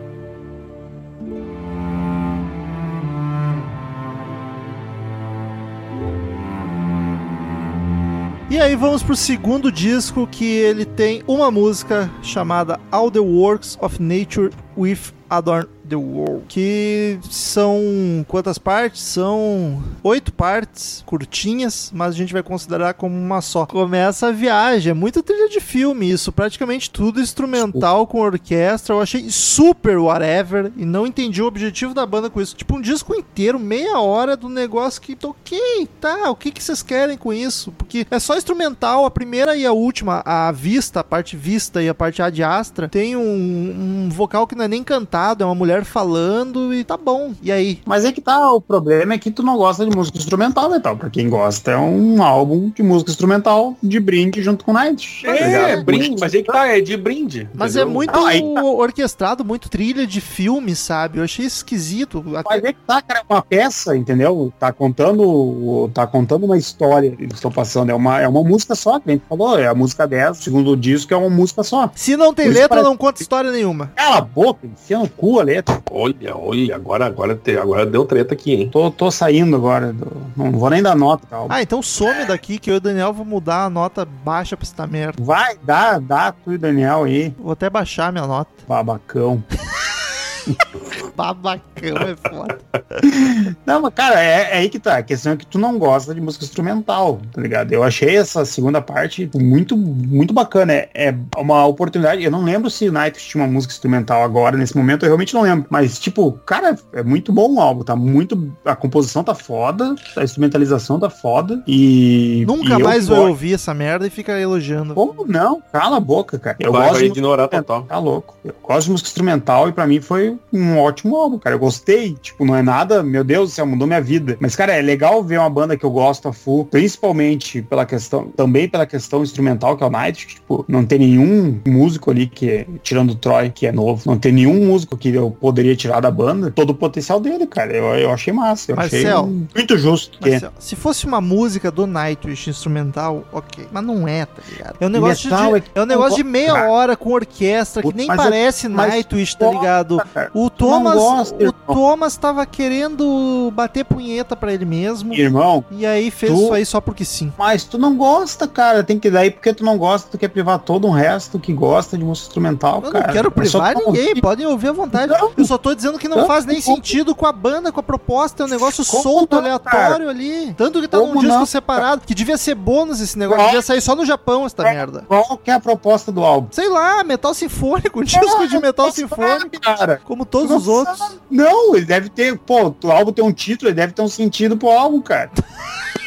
E 8.53 8.61
aí 8.61 8.76
vamos 8.76 9.03
pro 9.03 9.16
segundo 9.16 9.72
disco 9.72 10.26
que 10.30 10.44
ele 10.44 10.84
tem 10.84 11.22
uma 11.26 11.50
música 11.50 12.11
chamada 12.22 12.78
All 12.90 13.11
the 13.11 13.18
Works 13.18 13.78
of 13.80 13.96
Nature 13.98 14.50
with 14.76 14.98
Adorn 15.30 15.66
the 15.93 15.97
World, 15.97 16.45
que 16.49 17.18
são 17.30 18.24
quantas 18.26 18.57
partes? 18.57 19.03
São 19.03 19.82
oito 20.03 20.32
partes, 20.32 21.03
curtinhas, 21.07 21.93
mas 21.95 22.14
a 22.14 22.16
gente 22.16 22.32
vai 22.32 22.43
considerar 22.43 22.95
como 22.95 23.14
uma 23.14 23.40
só. 23.43 23.66
Começa 23.66 24.28
a 24.28 24.32
viagem, 24.32 24.90
é 24.90 24.95
muito 24.95 25.22
trilha 25.22 25.49
de 25.49 25.61
filme 25.61 26.11
isso, 26.11 26.32
praticamente 26.32 26.90
tudo 26.90 27.20
instrumental 27.20 28.07
com 28.07 28.20
orquestra. 28.20 28.95
Eu 28.95 29.01
achei 29.01 29.28
super 29.28 29.99
whatever 29.99 30.72
e 30.76 30.84
não 30.84 31.07
entendi 31.07 31.43
o 31.43 31.47
objetivo 31.47 31.93
da 31.93 32.07
banda 32.07 32.30
com 32.30 32.40
isso. 32.40 32.57
Tipo 32.57 32.76
um 32.76 32.80
disco 32.80 33.14
inteiro, 33.14 33.59
meia 33.59 34.01
hora 34.01 34.36
do 34.36 34.49
negócio 34.49 35.03
que 35.03 35.14
toquei, 35.14 35.86
tá? 36.01 36.30
O 36.30 36.36
que 36.36 36.51
que 36.51 36.62
vocês 36.62 36.82
querem 36.82 37.18
com 37.18 37.32
isso? 37.32 37.70
Porque 37.72 38.07
é 38.11 38.18
só 38.18 38.36
instrumental, 38.36 39.05
a 39.05 39.11
primeira 39.11 39.55
e 39.57 39.66
a 39.66 39.72
última, 39.72 40.22
a 40.24 40.51
vista, 40.53 41.01
a 41.01 41.05
parte 41.05 41.36
vista 41.36 41.82
e 41.82 41.88
a 41.88 41.95
parte 41.95 42.22
ad 42.22 42.43
astra, 42.43 42.88
tem 42.88 43.14
um, 43.14 44.07
um 44.07 44.09
vocal 44.09 44.47
que 44.47 44.55
não 44.55 44.64
é 44.64 44.68
nem 44.68 44.82
cantado, 44.82 45.43
é 45.43 45.47
uma 45.47 45.55
mulher 45.55 45.82
falando 45.85 46.72
e 46.74 46.85
tá 46.85 46.97
bom. 46.97 47.33
E 47.43 47.51
aí? 47.53 47.80
Mas 47.85 48.05
é 48.05 48.12
que 48.12 48.20
tá, 48.20 48.53
o 48.53 48.61
problema 48.61 49.14
é 49.14 49.18
que 49.18 49.30
tu 49.30 49.43
não 49.43 49.57
gosta 49.57 49.85
de 49.87 49.95
música 49.97 50.18
instrumental, 50.18 50.68
né, 50.70 50.78
tal? 50.78 50.97
Pra 50.97 51.11
quem 51.11 51.28
gosta, 51.28 51.72
é 51.72 51.76
um 51.76 52.22
álbum 52.22 52.70
de 52.74 52.83
música 52.83 53.11
instrumental 53.11 53.76
de 53.83 53.99
brinde 54.01 54.43
junto 54.43 54.64
com 54.64 54.72
Night. 54.72 55.22
tá 55.24 55.37
É, 55.37 55.47
ligado? 55.47 55.85
brinde, 55.85 56.16
mas 56.20 56.35
aí 56.35 56.43
que 56.43 56.53
tá, 56.53 56.66
é 56.68 56.80
de 56.80 56.97
brinde. 56.97 57.49
Mas 57.55 57.72
entendeu? 57.76 57.91
é 57.91 57.93
muito 57.95 58.12
Não, 58.12 58.26
aí 58.26 58.55
tá. 58.55 58.62
orquestrado, 58.64 59.45
muito 59.45 59.68
trilha 59.68 60.07
de 60.07 60.20
filme, 60.20 60.74
sabe? 60.74 61.18
Eu 61.18 61.24
achei 61.24 61.45
esquisito. 61.47 62.24
Até- 62.37 62.49
Mas 62.49 62.64
é 62.64 62.72
que 62.72 62.78
tá, 62.87 63.03
cara, 63.03 63.20
é 63.28 63.33
uma 63.33 63.43
peça, 63.43 63.97
entendeu? 63.97 64.53
Tá 64.59 64.72
contando, 64.72 65.91
tá 65.95 66.07
contando 66.07 66.45
uma 66.45 66.57
história 66.59 67.11
que 67.12 67.22
eles 67.24 67.35
estão 67.35 67.51
passando. 67.51 67.91
É 67.91 67.95
uma, 67.95 68.20
é 68.20 68.28
uma 68.28 68.43
música 68.43 68.74
só, 68.74 68.99
que 68.99 69.09
a 69.11 69.12
gente 69.12 69.24
falou, 69.28 69.59
é 69.59 69.66
a 69.66 69.74
música 69.74 70.07
10, 70.07 70.39
o 70.39 70.43
segundo 70.43 70.76
disco 70.76 71.12
é 71.12 71.16
uma 71.16 71.30
música 71.30 71.62
só. 71.62 71.91
Se 71.95 72.16
não 72.16 72.33
tem 72.35 72.49
letra, 72.49 72.68
parece- 72.68 72.89
não 72.89 72.97
conta 72.97 73.22
história 73.22 73.51
nenhuma. 73.51 73.93
Cala 73.97 74.18
a 74.18 74.20
boca, 74.20 74.66
enfia 74.66 74.99
no 74.99 75.09
cu 75.09 75.41
a 75.41 75.43
letra. 75.43 75.72
Olha, 75.91 76.37
olha, 76.37 76.75
agora, 76.77 77.07
agora, 77.07 77.35
te- 77.37 77.57
agora 77.57 77.85
deu 77.85 78.05
treta 78.05 78.35
aqui, 78.35 78.53
hein? 78.55 78.68
Tô, 78.70 78.91
tô 78.91 79.11
saindo 79.11 79.57
agora, 79.57 79.93
do- 79.93 80.11
não 80.37 80.51
vou 80.53 80.70
nem 80.70 80.83
dar 80.83 80.97
nota, 80.97 81.27
calma. 81.29 81.55
Ah, 81.55 81.62
então 81.62 81.83
some 81.83 82.25
daqui 82.25 82.59
que 82.59 82.70
eu 82.70 82.75
e 82.75 82.77
o 82.79 82.81
Daniel 82.81 83.12
vou 83.12 83.25
mudar 83.27 83.64
a 83.64 83.70
nota 83.70 84.05
baixa 84.05 84.57
pra 84.57 84.66
essa 84.66 84.87
merda. 84.87 85.23
Vai, 85.23 85.57
dá, 85.62 85.99
dá 85.99 86.33
tu 86.33 86.53
e 86.53 86.55
o 86.55 86.59
Daniel 86.59 87.05
aí, 87.05 87.35
Vou 87.39 87.53
até 87.53 87.68
baixar 87.68 88.11
minha 88.12 88.27
nota. 88.27 88.51
babacão. 88.66 89.43
Babacão 91.16 91.96
é 91.98 92.16
foda. 92.28 92.58
Não, 93.66 93.82
mas 93.82 93.94
cara, 93.94 94.20
é, 94.20 94.50
é 94.52 94.58
aí 94.58 94.68
que 94.68 94.78
tá. 94.78 94.98
A 94.98 95.02
questão 95.02 95.32
é 95.32 95.36
que 95.36 95.46
tu 95.46 95.58
não 95.58 95.78
gosta 95.78 96.14
de 96.14 96.20
música 96.20 96.44
instrumental, 96.44 97.20
tá 97.32 97.40
ligado? 97.40 97.72
Eu 97.72 97.82
achei 97.82 98.16
essa 98.16 98.44
segunda 98.44 98.80
parte 98.80 99.30
muito, 99.34 99.76
muito 99.76 100.32
bacana. 100.32 100.72
É, 100.72 100.88
é 100.94 101.14
uma 101.36 101.66
oportunidade. 101.66 102.22
Eu 102.22 102.30
não 102.30 102.44
lembro 102.44 102.70
se 102.70 102.88
o 102.88 102.92
Night 102.92 103.18
tinha 103.18 103.42
uma 103.42 103.50
música 103.50 103.72
instrumental 103.72 104.22
agora, 104.22 104.56
nesse 104.56 104.76
momento, 104.76 105.04
eu 105.04 105.08
realmente 105.08 105.34
não 105.34 105.42
lembro. 105.42 105.66
Mas, 105.68 105.98
tipo, 105.98 106.32
cara, 106.46 106.76
é 106.92 107.02
muito 107.02 107.32
bom 107.32 107.54
o 107.54 107.60
álbum. 107.60 107.84
Tá 107.84 107.96
muito. 107.96 108.52
A 108.64 108.76
composição 108.76 109.24
tá 109.24 109.34
foda, 109.34 109.94
a 110.16 110.24
instrumentalização 110.24 110.98
tá 110.98 111.10
foda. 111.10 111.62
E. 111.66 112.44
Nunca 112.46 112.78
e 112.78 112.82
mais 112.82 113.04
que 113.04 113.10
vai 113.10 113.20
ouvir 113.20 113.54
essa 113.54 113.74
merda 113.74 114.06
e 114.06 114.10
fica 114.10 114.38
elogiando. 114.38 114.94
Como 114.94 115.26
não? 115.26 115.62
Cala 115.72 115.96
a 115.96 116.00
boca, 116.00 116.38
cara. 116.38 116.56
Eu 116.58 116.72
vai, 116.72 116.82
gosto 116.82 116.94
vai 116.94 117.02
de 117.02 117.08
ignorar 117.08 117.48
total. 117.48 117.82
Tá 117.82 117.98
louco. 117.98 118.36
Eu 118.44 118.54
gosto 118.62 118.86
de 118.86 118.92
música 118.92 119.08
instrumental 119.08 119.68
e 119.68 119.72
pra 119.72 119.86
mim 119.86 120.00
foi 120.00 120.38
um 120.52 120.78
ótimo 120.78 121.01
álbum, 121.16 121.38
cara. 121.38 121.55
Eu 121.55 121.59
gostei. 121.61 122.14
Tipo, 122.20 122.44
não 122.44 122.55
é 122.57 122.62
nada, 122.62 123.03
meu 123.03 123.24
Deus 123.24 123.50
do 123.50 123.55
céu, 123.55 123.66
mudou 123.66 123.86
minha 123.86 124.00
vida. 124.00 124.36
Mas, 124.40 124.55
cara, 124.57 124.72
é 124.72 124.80
legal 124.82 125.22
ver 125.22 125.38
uma 125.38 125.50
banda 125.50 125.76
que 125.76 125.84
eu 125.84 125.90
gosto 125.90 126.28
a 126.28 126.32
full, 126.32 126.64
principalmente 126.66 127.62
pela 127.62 127.84
questão, 127.84 128.26
também 128.36 128.68
pela 128.68 128.86
questão 128.86 129.22
instrumental, 129.22 129.76
que 129.76 129.82
é 129.82 129.86
o 129.86 129.90
Night, 129.90 130.26
que, 130.26 130.34
tipo, 130.34 130.64
não 130.68 130.84
tem 130.84 130.98
nenhum 131.00 131.61
músico 131.66 132.11
ali 132.11 132.26
que 132.26 132.48
é, 132.50 132.66
tirando 132.82 133.11
o 133.11 133.14
Troy, 133.14 133.50
que 133.50 133.66
é 133.66 133.72
novo, 133.72 134.03
não 134.07 134.16
tem 134.18 134.32
nenhum 134.32 134.66
músico 134.66 134.96
que 134.96 135.09
eu 135.14 135.30
poderia 135.30 135.74
tirar 135.74 136.00
da 136.00 136.11
banda, 136.11 136.50
todo 136.50 136.70
o 136.70 136.74
potencial 136.74 137.18
dele, 137.20 137.46
cara. 137.46 137.72
Eu, 137.76 137.84
eu 137.96 138.11
achei 138.12 138.32
massa. 138.32 138.70
Eu 138.72 138.76
Marcel. 138.76 139.20
achei 139.24 139.46
muito 139.55 139.76
justo. 139.78 140.18
que- 140.18 140.30
Marcelo, 140.30 140.53
se 140.59 140.76
fosse 140.76 141.07
uma 141.07 141.20
música 141.20 141.70
do 141.70 141.86
Nightwish 141.86 142.48
instrumental, 142.50 143.24
ok. 143.32 143.66
Mas 143.72 143.84
não 143.84 144.07
é, 144.07 144.26
tá 144.26 144.42
ligado? 144.50 144.76
É 144.80 144.86
um 144.86 144.88
negócio, 144.88 145.30
metal 145.30 145.50
de, 145.53 145.57
é 145.57 145.61
que 145.61 145.70
é 145.74 145.82
um 145.82 145.86
negócio 145.86 146.16
de 146.16 146.24
meia 146.24 146.53
Cara. 146.53 146.70
hora 146.70 146.96
com 146.96 147.11
orquestra, 147.12 147.82
que 147.82 147.94
nem 147.94 148.07
mas 148.07 148.18
eu- 148.18 148.24
parece 148.24 148.68
Nightwish, 148.68 149.36
tá 149.36 149.50
ligado? 149.50 150.03
cara. 150.12 150.30
O 150.34 150.50
não 150.61 150.91
Thomas, 150.99 151.30
o. 151.32 151.53
Thomas 151.72 152.16
tava 152.16 152.45
querendo 152.47 153.51
bater 153.55 153.84
punheta 153.84 154.34
pra 154.36 154.53
ele 154.53 154.64
mesmo. 154.64 155.12
Irmão, 155.14 155.64
E 155.70 155.86
aí 155.86 156.11
fez 156.11 156.32
Tu- 156.32 156.38
isso 156.45 156.53
aí 156.53 156.66
só 156.66 156.80
porque 156.80 157.05
sim. 157.05 157.32
Mas 157.38 157.64
tu 157.64 157.78
não 157.78 157.97
gosta, 157.97 158.47
cara. 158.49 158.82
Tem 158.82 158.99
que 158.99 159.11
daí 159.11 159.30
porque 159.30 159.53
tu 159.55 159.64
não 159.64 159.76
gosta, 159.78 160.09
tu 160.11 160.18
quer 160.18 160.28
privar 160.28 160.59
todo 160.59 160.86
um 160.86 160.90
resto 160.90 161.38
que 161.38 161.53
gosta 161.53 161.97
de 161.97 162.05
música 162.05 162.26
instrumental, 162.28 162.80
Eu 162.84 162.90
cara. 162.93 163.07
não 163.07 163.12
quero 163.14 163.28
É 163.28 163.45
só 163.47 163.59
privar 163.61 163.74
tu 163.74 163.78
não 163.80 163.86
ninguém, 163.93 164.09
ouvir. 164.09 164.20
podem 164.20 164.47
ouvir 164.47 164.68
à 164.68 164.72
vontade. 164.72 165.12
Não. 165.12 165.30
Eu 165.36 165.45
só 165.45 165.59
tô 165.59 165.74
dizendo 165.74 165.99
que 165.99 166.09
não 166.09 166.18
Não, 166.18 166.26
faz 166.26 166.45
nem 166.45 166.61
como? 166.61 166.76
sentido 166.76 167.14
com 167.14 167.26
a 167.26 167.32
banda, 167.32 167.70
com 167.72 167.80
a 167.80 167.82
proposta, 167.82 168.43
é 168.43 168.47
um 168.47 168.49
negócio 168.49 168.84
solto, 168.84 169.32
não, 169.36 169.43
aleatório 169.43 170.09
ali. 170.09 170.53
Tanto 170.55 170.80
que 170.80 170.88
tá 170.88 170.99
num 170.99 171.09
Como 171.09 171.20
disco 171.20 171.36
não, 171.38 171.47
separado, 171.47 172.03
que 172.07 172.14
devia 172.14 172.36
ser 172.36 172.55
bônus 172.55 173.01
esse 173.01 173.18
negócio, 173.18 173.45
devia 173.47 173.62
sair 173.62 173.80
só 173.80 173.95
no 173.95 174.05
Japão 174.05 174.47
essa 174.47 174.62
merda. 174.62 175.05
Qual 175.09 175.36
que 175.38 175.51
é 175.51 175.55
a 175.55 175.61
proposta 175.61 176.11
do 176.12 176.22
álbum? 176.24 176.49
Sei 176.51 176.68
lá, 176.68 177.03
metal 177.05 177.34
sinfônico, 177.34 178.01
um 178.01 178.05
disco 178.05 178.47
de 178.49 178.59
metal 178.59 178.86
Não 178.86 178.93
sinfônico, 178.93 179.61
cara. 179.61 180.01
como 180.05 180.24
todos 180.24 180.51
Não 180.51 180.57
os 180.57 180.68
outros. 180.68 180.82
Sabe. 180.85 181.20
Não, 181.30 181.76
ele 181.76 181.87
deve 181.87 182.09
ter, 182.09 182.39
pô, 182.39 182.74
o 182.83 182.91
álbum 182.91 183.12
tem 183.12 183.24
um 183.24 183.33
título, 183.33 183.68
ele 183.68 183.76
deve 183.76 183.93
ter 183.93 184.03
um 184.03 184.09
sentido 184.09 184.57
pro 184.57 184.70
álbum, 184.70 185.01
cara. 185.01 185.30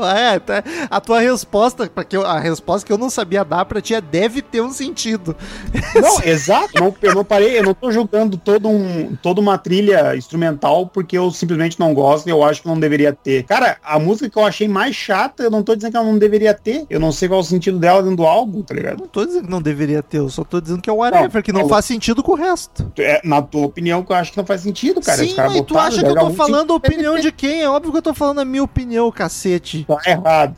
É, 0.22 0.38
tá. 0.38 0.62
a 0.90 1.00
tua 1.00 1.20
resposta, 1.20 1.88
para 1.88 2.04
que 2.04 2.16
eu- 2.16 2.24
a 2.26 2.38
resposta 2.38 2.86
que 2.86 2.92
eu 2.92 2.98
não 2.98 3.10
sabia 3.10 3.44
dar 3.44 3.64
pra 3.64 3.80
ti 3.80 3.94
é 3.94 4.00
deve 4.00 4.40
ter 4.42 4.60
um 4.60 4.70
sentido. 4.70 5.34
Não, 5.94 6.20
exato. 6.24 6.70
Não, 6.80 6.94
eu 7.02 7.14
não 7.14 7.24
parei, 7.24 7.58
eu 7.58 7.62
não 7.62 7.74
tô 7.74 7.90
julgando 7.90 8.36
todo 8.36 8.68
um, 8.68 9.14
toda 9.22 9.40
uma 9.40 9.58
trilha 9.58 10.16
instrumental 10.16 10.86
porque 10.86 11.16
eu 11.18 11.30
simplesmente 11.30 11.78
não 11.78 11.92
gosto 11.92 12.26
e 12.26 12.30
eu 12.30 12.42
acho 12.42 12.62
que 12.62 12.68
não 12.68 12.78
deveria 12.80 13.12
ter. 13.12 13.42
Cara, 13.44 13.76
a 13.84 13.98
música 13.98 14.28
que 14.30 14.38
eu 14.38 14.44
achei 14.44 14.66
mais 14.68 14.94
chata, 14.96 15.42
eu 15.42 15.50
não 15.50 15.62
tô 15.62 15.74
dizendo 15.74 15.90
que 15.92 15.96
ela 15.96 16.06
não 16.06 16.18
deveria 16.18 16.54
ter. 16.54 16.86
Eu 16.88 16.98
não 16.98 17.12
sei 17.12 17.28
qual 17.28 17.40
é 17.40 17.42
o 17.42 17.46
sentido 17.46 17.78
dela 17.78 18.02
dentro 18.02 18.16
do 18.16 18.26
álbum, 18.26 18.62
tá 18.62 18.74
ligado? 18.74 19.00
Não 19.00 19.06
tô 19.06 19.24
dizendo 19.26 19.44
que 19.44 19.50
não 19.50 19.60
deveria 19.62 20.02
ter, 20.02 20.18
eu 20.18 20.28
só 20.28 20.44
tô 20.44 20.60
dizendo 20.60 20.80
que 20.80 20.88
é 20.88 20.92
whatever, 20.92 21.30
Não, 21.34 21.42
que 21.42 21.52
não 21.52 21.60
não. 21.62 21.68
faz 21.68 21.84
sentido 21.84 22.22
com 22.22 22.32
o 22.32 22.36
resto. 22.36 22.90
É, 22.98 23.20
na 23.24 23.42
tua 23.42 23.66
opinião, 23.66 24.02
que 24.02 24.12
eu 24.12 24.16
acho 24.16 24.32
que 24.32 24.38
não 24.38 24.46
faz 24.46 24.62
sentido, 24.62 25.00
cara. 25.00 25.18
Sim, 25.18 25.34
mas 25.36 25.52
tu 25.52 25.58
botaram, 25.74 25.80
acha 25.88 26.02
que 26.02 26.08
eu 26.10 26.14
tô 26.14 26.30
falando 26.30 26.72
a 26.72 26.76
opinião 26.76 27.18
de 27.18 27.30
quem? 27.32 27.62
É 27.62 27.68
óbvio 27.68 27.92
que 27.92 27.98
eu 27.98 28.02
tô 28.02 28.14
falando 28.14 28.40
a 28.40 28.44
minha 28.44 28.62
opinião, 28.62 29.10
cacete. 29.10 29.81
Tá 29.84 29.98
errado. 30.06 30.56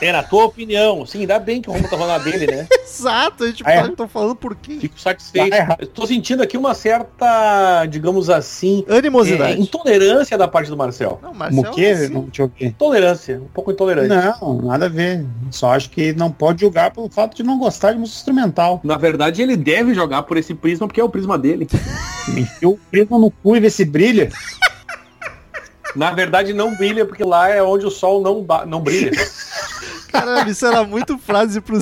É, 0.00 0.12
na 0.12 0.22
tua 0.22 0.44
opinião. 0.44 1.06
Sim, 1.06 1.20
ainda 1.20 1.38
bem 1.38 1.62
que 1.62 1.68
o 1.68 1.72
Romulo 1.72 1.90
tá 1.90 1.96
falando 1.96 2.20
a 2.20 2.24
dele, 2.24 2.46
né? 2.46 2.66
Exato, 2.84 3.44
a 3.44 3.46
gente 3.46 3.62
é? 3.66 3.88
tô 3.88 4.06
falando 4.06 4.34
por 4.36 4.54
quê? 4.54 4.78
Fico 4.80 5.00
satisfeito. 5.00 5.50
Tá 5.50 5.56
errado. 5.56 5.80
Eu 5.80 5.86
tô 5.86 6.06
sentindo 6.06 6.42
aqui 6.42 6.56
uma 6.56 6.74
certa, 6.74 7.86
digamos 7.86 8.28
assim, 8.28 8.84
é, 8.88 8.98
Animosidade. 8.98 9.60
intolerância 9.60 10.36
da 10.36 10.46
parte 10.46 10.68
do 10.68 10.76
Marcel. 10.76 11.18
Não, 11.22 11.32
Marcel, 11.32 11.70
o 11.70 11.74
quê? 11.74 11.86
assim, 11.86 12.12
Não 12.12 12.28
te 12.28 12.42
ouvi. 12.42 12.66
Intolerância, 12.66 13.38
um 13.38 13.48
pouco 13.48 13.72
intolerante. 13.72 14.08
Não, 14.08 14.60
nada 14.62 14.86
a 14.86 14.88
ver. 14.88 15.24
Só 15.50 15.72
acho 15.72 15.90
que 15.90 16.12
não 16.12 16.30
pode 16.30 16.60
julgar 16.60 16.92
pelo 16.92 17.08
fato 17.08 17.36
de 17.36 17.42
não 17.42 17.58
gostar 17.58 17.92
de 17.92 17.98
música 17.98 18.18
instrumental. 18.18 18.80
Na 18.84 18.96
verdade, 18.96 19.42
ele 19.42 19.56
deve 19.56 19.94
jogar 19.94 20.22
por 20.24 20.36
esse 20.36 20.54
prisma, 20.54 20.86
porque 20.86 21.00
é 21.00 21.04
o 21.04 21.08
prisma 21.08 21.38
dele. 21.38 21.66
Enfia 22.28 22.68
o 22.68 22.78
prisma 22.90 23.18
no 23.18 23.30
cu 23.30 23.56
e 23.56 23.60
vê 23.60 23.70
se 23.70 23.84
brilha. 23.84 24.30
Na 25.94 26.10
verdade, 26.10 26.52
não 26.52 26.74
brilha, 26.74 27.04
porque 27.04 27.22
lá 27.22 27.48
é 27.48 27.62
onde 27.62 27.86
o 27.86 27.90
sol 27.90 28.20
não, 28.20 28.44
não 28.66 28.80
brilha. 28.80 29.12
Caralho, 30.10 30.50
isso 30.50 30.66
era 30.66 30.84
muito 30.84 31.18
frase 31.18 31.60
pro 31.60 31.80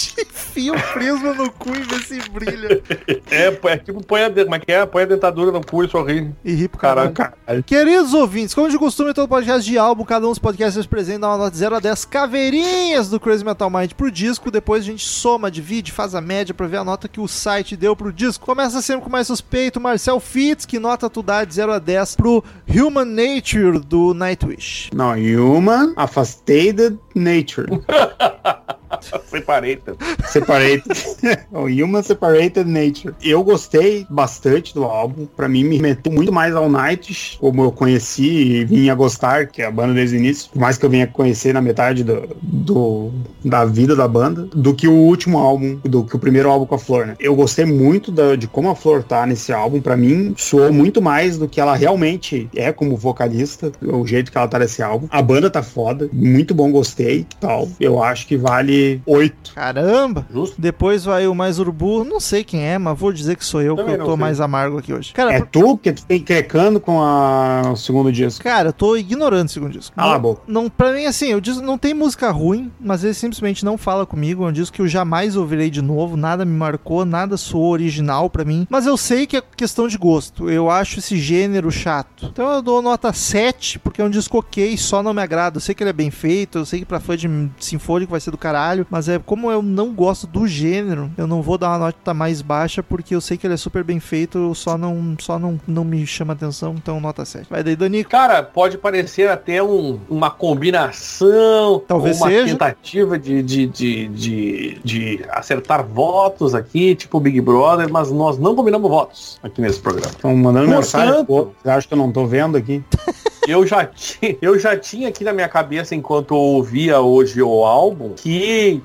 Cid. 0.00 0.20
Enfia 0.50 0.72
o 0.72 0.82
prisma 0.92 1.32
no 1.34 1.50
cu 1.52 1.70
e 1.70 1.80
vê 1.82 1.98
se 2.00 2.28
brilha. 2.30 2.82
É, 3.30 3.46
é 3.72 3.76
tipo, 3.78 4.04
põe 4.04 4.22
a, 4.24 4.28
de- 4.28 4.42
como 4.44 4.54
é 4.56 4.58
que 4.58 4.72
é? 4.72 4.84
Põe 4.84 5.02
a 5.02 5.06
dentadura 5.06 5.52
no 5.52 5.64
cu 5.64 5.84
e 5.84 5.88
sorri. 5.88 6.32
E 6.44 6.52
ri 6.52 6.68
pro 6.68 6.78
caralho. 6.80 7.12
Caralho. 7.12 7.62
Queridos 7.64 8.12
ouvintes, 8.14 8.52
como 8.54 8.68
de 8.68 8.78
costume, 8.78 9.14
todo 9.14 9.28
podcast 9.28 9.68
de 9.68 9.78
álbum, 9.78 10.04
cada 10.04 10.26
um 10.26 10.30
dos 10.30 10.38
podcasts 10.38 10.86
presentes 10.86 11.20
dá 11.20 11.28
uma 11.28 11.36
nota 11.38 11.50
de 11.52 11.58
0 11.58 11.76
a 11.76 11.80
10 11.80 12.04
caveirinhas 12.06 13.08
do 13.08 13.20
Crazy 13.20 13.44
Metal 13.44 13.70
Mind 13.70 13.92
pro 13.92 14.10
disco. 14.10 14.50
Depois 14.50 14.82
a 14.82 14.86
gente 14.86 15.06
soma, 15.06 15.50
divide, 15.50 15.92
faz 15.92 16.14
a 16.14 16.20
média 16.20 16.52
pra 16.54 16.66
ver 16.66 16.78
a 16.78 16.84
nota 16.84 17.08
que 17.08 17.20
o 17.20 17.28
site 17.28 17.76
deu 17.76 17.94
pro 17.94 18.12
disco. 18.12 18.44
Começa 18.44 18.82
sempre 18.82 19.04
com 19.04 19.10
mais 19.10 19.26
suspeito, 19.26 19.80
Marcel 19.80 20.18
Fitz, 20.20 20.64
que 20.66 20.78
nota 20.78 21.08
tu 21.08 21.22
dá 21.22 21.44
de 21.44 21.54
0 21.54 21.72
a 21.72 21.78
10 21.78 22.16
pro 22.16 22.42
Human 22.68 23.04
Nature 23.04 23.78
do 23.78 24.14
Nightwish. 24.14 24.90
Não, 24.94 25.12
Human 25.12 25.92
Affastated 25.96 26.98
Nature. 27.14 27.68
Separated. 30.26 30.84
o 31.52 31.64
Human 31.66 32.02
Separated 32.02 32.64
Nature. 32.68 33.14
Eu 33.22 33.42
gostei 33.42 34.06
bastante 34.10 34.74
do 34.74 34.84
álbum. 34.84 35.26
Pra 35.36 35.48
mim, 35.48 35.64
me 35.64 35.76
remeteu 35.76 36.12
muito 36.12 36.32
mais 36.32 36.54
ao 36.54 36.68
Night, 36.68 37.36
como 37.40 37.62
eu 37.64 37.72
conheci 37.72 38.26
e 38.28 38.64
vinha 38.64 38.94
gostar, 38.94 39.46
que 39.46 39.62
é 39.62 39.66
a 39.66 39.70
banda 39.70 39.94
desde 39.94 40.16
o 40.16 40.18
início. 40.18 40.50
Por 40.52 40.58
mais 40.60 40.76
que 40.78 40.84
eu 40.84 40.90
venha 40.90 41.06
conhecer 41.06 41.52
na 41.54 41.60
metade 41.60 42.04
do, 42.04 42.28
do- 42.42 43.10
da 43.44 43.64
vida 43.64 43.94
da 43.96 44.06
banda, 44.08 44.42
do 44.54 44.74
que 44.74 44.86
o 44.88 44.92
último 44.92 45.38
álbum, 45.38 45.78
do 45.84 46.04
que 46.04 46.16
o 46.16 46.18
primeiro 46.18 46.50
álbum 46.50 46.66
com 46.66 46.74
a 46.74 46.78
Flor, 46.78 47.06
né? 47.06 47.16
Eu 47.20 47.34
gostei 47.34 47.64
muito 47.64 48.10
da- 48.10 48.36
de 48.36 48.46
como 48.46 48.68
a 48.70 48.74
Flor 48.74 49.02
tá 49.02 49.26
nesse 49.26 49.52
álbum. 49.52 49.80
Pra 49.80 49.96
mim, 49.96 50.34
soou 50.36 50.72
muito 50.72 51.00
mais 51.00 51.38
do 51.38 51.48
que 51.48 51.60
ela 51.60 51.74
realmente 51.74 52.48
é 52.54 52.72
como 52.72 52.96
vocalista, 52.96 53.72
o 53.82 54.06
jeito 54.06 54.30
que 54.30 54.38
ela 54.38 54.48
tá 54.48 54.58
nesse 54.58 54.82
álbum. 54.82 55.06
A 55.10 55.22
banda 55.22 55.50
tá 55.50 55.62
foda, 55.62 56.08
muito 56.12 56.54
bom, 56.54 56.70
gostei 56.70 57.26
tal. 57.40 57.68
Eu 57.80 58.02
acho 58.02 58.26
que 58.26 58.36
vale 58.36 58.79
oito. 59.06 59.52
Caramba! 59.54 60.26
Justo. 60.32 60.60
Depois 60.60 61.04
vai 61.04 61.26
o 61.26 61.34
mais 61.34 61.58
urubu, 61.58 62.04
não 62.04 62.20
sei 62.20 62.44
quem 62.44 62.62
é, 62.62 62.78
mas 62.78 62.98
vou 62.98 63.12
dizer 63.12 63.36
que 63.36 63.44
sou 63.44 63.60
eu, 63.62 63.76
Também 63.76 63.94
que 63.96 64.00
eu 64.00 64.04
tô 64.04 64.12
sei. 64.12 64.20
mais 64.20 64.40
amargo 64.40 64.78
aqui 64.78 64.92
hoje. 64.92 65.12
Cara, 65.12 65.32
É 65.34 65.38
por- 65.40 65.48
tu 65.48 65.78
que 65.78 65.92
tu 65.92 66.04
tem 66.04 66.20
crecando 66.20 66.80
com 66.80 67.00
a... 67.02 67.62
o 67.72 67.76
segundo 67.76 68.10
disco. 68.12 68.42
cara, 68.42 68.68
eu 68.68 68.72
tô 68.72 68.96
ignorando 68.96 69.46
o 69.48 69.50
segundo 69.50 69.72
disco. 69.72 69.94
Cala 69.96 70.16
a 70.16 70.20
não, 70.46 70.68
pra 70.68 70.92
mim, 70.92 71.06
assim, 71.06 71.28
eu 71.28 71.40
não 71.62 71.76
tem 71.78 71.94
música 71.94 72.30
ruim, 72.30 72.70
mas 72.80 73.02
ele 73.04 73.14
simplesmente 73.14 73.64
não 73.64 73.76
fala 73.78 74.04
comigo. 74.06 74.44
É 74.44 74.48
um 74.48 74.52
disco 74.52 74.76
que 74.76 74.82
eu 74.82 74.88
jamais 74.88 75.36
ouvirei 75.36 75.70
de 75.70 75.82
novo, 75.82 76.16
nada 76.16 76.44
me 76.44 76.56
marcou, 76.56 77.04
nada 77.04 77.36
soou 77.36 77.70
original 77.72 78.28
pra 78.30 78.44
mim. 78.44 78.66
Mas 78.70 78.86
eu 78.86 78.96
sei 78.96 79.26
que 79.26 79.36
é 79.36 79.42
questão 79.56 79.88
de 79.88 79.96
gosto. 79.98 80.48
Eu 80.50 80.70
acho 80.70 80.98
esse 80.98 81.16
gênero 81.16 81.70
chato. 81.70 82.26
Então 82.32 82.50
eu 82.52 82.62
dou 82.62 82.80
nota 82.82 83.12
7, 83.12 83.78
porque 83.78 84.00
é 84.00 84.04
um 84.04 84.10
disco 84.10 84.38
ok, 84.38 84.76
só 84.76 85.02
não 85.02 85.12
me 85.14 85.22
agrada. 85.22 85.56
Eu 85.56 85.60
sei 85.60 85.74
que 85.74 85.82
ele 85.82 85.90
é 85.90 85.94
bem 85.94 86.10
feito, 86.10 86.58
eu 86.58 86.64
sei 86.66 86.80
que 86.80 86.84
pra 86.86 87.00
fã 87.00 87.16
de 87.16 87.28
sinfônico 87.58 88.10
vai 88.10 88.20
ser 88.20 88.30
do 88.30 88.38
caralho, 88.38 88.69
mas 88.90 89.08
é 89.08 89.18
como 89.18 89.50
eu 89.50 89.62
não 89.62 89.92
gosto 89.92 90.26
do 90.26 90.46
gênero, 90.46 91.10
eu 91.16 91.26
não 91.26 91.42
vou 91.42 91.56
dar 91.58 91.68
uma 91.70 91.78
nota 91.86 92.14
mais 92.14 92.42
baixa, 92.42 92.82
porque 92.82 93.14
eu 93.14 93.20
sei 93.20 93.36
que 93.36 93.46
ele 93.46 93.54
é 93.54 93.56
super 93.56 93.82
bem 93.84 94.00
feito, 94.00 94.54
só 94.54 94.76
não, 94.78 95.14
só 95.18 95.38
não, 95.38 95.60
não 95.66 95.84
me 95.84 96.06
chama 96.06 96.32
atenção, 96.32 96.74
então 96.76 97.00
nota 97.00 97.24
7. 97.24 97.46
Vai 97.50 97.62
daí, 97.62 97.76
Danico. 97.76 98.10
Cara, 98.10 98.42
pode 98.42 98.78
parecer 98.78 99.28
até 99.28 99.62
um- 99.62 99.98
uma 100.08 100.30
combinação, 100.30 101.82
Talvez 101.86 102.20
ou 102.20 102.26
uma 102.26 102.30
seja. 102.32 102.46
tentativa 102.52 103.18
de, 103.18 103.42
de, 103.42 103.66
de, 103.66 104.08
de, 104.08 104.78
de 104.84 105.24
acertar 105.30 105.84
votos 105.86 106.54
aqui, 106.54 106.94
tipo 106.94 107.18
Big 107.20 107.40
Brother, 107.40 107.90
mas 107.90 108.10
nós 108.10 108.38
não 108.38 108.54
combinamos 108.54 108.90
votos 108.90 109.38
aqui 109.42 109.60
nesse 109.60 109.78
programa. 109.80 110.10
Estão 110.10 110.34
mandando 110.36 110.66
Portanto- 110.66 110.76
mensagem. 110.80 111.24
Pô, 111.24 111.48
você 111.62 111.70
acha 111.70 111.88
que 111.88 111.94
eu 111.94 111.98
não 111.98 112.12
tô 112.12 112.26
vendo 112.26 112.56
aqui? 112.56 112.82
Eu 113.48 113.66
já, 113.66 113.84
ti- 113.86 114.38
eu 114.42 114.58
já 114.58 114.76
tinha 114.76 115.08
aqui 115.08 115.24
na 115.24 115.32
minha 115.32 115.48
cabeça, 115.48 115.94
enquanto 115.94 116.34
eu 116.34 116.38
ouvia 116.38 117.00
hoje 117.00 117.40
o 117.42 117.64
álbum, 117.64 118.10
que 118.14 118.28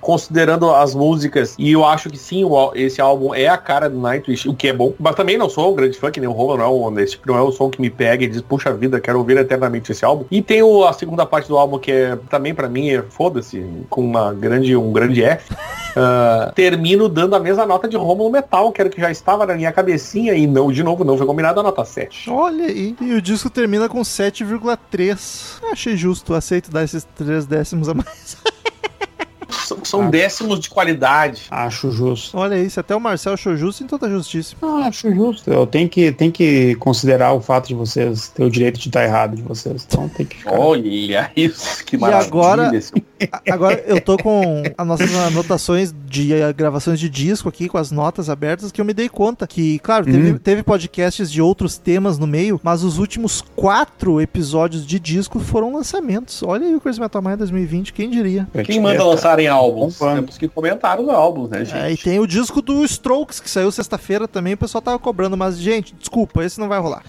considerando 0.01 0.69
as 0.73 0.93
músicas, 0.95 1.55
e 1.57 1.71
eu 1.71 1.85
acho 1.85 2.09
que 2.09 2.17
sim, 2.17 2.43
esse 2.75 2.99
álbum 3.01 3.33
é 3.33 3.47
a 3.47 3.57
cara 3.57 3.89
do 3.89 3.99
Nightwish, 3.99 4.47
o 4.47 4.53
que 4.53 4.67
é 4.67 4.73
bom, 4.73 4.93
mas 4.99 5.15
também 5.15 5.37
não 5.37 5.49
sou 5.49 5.71
um 5.71 5.75
grande 5.75 5.97
fã, 5.97 6.09
que 6.11 6.19
nem 6.19 6.29
o 6.29 6.31
Roman, 6.31 6.57
não, 6.57 6.99
é 6.99 7.03
esse 7.03 7.13
tipo 7.13 7.27
não 7.27 7.37
é 7.37 7.41
o 7.41 7.51
som 7.51 7.69
que 7.69 7.81
me 7.81 7.89
pega 7.89 8.23
e 8.23 8.27
diz, 8.27 8.41
puxa 8.41 8.73
vida, 8.73 8.99
quero 8.99 9.17
ouvir 9.19 9.37
eternamente 9.37 9.91
esse 9.91 10.03
álbum. 10.05 10.25
E 10.31 10.41
tem 10.41 10.61
o- 10.63 10.83
a 10.85 10.93
segunda 10.93 11.25
parte 11.25 11.47
do 11.47 11.57
álbum, 11.57 11.77
que 11.79 11.91
é 11.91 12.17
também 12.29 12.53
pra 12.53 12.67
mim, 12.69 12.89
é 12.89 13.01
foda-se, 13.01 13.65
com 13.89 14.01
uma 14.01 14.33
grande, 14.33 14.75
um 14.75 14.91
grande 14.91 15.23
F. 15.23 15.53
Ah, 15.97 16.51
termino 16.53 17.07
dando 17.07 17.37
a 17.37 17.39
mesma 17.39 17.65
nota 17.65 17.87
de 17.87 17.95
Romulo 17.95 18.29
Metal, 18.29 18.69
que 18.73 18.81
era 18.81 18.89
o 18.89 18.91
que 18.91 18.99
já 18.99 19.09
estava 19.09 19.45
na 19.45 19.55
minha 19.55 19.71
cabecinha, 19.71 20.33
e 20.33 20.45
não, 20.45 20.69
de 20.69 20.83
novo, 20.83 21.05
não 21.05 21.17
foi 21.17 21.25
combinado 21.25 21.61
a 21.61 21.63
nota 21.63 21.85
7. 21.85 22.29
Olha 22.29 22.65
aí. 22.65 22.93
E 22.99 23.13
o 23.13 23.21
disco 23.21 23.49
termina 23.49 23.87
com 23.87 24.01
7,3. 24.01 25.61
Achei 25.71 25.95
justo, 25.95 26.33
aceito 26.33 26.69
dar 26.69 26.83
esses 26.83 27.07
3 27.15 27.45
décimos 27.45 27.87
a 27.87 27.93
mais. 27.93 28.35
São, 29.49 29.77
são 29.83 30.09
décimos 30.09 30.59
de 30.59 30.69
qualidade. 30.69 31.43
Acho 31.49 31.91
justo. 31.91 32.37
Olha 32.37 32.57
isso, 32.61 32.79
até 32.79 32.95
o 32.95 32.99
Marcel 32.99 33.33
achou 33.33 33.55
justo, 33.55 33.83
então 33.83 33.97
tá 33.97 34.09
justíssimo. 34.09 34.59
Ah, 34.61 34.87
acho 34.87 35.13
justo. 35.13 35.49
Eu 35.51 35.65
tenho 35.65 35.87
que, 35.89 36.11
tenho 36.11 36.31
que 36.31 36.75
considerar 36.75 37.33
o 37.33 37.41
fato 37.41 37.67
de 37.67 37.73
vocês 37.75 38.27
ter 38.29 38.43
o 38.43 38.49
direito 38.49 38.79
de 38.79 38.87
estar 38.89 39.03
errado 39.03 39.35
de 39.35 39.41
vocês. 39.41 39.85
Então 39.87 40.07
tem 40.09 40.25
que 40.25 40.37
ficar. 40.37 40.53
Olha 40.59 41.31
isso, 41.35 41.83
que 41.85 41.95
E 41.95 41.99
maravilha. 41.99 42.27
agora- 42.27 42.75
esse- 42.75 42.93
A- 43.31 43.41
Agora 43.53 43.81
eu 43.87 44.01
tô 44.01 44.17
com 44.17 44.61
as 44.77 44.85
nossas 44.87 45.15
anotações 45.15 45.93
de 46.05 46.29
gravações 46.55 46.99
de 46.99 47.09
disco 47.09 47.47
aqui, 47.47 47.69
com 47.69 47.77
as 47.77 47.89
notas 47.91 48.29
abertas, 48.29 48.71
que 48.71 48.81
eu 48.81 48.85
me 48.85 48.93
dei 48.93 49.07
conta 49.07 49.47
que, 49.47 49.79
claro, 49.79 50.05
teve, 50.05 50.31
Hum. 50.31 50.37
teve 50.37 50.63
podcasts 50.63 51.31
de 51.31 51.41
outros 51.41 51.77
temas 51.77 52.17
no 52.19 52.27
meio, 52.27 52.59
mas 52.61 52.83
os 52.83 52.97
últimos 52.97 53.41
quatro 53.55 54.19
episódios 54.19 54.85
de 54.85 54.99
disco 54.99 55.39
foram 55.39 55.73
lançamentos. 55.73 56.43
Olha 56.43 56.67
aí 56.67 56.75
o 56.75 56.81
Crazy 56.81 56.99
Metal 56.99 57.21
Mind 57.21 57.37
2020, 57.37 57.93
quem 57.93 58.09
diria? 58.09 58.47
Quem 58.65 58.81
manda 58.81 59.03
lançarem 59.45 59.47
álbuns? 59.47 59.97
Bombando. 59.97 60.21
Temos 60.21 60.37
que 60.37 60.47
comentar 60.47 60.99
os 60.99 61.09
álbuns, 61.09 61.49
né, 61.49 61.65
gente? 61.65 61.77
É, 61.77 61.91
e 61.91 61.97
tem 61.97 62.19
o 62.19 62.27
disco 62.27 62.61
do 62.61 62.83
Strokes, 62.85 63.39
que 63.39 63.49
saiu 63.49 63.71
sexta-feira 63.71 64.27
também, 64.27 64.53
o 64.53 64.57
pessoal 64.57 64.81
tava 64.81 64.99
cobrando, 64.99 65.37
mas, 65.37 65.57
gente, 65.57 65.93
desculpa, 65.97 66.43
esse 66.43 66.59
não 66.59 66.67
vai 66.67 66.79
rolar. 66.79 67.03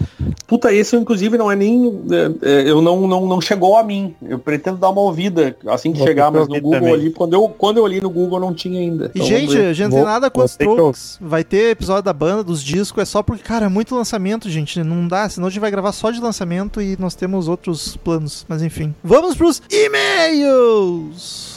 Puta, 0.47 0.73
esse 0.73 0.95
inclusive 0.95 1.37
não 1.37 1.51
é 1.51 1.55
nem. 1.55 2.01
é, 2.41 2.49
é, 2.49 2.69
eu 2.69 2.81
não, 2.81 3.05
não, 3.05 3.25
não 3.25 3.41
chegou 3.41 3.77
a 3.77 3.83
mim. 3.83 4.15
Eu 4.21 4.39
pretendo 4.39 4.77
dar 4.77 4.89
uma 4.89 5.01
ouvida 5.01 5.55
assim 5.67 5.91
que 5.91 5.97
Vou 5.97 6.07
chegar, 6.07 6.31
mas 6.31 6.47
no 6.47 6.55
Google 6.55 6.71
também. 6.71 6.93
ali, 6.93 7.11
quando 7.11 7.33
eu, 7.33 7.49
quando 7.49 7.77
eu 7.77 7.83
olhei 7.83 7.99
no 7.99 8.09
Google 8.09 8.39
não 8.39 8.53
tinha 8.53 8.79
ainda. 8.79 9.11
E, 9.13 9.17
Então, 9.17 9.27
gente, 9.27 9.57
a 9.57 9.73
gente 9.73 9.89
não 9.89 9.97
tem 9.97 10.05
nada 10.05 10.29
que 10.29 10.41
Strokes. 10.45 11.17
Vai 11.19 11.43
ter 11.43 11.71
episódio 11.71 12.03
da 12.03 12.13
banda, 12.13 12.43
dos 12.43 12.63
discos, 12.63 13.01
é 13.01 13.05
só 13.05 13.21
porque, 13.21 13.43
cara, 13.43 13.65
é 13.65 13.69
muito 13.69 13.93
lançamento, 13.93 14.49
gente. 14.49 14.81
Não 14.83 15.05
dá, 15.05 15.27
senão 15.27 15.47
a 15.47 15.49
gente 15.49 15.59
vai 15.59 15.69
gravar 15.69 15.91
só 15.91 16.11
de 16.11 16.21
lançamento 16.21 16.81
e 16.81 16.95
nós 16.97 17.13
temos 17.13 17.49
outros 17.49 17.97
planos. 17.97 18.45
Mas 18.47 18.61
enfim. 18.61 18.95
Vamos 19.03 19.35
pros 19.35 19.61
e-mails! 19.69 21.56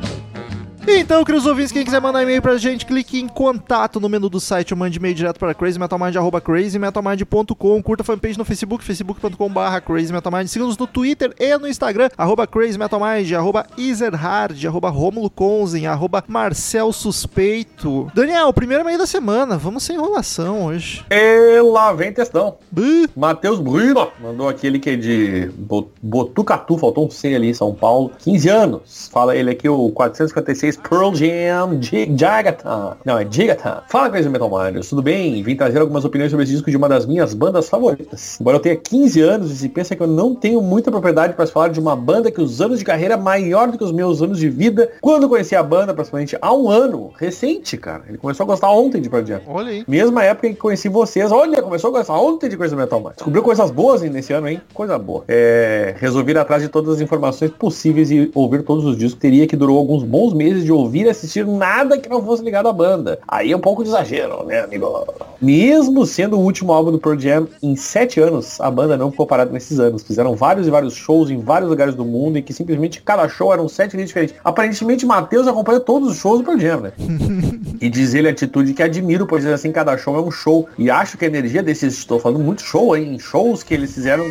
Então, 0.87 1.23
queridos 1.23 1.45
ouvintes, 1.45 1.71
quem 1.71 1.85
quiser 1.85 2.01
mandar 2.01 2.23
e-mail 2.23 2.41
pra 2.41 2.57
gente, 2.57 2.85
clique 2.87 3.19
em 3.19 3.27
contato 3.27 3.99
no 3.99 4.09
menu 4.09 4.27
do 4.27 4.39
site 4.39 4.73
ou 4.73 4.77
mande 4.77 4.97
e-mail 4.97 5.13
direto 5.13 5.39
para 5.39 5.53
crazymetalmind, 5.53 6.15
arroba 6.17 6.41
crazymetalmind.com. 6.41 7.83
Curta 7.83 8.01
a 8.01 8.05
fanpage 8.05 8.37
no 8.37 8.43
Facebook, 8.43 8.83
facebook.com.br 8.83 9.79
crazymetalmind. 9.85 10.47
Siga-nos 10.47 10.77
no 10.77 10.87
Twitter 10.87 11.33
e 11.39 11.55
no 11.57 11.67
Instagram, 11.67 12.09
arroba 12.17 12.47
crazymetalmind, 12.47 13.31
arroba 13.33 13.65
ezerhard, 13.77 14.65
arroba 14.67 14.89
romulo 14.89 15.29
conzen, 15.29 15.85
arroba 15.85 16.23
marcel 16.27 16.91
suspeito. 16.91 18.11
Daniel, 18.15 18.51
primeiro 18.51 18.83
e-mail 18.83 18.97
da 18.97 19.05
semana. 19.07 19.57
Vamos 19.57 19.83
sem 19.83 19.95
enrolação 19.95 20.65
hoje. 20.65 21.05
E 21.11 21.61
lá 21.61 21.93
vem 21.93 22.11
textão. 22.11 22.57
Buh. 22.71 23.07
Matheus 23.15 23.59
Bruno 23.59 24.11
mandou 24.19 24.49
aquele 24.49 24.79
que 24.79 24.89
é 24.89 24.95
de 24.95 25.51
Bo- 25.55 25.91
Botucatu, 26.01 26.77
faltou 26.77 27.05
um 27.05 27.11
C 27.11 27.35
ali 27.35 27.49
em 27.49 27.53
São 27.53 27.73
Paulo. 27.73 28.11
15 28.19 28.49
anos. 28.49 29.09
Fala 29.13 29.35
ele 29.35 29.51
aqui, 29.51 29.69
o 29.69 29.89
456 29.91 30.70
Pearl 30.77 31.13
Jam 31.13 31.79
Jagatan. 32.17 32.97
Não, 33.05 33.17
é 33.17 33.27
Jigatan. 33.29 33.83
Fala, 33.87 34.09
Crazy 34.09 34.29
Metal 34.29 34.49
Miners. 34.49 34.89
Tudo 34.89 35.01
bem? 35.01 35.41
Vim 35.43 35.55
trazer 35.55 35.79
algumas 35.79 36.05
opiniões 36.05 36.31
sobre 36.31 36.43
esse 36.43 36.53
disco 36.53 36.69
de 36.69 36.77
uma 36.77 36.89
das 36.89 37.05
minhas 37.05 37.33
bandas 37.33 37.69
favoritas. 37.69 38.37
Embora 38.39 38.57
eu 38.57 38.61
tenha 38.61 38.75
15 38.75 39.21
anos 39.21 39.51
e 39.51 39.55
se 39.55 39.69
pensa 39.69 39.95
que 39.95 40.01
eu 40.01 40.07
não 40.07 40.35
tenho 40.35 40.61
muita 40.61 40.91
propriedade 40.91 41.33
para 41.33 41.47
falar 41.47 41.69
de 41.69 41.79
uma 41.79 41.95
banda 41.95 42.31
que 42.31 42.41
os 42.41 42.61
anos 42.61 42.79
de 42.79 42.85
carreira 42.85 43.15
é 43.15 43.17
maior 43.17 43.71
do 43.71 43.77
que 43.77 43.83
os 43.83 43.91
meus 43.91 44.21
anos 44.21 44.39
de 44.39 44.49
vida. 44.49 44.89
Quando 45.01 45.29
conheci 45.29 45.55
a 45.55 45.63
banda, 45.63 45.93
praticamente 45.93 46.37
há 46.41 46.53
um 46.53 46.69
ano. 46.69 47.11
Recente, 47.17 47.77
cara. 47.77 48.03
Ele 48.07 48.17
começou 48.17 48.43
a 48.43 48.47
gostar 48.47 48.69
ontem 48.69 49.01
de 49.01 49.09
Pearl 49.09 49.25
Jam. 49.25 49.41
Olha 49.47 49.69
aí. 49.69 49.83
Mesma 49.87 50.23
época 50.23 50.47
em 50.47 50.53
que 50.53 50.59
conheci 50.59 50.89
vocês. 50.89 51.31
Olha, 51.31 51.61
começou 51.61 51.89
a 51.89 51.99
gostar 51.99 52.19
ontem 52.19 52.49
de 52.49 52.57
Coisa 52.57 52.75
Metal 52.75 52.99
Man. 52.99 53.13
Descobriu 53.15 53.43
coisas 53.43 53.71
boas 53.71 54.01
nesse 54.01 54.33
ano, 54.33 54.47
hein? 54.47 54.61
Coisa 54.73 54.97
boa. 54.97 55.23
É, 55.27 55.95
resolvi 55.97 56.31
ir 56.31 56.37
atrás 56.37 56.61
de 56.61 56.69
todas 56.69 56.95
as 56.95 57.01
informações 57.01 57.51
possíveis 57.51 58.11
e 58.11 58.31
ouvir 58.33 58.63
todos 58.63 58.85
os 58.85 58.97
discos. 58.97 59.19
Teria 59.19 59.47
que 59.47 59.55
durou 59.55 59.77
alguns 59.77 60.03
bons 60.03 60.33
meses 60.33 60.60
de 60.63 60.71
ouvir 60.71 61.05
e 61.05 61.09
assistir 61.09 61.45
nada 61.45 61.97
que 61.97 62.09
não 62.09 62.23
fosse 62.23 62.43
ligado 62.43 62.67
à 62.67 62.73
banda. 62.73 63.19
Aí 63.27 63.51
é 63.51 63.57
um 63.57 63.59
pouco 63.59 63.83
de 63.83 63.89
exagero, 63.89 64.45
né, 64.45 64.61
amigo? 64.61 65.05
Mesmo 65.41 66.05
sendo 66.05 66.37
o 66.37 66.41
último 66.41 66.71
álbum 66.71 66.91
do 66.91 66.99
Pearl 66.99 67.19
Jam 67.19 67.47
em 67.61 67.75
sete 67.75 68.19
anos, 68.19 68.59
a 68.61 68.69
banda 68.69 68.97
não 68.97 69.11
ficou 69.11 69.25
parada 69.25 69.51
nesses 69.51 69.79
anos. 69.79 70.03
Fizeram 70.03 70.35
vários 70.35 70.67
e 70.67 70.69
vários 70.69 70.93
shows 70.93 71.29
em 71.29 71.39
vários 71.39 71.69
lugares 71.69 71.95
do 71.95 72.05
mundo 72.05 72.37
e 72.37 72.41
que 72.41 72.53
simplesmente 72.53 73.01
cada 73.01 73.27
show 73.27 73.51
era 73.51 73.61
um 73.61 73.69
set 73.69 73.95
diferente. 73.97 74.35
Aparentemente, 74.43 75.05
Matheus 75.05 75.47
acompanha 75.47 75.79
todos 75.79 76.11
os 76.11 76.17
shows 76.17 76.39
do 76.39 76.45
Pearl 76.45 76.59
Jam, 76.59 76.81
né? 76.81 76.91
E 77.81 77.89
diz 77.89 78.13
ele 78.13 78.27
a 78.27 78.31
atitude 78.31 78.75
que 78.75 78.83
admiro, 78.83 79.25
pois 79.25 79.43
assim, 79.43 79.71
cada 79.71 79.97
show 79.97 80.15
é 80.15 80.21
um 80.21 80.29
show. 80.29 80.69
E 80.77 80.91
acho 80.91 81.17
que 81.17 81.25
a 81.25 81.27
energia 81.27 81.63
desses, 81.63 81.97
estou 81.97 82.19
falando 82.19 82.39
muito 82.39 82.61
show, 82.61 82.95
hein? 82.95 83.17
Shows 83.17 83.63
que 83.63 83.73
eles 83.73 83.91
fizeram 83.91 84.23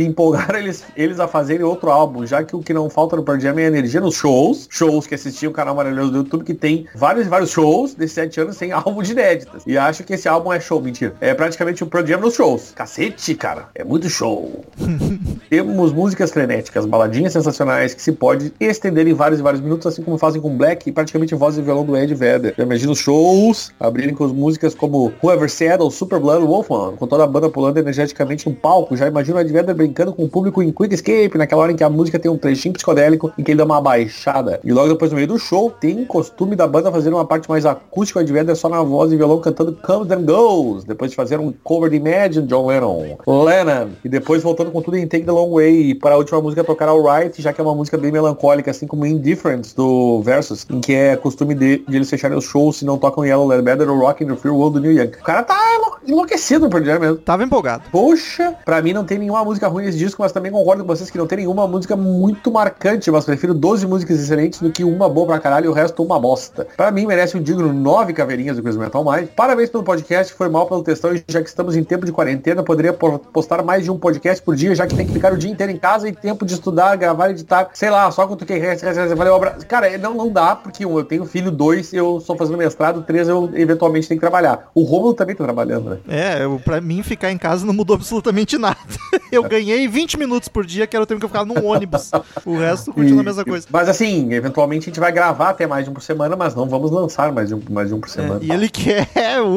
que 0.00 0.04
empolgaram 0.04 0.58
eles, 0.58 0.82
eles 0.96 1.20
a 1.20 1.28
fazerem 1.28 1.64
outro 1.64 1.90
álbum, 1.90 2.26
já 2.26 2.42
que 2.42 2.56
o 2.56 2.60
que 2.60 2.72
não 2.72 2.88
falta 2.88 3.16
no 3.16 3.22
Pearl 3.22 3.38
Jam 3.38 3.58
é 3.58 3.64
energia 3.64 4.00
nos 4.00 4.14
shows, 4.14 4.66
shows 4.70 5.06
que 5.06 5.14
assisti 5.14 5.46
o 5.46 5.52
canal 5.52 5.74
maravilhoso 5.74 6.10
do 6.10 6.18
YouTube, 6.18 6.44
que 6.44 6.54
tem 6.54 6.86
vários 6.94 7.26
e 7.26 7.28
vários 7.28 7.50
shows 7.50 7.94
desses 7.94 8.14
sete 8.14 8.40
anos 8.40 8.56
sem 8.56 8.72
álbum 8.72 9.02
de 9.02 9.12
inéditas. 9.12 9.62
E 9.66 9.76
acho 9.76 10.02
que 10.04 10.14
esse 10.14 10.26
álbum 10.28 10.52
é 10.52 10.58
show, 10.58 10.80
mentira. 10.80 11.14
É 11.20 11.34
praticamente 11.34 11.84
o 11.84 11.86
Pearl 11.86 12.06
Jam 12.06 12.20
nos 12.20 12.34
shows. 12.34 12.72
Cacete, 12.74 13.34
cara. 13.34 13.68
É 13.74 13.84
muito 13.84 14.08
show. 14.08 14.64
Temos 15.50 15.92
músicas 15.92 16.30
frenéticas, 16.30 16.86
baladinhas 16.86 17.32
sensacionais 17.32 17.92
que 17.92 18.00
se 18.00 18.12
pode 18.12 18.52
estender 18.60 19.06
em 19.06 19.12
vários 19.12 19.40
e 19.40 19.42
vários 19.42 19.60
minutos, 19.60 19.86
assim 19.86 20.02
como 20.02 20.16
fazem 20.16 20.40
com 20.40 20.56
Black 20.56 20.88
e 20.88 20.92
praticamente 20.92 21.34
voz 21.34 21.58
e 21.58 21.62
violão 21.62 21.84
do 21.84 21.96
Ed 21.96 22.14
Vedder. 22.14 22.54
Já 22.56 22.62
imagina 22.62 22.92
os 22.92 22.98
shows 22.98 23.72
abrirem 23.78 24.14
com 24.14 24.24
as 24.24 24.32
músicas 24.32 24.74
como 24.74 25.12
Whoever 25.22 25.50
Said 25.50 25.82
ou 25.82 25.90
Super 25.90 26.20
Blood 26.20 26.46
Wolfman, 26.46 26.96
com 26.96 27.06
toda 27.06 27.24
a 27.24 27.26
banda 27.26 27.50
pulando 27.50 27.78
energeticamente 27.78 28.48
no 28.48 28.54
palco. 28.54 28.96
Já 28.96 29.08
imagina 29.08 29.38
o 29.38 29.40
Ed 29.40 29.52
Vedder 29.52 29.74
brincando 29.90 30.12
com 30.12 30.24
o 30.24 30.28
público 30.28 30.62
em 30.62 30.70
Quick 30.70 30.94
Escape, 30.94 31.36
naquela 31.36 31.62
hora 31.62 31.72
em 31.72 31.76
que 31.76 31.82
a 31.82 31.90
música 31.90 32.18
tem 32.18 32.30
um 32.30 32.38
trechinho 32.38 32.72
psicodélico 32.72 33.32
em 33.36 33.42
que 33.42 33.50
ele 33.50 33.58
dá 33.58 33.64
uma 33.64 33.80
baixada. 33.80 34.60
E 34.64 34.72
logo 34.72 34.88
depois, 34.88 35.10
no 35.10 35.16
meio 35.16 35.26
do 35.26 35.38
show, 35.38 35.70
tem 35.70 36.04
costume 36.04 36.54
da 36.54 36.66
banda 36.66 36.90
fazer 36.92 37.12
uma 37.12 37.24
parte 37.24 37.48
mais 37.48 37.66
acústica, 37.66 38.22
de 38.24 38.32
Vedder 38.32 38.54
só 38.56 38.68
na 38.68 38.82
voz 38.82 39.12
e 39.12 39.16
violão 39.16 39.40
cantando 39.40 39.76
Comes 39.82 40.10
and 40.12 40.22
Goes, 40.24 40.84
depois 40.84 41.10
de 41.10 41.16
fazer 41.16 41.40
um 41.40 41.52
cover 41.64 41.90
de 41.90 41.96
Imagine, 41.96 42.46
John 42.46 42.66
Lennon. 42.66 43.16
Lennon. 43.26 43.88
E 44.04 44.08
depois 44.08 44.42
voltando 44.42 44.70
com 44.70 44.80
tudo 44.80 44.96
em 44.96 45.06
Take 45.06 45.24
the 45.24 45.32
Long 45.32 45.52
Way. 45.54 45.90
E 45.90 45.94
para 45.94 46.14
a 46.14 46.18
última 46.18 46.40
música 46.40 46.62
tocar 46.62 46.88
Alright, 46.88 47.42
já 47.42 47.52
que 47.52 47.60
é 47.60 47.64
uma 47.64 47.74
música 47.74 47.98
bem 47.98 48.12
melancólica, 48.12 48.70
assim 48.70 48.86
como 48.86 49.04
Indifference 49.04 49.74
do 49.74 50.22
Versus, 50.22 50.66
em 50.70 50.80
que 50.80 50.94
é 50.94 51.16
costume 51.16 51.54
de, 51.54 51.78
de 51.88 51.96
eles 51.96 52.08
fecharem 52.08 52.36
os 52.38 52.44
shows 52.44 52.78
se 52.78 52.84
não 52.84 52.96
tocam 52.96 53.24
Yellow 53.24 53.46
Let 53.46 53.62
Better 53.62 53.90
ou 53.90 53.98
Rockin' 53.98 54.26
the 54.26 54.36
Free 54.36 54.50
World 54.50 54.78
do 54.78 54.80
New 54.80 54.92
Young. 54.92 55.10
O 55.20 55.24
cara 55.24 55.42
tá 55.42 55.56
enlou- 55.76 55.98
enlouquecido 56.06 56.68
Pearl 56.68 56.84
Jam 56.84 57.00
mesmo. 57.00 57.16
Tava 57.18 57.42
empolgado. 57.42 57.82
Poxa, 57.90 58.54
pra 58.64 58.80
mim 58.82 58.92
não 58.92 59.04
tem 59.04 59.18
nenhuma 59.18 59.44
música 59.44 59.66
ruim 59.70 59.84
nesse 59.84 59.98
disco, 59.98 60.22
mas 60.22 60.32
também 60.32 60.50
concordo 60.52 60.82
com 60.84 60.88
vocês 60.88 61.10
que 61.10 61.16
não 61.18 61.26
tem 61.26 61.38
nenhuma 61.38 61.66
música 61.66 61.96
muito 61.96 62.50
marcante, 62.50 63.10
mas 63.10 63.24
prefiro 63.24 63.54
12 63.54 63.86
músicas 63.86 64.18
excelentes 64.20 64.60
do 64.60 64.70
que 64.70 64.84
uma 64.84 65.08
boa 65.08 65.26
pra 65.26 65.38
caralho 65.38 65.66
e 65.66 65.68
o 65.68 65.72
resto 65.72 66.02
uma 66.02 66.18
bosta. 66.18 66.66
Pra 66.76 66.90
mim 66.90 67.06
merece 67.06 67.36
um 67.36 67.42
digno 67.42 67.72
9 67.72 68.12
caveirinhas 68.12 68.56
do 68.56 68.62
Crazy 68.62 68.78
Metal 68.78 69.04
Mind. 69.04 69.28
Parabéns 69.36 69.70
pelo 69.70 69.82
podcast, 69.84 70.32
foi 70.34 70.48
mal 70.48 70.66
pelo 70.66 70.82
textão 70.82 71.14
e 71.14 71.22
já 71.28 71.40
que 71.42 71.48
estamos 71.48 71.76
em 71.76 71.84
tempo 71.84 72.04
de 72.04 72.12
quarentena, 72.12 72.62
poderia 72.62 72.92
po- 72.92 73.18
postar 73.18 73.62
mais 73.62 73.84
de 73.84 73.90
um 73.90 73.98
podcast 73.98 74.42
por 74.42 74.54
dia, 74.56 74.74
já 74.74 74.86
que 74.86 74.94
tem 74.94 75.06
que 75.06 75.12
ficar 75.12 75.32
o 75.32 75.36
dia 75.38 75.50
inteiro 75.50 75.72
em 75.72 75.76
casa 75.78 76.08
e 76.08 76.12
tempo 76.12 76.44
de 76.44 76.54
estudar, 76.54 76.96
gravar, 76.96 77.30
editar, 77.30 77.70
sei 77.72 77.90
lá, 77.90 78.10
só 78.10 78.26
quando 78.26 78.40
tu 78.40 78.46
quer, 78.46 78.76
valeu, 79.14 79.34
abraço. 79.34 79.66
Cara, 79.66 79.96
não, 79.98 80.14
não 80.14 80.30
dá, 80.30 80.56
porque 80.56 80.84
um, 80.84 80.98
eu 80.98 81.04
tenho 81.04 81.24
filho, 81.24 81.50
dois, 81.50 81.92
eu 81.92 82.18
estou 82.18 82.36
fazendo 82.36 82.58
mestrado, 82.58 83.02
três, 83.02 83.28
eu 83.28 83.50
eventualmente 83.54 84.08
tenho 84.08 84.18
que 84.18 84.22
trabalhar. 84.26 84.70
O 84.74 84.82
Romulo 84.82 85.14
também 85.14 85.34
tá 85.36 85.44
trabalhando, 85.44 85.90
né? 85.90 85.98
É, 86.08 86.44
eu, 86.44 86.60
pra 86.64 86.80
mim 86.80 87.02
ficar 87.02 87.30
em 87.30 87.38
casa 87.38 87.64
não 87.66 87.72
mudou 87.74 87.96
absolutamente 87.96 88.56
nada. 88.58 88.76
Eu 89.30 89.44
ganhei 89.44 89.59
20 89.88 90.18
minutos 90.18 90.48
por 90.48 90.64
dia, 90.64 90.86
que 90.86 90.96
era 90.96 91.02
o 91.02 91.06
tempo 91.06 91.20
que 91.20 91.24
eu 91.24 91.28
ficava 91.28 91.44
num 91.44 91.64
ônibus. 91.64 92.10
O 92.44 92.56
resto 92.56 92.92
continua 92.92 93.20
a 93.20 93.24
mesma 93.24 93.44
coisa. 93.44 93.66
Mas 93.70 93.88
assim, 93.88 94.32
eventualmente 94.32 94.84
a 94.84 94.86
gente 94.86 95.00
vai 95.00 95.12
gravar 95.12 95.50
até 95.50 95.66
mais 95.66 95.84
de 95.84 95.90
um 95.90 95.94
por 95.94 96.02
semana, 96.02 96.36
mas 96.36 96.54
não 96.54 96.66
vamos 96.66 96.90
lançar 96.90 97.32
mais 97.32 97.48
de 97.48 97.54
um, 97.54 97.62
mais 97.70 97.88
de 97.88 97.94
um 97.94 98.00
por 98.00 98.08
semana. 98.08 98.40
É, 98.42 98.46
e 98.46 98.52
ele 98.52 98.68
quer 98.68 99.08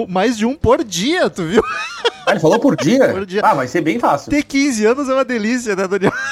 mais 0.08 0.38
de 0.38 0.46
um 0.46 0.56
por 0.56 0.84
dia, 0.84 1.30
tu 1.30 1.44
viu? 1.44 1.64
Ah, 2.26 2.32
ele 2.32 2.40
falou 2.40 2.60
por 2.60 2.76
dia? 2.76 3.10
Por 3.10 3.26
dia. 3.26 3.42
Ah, 3.44 3.54
vai 3.54 3.68
ser 3.68 3.82
bem 3.82 4.00
fácil. 4.00 4.30
Ter 4.32 4.44
15 4.44 4.86
anos 4.86 5.10
é 5.10 5.14
uma 5.14 5.26
delícia, 5.26 5.76
né, 5.76 5.88
Daniel? 5.88 6.14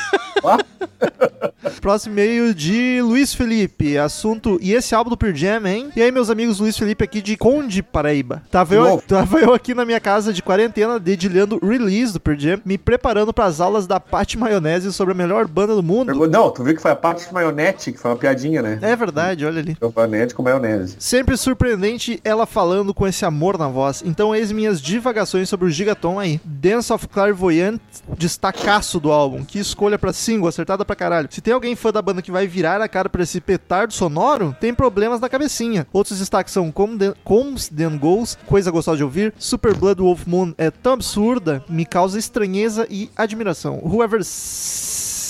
Próximo 1.82 2.14
e-mail 2.14 2.54
de 2.54 3.02
Luiz 3.02 3.34
Felipe. 3.34 3.98
Assunto. 3.98 4.58
E 4.62 4.74
esse 4.74 4.94
álbum 4.94 5.10
do 5.10 5.18
Pearl 5.18 5.36
Jam, 5.36 5.66
hein? 5.68 5.90
E 5.96 6.02
aí, 6.02 6.12
meus 6.12 6.30
amigos, 6.30 6.60
Luiz 6.60 6.78
Felipe 6.78 7.04
aqui 7.04 7.22
de 7.22 7.38
Conde, 7.38 7.82
Paraíba. 7.82 8.42
Tava 8.52 8.76
eu, 8.76 9.02
tava 9.08 9.40
eu 9.40 9.54
aqui 9.54 9.74
na 9.74 9.86
minha 9.86 10.00
casa 10.00 10.34
de 10.34 10.42
quarentena, 10.42 11.00
dedilhando 11.00 11.60
release 11.62 12.14
do 12.14 12.20
Pearl 12.20 12.40
Jam, 12.40 12.62
me 12.66 12.78
preparando 12.78 13.34
pras 13.34 13.60
aulas 13.62 13.88
da 13.88 14.00
Patti 14.00 14.38
Maionese 14.38 14.92
sobre 14.94 15.14
a 15.14 15.16
melhor 15.18 15.48
banda 15.48 15.76
do 15.76 15.84
mundo. 15.84 16.14
Não, 16.28 16.50
tu 16.52 16.64
viu 16.64 16.76
que 16.76 16.82
foi 16.82 16.92
a 16.92 16.96
parte 16.96 17.28
de 17.28 17.34
maionete, 17.34 17.92
que 17.92 18.00
foi 18.00 18.12
uma 18.12 18.18
piadinha, 18.18 18.62
né? 18.62 18.80
É 18.82 18.96
verdade, 18.96 19.46
olha 19.46 19.60
ali. 19.60 19.78
Maionete 19.96 20.34
com 20.34 20.44
maionese. 20.44 20.96
Sempre 21.00 21.38
surpreendente 21.38 22.20
ela 22.24 22.46
falando 22.46 22.94
com 22.94 23.08
esse 23.08 23.26
amor 23.26 23.58
na 23.58 23.68
voz. 23.68 24.04
Então, 24.06 24.36
eis 24.36 24.52
minhas 24.52 24.82
divagações 24.82 25.50
sobre 25.50 25.68
o 25.68 25.72
Gigaton 25.82 26.20
aí. 26.20 26.40
Dance 26.46 26.94
of 26.94 27.08
Clairvoyant, 27.08 27.80
destacaço 28.18 29.00
do 29.00 29.12
álbum. 29.12 29.44
Que 29.44 29.60
escolha 29.60 29.98
pra 29.98 30.14
single, 30.14 30.48
acertada 30.48 30.86
pra 30.86 30.96
caralho. 30.96 31.28
Se 31.32 31.42
tem 31.42 31.54
alguém 31.54 31.76
fã 31.76 31.92
da 31.92 32.02
banda 32.02 32.22
que 32.22 32.32
vai 32.32 32.48
virar 32.48 32.82
a 32.82 32.88
cara 32.88 33.10
pra 33.10 33.24
esse 33.24 33.42
petardo 33.42 33.94
sonoro, 33.94 34.56
tem 34.60 34.74
problemas 34.74 35.20
na 35.20 35.30
cabecinha. 35.30 35.88
Outros 35.92 36.20
destaques 36.20 36.54
são 36.54 36.72
Comes 36.72 37.70
Then 37.70 37.98
Goes, 37.98 38.38
coisa 38.46 38.72
gostosa 38.72 38.98
de 38.98 39.04
ouvir. 39.04 39.34
Super 39.38 39.76
Blood 39.76 40.02
Wolf 40.02 40.26
Moon 40.26 40.54
é 40.58 40.70
tão 40.70 40.94
absurda, 40.94 41.64
me 41.68 41.86
causa 41.86 42.20
estranheza 42.20 42.86
e 42.90 43.10
admiração. 43.16 43.80
Whoever 43.84 44.22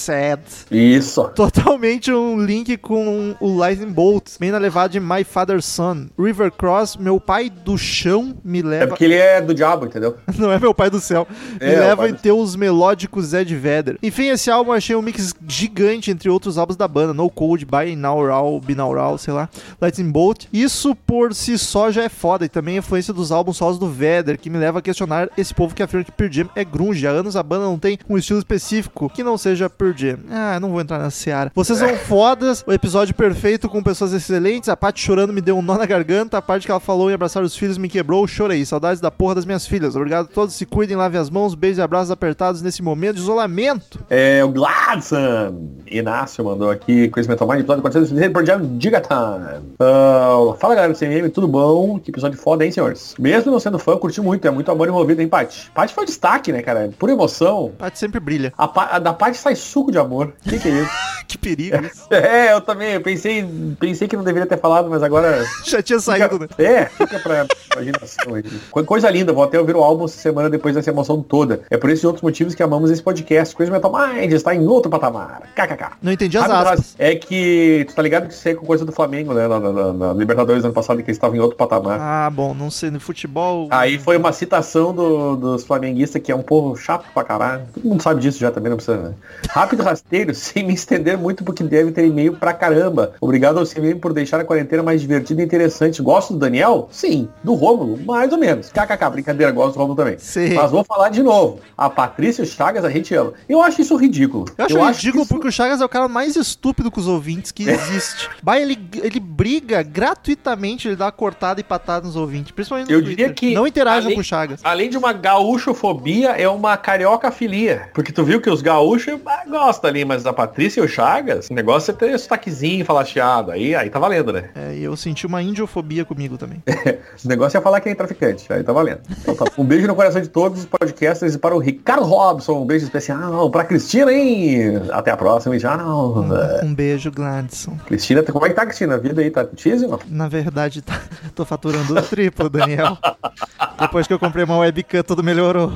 said 0.01 0.39
Isso. 0.69 1.23
Totalmente 1.35 2.11
um 2.11 2.39
link 2.43 2.77
com 2.77 3.35
o 3.39 3.55
Lightning 3.57 3.91
Bolt, 3.91 4.37
bem 4.39 4.51
na 4.51 4.57
levada 4.57 4.89
de 4.89 4.99
My 4.99 5.23
Father's 5.23 5.65
Son. 5.65 6.07
River 6.17 6.51
Cross, 6.51 6.97
meu 6.97 7.19
pai 7.19 7.49
do 7.49 7.77
chão 7.77 8.35
me 8.43 8.59
É 8.59 8.63
leva. 8.63 8.87
porque 8.87 9.05
ele 9.05 9.15
é 9.15 9.41
do 9.41 9.53
diabo, 9.53 9.85
entendeu? 9.85 10.17
Não 10.37 10.51
é 10.51 10.59
meu 10.59 10.73
pai 10.73 10.89
do 10.89 10.99
céu. 10.99 11.27
Me 11.59 11.67
É, 11.67 11.75
o 11.75 11.79
leva 11.79 12.09
em 12.09 12.13
teus 12.13 12.55
melódicos 12.55 13.33
Ed 13.33 13.55
Vedder. 13.55 13.97
Enfim, 14.01 14.27
esse 14.29 14.49
álbum 14.49 14.71
eu 14.71 14.75
achei 14.77 14.95
um 14.95 15.01
mix 15.01 15.33
gigante 15.47 16.09
entre 16.11 16.29
outros 16.29 16.57
álbuns 16.57 16.75
da 16.75 16.87
banda. 16.87 17.13
No 17.13 17.29
Code, 17.29 17.65
Binaural, 17.65 18.59
Binaural, 18.59 19.17
sei 19.17 19.33
lá. 19.33 19.49
Lightning 19.79 20.11
Bolt. 20.11 20.45
Isso 20.51 20.95
por 20.95 21.33
si 21.33 21.57
só 21.57 21.91
já 21.91 22.03
é 22.03 22.09
foda. 22.09 22.45
E 22.45 22.49
também 22.49 22.75
a 22.75 22.79
influência 22.79 23.13
dos 23.13 23.31
álbuns 23.31 23.57
solos 23.57 23.77
do 23.77 23.87
Vedder, 23.87 24.37
que 24.37 24.49
me 24.49 24.57
leva 24.57 24.79
a 24.79 24.81
questionar 24.81 25.29
esse 25.37 25.53
povo 25.53 25.75
que 25.75 25.83
afirma 25.83 26.03
que 26.03 26.11
Pearl 26.11 26.31
Jam 26.31 26.49
é 26.55 26.63
grunge. 26.63 27.05
Há 27.05 27.11
anos 27.11 27.35
a 27.35 27.43
banda 27.43 27.65
não 27.65 27.77
tem 27.77 27.97
um 28.09 28.17
estilo 28.17 28.39
específico 28.39 29.09
que 29.09 29.23
não 29.23 29.37
seja 29.37 29.69
Pearl 29.69 29.90
Ah, 30.29 30.59
não 30.59 30.69
vou 30.69 30.81
entrar 30.81 30.99
na 30.99 31.09
seara. 31.09 31.51
Vocês 31.53 31.79
são 31.79 31.95
fodas. 31.95 32.63
O 32.65 32.71
episódio 32.71 33.13
perfeito 33.13 33.69
com 33.69 33.81
pessoas 33.83 34.13
excelentes. 34.13 34.69
A 34.69 34.77
Paty 34.77 35.01
chorando 35.01 35.33
me 35.33 35.41
deu 35.41 35.57
um 35.57 35.61
nó 35.61 35.77
na 35.77 35.85
garganta. 35.85 36.37
A 36.37 36.41
parte 36.41 36.65
que 36.65 36.71
ela 36.71 36.79
falou 36.79 37.09
em 37.09 37.13
abraçar 37.13 37.43
os 37.43 37.55
filhos 37.55 37.77
me 37.77 37.89
quebrou. 37.89 38.27
Chorei. 38.27 38.65
Saudades 38.65 39.01
da 39.01 39.11
porra 39.11 39.35
das 39.35 39.45
minhas 39.45 39.65
filhas. 39.65 39.95
Obrigado 39.95 40.25
a 40.25 40.33
todos. 40.33 40.55
Se 40.55 40.65
cuidem, 40.65 40.95
lavem 40.95 41.19
as 41.19 41.29
mãos. 41.29 41.55
Beijos 41.55 41.79
e 41.79 41.81
abraços 41.81 42.11
apertados 42.11 42.61
nesse 42.61 42.81
momento 42.81 43.15
de 43.15 43.21
isolamento. 43.21 43.99
É 44.09 44.43
o 44.43 44.49
Gladson. 44.49 45.71
Inácio 45.87 46.43
mandou 46.43 46.69
aqui 46.69 47.09
conhecimento 47.09 47.45
mais 47.45 47.59
episódio 47.59 47.81
460 47.81 48.31
por 48.31 48.45
Jam 48.45 48.77
Gigatime. 48.79 49.71
Ah, 49.79 50.55
fala 50.59 50.75
galera 50.75 50.93
do 50.93 50.99
CMM, 50.99 51.29
tudo 51.29 51.47
bom? 51.47 51.99
Que 51.99 52.11
episódio 52.11 52.39
foda, 52.39 52.65
hein, 52.65 52.71
senhores? 52.71 53.15
Mesmo 53.19 53.51
não 53.51 53.59
sendo 53.59 53.77
fã, 53.77 53.97
curti 53.97 54.21
muito, 54.21 54.47
é 54.47 54.51
muito 54.51 54.71
amor 54.71 54.87
envolvido, 54.87 55.21
hein, 55.21 55.27
Paty? 55.27 55.71
Paty 55.73 55.93
foi 55.93 56.05
destaque, 56.05 56.51
né, 56.51 56.61
cara? 56.61 56.91
Por 56.97 57.09
emoção. 57.09 57.71
Paty 57.77 57.99
sempre 57.99 58.19
brilha. 58.19 58.53
A, 58.57 58.95
a 58.95 58.99
da 58.99 59.13
Paty 59.13 59.37
sai 59.37 59.55
suco 59.81 59.91
de 59.91 59.97
amor. 59.97 60.33
Que 60.43 60.59
que 60.59 60.67
é 60.67 60.71
isso? 60.71 60.91
Que 61.31 61.37
perigo 61.37 61.77
isso. 61.85 62.07
é, 62.13 62.51
eu 62.51 62.59
também, 62.59 62.91
eu 62.91 62.99
pensei, 62.99 63.47
pensei 63.79 64.05
que 64.05 64.17
não 64.17 64.23
deveria 64.23 64.45
ter 64.45 64.57
falado, 64.59 64.89
mas 64.89 65.01
agora. 65.01 65.45
Já 65.65 65.81
tinha 65.81 65.97
saído, 65.97 66.37
né? 66.37 66.47
É, 66.57 66.85
fica 66.87 67.19
pra 67.19 67.45
imaginação 67.73 68.35
aí. 68.35 68.43
Co- 68.69 68.83
Coisa 68.83 69.09
linda, 69.09 69.31
vou 69.31 69.41
até 69.45 69.57
ouvir 69.57 69.73
o 69.77 69.81
álbum 69.81 70.03
essa 70.03 70.17
semana 70.19 70.49
depois 70.49 70.75
dessa 70.75 70.89
emoção 70.89 71.21
toda. 71.23 71.61
É 71.69 71.77
por 71.77 71.89
esses 71.89 72.03
e 72.03 72.07
outros 72.07 72.21
motivos 72.21 72.53
que 72.53 72.61
amamos 72.61 72.91
esse 72.91 73.01
podcast. 73.01 73.55
Coisa 73.55 73.71
Metal 73.71 73.89
Mind 73.89 74.29
está 74.33 74.53
em 74.53 74.67
outro 74.67 74.91
patamar. 74.91 75.43
KKK. 75.55 75.91
Não 76.01 76.11
entendi 76.11 76.37
as 76.37 76.45
Rápido, 76.47 76.67
aspas. 76.67 76.95
É 76.99 77.15
que 77.15 77.85
tu 77.87 77.95
tá 77.95 78.01
ligado 78.01 78.27
que 78.27 78.33
isso 78.33 78.45
aí 78.49 78.53
é 78.53 78.57
com 78.57 78.65
coisa 78.65 78.83
do 78.83 78.91
Flamengo, 78.91 79.33
né? 79.33 79.47
Na, 79.47 79.57
na- 79.57 79.71
na- 79.71 79.93
na 79.93 80.13
Libertadores 80.13 80.65
ano 80.65 80.73
passado, 80.73 80.97
que 80.97 81.03
eles 81.03 81.15
estavam 81.15 81.37
em 81.37 81.39
outro 81.39 81.55
patamar. 81.55 81.97
Ah, 81.97 82.29
bom, 82.29 82.53
não 82.53 82.69
sei, 82.69 82.91
no 82.91 82.99
futebol. 82.99 83.69
Aí 83.71 83.97
foi 83.97 84.17
uma 84.17 84.33
citação 84.33 84.93
do- 84.93 85.37
dos 85.37 85.63
flamenguistas, 85.63 86.21
que 86.21 86.29
é 86.29 86.35
um 86.35 86.41
povo 86.43 86.75
chato 86.75 87.05
pra 87.13 87.23
caralho. 87.23 87.63
Todo 87.73 87.87
mundo 87.87 88.03
sabe 88.03 88.19
disso 88.19 88.37
já 88.37 88.51
também, 88.51 88.69
não 88.69 88.75
precisa, 88.75 88.97
né? 88.97 89.13
Rápido 89.49 89.70
rasteiro, 89.75 90.33
sem 90.35 90.63
me 90.65 90.73
estender 90.73 91.17
muito, 91.17 91.43
porque 91.43 91.63
deve 91.63 91.91
ter 91.91 92.05
e-mail 92.05 92.33
pra 92.33 92.53
caramba. 92.53 93.13
Obrigado 93.21 93.59
ao 93.59 93.65
CMM 93.65 93.99
por 93.99 94.13
deixar 94.13 94.39
a 94.39 94.43
quarentena 94.45 94.83
mais 94.83 95.01
divertida 95.01 95.41
e 95.41 95.45
interessante. 95.45 96.01
Gosto 96.01 96.33
do 96.33 96.39
Daniel? 96.39 96.87
Sim. 96.91 97.29
Do 97.43 97.53
Rômulo? 97.53 97.99
Mais 98.05 98.31
ou 98.31 98.37
menos. 98.37 98.69
KKK, 98.71 99.09
brincadeira, 99.11 99.51
gosto 99.51 99.73
do 99.73 99.79
Rômulo 99.79 99.95
também. 99.95 100.17
Sim. 100.17 100.53
Mas 100.53 100.71
vou 100.71 100.83
falar 100.83 101.09
de 101.09 101.21
novo. 101.23 101.59
A 101.77 101.89
Patrícia 101.89 102.45
Chagas 102.45 102.83
a 102.85 102.89
gente 102.89 103.13
ama. 103.15 103.33
Eu 103.47 103.61
acho 103.61 103.81
isso 103.81 103.95
ridículo. 103.95 104.45
Eu 104.57 104.83
acho 104.83 104.97
ridículo 104.99 105.23
isso- 105.23 105.33
porque 105.33 105.47
o 105.47 105.51
Chagas 105.51 105.81
é 105.81 105.85
o 105.85 105.89
cara 105.89 106.07
mais 106.07 106.35
estúpido 106.35 106.89
com 106.91 106.99
os 106.99 107.07
ouvintes 107.07 107.51
que 107.51 107.69
existe. 107.69 108.29
Bah, 108.41 108.59
ele, 108.59 108.77
ele 109.03 109.19
briga 109.19 109.83
gratuitamente, 109.83 110.87
ele 110.87 110.95
dá 110.95 111.05
uma 111.05 111.11
cortada 111.11 111.59
e 111.59 111.63
patada 111.63 112.05
nos 112.05 112.15
ouvintes, 112.15 112.51
principalmente 112.51 112.87
no 112.89 112.93
Eu 112.95 113.01
Twitter. 113.03 113.17
diria 113.17 113.33
que 113.33 113.53
Não 113.53 113.65
interajam 113.67 114.05
além- 114.05 114.15
com 114.15 114.21
o 114.21 114.23
Chagas. 114.23 114.59
Além 114.63 114.89
de 114.89 114.97
uma 114.97 115.13
gaúchofobia, 115.13 116.29
é 116.31 116.47
uma 116.47 116.75
cariocafilia. 116.77 117.89
Porque 117.93 118.11
tu 118.11 118.23
viu 118.23 118.41
que 118.41 118.49
os 118.49 118.61
gaúchos 118.61 119.19
ah, 119.25 119.43
gostam 119.61 119.89
ali, 119.91 120.03
mas 120.03 120.25
a 120.25 120.33
Patrícia 120.33 120.81
e 120.81 120.83
o 120.83 120.87
Chagas, 120.87 121.47
o 121.49 121.53
negócio 121.53 121.91
é 121.91 121.93
ter 121.93 122.17
sotaquezinho 122.17 122.83
falacheado. 122.83 123.51
Aí, 123.51 123.75
aí 123.75 123.89
tá 123.91 123.99
valendo, 123.99 124.33
né? 124.33 124.49
É, 124.55 124.75
e 124.75 124.83
eu 124.83 124.95
senti 124.97 125.27
uma 125.27 125.41
indiofobia 125.41 126.03
comigo 126.03 126.37
também. 126.37 126.63
O 127.23 127.27
negócio 127.27 127.57
é 127.57 127.61
falar 127.61 127.79
que 127.81 127.89
é 127.89 127.93
traficante. 127.93 128.51
Aí 128.51 128.63
tá 128.63 128.73
valendo. 128.73 129.01
Então 129.21 129.35
tá. 129.35 129.45
Um 129.57 129.63
beijo 129.63 129.85
no 129.85 129.93
coração 129.95 130.19
de 130.21 130.27
todos 130.27 130.61
os 130.61 130.65
podcasters 130.65 131.35
e 131.35 131.37
para 131.37 131.53
o 131.55 131.59
Ricardo 131.59 132.03
Robson. 132.03 132.53
Um 132.61 132.65
beijo 132.65 132.85
especial 132.85 133.49
pra 133.51 133.63
Cristina, 133.63 134.11
hein? 134.11 134.81
Até 134.91 135.11
a 135.11 135.17
próxima 135.17 135.55
e 135.55 135.59
tchau. 135.59 136.25
Um 136.63 136.73
beijo, 136.73 137.11
Gladson. 137.11 137.77
Cristina, 137.85 138.23
como 138.23 138.45
é 138.45 138.49
que 138.49 138.55
tá, 138.55 138.65
Cristina? 138.65 138.95
A 138.95 138.97
vida 138.97 139.21
aí 139.21 139.29
tá 139.29 139.47
não? 139.87 139.99
Na 140.07 140.27
verdade, 140.27 140.81
tá- 140.81 140.99
tô 141.35 141.45
faturando 141.45 141.93
o 141.95 142.01
triplo, 142.01 142.49
Daniel. 142.49 142.97
Depois 143.79 144.07
que 144.07 144.13
eu 144.13 144.19
comprei 144.19 144.43
uma 144.43 144.57
webcam, 144.57 145.03
tudo 145.03 145.23
melhorou. 145.23 145.71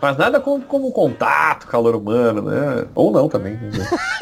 Mas 0.00 0.16
nada 0.16 0.40
como, 0.40 0.64
como 0.64 0.92
contato, 0.92 1.66
calor 1.66 1.94
humano, 1.94 2.42
né? 2.42 2.86
Ou 2.94 3.10
não 3.10 3.28
também. 3.28 3.54
né? 3.54 3.70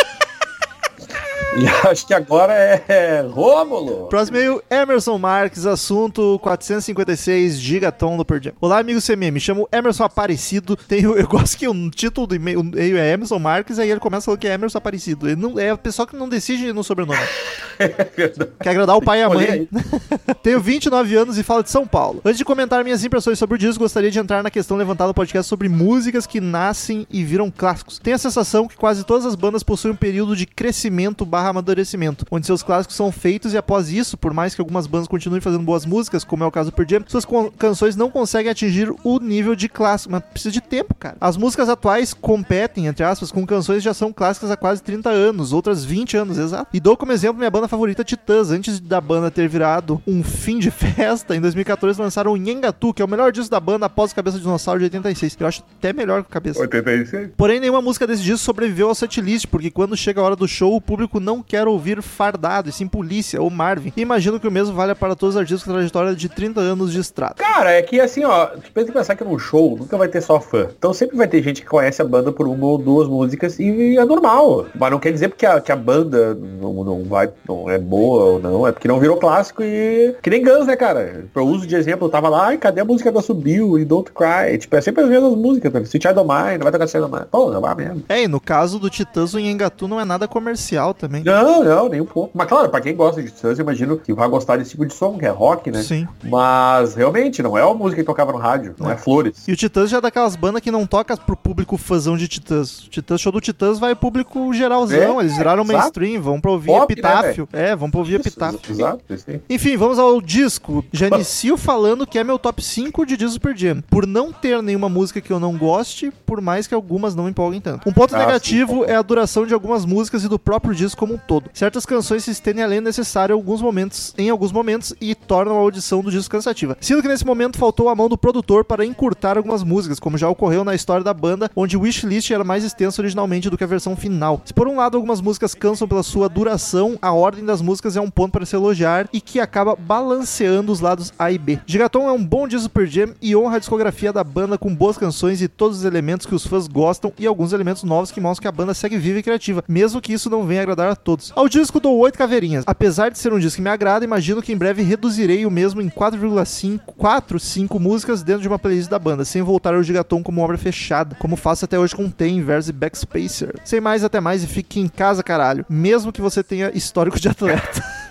E 1.57 1.67
acho 1.89 2.07
que 2.07 2.15
agora 2.15 2.53
é 2.53 3.23
Rômulo. 3.23 4.07
Próximo 4.07 4.37
e-mail, 4.37 4.63
Emerson 4.71 5.19
Marques, 5.19 5.67
assunto 5.67 6.39
456, 6.43 7.59
Gigaton 7.59 8.17
do 8.17 8.25
Pearl 8.25 8.43
Jam. 8.43 8.53
Olá, 8.61 8.79
amigo 8.79 9.01
CMM, 9.01 9.33
me 9.33 9.41
chamo 9.41 9.69
Emerson 9.73 10.05
Aparecido. 10.05 10.77
Tenho, 10.77 11.17
eu 11.17 11.27
gosto 11.27 11.59
que 11.59 11.67
o 11.67 11.91
título 11.91 12.29
do 12.29 12.35
e-mail 12.37 12.63
é 12.77 13.13
Emerson 13.13 13.39
Marques, 13.39 13.79
aí 13.79 13.91
ele 13.91 13.99
começa 13.99 14.27
falando 14.27 14.41
que 14.41 14.47
é 14.47 14.53
Emerson 14.53 14.79
Aparecido. 14.79 15.29
Ele 15.29 15.41
não, 15.41 15.59
é 15.59 15.71
a 15.71 15.77
pessoa 15.77 16.07
que 16.07 16.17
não 16.17 16.29
decide 16.29 16.73
no 16.73 16.85
sobrenome. 16.85 17.19
Quer 18.63 18.71
agradar 18.71 18.97
o 18.97 19.03
pai 19.03 19.21
e 19.21 19.23
a 19.23 19.29
mãe. 19.29 19.69
Tenho 20.43 20.61
29 20.61 21.17
anos 21.17 21.39
e 21.39 21.43
falo 21.43 21.63
de 21.63 21.71
São 21.71 21.87
Paulo. 21.87 22.21
Antes 22.25 22.39
de 22.39 22.45
comentar 22.45 22.85
minhas 22.85 23.05
impressões 23.05 23.39
sobre 23.39 23.57
o 23.57 23.59
disco, 23.59 23.83
gostaria 23.83 24.11
de 24.11 24.19
entrar 24.19 24.43
na 24.43 24.51
questão 24.51 24.77
levantada 24.77 25.09
no 25.09 25.15
podcast 25.15 25.49
sobre 25.49 25.69
músicas 25.69 26.27
que 26.27 26.41
nascem 26.41 27.07
e 27.11 27.25
viram 27.25 27.51
clássicos. 27.51 27.99
Tenho 27.99 28.17
a 28.17 28.19
sensação 28.19 28.69
que 28.69 28.77
quase 28.77 29.05
todas 29.05 29.27
as 29.27 29.35
bandas 29.35 29.63
possuem 29.63 29.95
um 29.95 29.97
período 29.97 30.37
de 30.37 30.47
crescimento 30.47 31.25
barra 31.25 31.40
amadurecimento, 31.49 32.27
onde 32.31 32.47
seus 32.47 32.63
clássicos 32.63 32.97
são 32.97 33.11
feitos 33.11 33.53
e 33.53 33.57
após 33.57 33.91
isso, 33.91 34.17
por 34.17 34.33
mais 34.33 34.55
que 34.55 34.61
algumas 34.61 34.87
bandas 34.87 35.09
continuem 35.09 35.41
fazendo 35.41 35.65
boas 35.65 35.87
músicas, 35.87 36.25
como 36.25 36.45
é 36.45 36.47
o 36.47 36.51
caso 36.51 36.71
do 36.71 36.75
Pearl 36.75 36.89
Jam, 36.89 37.05
suas 37.07 37.27
canções 37.59 37.97
não 37.97 38.11
conseguem 38.11 38.51
atingir 38.51 38.93
o 39.05 39.19
nível 39.19 39.55
de 39.55 39.69
clássico, 39.69 40.13
mas 40.13 40.23
precisa 40.23 40.53
de 40.53 40.61
tempo, 40.61 40.95
cara. 40.95 41.17
As 41.21 41.37
músicas 41.37 41.69
atuais 41.69 42.13
competem, 42.15 42.87
entre 42.87 43.05
aspas, 43.05 43.33
com 43.33 43.47
canções 43.47 43.79
que 43.79 43.85
já 43.85 43.95
são 43.95 44.13
clássicas 44.13 44.51
há 44.51 44.57
quase 44.57 44.83
30 44.83 45.11
anos, 45.11 45.53
outras 45.53 45.85
20 45.85 46.17
anos, 46.17 46.39
exato. 46.39 46.69
E 46.73 46.81
dou 46.81 46.97
como 46.97 47.13
exemplo 47.13 47.39
minha 47.39 47.51
banda 47.51 47.69
favorita, 47.69 48.05
Titãs. 48.05 48.51
Antes 48.51 48.81
da 48.81 49.01
banda 49.01 49.31
ter 49.31 49.49
virado 49.49 50.03
um 50.07 50.23
fim 50.23 50.59
de 50.59 50.71
festa, 50.73 51.37
em 51.37 51.41
2014 51.41 52.01
lançaram 52.01 52.33
o 52.33 52.37
Nhengatu, 52.37 52.93
que 52.93 53.03
é 53.03 53.05
o 53.05 53.09
melhor 53.09 53.33
disco 53.33 53.51
da 53.51 53.61
banda 53.61 53.87
após 53.87 54.13
o 54.13 54.15
Cabeça 54.15 54.37
de 54.37 54.43
Dinossauro 54.43 54.79
de 54.79 54.85
86. 54.85 55.37
Eu 55.39 55.47
acho 55.47 55.65
até 55.79 55.93
melhor 55.93 56.23
que 56.23 56.29
o 56.29 56.33
Cabeça. 56.33 56.61
86. 56.61 57.31
Porém, 57.37 57.61
nenhuma 57.61 57.81
música 57.81 58.07
desse 58.07 58.23
disco 58.23 58.39
sobreviveu 58.39 58.89
ao 58.89 58.95
setlist, 58.95 59.47
porque 59.47 59.71
quando 59.71 59.97
chega 59.97 60.21
a 60.21 60.25
hora 60.25 60.37
do 60.37 60.49
show, 60.49 60.75
o 60.75 60.81
público 60.81 61.21
não 61.21 61.30
quer 61.43 61.69
ouvir 61.69 62.03
Fardado, 62.03 62.69
e 62.69 62.73
sim 62.73 62.89
Polícia 62.89 63.41
ou 63.41 63.51
Marvin. 63.51 63.93
E 63.97 64.01
imagino 64.01 64.41
que 64.41 64.49
o 64.49 64.51
mesmo 64.51 64.75
vale 64.75 64.95
para 64.95 65.15
todos 65.15 65.37
os 65.37 65.41
artistas 65.41 65.63
com 65.63 65.73
trajetória 65.73 66.15
de 66.15 66.29
30 66.29 66.61
anos 66.61 66.93
de 66.93 66.99
estrada. 66.99 67.35
Cara, 67.37 67.73
é 67.73 67.83
que 67.83 68.01
assim, 68.01 68.25
ó, 68.25 68.47
tu 68.47 68.73
pensa 68.73 68.91
em 68.91 68.93
pensar 68.93 69.15
que 69.15 69.23
num 69.23 69.39
show 69.39 69.77
nunca 69.79 69.97
vai 69.97 70.09
ter 70.09 70.21
só 70.21 70.41
fã. 70.41 70.69
Então 70.77 70.93
sempre 70.93 71.17
vai 71.17 71.29
ter 71.29 71.43
gente 71.43 71.63
que 71.63 71.69
conhece 71.69 72.01
a 72.03 72.05
banda 72.05 72.33
por 72.33 72.49
uma 72.49 72.67
ou 72.67 72.79
duas 72.79 73.07
músicas 73.07 73.59
e 73.59 73.97
é 73.97 74.05
normal. 74.05 74.67
Mas 74.75 74.91
não 74.91 74.99
quer 74.99 75.13
dizer 75.13 75.29
porque 75.29 75.47
a, 75.47 75.61
que 75.61 75.71
a 75.71 75.77
banda 75.77 76.35
não, 76.35 76.85
não 76.85 77.05
vai, 77.05 77.31
não 77.49 77.71
é 77.71 77.79
boa 77.79 78.25
ou 78.25 78.41
não, 78.41 78.67
é 78.67 78.73
porque 78.73 78.89
não 78.89 78.99
virou 78.99 79.17
clássico 79.17 79.63
e. 79.63 80.15
Que 80.23 80.31
nem 80.31 80.43
Guns, 80.43 80.67
né, 80.67 80.77
cara? 80.77 81.25
Pra 81.33 81.43
uso 81.43 81.67
de 81.67 81.77
exemplo, 81.77 82.07
eu 82.07 82.11
tava 82.11 82.29
lá, 82.29 82.47
ai, 82.47 82.59
cadê 82.59 82.81
a 82.81 82.85
música 82.85 83.13
da 83.13 83.21
Subiu 83.21 83.79
e 83.79 83.85
Don't 83.85 84.11
Cry? 84.13 84.59
Tipo, 84.59 84.77
é 84.77 84.81
sempre 84.81 85.05
as 85.05 85.11
mesmas 85.11 85.35
músicas, 85.35 85.73
né? 85.73 85.81
Sweet 85.83 86.09
Child 86.09 86.21
O' 86.21 86.25
Mine, 86.25 86.59
não 86.59 86.65
vai 86.65 86.73
tocar 86.73 86.87
Child 86.87 87.07
O' 87.07 87.09
Mine. 87.09 87.27
Pô, 87.31 87.51
não 87.51 87.61
vai 87.61 87.75
mesmo. 87.75 88.03
É, 88.09 88.23
e 88.23 88.29
no 88.29 88.41
caso 88.41 88.79
do 88.79 88.89
Titãs, 88.91 89.35
o 89.35 89.39
Nhengatu 89.39 89.87
não 89.87 90.01
é 90.01 90.05
nada 90.05 90.27
comercial 90.27 90.95
também. 90.95 91.20
Não, 91.25 91.65
não, 91.65 91.89
nem 91.89 92.01
um 92.01 92.07
pouco. 92.07 92.31
Mas 92.35 92.47
claro, 92.49 92.69
pra 92.69 92.81
quem 92.81 92.95
gosta 92.95 93.23
de 93.23 93.31
Titãs, 93.31 93.59
eu 93.59 93.63
imagino 93.63 93.97
que 93.99 94.13
vai 94.13 94.29
gostar 94.29 94.57
desse 94.57 94.71
tipo 94.73 94.85
de 94.87 94.95
som, 94.95 95.17
que 95.19 95.25
é 95.27 95.31
rock, 95.31 95.71
né? 95.71 95.83
Sim. 95.83 96.07
Mas 96.25 96.95
realmente, 96.95 97.43
não 97.43 97.57
é 97.57 97.65
uma 97.65 97.75
música 97.75 98.01
que 98.03 98.07
tocava 98.07 98.33
no 98.33 98.39
rádio, 98.39 98.75
não 98.79 98.91
é, 98.91 98.97
flores. 98.97 99.47
E 99.49 99.53
o 99.53 99.57
Titãs 99.57 99.91
já 99.91 99.99
é 99.99 100.01
daquelas 100.01 100.37
bandas 100.37 100.63
que 100.63 100.71
não 100.71 100.87
toca 100.87 101.17
pro 101.17 101.37
público 101.37 101.77
fãzão 101.77 102.17
de 102.17 102.29
Titãs. 102.29 102.85
O 102.85 102.91
Titãs, 102.91 103.21
show 103.21 103.33
do 103.33 103.41
Titãs 103.41 103.79
vai 103.79 103.95
público 103.95 104.53
geralzão. 104.53 105.19
É, 105.21 105.23
eles 105.25 105.37
viraram 105.37 105.63
exato. 105.63 105.79
mainstream, 105.79 106.23
vão 106.23 106.41
pra 106.41 106.51
ouvir 106.51 106.67
Pop, 106.67 106.81
né, 106.81 106.93
Epitáfio. 106.93 107.49
é, 107.53 107.75
vão 107.77 107.91
pra 107.91 107.99
ouvir 108.01 108.21
Isso, 108.21 108.29
Epitáfio. 108.29 108.61
Exato, 108.69 109.01
aí. 109.29 109.41
Enfim, 109.49 109.77
vamos 109.77 109.99
ao 109.99 110.21
disco. 110.21 110.85
Já 110.93 111.09
inicio 111.09 111.57
falando 111.57 112.07
que 112.07 112.19
é 112.19 112.25
meu 112.25 112.39
top 112.39 112.63
5 112.63 113.05
de 113.07 113.17
discos 113.17 113.31
Super 113.35 113.57
Jam. 113.57 113.83
Por 113.89 114.07
não 114.07 114.33
ter 114.33 114.61
nenhuma 114.63 114.89
música 114.89 115.21
que 115.21 115.33
eu 115.33 115.39
não 115.41 115.57
goste, 115.57 116.11
por 116.27 116.41
mais 116.41 116.67
que 116.67 116.75
algumas 116.75 117.15
não 117.15 117.29
empolguem 117.29 117.61
tanto. 117.61 117.89
Um 117.89 117.93
ponto 117.93 118.15
Ah, 118.15 118.19
negativo 118.19 118.85
sim. 118.85 118.91
é 118.91 118.97
a 118.97 119.03
duração 119.03 119.47
de 119.47 119.55
algumas 119.55 119.85
músicas 119.85 120.25
e 120.25 120.29
do 120.29 120.39
próprio 120.39 120.75
disco 120.75 121.07
como 121.11 121.15
um 121.15 121.19
todo. 121.19 121.51
Certas 121.53 121.85
canções 121.85 122.25
se 122.25 122.31
estendem 122.31 122.63
além 122.63 122.81
do 122.81 122.85
necessário 122.85 123.35
alguns 123.35 123.61
momentos, 123.61 124.15
em 124.17 124.31
alguns 124.31 124.53
momentos 124.53 124.95
e 125.01 125.15
tornam 125.15 125.57
a 125.57 125.61
audição 125.61 126.03
do 126.03 126.11
disco 126.11 126.31
cansativa. 126.31 126.77
Sinto 126.81 127.03
que 127.03 127.09
nesse 127.09 127.27
momento 127.27 127.59
faltou 127.59 127.89
a 127.89 127.95
mão 127.95 128.09
do 128.09 128.17
produtor 128.17 128.65
para 128.65 128.85
encurtar 128.85 129.37
algumas 129.37 129.63
músicas, 129.63 129.99
como 129.99 130.19
já 130.19 130.29
ocorreu 130.29 130.65
na 130.65 130.75
história 130.75 131.03
da 131.03 131.13
banda, 131.13 131.51
onde 131.57 131.77
o 131.77 131.81
wishlist 131.81 132.31
era 132.31 132.45
mais 132.45 132.65
extenso 132.65 133.01
originalmente 133.01 133.51
do 133.51 133.59
que 133.59 133.65
a 133.65 133.67
versão 133.67 133.97
final. 133.97 134.41
Se 134.45 134.55
por 134.55 134.69
um 134.69 134.77
lado 134.77 134.97
algumas 134.97 135.21
músicas 135.21 135.55
cansam 135.55 135.89
pela 135.89 136.03
sua 136.03 136.29
duração, 136.29 136.99
a 137.03 137.13
ordem 137.13 137.45
das 137.45 137.61
músicas 137.61 137.97
é 137.97 138.01
um 138.01 138.11
ponto 138.11 138.33
para 138.33 138.47
se 138.47 138.55
elogiar 138.55 139.09
e 139.13 139.21
que 139.21 139.41
acaba 139.41 139.75
balanceando 139.77 140.71
os 140.71 140.81
lados 140.81 141.13
A 141.19 141.33
e 141.33 141.39
B. 141.39 141.59
Gigaton 141.67 142.09
é 142.09 142.13
um 142.13 142.25
bom 142.25 142.47
disco 142.47 142.61
Super 142.61 142.87
Jam 142.87 143.15
e 143.23 143.35
honra 143.35 143.57
a 143.57 143.59
discografia 143.59 144.13
da 144.13 144.23
banda 144.23 144.59
com 144.59 144.75
boas 144.75 144.99
canções 144.99 145.41
e 145.41 145.49
todos 145.49 145.79
os 145.79 145.85
elementos 145.85 146.27
que 146.27 146.35
os 146.35 146.47
fãs 146.47 146.69
gostam 146.69 147.13
e 147.19 147.27
alguns 147.27 147.53
elementos 147.53 147.83
novos 147.83 148.11
que 148.11 148.21
mostram 148.21 148.43
que 148.43 148.49
a 148.49 148.53
banda 148.53 148.75
segue 148.75 148.99
viva 148.99 149.19
e 149.19 149.23
criativa, 149.23 149.65
mesmo 149.67 150.01
que 150.01 150.13
isso 150.13 150.29
não 150.29 150.45
venha 150.45 150.61
agradar 150.61 150.93
a 150.93 150.97
todos. 151.01 151.33
Ao 151.35 151.49
disco 151.49 151.81
dou 151.81 151.99
8 151.99 152.17
caveirinhas. 152.17 152.65
Apesar 152.67 153.11
de 153.11 153.19
ser 153.19 153.33
um 153.33 153.39
disco 153.39 153.57
que 153.57 153.63
me 153.63 153.71
agrada, 153.71 154.05
imagino 154.05 154.41
que 154.43 154.53
em 154.53 154.57
breve 154.57 154.83
reduzirei 154.83 155.45
o 155.47 155.51
mesmo 155.51 155.81
em 155.83 155.89
4,5 155.89 156.81
4, 156.97 157.41
5 157.41 157.79
músicas 157.81 158.23
dentro 158.23 158.43
de 158.43 158.49
uma 158.49 158.59
playlist 158.59 158.89
da 158.89 158.99
banda, 158.99 159.25
sem 159.25 159.43
voltar 159.43 159.75
ao 159.75 159.83
Gigaton 159.83 160.23
como 160.23 160.43
obra 160.43 160.59
fechada, 160.59 161.17
como 161.19 161.37
faço 161.37 161.65
até 161.65 161.79
hoje 161.79 161.95
com 161.97 162.11
Tem, 162.11 162.43
Verse 162.43 162.71
e 162.71 162.73
Backspacer. 162.73 163.55
Sem 163.65 163.81
mais, 163.81 164.05
até 164.05 164.21
mais 164.21 164.43
e 164.43 164.47
fique 164.47 164.81
em 164.81 164.89
casa, 164.89 165.23
caralho. 165.23 165.65
Mesmo 165.69 166.13
que 166.13 166.21
você 166.21 166.43
tenha 166.43 166.71
histórico 166.75 167.19
de 167.19 167.29
atleta. 167.29 167.83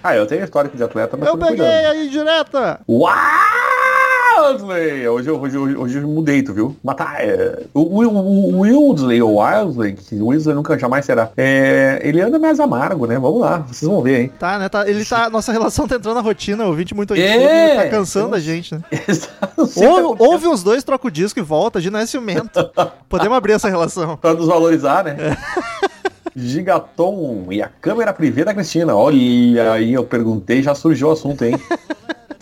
Ah, 0.00 0.14
eu 0.14 0.26
tenho 0.28 0.44
histórico 0.44 0.76
de 0.76 0.82
atleta, 0.84 1.16
mas 1.16 1.28
Eu 1.28 1.36
peguei 1.36 1.56
cuidando. 1.56 1.86
aí 1.88 2.08
direta! 2.08 2.80
Wildsley! 4.38 5.06
Hoje, 5.08 5.28
eu- 5.28 5.40
hoje, 5.40 5.56
hoje, 5.58 5.76
hoje 5.76 5.98
eu 5.98 6.08
mudei, 6.08 6.42
tu 6.42 6.52
viu? 6.52 6.76
Mas 6.82 6.96
tá, 6.96 7.16
é, 7.20 7.62
o, 7.72 7.80
o, 7.80 8.08
o 8.08 8.60
Wildsley, 8.60 9.22
ou 9.22 9.40
Wildsley, 9.40 9.92
que 9.94 10.14
o 10.16 10.26
Wildsley 10.28 10.54
nunca 10.54 10.78
jamais 10.78 11.04
será, 11.04 11.30
é, 11.36 12.00
ele 12.02 12.20
anda 12.20 12.38
mais 12.38 12.58
amargo, 12.60 13.06
né? 13.06 13.18
Vamos 13.18 13.40
lá, 13.40 13.58
vocês 13.58 13.90
vão 13.90 14.02
ver, 14.02 14.20
hein? 14.22 14.32
Tá, 14.38 14.58
né? 14.58 14.68
Tá, 14.68 14.88
ele 14.88 15.04
tá. 15.04 15.30
Nossa 15.30 15.52
relação 15.52 15.86
tá 15.86 15.96
entrando 15.96 16.16
na 16.16 16.20
rotina, 16.20 16.64
ouvinte 16.66 16.94
muito 16.94 17.14
É, 17.14 17.84
tá 17.84 17.88
cansando 17.90 18.34
a 18.34 18.40
gente, 18.40 18.74
né? 18.74 18.82
O 19.56 19.66
tá 19.66 19.80
Ou, 19.88 19.98
acontecendo. 19.98 20.16
ouve 20.18 20.48
os 20.48 20.62
dois, 20.62 20.82
troca 20.84 21.06
o 21.06 21.10
disco 21.10 21.38
e 21.38 21.42
volta, 21.42 21.80
de 21.80 21.90
não 21.90 21.98
é 22.00 22.06
ciumento. 22.06 22.70
Podemos 23.08 23.36
abrir 23.36 23.52
essa 23.52 23.68
relação. 23.68 24.16
Pra 24.16 24.34
nos 24.34 24.46
valorizar, 24.46 25.04
né? 25.04 25.16
É. 25.18 25.94
Gigaton 26.36 27.46
e 27.50 27.62
a 27.62 27.68
câmera 27.68 28.12
privê 28.12 28.44
da 28.44 28.52
Cristina. 28.52 28.94
Olha 28.94 29.72
aí, 29.72 29.92
eu 29.92 30.04
perguntei, 30.04 30.62
já 30.62 30.74
surgiu 30.74 31.08
o 31.08 31.12
assunto, 31.12 31.44
hein? 31.44 31.54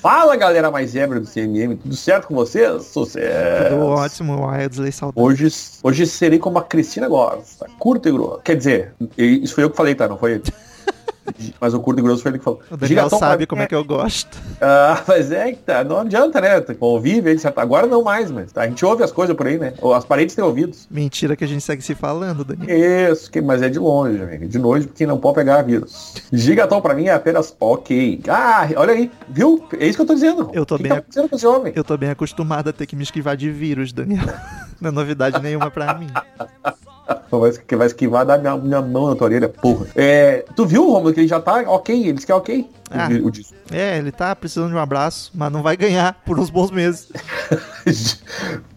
Fala, 0.02 0.34
galera 0.34 0.68
mais 0.68 0.96
ébria 0.96 1.20
do 1.20 1.28
CMM. 1.28 1.76
Tudo 1.76 1.94
certo 1.94 2.26
com 2.26 2.34
vocês? 2.34 2.86
Sucesso. 2.86 3.70
Tudo 3.70 3.86
ótimo, 3.86 4.44
Wildsley, 4.44 4.90
saudade. 4.90 5.24
Hoje, 5.24 5.46
hoje 5.80 6.06
serei 6.08 6.40
como 6.40 6.58
a 6.58 6.62
Cristina 6.64 7.08
gosta. 7.08 7.68
Curto 7.78 8.08
e 8.08 8.12
grosso. 8.12 8.40
Quer 8.42 8.56
dizer, 8.56 8.94
isso 9.16 9.54
foi 9.54 9.62
eu 9.62 9.70
que 9.70 9.76
falei, 9.76 9.94
tá? 9.94 10.08
Não 10.08 10.18
foi 10.18 10.32
ele. 10.32 10.42
Mas 11.60 11.74
o 11.74 11.80
curto 11.80 12.00
e 12.00 12.02
grosso 12.02 12.22
foi 12.22 12.32
ele 12.32 12.38
que 12.38 12.44
falou. 12.44 12.60
O 12.70 12.76
Daniel 12.76 12.88
Gigaton 13.04 13.18
sabe 13.18 13.46
como 13.46 13.62
é 13.62 13.66
que 13.66 13.74
eu 13.74 13.84
gosto. 13.84 14.40
Ah, 14.64 15.02
mas 15.08 15.32
é 15.32 15.50
que 15.50 15.58
tá. 15.58 15.82
Não 15.82 15.98
adianta, 15.98 16.40
né? 16.40 16.60
Convive, 16.60 17.30
etc. 17.30 17.52
Agora 17.56 17.84
não 17.86 18.02
mais, 18.02 18.30
mas 18.30 18.56
a 18.56 18.64
gente 18.66 18.84
ouve 18.84 19.02
as 19.02 19.10
coisas 19.10 19.34
por 19.36 19.46
aí, 19.46 19.58
né? 19.58 19.74
As 19.94 20.04
paredes 20.04 20.36
têm 20.36 20.44
ouvidos. 20.44 20.86
Mentira 20.88 21.34
que 21.34 21.42
a 21.42 21.48
gente 21.48 21.62
segue 21.62 21.82
se 21.82 21.96
falando, 21.96 22.44
Daniel. 22.44 23.12
Isso, 23.12 23.28
mas 23.42 23.60
é 23.60 23.68
de 23.68 23.80
longe, 23.80 24.22
amigo. 24.22 24.46
De 24.46 24.58
longe, 24.58 24.86
porque 24.86 25.04
não 25.04 25.18
pode 25.18 25.34
pegar 25.34 25.62
vírus. 25.62 26.14
Gigaton 26.32 26.80
pra 26.80 26.94
mim 26.94 27.06
é 27.06 27.12
apenas 27.12 27.56
ok. 27.58 28.20
Ah, 28.28 28.68
olha 28.76 28.94
aí, 28.94 29.10
viu? 29.28 29.64
É 29.78 29.86
isso 29.86 29.96
que 29.98 30.02
eu 30.02 30.06
tô 30.06 30.14
dizendo. 30.14 30.50
Eu 30.52 30.64
tô 30.64 30.76
que 30.76 30.84
bem 30.84 30.92
que 30.92 31.10
tá 31.10 31.28
com 31.28 31.34
esse 31.34 31.46
homem? 31.46 31.72
Eu 31.74 31.82
tô 31.82 31.96
bem 31.96 32.10
acostumado 32.10 32.68
a 32.68 32.72
ter 32.72 32.86
que 32.86 32.94
me 32.94 33.02
esquivar 33.02 33.36
de 33.36 33.50
vírus, 33.50 33.92
Daniel. 33.92 34.24
Não 34.80 34.90
é 34.90 34.92
novidade 34.92 35.40
nenhuma 35.40 35.70
pra 35.72 35.94
mim. 35.94 36.06
Vai, 37.30 37.52
vai 37.78 37.86
esquivar 37.86 38.24
da 38.24 38.38
minha, 38.38 38.56
minha 38.56 38.80
mão 38.80 39.08
na 39.08 39.16
tua 39.16 39.26
orelha, 39.26 39.48
porra. 39.48 39.86
É, 39.96 40.44
tu 40.54 40.64
viu, 40.66 40.88
Romulo, 40.90 41.12
que 41.12 41.20
ele 41.20 41.28
já 41.28 41.40
tá 41.40 41.64
ok? 41.66 42.00
Ele 42.00 42.12
disse 42.12 42.26
que 42.26 42.32
é 42.32 42.34
ok. 42.34 42.68
Ah. 42.90 43.08
O, 43.22 43.26
o 43.26 43.30
disco. 43.30 43.54
É, 43.72 43.96
ele 43.98 44.12
tá 44.12 44.36
precisando 44.36 44.68
de 44.68 44.74
um 44.74 44.78
abraço, 44.78 45.30
mas 45.34 45.50
não 45.50 45.62
vai 45.62 45.76
ganhar 45.76 46.20
por 46.26 46.38
uns 46.38 46.50
bons 46.50 46.70
meses. 46.70 47.08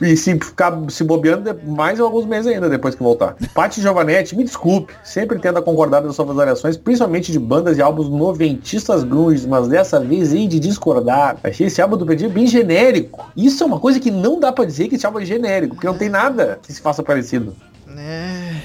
e 0.02 0.16
se 0.16 0.34
ficar 0.40 0.74
se 0.90 1.04
bobeando, 1.04 1.54
de- 1.54 1.66
mais 1.66 2.00
alguns 2.00 2.26
meses 2.26 2.48
ainda 2.52 2.70
depois 2.70 2.96
que 2.96 3.04
voltar. 3.04 3.36
Paty 3.54 3.82
Giovanetti, 3.82 4.36
me 4.36 4.44
desculpe, 4.44 4.94
sempre 5.04 5.38
tendo 5.40 5.60
a 5.60 5.62
concordar 5.62 6.02
das 6.02 6.16
suas 6.16 6.28
variações, 6.36 6.78
principalmente 6.78 7.32
de 7.32 7.40
bandas 7.40 7.78
e 7.78 7.82
álbuns 7.82 8.10
noventistas 8.10 9.04
grunge, 9.04 9.46
mas 9.48 9.68
dessa 9.68 10.00
vez 10.00 10.34
hei 10.34 10.48
de 10.48 10.60
discordar. 10.60 11.38
Achei 11.44 11.68
esse 11.68 11.82
álbum 11.82 11.98
do 11.98 12.06
Pedir 12.06 12.30
bem 12.30 12.48
genérico. 12.48 13.30
Isso 13.36 13.64
é 13.64 13.66
uma 13.66 13.80
coisa 13.80 14.00
que 14.00 14.10
não 14.12 14.40
dá 14.40 14.52
pra 14.52 14.66
dizer 14.66 14.88
que 14.88 14.96
esse 14.96 15.06
álbum 15.06 15.20
é 15.20 15.26
genérico, 15.26 15.76
porque 15.76 15.88
não 15.88 15.98
tem 15.98 16.10
nada 16.10 16.60
que 16.64 16.72
se 16.72 16.82
faça 16.82 17.04
parecido. 17.04 17.54
É. 17.98 18.62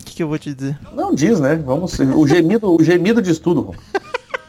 O 0.00 0.04
que, 0.04 0.16
que 0.16 0.22
eu 0.22 0.28
vou 0.28 0.38
te 0.38 0.54
dizer? 0.54 0.78
Não 0.94 1.14
diz, 1.14 1.40
né? 1.40 1.56
Vamos. 1.56 1.98
O 1.98 2.26
gemido, 2.26 2.74
o 2.74 2.82
gemido 2.82 3.20
diz 3.20 3.38
tudo. 3.38 3.74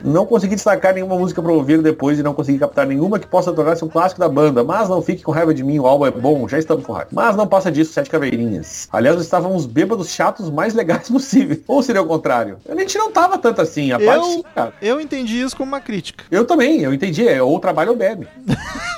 Não 0.04 0.24
consegui 0.26 0.54
destacar 0.54 0.94
nenhuma 0.94 1.18
música 1.18 1.42
pra 1.42 1.52
ouvir 1.52 1.82
depois 1.82 2.20
e 2.20 2.22
não 2.24 2.34
consegui 2.34 2.60
captar 2.60 2.86
nenhuma 2.86 3.18
que 3.18 3.26
possa 3.26 3.52
tornar-se 3.52 3.84
um 3.84 3.88
clássico 3.88 4.20
da 4.20 4.30
banda. 4.30 4.64
Mas 4.64 4.88
não 4.88 5.02
fique 5.02 5.24
com 5.24 5.32
raiva 5.32 5.52
de 5.52 5.64
mim, 5.64 5.80
o 5.80 5.88
álbum 5.88 6.06
é 6.06 6.12
bom, 6.12 6.48
já 6.48 6.60
estamos 6.60 6.86
com 6.86 6.94
raiva. 6.94 7.10
Mas 7.12 7.36
não 7.36 7.48
passa 7.48 7.72
disso, 7.72 7.92
sete 7.92 8.10
caveirinhas. 8.10 8.88
Aliás, 8.92 9.20
estávamos 9.20 9.66
bêbados 9.66 10.10
chatos 10.10 10.52
mais 10.52 10.76
legais 10.76 11.10
possível. 11.10 11.60
Ou 11.68 11.82
seria 11.82 12.04
o 12.04 12.06
contrário? 12.06 12.58
A 12.70 12.76
gente 12.76 12.96
não 13.00 13.12
tava 13.12 13.38
tanto 13.40 13.62
assim, 13.62 13.92
a 13.92 14.00
parte 14.00 14.26
sim, 14.28 14.38
Eu, 14.38 14.44
cara. 14.54 14.74
eu 14.80 15.02
entendi 15.02 15.42
isso 15.42 15.58
como 15.58 15.70
uma 15.72 15.82
crítica. 15.82 16.24
Eu 16.30 16.46
também, 16.46 16.82
eu 16.82 16.94
entendi. 16.94 17.28
É 17.28 17.42
ou 17.42 17.60
trabalho 17.60 17.92
ou 17.92 17.98
bebe. 17.98 18.28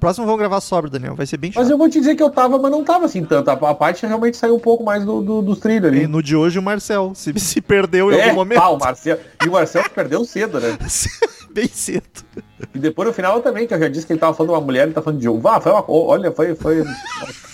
Próximo 0.00 0.24
vamos 0.26 0.40
gravar 0.40 0.60
sobre, 0.60 0.90
Daniel. 0.90 1.14
Vai 1.14 1.26
ser 1.26 1.36
bem 1.36 1.52
chato. 1.52 1.62
Mas 1.62 1.70
eu 1.70 1.76
vou 1.78 1.88
te 1.88 2.00
dizer 2.00 2.16
que 2.16 2.22
eu 2.22 2.30
tava, 2.30 2.58
mas 2.58 2.70
não 2.72 2.82
tava 2.82 3.04
assim 3.04 3.24
tanto. 3.24 3.48
A, 3.50 3.52
a 3.52 3.74
parte 3.74 4.04
realmente 4.06 4.36
saiu 4.36 4.56
um 4.56 4.58
pouco 4.58 4.82
mais 4.82 5.04
do, 5.04 5.20
do- 5.22 5.42
dos 5.42 5.58
trilhos 5.60 5.86
ali. 5.88 6.04
E 6.04 6.06
no 6.06 6.22
de 6.22 6.34
hoje 6.34 6.58
o 6.58 6.62
Marcel. 6.62 7.12
Se, 7.14 7.32
se 7.38 7.60
perdeu 7.60 8.10
em 8.10 8.16
É, 8.16 8.24
algum 8.24 8.36
momento. 8.36 8.58
pá, 8.58 8.68
o 8.68 8.78
Marcelo. 8.78 9.20
E 9.44 9.48
o 9.48 9.52
Marcelo 9.52 9.88
perdeu 9.90 10.24
cedo, 10.24 10.58
né? 10.58 10.76
bem 11.52 11.68
cedo. 11.68 12.02
E 12.74 12.78
depois 12.78 13.06
no 13.08 13.12
final 13.14 13.40
também, 13.42 13.66
que 13.66 13.74
eu 13.74 13.78
já 13.78 13.88
disse 13.88 14.06
que 14.06 14.12
ele 14.12 14.20
tava 14.20 14.32
falando 14.34 14.50
de 14.52 14.56
uma 14.58 14.64
mulher, 14.64 14.84
ele 14.84 14.92
tá 14.94 15.02
falando 15.02 15.20
de 15.20 15.28
um. 15.28 15.38
Vá, 15.38 15.60
foi 15.60 15.70
uma. 15.72 15.84
Olha, 15.88 16.32
foi. 16.32 16.54
foi... 16.54 16.82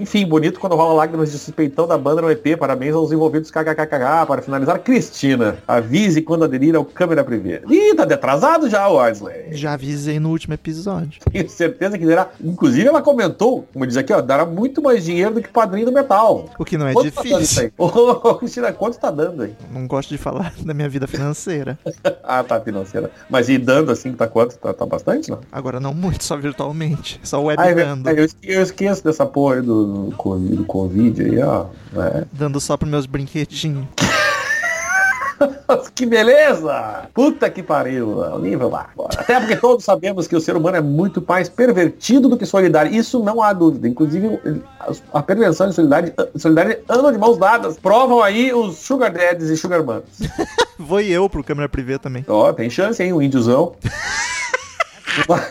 Enfim, 0.00 0.26
bonito 0.26 0.58
quando 0.58 0.74
rola 0.76 0.94
lágrimas 0.94 1.30
de 1.30 1.38
suspeitão 1.38 1.86
da 1.86 1.98
banda 1.98 2.22
no 2.22 2.30
EP. 2.30 2.56
Parabéns 2.58 2.94
aos 2.94 3.12
envolvidos 3.12 3.50
kkkk. 3.50 4.26
Para 4.26 4.42
finalizar, 4.42 4.78
Cristina, 4.80 5.58
avise 5.68 6.22
quando 6.22 6.44
aderir 6.44 6.74
ao 6.74 6.84
câmera 6.84 7.22
privê. 7.22 7.62
Ih, 7.68 7.94
tá 7.94 8.04
atrasado 8.04 8.68
já, 8.68 8.88
Wesley. 8.88 9.48
Já 9.52 9.74
avisei 9.74 10.18
no 10.18 10.30
último 10.30 10.54
episódio. 10.54 11.20
Tenho 11.30 11.48
certeza 11.48 11.98
que 11.98 12.06
dará. 12.06 12.28
Inclusive, 12.42 12.86
ela 12.88 13.02
comentou, 13.02 13.66
como 13.72 13.86
diz 13.86 13.96
aqui, 13.96 14.12
ó, 14.12 14.20
dará 14.20 14.44
muito 14.46 14.82
mais 14.82 15.04
dinheiro 15.04 15.34
do 15.34 15.42
que 15.42 15.48
padrinho 15.48 15.86
do 15.86 15.92
metal. 15.92 16.46
O 16.58 16.64
que 16.64 16.76
não 16.78 16.86
é 16.88 16.92
Quanto 16.92 17.10
tá 17.12 17.22
difícil. 17.22 17.72
Ô, 17.76 18.34
Cristina, 18.36 18.72
quanto 18.72 18.98
tá 18.98 19.10
dando 19.10 19.42
aí? 19.42 19.54
Não 19.72 19.86
gosto 19.86 20.08
de 20.10 20.18
falar 20.18 20.52
da 20.64 20.72
minha 20.74 20.88
vida 20.88 21.06
financeira. 21.06 21.78
Ah, 22.22 22.44
tá, 22.44 22.60
financeira. 22.60 23.10
Mas 23.28 23.48
e 23.48 23.58
dando 23.58 23.90
assim, 23.90 24.12
tá 24.12 24.26
quanto? 24.28 24.56
Tá, 24.56 24.72
tá 24.72 24.86
bastante, 24.86 25.30
não? 25.30 25.40
Agora 25.50 25.80
não 25.80 25.92
muito, 25.92 26.22
só 26.22 26.36
virtualmente. 26.36 27.18
Só 27.24 27.42
web 27.42 27.60
Ah, 27.60 27.70
é 27.70 28.20
eu, 28.20 28.24
esque- 28.24 28.48
eu 28.48 28.62
esqueço 28.62 29.02
dessa 29.02 29.26
porra 29.26 29.56
aí 29.56 29.62
do, 29.62 29.86
do, 29.90 30.16
Covid, 30.16 30.56
do 30.56 30.64
Covid 30.64 31.22
aí, 31.22 31.42
ó. 31.42 31.66
É. 31.96 32.24
Dando 32.32 32.60
só 32.60 32.76
pros 32.76 32.90
meus 32.90 33.06
brinquedinhos. 33.06 33.86
Que 35.94 36.04
beleza! 36.04 37.08
Puta 37.14 37.48
que 37.48 37.62
pariu, 37.62 38.38
nível 38.38 38.68
lá. 38.68 38.90
Até 39.16 39.38
porque 39.38 39.56
todos 39.56 39.84
sabemos 39.84 40.26
que 40.26 40.36
o 40.36 40.40
ser 40.40 40.56
humano 40.56 40.76
é 40.76 40.80
muito 40.80 41.24
mais 41.26 41.48
pervertido 41.48 42.28
do 42.28 42.36
que 42.36 42.44
solidário. 42.44 42.92
Isso 42.92 43.22
não 43.22 43.42
há 43.42 43.52
dúvida. 43.52 43.88
Inclusive, 43.88 44.38
a 45.12 45.22
perversão 45.22 45.70
e 45.70 45.72
solidariedade, 45.72 46.30
solidariedade 46.36 46.84
andam 46.88 47.12
de 47.12 47.18
mãos 47.18 47.38
dadas. 47.38 47.78
Provam 47.78 48.22
aí 48.22 48.52
os 48.52 48.76
Sugar 48.78 49.12
Daddies 49.12 49.50
e 49.50 49.56
Sugar 49.56 49.84
Mamas. 49.84 50.04
Vou 50.78 51.00
eu 51.00 51.28
pro 51.28 51.44
câmera 51.44 51.68
privê 51.68 51.98
também. 51.98 52.24
Ó, 52.28 52.52
tem 52.52 52.68
chance, 52.68 53.02
hein? 53.02 53.12
O 53.12 53.22
índiozão. 53.22 53.74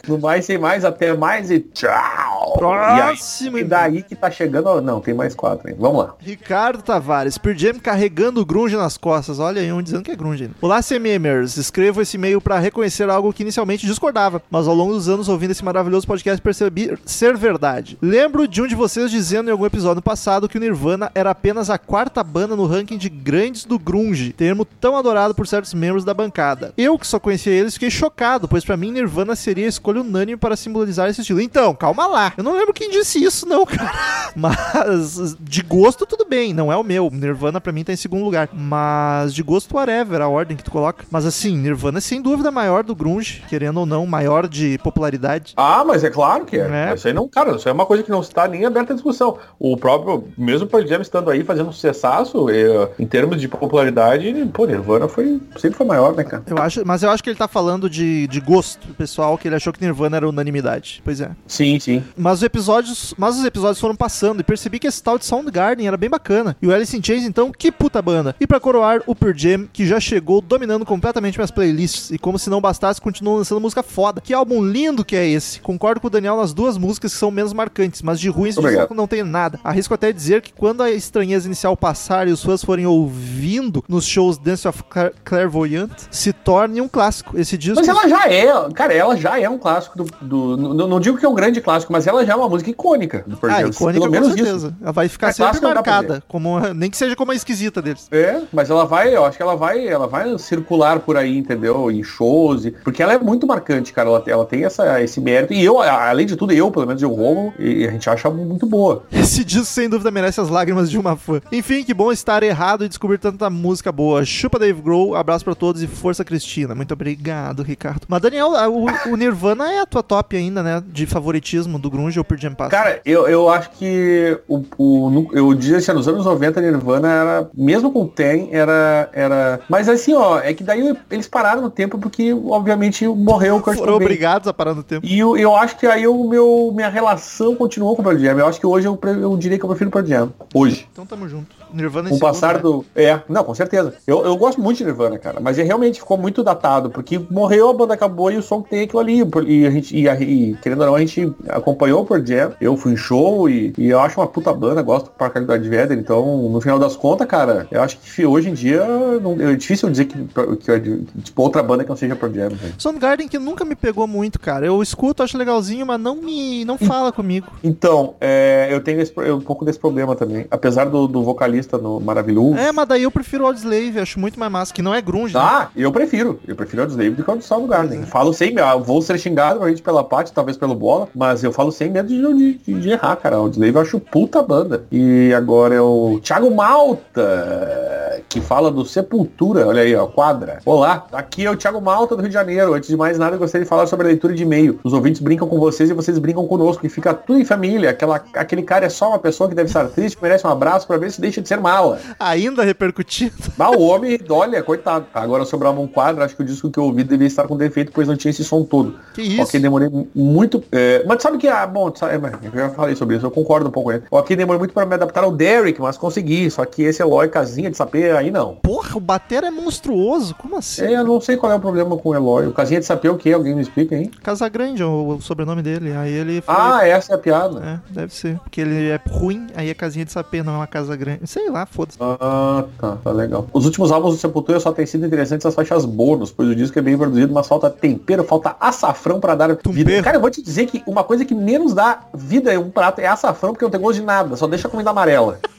No 0.08 0.18
mais- 0.18 0.46
sem 0.46 0.58
mais, 0.58 0.84
até 0.86 1.16
mais 1.16 1.52
e 1.52 1.60
tchau! 1.60 2.54
Próximo 2.58 3.58
E, 3.58 3.62
aí, 3.62 3.66
e 3.66 3.68
daí 3.68 4.04
que 4.04 4.16
tá 4.16 4.30
chegando. 4.32 4.82
Não, 4.82 5.00
tem 5.00 5.14
mais 5.14 5.36
quatro, 5.36 5.70
hein? 5.70 5.76
Vamos 5.80 6.00
lá. 6.04 6.16
Ricardo 6.20 6.82
Tavares, 6.82 7.38
Pearl 7.38 7.58
Jam 7.58 7.74
carregando 7.80 8.42
o 8.42 8.46
grunge 8.46 8.76
nas 8.76 8.98
costas. 8.98 9.40
Olha 9.40 9.62
aí 9.62 9.72
um 9.72 9.82
dizendo 9.82 10.04
que 10.04 10.12
é 10.12 10.16
grunge 10.16 10.44
ainda. 10.44 10.56
Olá, 10.62 10.82
CMMers. 10.82 11.58
Escrevo 11.58 12.02
esse 12.02 12.18
e-mail 12.18 12.42
para 12.42 12.60
reconhecer 12.60 13.10
algo 13.10 13.32
que 13.34 13.44
inicialmente 13.44 13.86
discordava, 13.86 14.42
mas 14.50 14.68
ao 14.68 14.74
longo 14.74 14.94
dos 14.94 15.08
anos 15.10 15.30
ouvindo 15.30 15.52
esse 15.52 15.64
maravilhoso 15.64 16.08
podcast 16.08 16.42
percebi 16.42 16.98
ser 17.06 17.36
verdade. 17.38 17.98
Lembro 18.02 18.48
de 18.48 18.62
um 18.62 18.68
de 18.68 18.76
vocês 18.76 19.12
dizendo 19.12 19.50
em 19.50 19.52
algum 19.52 19.66
episódio 19.66 20.02
passado 20.02 20.48
que 20.50 20.58
o 20.58 20.62
Nirvana 20.62 21.12
era 21.14 21.32
apenas 21.32 21.70
a 21.70 21.78
quarta 21.78 22.24
banda 22.24 22.56
no 22.56 22.66
ranking 22.66 22.98
de 22.98 23.10
grandes 23.10 23.66
do 23.66 23.78
grunge, 23.78 24.34
termo 24.34 24.66
tão 24.66 24.98
adorado 24.98 25.34
por 25.36 25.48
certos 25.48 25.74
membros 25.74 26.04
da 26.04 26.14
bancada. 26.14 26.74
Eu, 26.78 26.98
que 26.98 27.08
só 27.08 27.20
conhecia 27.20 27.54
eles, 27.54 27.74
fiquei 27.74 27.90
chocado, 27.90 28.48
pois 28.48 28.66
para 28.66 28.78
mim 28.78 28.92
Nirvana 28.92 29.36
seria 29.50 29.66
a 29.66 29.70
escolha 29.70 30.02
unânime 30.02 30.38
para 30.38 30.56
simbolizar 30.56 31.10
esse 31.10 31.22
estilo. 31.22 31.42
Então, 31.42 31.74
calma 31.74 32.06
lá. 32.06 32.32
Eu 32.38 32.44
não 32.44 32.54
lembro 32.54 32.72
quem 32.72 32.92
disse 32.92 33.24
isso, 33.24 33.48
não, 33.48 33.66
cara. 33.66 33.92
Mas 34.36 35.36
de 35.40 35.64
gosto, 35.64 36.06
tudo 36.06 36.24
bem. 36.24 36.54
Não 36.54 36.72
é 36.72 36.78
o 36.78 36.84
meu. 36.84 37.10
Nirvana 37.12 37.60
pra 37.60 37.72
mim 37.72 37.84
tá 37.84 37.92
em 37.92 37.96
segundo 37.96 38.24
lugar. 38.24 38.48
Mas 38.54 39.34
de 39.34 39.42
gosto, 39.42 39.76
whatever, 39.76 40.22
a 40.22 40.28
ordem 40.28 40.56
que 40.56 40.64
tu 40.64 40.70
coloca. 40.70 41.04
Mas 41.10 41.26
assim, 41.26 41.58
Nirvana 41.58 41.98
é 41.98 42.02
sem 42.02 42.22
dúvida 42.22 42.52
maior 42.52 42.84
do 42.84 42.94
grunge, 42.94 43.44
querendo 43.50 43.80
ou 43.80 43.88
não, 43.88 44.06
maior 44.06 44.48
de 44.48 44.78
popularidade. 44.84 45.54
Ah, 45.58 45.84
mas 45.84 46.04
é 46.04 46.12
claro 46.12 46.46
que 46.46 46.58
é. 46.58 46.92
É. 46.92 46.94
Isso 46.94 47.08
aí 47.08 47.14
não, 47.14 47.28
cara, 47.28 47.56
isso 47.56 47.68
aí 47.68 47.72
é 47.72 47.74
uma 47.74 47.88
coisa 47.88 48.04
que 48.04 48.12
não 48.12 48.22
está 48.22 48.48
nem 48.48 48.66
aberta 48.66 48.94
à 48.94 48.96
discussão. 48.96 49.40
O 49.58 49.76
próprio, 49.78 50.26
mesmo 50.38 50.68
o 50.68 50.70
Pearl 50.70 50.86
Jam 50.86 51.02
estando 51.02 51.32
aí 51.32 51.44
fazendo 51.44 51.70
um 51.70 51.74
sucessaço, 51.74 52.52
eh, 52.52 52.90
em 53.00 53.08
termos 53.08 53.42
de 53.42 53.48
popularidade, 53.48 54.32
pô, 54.54 54.68
Nirvana 54.68 55.08
foi, 55.08 55.42
sempre 55.58 55.76
foi 55.76 55.88
maior, 55.88 56.16
né, 56.16 56.24
cara? 56.24 56.44
Eu 56.46 56.60
acho, 56.60 56.86
mas 56.86 57.02
eu 57.02 57.10
acho 57.10 57.24
que 57.24 57.32
ele 57.32 57.40
tá 57.40 57.48
falando 57.48 57.90
de, 57.90 58.28
de 58.28 58.40
gosto, 58.40 58.88
pessoal, 58.94 59.38
que 59.40 59.48
ele 59.48 59.56
achou 59.56 59.72
que 59.74 59.82
Nirvana 59.84 60.18
era 60.18 60.28
unanimidade. 60.30 61.02
Pois 61.04 61.22
é. 61.22 61.32
Sim, 61.48 61.80
sim. 61.80 62.04
Mas 62.18 62.38
os 62.40 62.44
episódios, 62.44 63.14
mas 63.18 63.38
os 63.38 63.46
episódios 63.46 63.80
foram 63.80 63.96
passando 63.96 64.40
e 64.42 64.44
percebi 64.44 64.80
que 64.80 64.88
esse 64.88 65.02
tal 65.02 65.18
de 65.18 65.26
Soundgarden 65.26 65.88
era 65.88 65.98
bem 65.98 66.10
bacana. 66.10 66.56
E 66.62 66.68
o 66.68 66.74
Alice 66.74 66.96
in 66.98 67.04
Chains, 67.04 67.24
então, 67.24 67.52
que 67.52 67.72
puta 67.72 68.02
banda. 68.02 68.36
E 68.40 68.46
pra 68.48 68.60
coroar, 68.60 69.02
o 69.08 69.16
Pearl 69.16 69.34
Jam, 69.36 69.68
que 69.72 69.86
já 69.86 70.00
chegou 70.00 70.42
dominando 70.42 70.86
completamente 70.86 71.38
minhas 71.38 71.52
playlists. 71.52 72.12
E 72.12 72.18
como 72.18 72.38
se 72.38 72.50
não 72.50 72.62
bastasse, 72.62 73.00
continuou 73.02 73.38
lançando 73.38 73.62
música 73.62 73.82
foda. 73.84 74.22
Que 74.22 74.34
álbum 74.34 74.64
lindo 74.64 75.04
que 75.06 75.16
é 75.16 75.28
esse. 75.28 75.60
Concordo 75.62 76.02
com 76.02 76.08
o 76.08 76.10
Daniel 76.10 76.38
nas 76.38 76.54
duas 76.54 76.78
músicas 76.78 77.14
que 77.14 77.20
são 77.20 77.32
menos 77.32 77.54
marcantes, 77.54 78.02
mas 78.02 78.20
de 78.20 78.30
ruins 78.30 78.56
de 78.56 78.60
Obrigado. 78.60 78.82
foco 78.84 78.94
não 78.96 79.08
tem 79.08 79.24
nada. 79.24 79.60
Arrisco 79.64 79.94
até 79.94 80.12
dizer 80.12 80.42
que 80.42 80.52
quando 80.54 80.82
a 80.84 80.92
estranheza 80.92 81.48
inicial 81.48 81.76
passar 81.78 82.28
e 82.28 82.32
os 82.32 82.44
fãs 82.44 82.64
forem 82.64 82.86
ouvindo 82.86 83.84
nos 83.88 84.06
shows 84.06 84.38
Dance 84.38 84.68
of 84.68 84.84
Clair- 84.84 85.14
Clairvoyant, 85.24 85.92
se 86.10 86.32
torne 86.34 86.82
um 86.82 86.88
clássico. 86.88 87.38
Esse 87.40 87.58
disco... 87.58 87.80
Mas 87.80 87.88
ela 87.88 88.08
já 88.08 88.28
é, 88.32 88.48
cara, 88.74 88.94
ela 88.94 89.16
já 89.16 89.29
é 89.38 89.50
um 89.50 89.58
clássico 89.58 89.98
do. 89.98 90.06
do- 90.22 90.58
não, 90.58 90.88
não 90.88 91.00
digo 91.00 91.18
que 91.18 91.26
é 91.26 91.30
um 91.30 91.34
grande 91.36 91.60
clássico, 91.62 91.92
mas 91.92 92.08
ela 92.08 92.26
já 92.26 92.34
é 92.34 92.36
uma 92.36 92.48
música 92.48 92.70
icônica 92.70 93.24
do 93.28 93.36
Pearl 93.38 93.54
Ah, 93.54 93.60
Jam. 93.62 93.70
icônica 93.70 94.00
Pelo 94.00 94.06
com 94.06 94.12
menos 94.12 94.28
certeza. 94.36 94.68
isso. 94.68 94.76
Ela 94.82 94.92
vai 94.92 95.08
ficar 95.10 95.28
É 95.30 95.32
sempre 95.34 95.60
marcada, 95.62 96.24
como, 96.28 96.60
nem 96.74 96.90
que 96.90 96.98
seja 96.98 97.16
como 97.16 97.32
a 97.32 97.36
esquisita 97.36 97.82
deles. 97.82 98.08
É, 98.12 98.42
mas 98.54 98.70
ela 98.70 98.86
vai, 98.86 99.16
eu 99.16 99.26
acho 99.26 99.38
que 99.38 99.44
ela 99.44 99.56
vai, 99.56 99.88
ela 99.88 100.08
vai 100.08 100.38
circular 100.38 101.00
por 101.00 101.18
aí, 101.18 101.38
entendeu? 101.38 101.92
Em 101.92 102.04
shows, 102.04 102.70
porque 102.84 103.02
ela 103.04 103.14
é 103.14 103.18
muito 103.20 103.46
marcante, 103.46 103.92
cara. 103.94 104.10
Ela, 104.10 104.24
ela 104.28 104.46
tem 104.46 104.64
essa, 104.66 105.02
esse 105.02 105.20
mérito. 105.20 105.54
E 105.54 105.64
eu, 105.64 105.80
além 105.82 106.26
de 106.26 106.36
tudo, 106.36 106.54
eu, 106.54 106.72
pelo 106.72 106.88
menos, 106.88 107.02
e 107.02 107.06
o 107.06 107.14
Romo, 107.14 107.54
e 107.60 107.86
a 107.88 107.92
gente 107.92 108.10
acha 108.10 108.30
muito 108.30 108.66
boa. 108.66 109.04
Esse 109.12 109.44
disco, 109.44 109.66
sem 109.66 109.90
dúvida, 109.90 110.10
merece 110.12 110.40
as 110.42 110.50
lágrimas 110.50 110.90
de 110.90 110.98
uma 110.98 111.16
fã. 111.16 111.42
Enfim, 111.52 111.84
que 111.84 111.94
bom 111.94 112.12
estar 112.12 112.42
errado 112.44 112.84
e 112.86 112.90
descobrir 112.90 113.18
tanta 113.18 113.50
música 113.50 113.92
boa. 113.92 114.24
Chupa 114.26 114.58
Dave 114.58 114.82
Grohl, 114.82 115.16
abraço 115.16 115.44
pra 115.46 115.54
todos 115.56 115.84
e 115.84 115.88
força 115.88 116.24
Cristina. 116.24 116.74
Muito 116.74 116.94
obrigado, 116.94 117.62
Ricardo. 117.64 118.02
Mas, 118.08 118.22
Daniel, 118.22 118.50
o, 118.72 118.86
o 119.12 119.16
Nirvana 119.20 119.72
é 119.72 119.80
a 119.82 119.86
tua 119.86 120.02
top 120.02 120.36
ainda, 120.36 120.64
né? 120.64 120.84
De 120.88 121.06
favoritismo 121.06 121.78
do 121.78 121.90
Grunge 121.90 122.18
ou 122.18 122.26
Pearl 122.26 122.42
Jam 122.42 122.54
Pass? 122.54 122.70
Cara, 122.70 123.02
eu, 123.06 123.28
eu 123.28 123.50
acho 123.50 123.70
que 123.72 124.40
o, 124.48 124.64
o, 124.78 125.30
eu 125.34 125.54
dizia 125.54 125.78
assim, 125.78 125.92
nos 125.92 126.08
anos 126.08 126.26
90 126.26 126.62
Nirvana 126.62 127.08
era, 127.08 127.50
mesmo 127.54 127.92
com 127.92 128.04
o 128.04 128.08
Ten, 128.08 128.50
era, 128.52 129.10
era. 129.14 129.60
Mas 129.70 129.88
assim, 129.90 130.14
ó, 130.14 130.40
é 130.40 130.54
que 130.54 130.64
daí 130.64 130.96
eles 131.12 131.28
pararam 131.28 131.62
no 131.62 131.70
tempo 131.70 131.98
porque, 131.98 132.34
obviamente, 132.34 133.08
morreu 133.08 133.58
o 133.58 133.62
Kurt 133.62 133.78
foram 133.78 133.94
Cobain. 133.94 134.06
obrigados 134.06 134.48
a 134.48 134.54
parar 134.54 134.74
no 134.74 134.84
tempo. 134.84 135.06
E 135.06 135.20
eu, 135.20 135.38
eu 135.38 135.56
acho 135.56 135.78
que 135.78 135.86
aí 135.86 136.08
o 136.08 136.28
meu, 136.28 136.72
minha 136.74 136.90
relação 136.90 137.56
continuou 137.56 137.96
com 137.96 138.02
o 138.02 138.06
Pearl 138.06 138.18
Jam. 138.18 138.40
Eu 138.40 138.48
acho 138.48 138.60
que 138.60 138.66
hoje 138.66 138.88
eu, 138.88 139.00
eu 139.04 139.38
diria 139.38 139.58
que 139.58 139.66
eu 139.66 139.70
prefiro 139.70 139.90
o 139.90 139.94
Pearl 139.94 140.06
Jam. 140.06 140.34
Hoje. 140.54 140.88
Então 140.92 141.06
tamo 141.06 141.28
junto. 141.28 141.56
Nirvana 141.74 142.10
em 142.10 142.12
Com 142.12 142.18
o 142.18 142.20
passar 142.20 142.56
né? 142.56 142.62
do. 142.62 142.86
É, 142.96 143.20
não, 143.30 143.44
com 143.44 143.54
certeza. 143.54 143.94
Eu, 144.08 144.26
eu 144.26 144.36
gosto 144.38 144.62
muito 144.62 144.78
de 144.78 144.86
Nirvana, 144.86 145.20
cara. 145.20 145.40
Mas 145.40 145.58
ele 145.58 145.68
realmente 145.68 146.00
ficou 146.00 146.18
muito 146.18 146.44
datado, 146.44 146.90
porque 146.90 147.20
morreu, 147.30 147.70
a 147.70 147.74
banda 147.74 147.94
acabou 147.94 148.32
e 148.32 148.38
o 148.38 148.42
som 148.42 148.62
que 148.62 148.70
tem 148.70 148.84
aquilo 148.84 149.00
ali. 149.00 149.09
E 149.10 149.66
a 149.66 149.72
gente, 149.72 149.96
e, 149.98 150.08
a- 150.10 150.20
e, 150.20 150.56
querendo 150.62 150.82
ou 150.82 150.88
não, 150.88 150.96
a 150.96 151.00
gente 151.00 151.32
acompanhou 151.50 152.02
o 152.02 152.06
Pearl 152.06 152.26
Jam. 152.26 152.52
Eu 152.62 152.78
fui 152.78 152.94
em 152.94 152.98
show 152.98 153.50
e, 153.50 153.74
e 153.78 153.90
eu 153.90 154.00
acho 154.00 154.20
uma 154.20 154.28
puta 154.28 154.54
banda, 154.54 154.82
gosto 154.82 155.10
pra 155.12 155.30
caralho 155.30 155.48
do 155.48 155.54
Ed 155.56 155.70
Vedder. 155.70 155.98
Então, 155.98 156.50
no 156.50 156.62
final 156.62 156.78
das 156.80 156.96
contas, 156.96 157.28
cara, 157.28 157.68
eu 157.72 157.82
acho 157.82 157.98
que 158.00 158.26
hoje 158.26 158.50
em 158.50 158.54
dia 158.54 158.84
não, 159.22 159.34
é 159.40 159.56
difícil 159.56 159.90
dizer 159.90 160.06
que, 160.06 160.18
que, 160.24 160.80
que, 160.80 161.22
tipo, 161.24 161.42
outra 161.42 161.62
banda 161.64 161.84
que 161.84 161.90
não 161.90 161.98
seja 161.98 162.16
Pearl 162.16 162.34
Jam. 162.34 162.50
né? 162.50 162.58
Soundgarden 162.78 163.28
que 163.28 163.40
nunca 163.40 163.64
me 163.66 163.76
pegou 163.76 164.08
muito, 164.08 164.40
cara. 164.40 164.66
Eu 164.66 164.82
escuto, 164.82 165.24
acho 165.24 165.38
legalzinho, 165.38 165.86
mas 165.86 166.00
não 166.00 166.16
me 166.16 166.64
não 166.66 166.78
fala 166.78 167.12
comigo. 167.12 167.48
Então, 167.64 168.16
é, 168.22 168.68
eu 168.72 168.80
tenho 168.82 169.02
esse 169.02 169.14
um 169.32 169.42
pouco 169.42 169.66
desse 169.66 169.80
problema 169.80 170.16
também. 170.16 170.46
Apesar 170.52 170.86
do, 170.86 171.08
do 171.08 171.24
vocalista 171.24 171.78
no 171.78 172.00
Maravilhoso. 172.00 172.56
É, 172.58 172.72
mas 172.72 172.88
daí 172.88 173.04
eu 173.04 173.12
prefiro 173.12 173.44
o 173.44 173.48
Audioslave, 173.48 174.00
acho 174.00 174.20
muito 174.20 174.40
mais 174.40 174.52
massa, 174.52 174.74
que 174.74 174.82
não 174.82 174.94
é 174.94 175.02
grunge, 175.02 175.34
né? 175.34 175.40
Ah, 175.44 175.70
eu 175.76 175.92
prefiro. 175.92 176.40
Eu 176.48 176.56
prefiro 176.56 176.84
o 176.84 176.88
Slave 176.88 177.12
do 177.12 177.24
que 177.24 177.32
o 177.32 177.42
Soundgarden. 177.42 178.02
É. 178.02 178.06
Falo 178.06 178.34
sem 178.34 178.54
medo. 178.54 178.84
Vou 178.84 178.99
ser 179.02 179.18
xingado 179.18 179.60
provavelmente 179.70 179.82
pela 179.82 180.04
parte, 180.04 180.32
talvez 180.34 180.58
pelo 180.58 180.76
bola, 180.76 181.08
mas 181.14 181.44
eu 181.44 181.52
falo 181.52 181.72
sem 181.72 181.90
medo 181.90 182.08
de, 182.08 182.54
de, 182.56 182.80
de 182.80 182.90
errar, 182.90 183.16
cara. 183.16 183.40
O 183.40 183.50
Slave 183.50 183.76
eu 183.76 183.82
acho 183.82 184.00
puta 184.00 184.42
banda. 184.42 184.84
E 184.92 185.34
agora 185.34 185.76
é 185.76 185.82
o 185.82 186.20
Thiago 186.22 186.54
Malta, 186.54 188.24
que 188.28 188.42
fala 188.42 188.72
do 188.72 188.86
Sepultura. 188.86 189.68
Olha 189.68 189.82
aí, 189.82 189.96
ó, 189.96 190.08
quadra. 190.08 190.60
Olá, 190.66 191.06
aqui 191.12 191.46
é 191.46 191.52
o 191.52 191.56
Thiago 191.56 191.82
Malta 191.82 192.16
do 192.16 192.22
Rio 192.22 192.30
de 192.30 192.34
Janeiro. 192.34 192.74
Antes 192.74 192.90
de 192.90 192.98
mais 192.98 193.18
nada, 193.18 193.36
eu 193.36 193.40
gostaria 193.40 193.64
de 193.64 193.70
falar 193.70 193.88
sobre 193.88 194.08
a 194.08 194.10
leitura 194.10 194.34
de 194.34 194.44
e-mail. 194.44 194.80
Os 194.84 194.94
ouvintes 194.94 195.22
brincam 195.22 195.48
com 195.48 195.60
vocês 195.60 195.90
e 195.90 195.94
vocês 195.94 196.18
brincam 196.18 196.46
conosco. 196.48 196.86
E 196.86 196.90
fica 196.90 197.14
tudo 197.14 197.40
em 197.40 197.46
família. 197.46 197.92
Aquela, 197.92 198.24
aquele 198.34 198.64
cara 198.64 198.86
é 198.86 198.90
só 198.90 199.10
uma 199.10 199.20
pessoa 199.20 199.50
que 199.50 199.56
deve 199.56 199.68
estar 199.68 199.88
triste, 199.90 200.18
merece 200.22 200.46
um 200.46 200.50
abraço 200.50 200.88
pra 200.88 200.98
ver 200.98 201.12
se 201.12 201.22
deixa 201.22 201.42
de 201.42 201.48
ser 201.48 201.60
mala. 201.60 202.00
Ainda 202.20 202.64
repercutindo. 202.64 203.34
Mas 203.58 203.76
o 203.76 203.82
homem, 203.82 204.20
olha, 204.30 204.64
coitado. 204.64 205.06
Agora 205.14 205.46
sobrava 205.46 205.80
um 205.80 205.88
quadro, 205.88 206.24
acho 206.24 206.36
que 206.36 206.42
o 206.42 206.46
disco 206.46 206.70
que 206.70 206.80
eu 206.80 206.86
ouvi 206.86 207.04
devia 207.04 207.28
estar 207.28 207.48
com 207.48 207.58
defeito, 207.58 207.92
pois 207.94 208.08
não 208.08 208.16
tinha 208.16 208.32
esse 208.32 208.44
som 208.44 208.64
todo. 208.64 208.89
Que 209.14 209.22
isso? 209.22 209.42
Ok, 209.42 209.60
demorei 209.60 209.90
muito. 210.16 210.64
é, 210.72 211.04
mas 211.08 211.22
sabe 211.22 211.38
que, 211.38 211.48
ah, 211.48 211.66
bom, 211.66 211.94
sabe, 211.96 212.18
mas 212.18 212.34
eu 212.44 212.52
já 212.52 212.70
falei 212.70 212.96
sobre 212.96 213.18
isso, 213.18 213.26
eu 213.26 213.32
concordo 213.32 213.68
um 213.68 213.72
pouco 213.72 213.90
com 213.90 213.96
ele. 213.96 214.04
Ok, 214.12 214.36
demorei 214.36 214.60
muito 214.60 214.74
para 214.74 214.86
me 214.86 214.94
adaptar 214.94 215.24
ao 215.24 215.32
Derek, 215.32 215.82
mas 215.82 215.98
consegui. 215.98 216.50
Só 216.52 216.64
que 216.66 216.84
esse 216.84 217.02
Eloy 217.02 217.28
casinha 217.28 217.70
de 217.70 217.78
sapê, 217.78 218.12
aí 218.12 218.32
não. 218.32 218.56
Porra, 218.56 218.98
o 218.98 219.00
Batera 219.00 219.48
é 219.48 219.52
monstruoso. 219.52 220.36
Como 220.36 220.58
assim? 220.58 220.84
É, 220.84 220.96
eu 220.96 221.04
não 221.04 221.20
sei 221.20 221.38
qual 221.38 221.52
é 221.52 221.56
o 221.56 221.60
problema 221.60 221.98
com 221.98 222.10
o 222.10 222.16
Eloy. 222.16 222.48
O 222.48 222.54
casinha 222.54 222.80
de 222.80 222.86
sapê 222.86 223.08
é 223.08 223.12
o 223.12 223.18
que? 223.18 223.32
Alguém 223.32 223.56
me 223.56 223.62
explica, 223.62 223.96
hein? 223.96 224.12
Casagrande 224.24 224.82
é 224.82 224.86
o, 224.86 225.16
o 225.18 225.22
sobrenome 225.22 225.62
dele. 225.62 225.92
Aí 225.96 226.12
ele 226.12 226.42
foi. 226.42 226.56
Ah, 226.56 226.88
essa 226.88 227.14
é 227.14 227.16
a 227.16 227.18
piada. 227.18 227.82
É, 227.90 227.94
deve 227.94 228.14
ser. 228.14 228.38
Porque 228.40 228.62
ele 228.62 228.90
é 228.90 229.00
ruim, 229.10 229.48
aí 229.56 229.70
é 229.70 229.74
casinha 229.74 230.06
de 230.06 230.12
sapê, 230.12 230.44
não 230.44 230.54
é 230.54 230.58
uma 230.58 230.68
casa 230.68 230.96
grande. 230.96 231.28
Sei 231.28 231.50
lá, 231.50 231.66
foda-se. 231.66 231.98
Ah, 232.02 232.66
tá, 232.78 232.98
tá 233.04 233.12
legal. 233.12 233.48
Os 233.54 233.66
últimos 233.66 233.92
álbuns 233.92 234.14
do 234.16 234.20
Sepultura 234.20 234.60
só 234.60 234.72
têm 234.72 234.86
sido 234.86 235.06
interessantes 235.06 235.46
as 235.46 235.56
faixas 235.56 235.86
bônus, 235.86 236.32
pois 236.32 236.50
o 236.50 236.56
disco 236.56 236.78
é 236.78 236.82
bem 236.82 236.98
produzido, 236.98 237.34
mas 237.34 237.48
falta 237.48 237.70
tempero, 237.70 238.24
falta 238.24 238.56
açafrão 238.70 239.20
pra 239.20 239.36
dar 239.36 239.56
Tumper. 239.56 239.86
vida. 239.86 240.04
Cara, 240.04 240.18
eu 240.18 240.22
vou 240.22 240.30
te 240.30 240.42
dizer 240.42 240.66
que 240.66 240.82
uma 240.88 241.04
coisa 241.04 241.26
que 241.26 241.36
menos 241.36 241.74
dá 241.74 242.00
vida 242.14 242.54
em 242.54 242.58
um 242.58 242.70
prato 242.70 243.00
é 243.00 243.08
açafrão, 243.08 243.52
porque 243.52 243.66
não 243.66 243.72
tem 243.72 243.82
gosto 243.82 244.00
de 244.00 244.06
nada, 244.06 244.36
só 244.36 244.48
deixa 244.48 244.68
a 244.68 244.72
comida 244.72 244.90
amarela. 244.90 245.40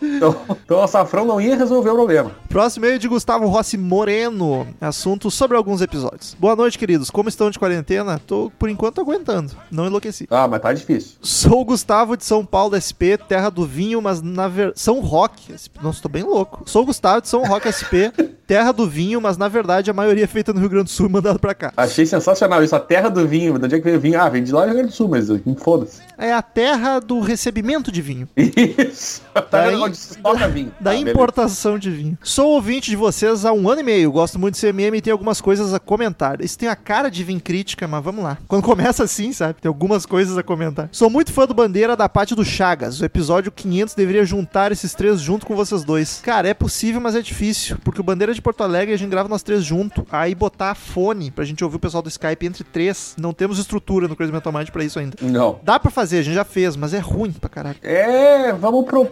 Então, 0.00 0.36
então 0.48 0.78
o 0.78 0.82
açafrão 0.82 1.24
não 1.24 1.40
ia 1.40 1.56
resolver 1.56 1.90
o 1.90 1.94
problema. 1.94 2.30
Próximo 2.48 2.86
e-mail 2.86 2.98
de 2.98 3.06
Gustavo 3.08 3.46
Rossi 3.46 3.76
Moreno. 3.76 4.66
Assunto 4.80 5.30
sobre 5.30 5.54
alguns 5.54 5.82
episódios. 5.82 6.34
Boa 6.40 6.56
noite, 6.56 6.78
queridos. 6.78 7.10
Como 7.10 7.28
estão 7.28 7.50
de 7.50 7.58
quarentena? 7.58 8.18
Tô, 8.26 8.50
por 8.58 8.70
enquanto, 8.70 9.02
aguentando. 9.02 9.52
Não 9.70 9.86
enlouqueci. 9.86 10.26
Ah, 10.30 10.48
mas 10.48 10.62
tá 10.62 10.72
difícil. 10.72 11.12
Sou 11.20 11.62
Gustavo 11.62 12.16
de 12.16 12.24
São 12.24 12.44
Paulo 12.46 12.74
SP, 12.80 13.18
terra 13.28 13.50
do 13.50 13.66
vinho, 13.66 14.00
mas 14.00 14.22
na 14.22 14.48
ver... 14.48 14.72
São 14.74 15.00
Roque. 15.00 15.54
Nossa, 15.82 16.00
tô 16.02 16.08
bem 16.08 16.22
louco. 16.22 16.62
Sou 16.64 16.86
Gustavo 16.86 17.20
de 17.20 17.28
São 17.28 17.44
Roque 17.44 17.68
SP, 17.70 18.08
terra 18.48 18.72
do 18.72 18.88
vinho, 18.88 19.20
mas 19.20 19.36
na 19.36 19.46
verdade 19.46 19.90
a 19.90 19.94
maioria 19.94 20.24
é 20.24 20.26
feita 20.26 20.50
no 20.54 20.58
Rio 20.58 20.70
Grande 20.70 20.84
do 20.84 20.90
Sul 20.90 21.06
e 21.06 21.12
mandado 21.12 21.38
pra 21.38 21.54
cá. 21.54 21.70
Achei 21.76 22.06
sensacional 22.06 22.64
isso, 22.64 22.74
a 22.74 22.80
terra 22.80 23.10
do 23.10 23.28
vinho. 23.28 23.58
De 23.58 23.66
onde 23.66 23.74
é 23.74 23.78
que 23.78 23.84
veio 23.84 23.98
o 23.98 24.00
vinho? 24.00 24.18
Ah, 24.18 24.28
vem 24.30 24.42
de 24.42 24.52
lá 24.52 24.62
do 24.62 24.68
Rio 24.68 24.74
Grande 24.76 24.88
do 24.92 24.94
Sul, 24.96 25.08
mas 25.08 25.28
enfim, 25.28 25.54
foda-se. 25.54 26.00
É 26.16 26.32
a 26.32 26.40
terra 26.42 26.98
do 26.98 27.20
recebimento 27.20 27.92
de 27.92 28.00
vinho. 28.00 28.26
Isso. 28.34 29.20
Tá 29.34 29.42
Daí- 29.50 29.70
vendo 29.72 29.84
onde 29.84 29.96
se 29.98 30.16
toca 30.16 30.48
vinho? 30.48 30.72
Da 30.80 30.90
Ah, 30.90 30.94
beleza. 30.94 31.10
importação 31.10 31.78
de 31.78 31.90
vinho. 31.90 32.18
Sou 32.38 32.50
ouvinte 32.50 32.88
de 32.88 32.94
vocês 32.94 33.44
há 33.44 33.52
um 33.52 33.68
ano 33.68 33.80
e 33.80 33.82
meio. 33.82 34.12
Gosto 34.12 34.38
muito 34.38 34.54
de 34.54 34.60
CMM 34.60 34.96
e 34.96 35.00
tenho 35.00 35.14
algumas 35.14 35.40
coisas 35.40 35.74
a 35.74 35.80
comentar. 35.80 36.40
Isso 36.40 36.56
tem 36.56 36.68
a 36.68 36.76
cara 36.76 37.10
de 37.10 37.24
vir 37.24 37.40
crítica, 37.40 37.88
mas 37.88 38.00
vamos 38.04 38.22
lá. 38.22 38.38
Quando 38.46 38.62
começa 38.62 39.02
assim, 39.02 39.32
sabe? 39.32 39.54
Tem 39.60 39.68
algumas 39.68 40.06
coisas 40.06 40.38
a 40.38 40.42
comentar. 40.44 40.88
Sou 40.92 41.10
muito 41.10 41.32
fã 41.32 41.46
do 41.46 41.52
Bandeira 41.52 41.96
da 41.96 42.08
parte 42.08 42.36
do 42.36 42.44
Chagas. 42.44 43.00
O 43.00 43.04
episódio 43.04 43.50
500 43.50 43.96
deveria 43.96 44.24
juntar 44.24 44.70
esses 44.70 44.94
três 44.94 45.20
junto 45.20 45.44
com 45.46 45.56
vocês 45.56 45.82
dois. 45.82 46.20
Cara, 46.22 46.46
é 46.46 46.54
possível, 46.54 47.00
mas 47.00 47.16
é 47.16 47.20
difícil. 47.20 47.76
Porque 47.82 48.00
o 48.00 48.04
Bandeira 48.04 48.32
de 48.32 48.40
Porto 48.40 48.62
Alegre 48.62 48.94
a 48.94 48.96
gente 48.96 49.10
grava 49.10 49.28
nós 49.28 49.42
três 49.42 49.64
junto. 49.64 50.06
Aí 50.08 50.32
botar 50.32 50.76
fone 50.76 51.32
pra 51.32 51.44
gente 51.44 51.64
ouvir 51.64 51.74
o 51.78 51.80
pessoal 51.80 52.04
do 52.04 52.08
Skype 52.08 52.46
entre 52.46 52.62
três. 52.62 53.16
Não 53.18 53.32
temos 53.32 53.58
estrutura 53.58 54.06
no 54.06 54.14
Crazy 54.14 54.30
Metal 54.32 54.52
Mind 54.52 54.68
pra 54.68 54.84
isso 54.84 55.00
ainda. 55.00 55.16
Não. 55.20 55.58
Dá 55.64 55.80
pra 55.80 55.90
fazer, 55.90 56.18
a 56.18 56.22
gente 56.22 56.34
já 56.36 56.44
fez, 56.44 56.76
mas 56.76 56.94
é 56.94 57.00
ruim 57.00 57.32
pra 57.32 57.50
caralho. 57.50 57.78
É, 57.82 58.52
vamos, 58.52 58.84
pro- 58.84 59.10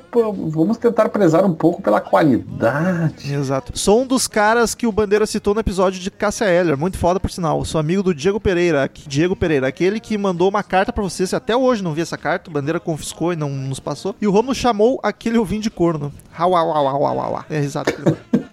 vamos 0.48 0.76
tentar 0.76 1.08
prezar 1.08 1.44
um 1.44 1.52
pouco 1.52 1.82
pela 1.82 2.00
qualidade. 2.00 3.15
Exato. 3.24 3.78
Sou 3.78 4.02
um 4.02 4.06
dos 4.06 4.26
caras 4.26 4.74
que 4.74 4.86
o 4.86 4.92
Bandeira 4.92 5.26
citou 5.26 5.54
no 5.54 5.60
episódio 5.60 6.00
de 6.00 6.10
Cássia 6.10 6.46
Eller, 6.46 6.76
muito 6.76 6.98
foda 6.98 7.18
por 7.18 7.30
sinal. 7.30 7.64
Sou 7.64 7.78
amigo 7.80 8.02
do 8.02 8.14
Diego 8.14 8.40
Pereira, 8.40 8.90
Diego 9.06 9.36
Pereira, 9.36 9.68
aquele 9.68 10.00
que 10.00 10.16
mandou 10.18 10.48
uma 10.48 10.62
carta 10.62 10.92
pra 10.92 11.02
você, 11.02 11.26
se 11.26 11.34
até 11.36 11.56
hoje 11.56 11.82
não 11.82 11.94
vi 11.94 12.02
essa 12.02 12.16
carta, 12.16 12.50
o 12.50 12.52
Bandeira 12.52 12.80
confiscou 12.80 13.32
e 13.32 13.36
não 13.36 13.50
nos 13.50 13.80
passou. 13.80 14.14
E 14.20 14.26
o 14.26 14.30
Romulo 14.30 14.54
chamou 14.54 15.00
aquele 15.02 15.38
ouvinte 15.38 15.64
de 15.64 15.70
corno. 15.70 16.12
Hau, 16.36 16.54
hau, 16.54 16.70
hau, 16.70 16.86
hau, 16.86 17.06
hau, 17.06 17.20
hau. 17.20 17.44
É 17.48 17.60
risada. 17.60 17.92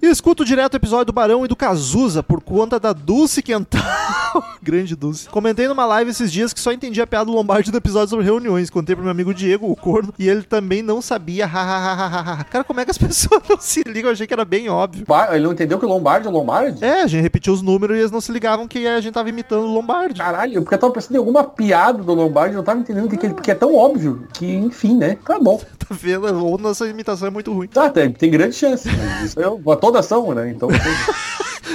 E 0.00 0.06
escuto 0.06 0.44
direto 0.44 0.74
o 0.74 0.76
episódio 0.76 1.06
do 1.06 1.12
Barão 1.12 1.44
e 1.44 1.48
do 1.48 1.56
Cazuza 1.56 2.22
por 2.22 2.40
conta 2.40 2.78
da 2.78 2.92
Dulce 2.92 3.42
Quental. 3.42 3.82
Grande 4.62 4.94
Dulce. 4.94 5.28
Comentei 5.28 5.66
numa 5.68 5.84
live 5.86 6.10
esses 6.10 6.30
dias 6.30 6.52
que 6.52 6.60
só 6.60 6.72
entendi 6.72 7.00
a 7.00 7.06
piada 7.06 7.26
do 7.26 7.32
Lombardi 7.32 7.70
no 7.70 7.78
episódio 7.78 8.10
sobre 8.10 8.24
reuniões. 8.24 8.70
Contei 8.70 8.94
pro 8.94 9.04
meu 9.04 9.10
amigo 9.10 9.34
Diego, 9.34 9.70
o 9.70 9.76
corno, 9.76 10.12
e 10.18 10.28
ele 10.28 10.42
também 10.42 10.82
não 10.82 11.02
sabia. 11.02 11.48
Cara, 11.48 12.64
como 12.64 12.80
é 12.80 12.84
que 12.84 12.90
as 12.90 12.98
pessoas 12.98 13.42
não 13.48 13.58
se 13.58 13.82
ligam? 13.82 14.10
Eu 14.10 14.12
achei 14.12 14.26
que 14.26 14.34
era 14.34 14.44
bem 14.44 14.68
óbvio. 14.68 15.04
Ele 15.32 15.44
não 15.44 15.52
entendeu 15.52 15.78
que 15.78 15.86
o 15.86 15.88
Lombardi 15.88 16.26
é 16.26 16.30
o 16.30 16.32
Lombardi? 16.32 16.84
É, 16.84 17.02
a 17.02 17.06
gente 17.06 17.22
repetiu 17.22 17.52
os 17.52 17.62
números 17.62 17.96
e 17.96 18.00
eles 18.00 18.10
não 18.10 18.20
se 18.20 18.30
ligavam 18.32 18.68
que 18.68 18.86
a 18.86 19.00
gente 19.00 19.12
tava 19.12 19.28
imitando 19.28 19.64
o 19.64 19.72
Lombardi. 19.72 20.20
Caralho, 20.20 20.62
porque 20.62 20.74
eu 20.74 20.78
tava 20.78 20.92
pensando 20.92 21.14
em 21.14 21.18
alguma 21.18 21.44
piada 21.44 22.02
do 22.02 22.14
Lombardi, 22.14 22.54
eu 22.54 22.58
não 22.58 22.64
tava 22.64 22.80
entendendo 22.80 23.06
o 23.06 23.08
que, 23.08 23.16
que 23.16 23.26
ele. 23.26 23.34
Porque 23.34 23.50
é 23.50 23.54
tão 23.54 23.74
óbvio 23.74 24.26
que, 24.32 24.46
enfim, 24.46 24.96
né? 24.96 25.18
Tá 25.24 25.38
bom. 25.38 25.60
Tá 25.84 25.94
vendo? 25.94 26.42
Ou 26.42 26.56
nossa 26.56 26.86
imitação 26.88 27.28
é 27.28 27.30
muito 27.30 27.52
ruim. 27.52 27.68
Tá, 27.68 27.90
tem, 27.90 28.10
tem 28.10 28.30
grande 28.30 28.54
chance. 28.54 28.88
Isso 29.22 29.38
é 29.38 29.46
toda 29.80 29.98
ação, 30.00 30.34
né? 30.34 30.50
Então. 30.50 30.68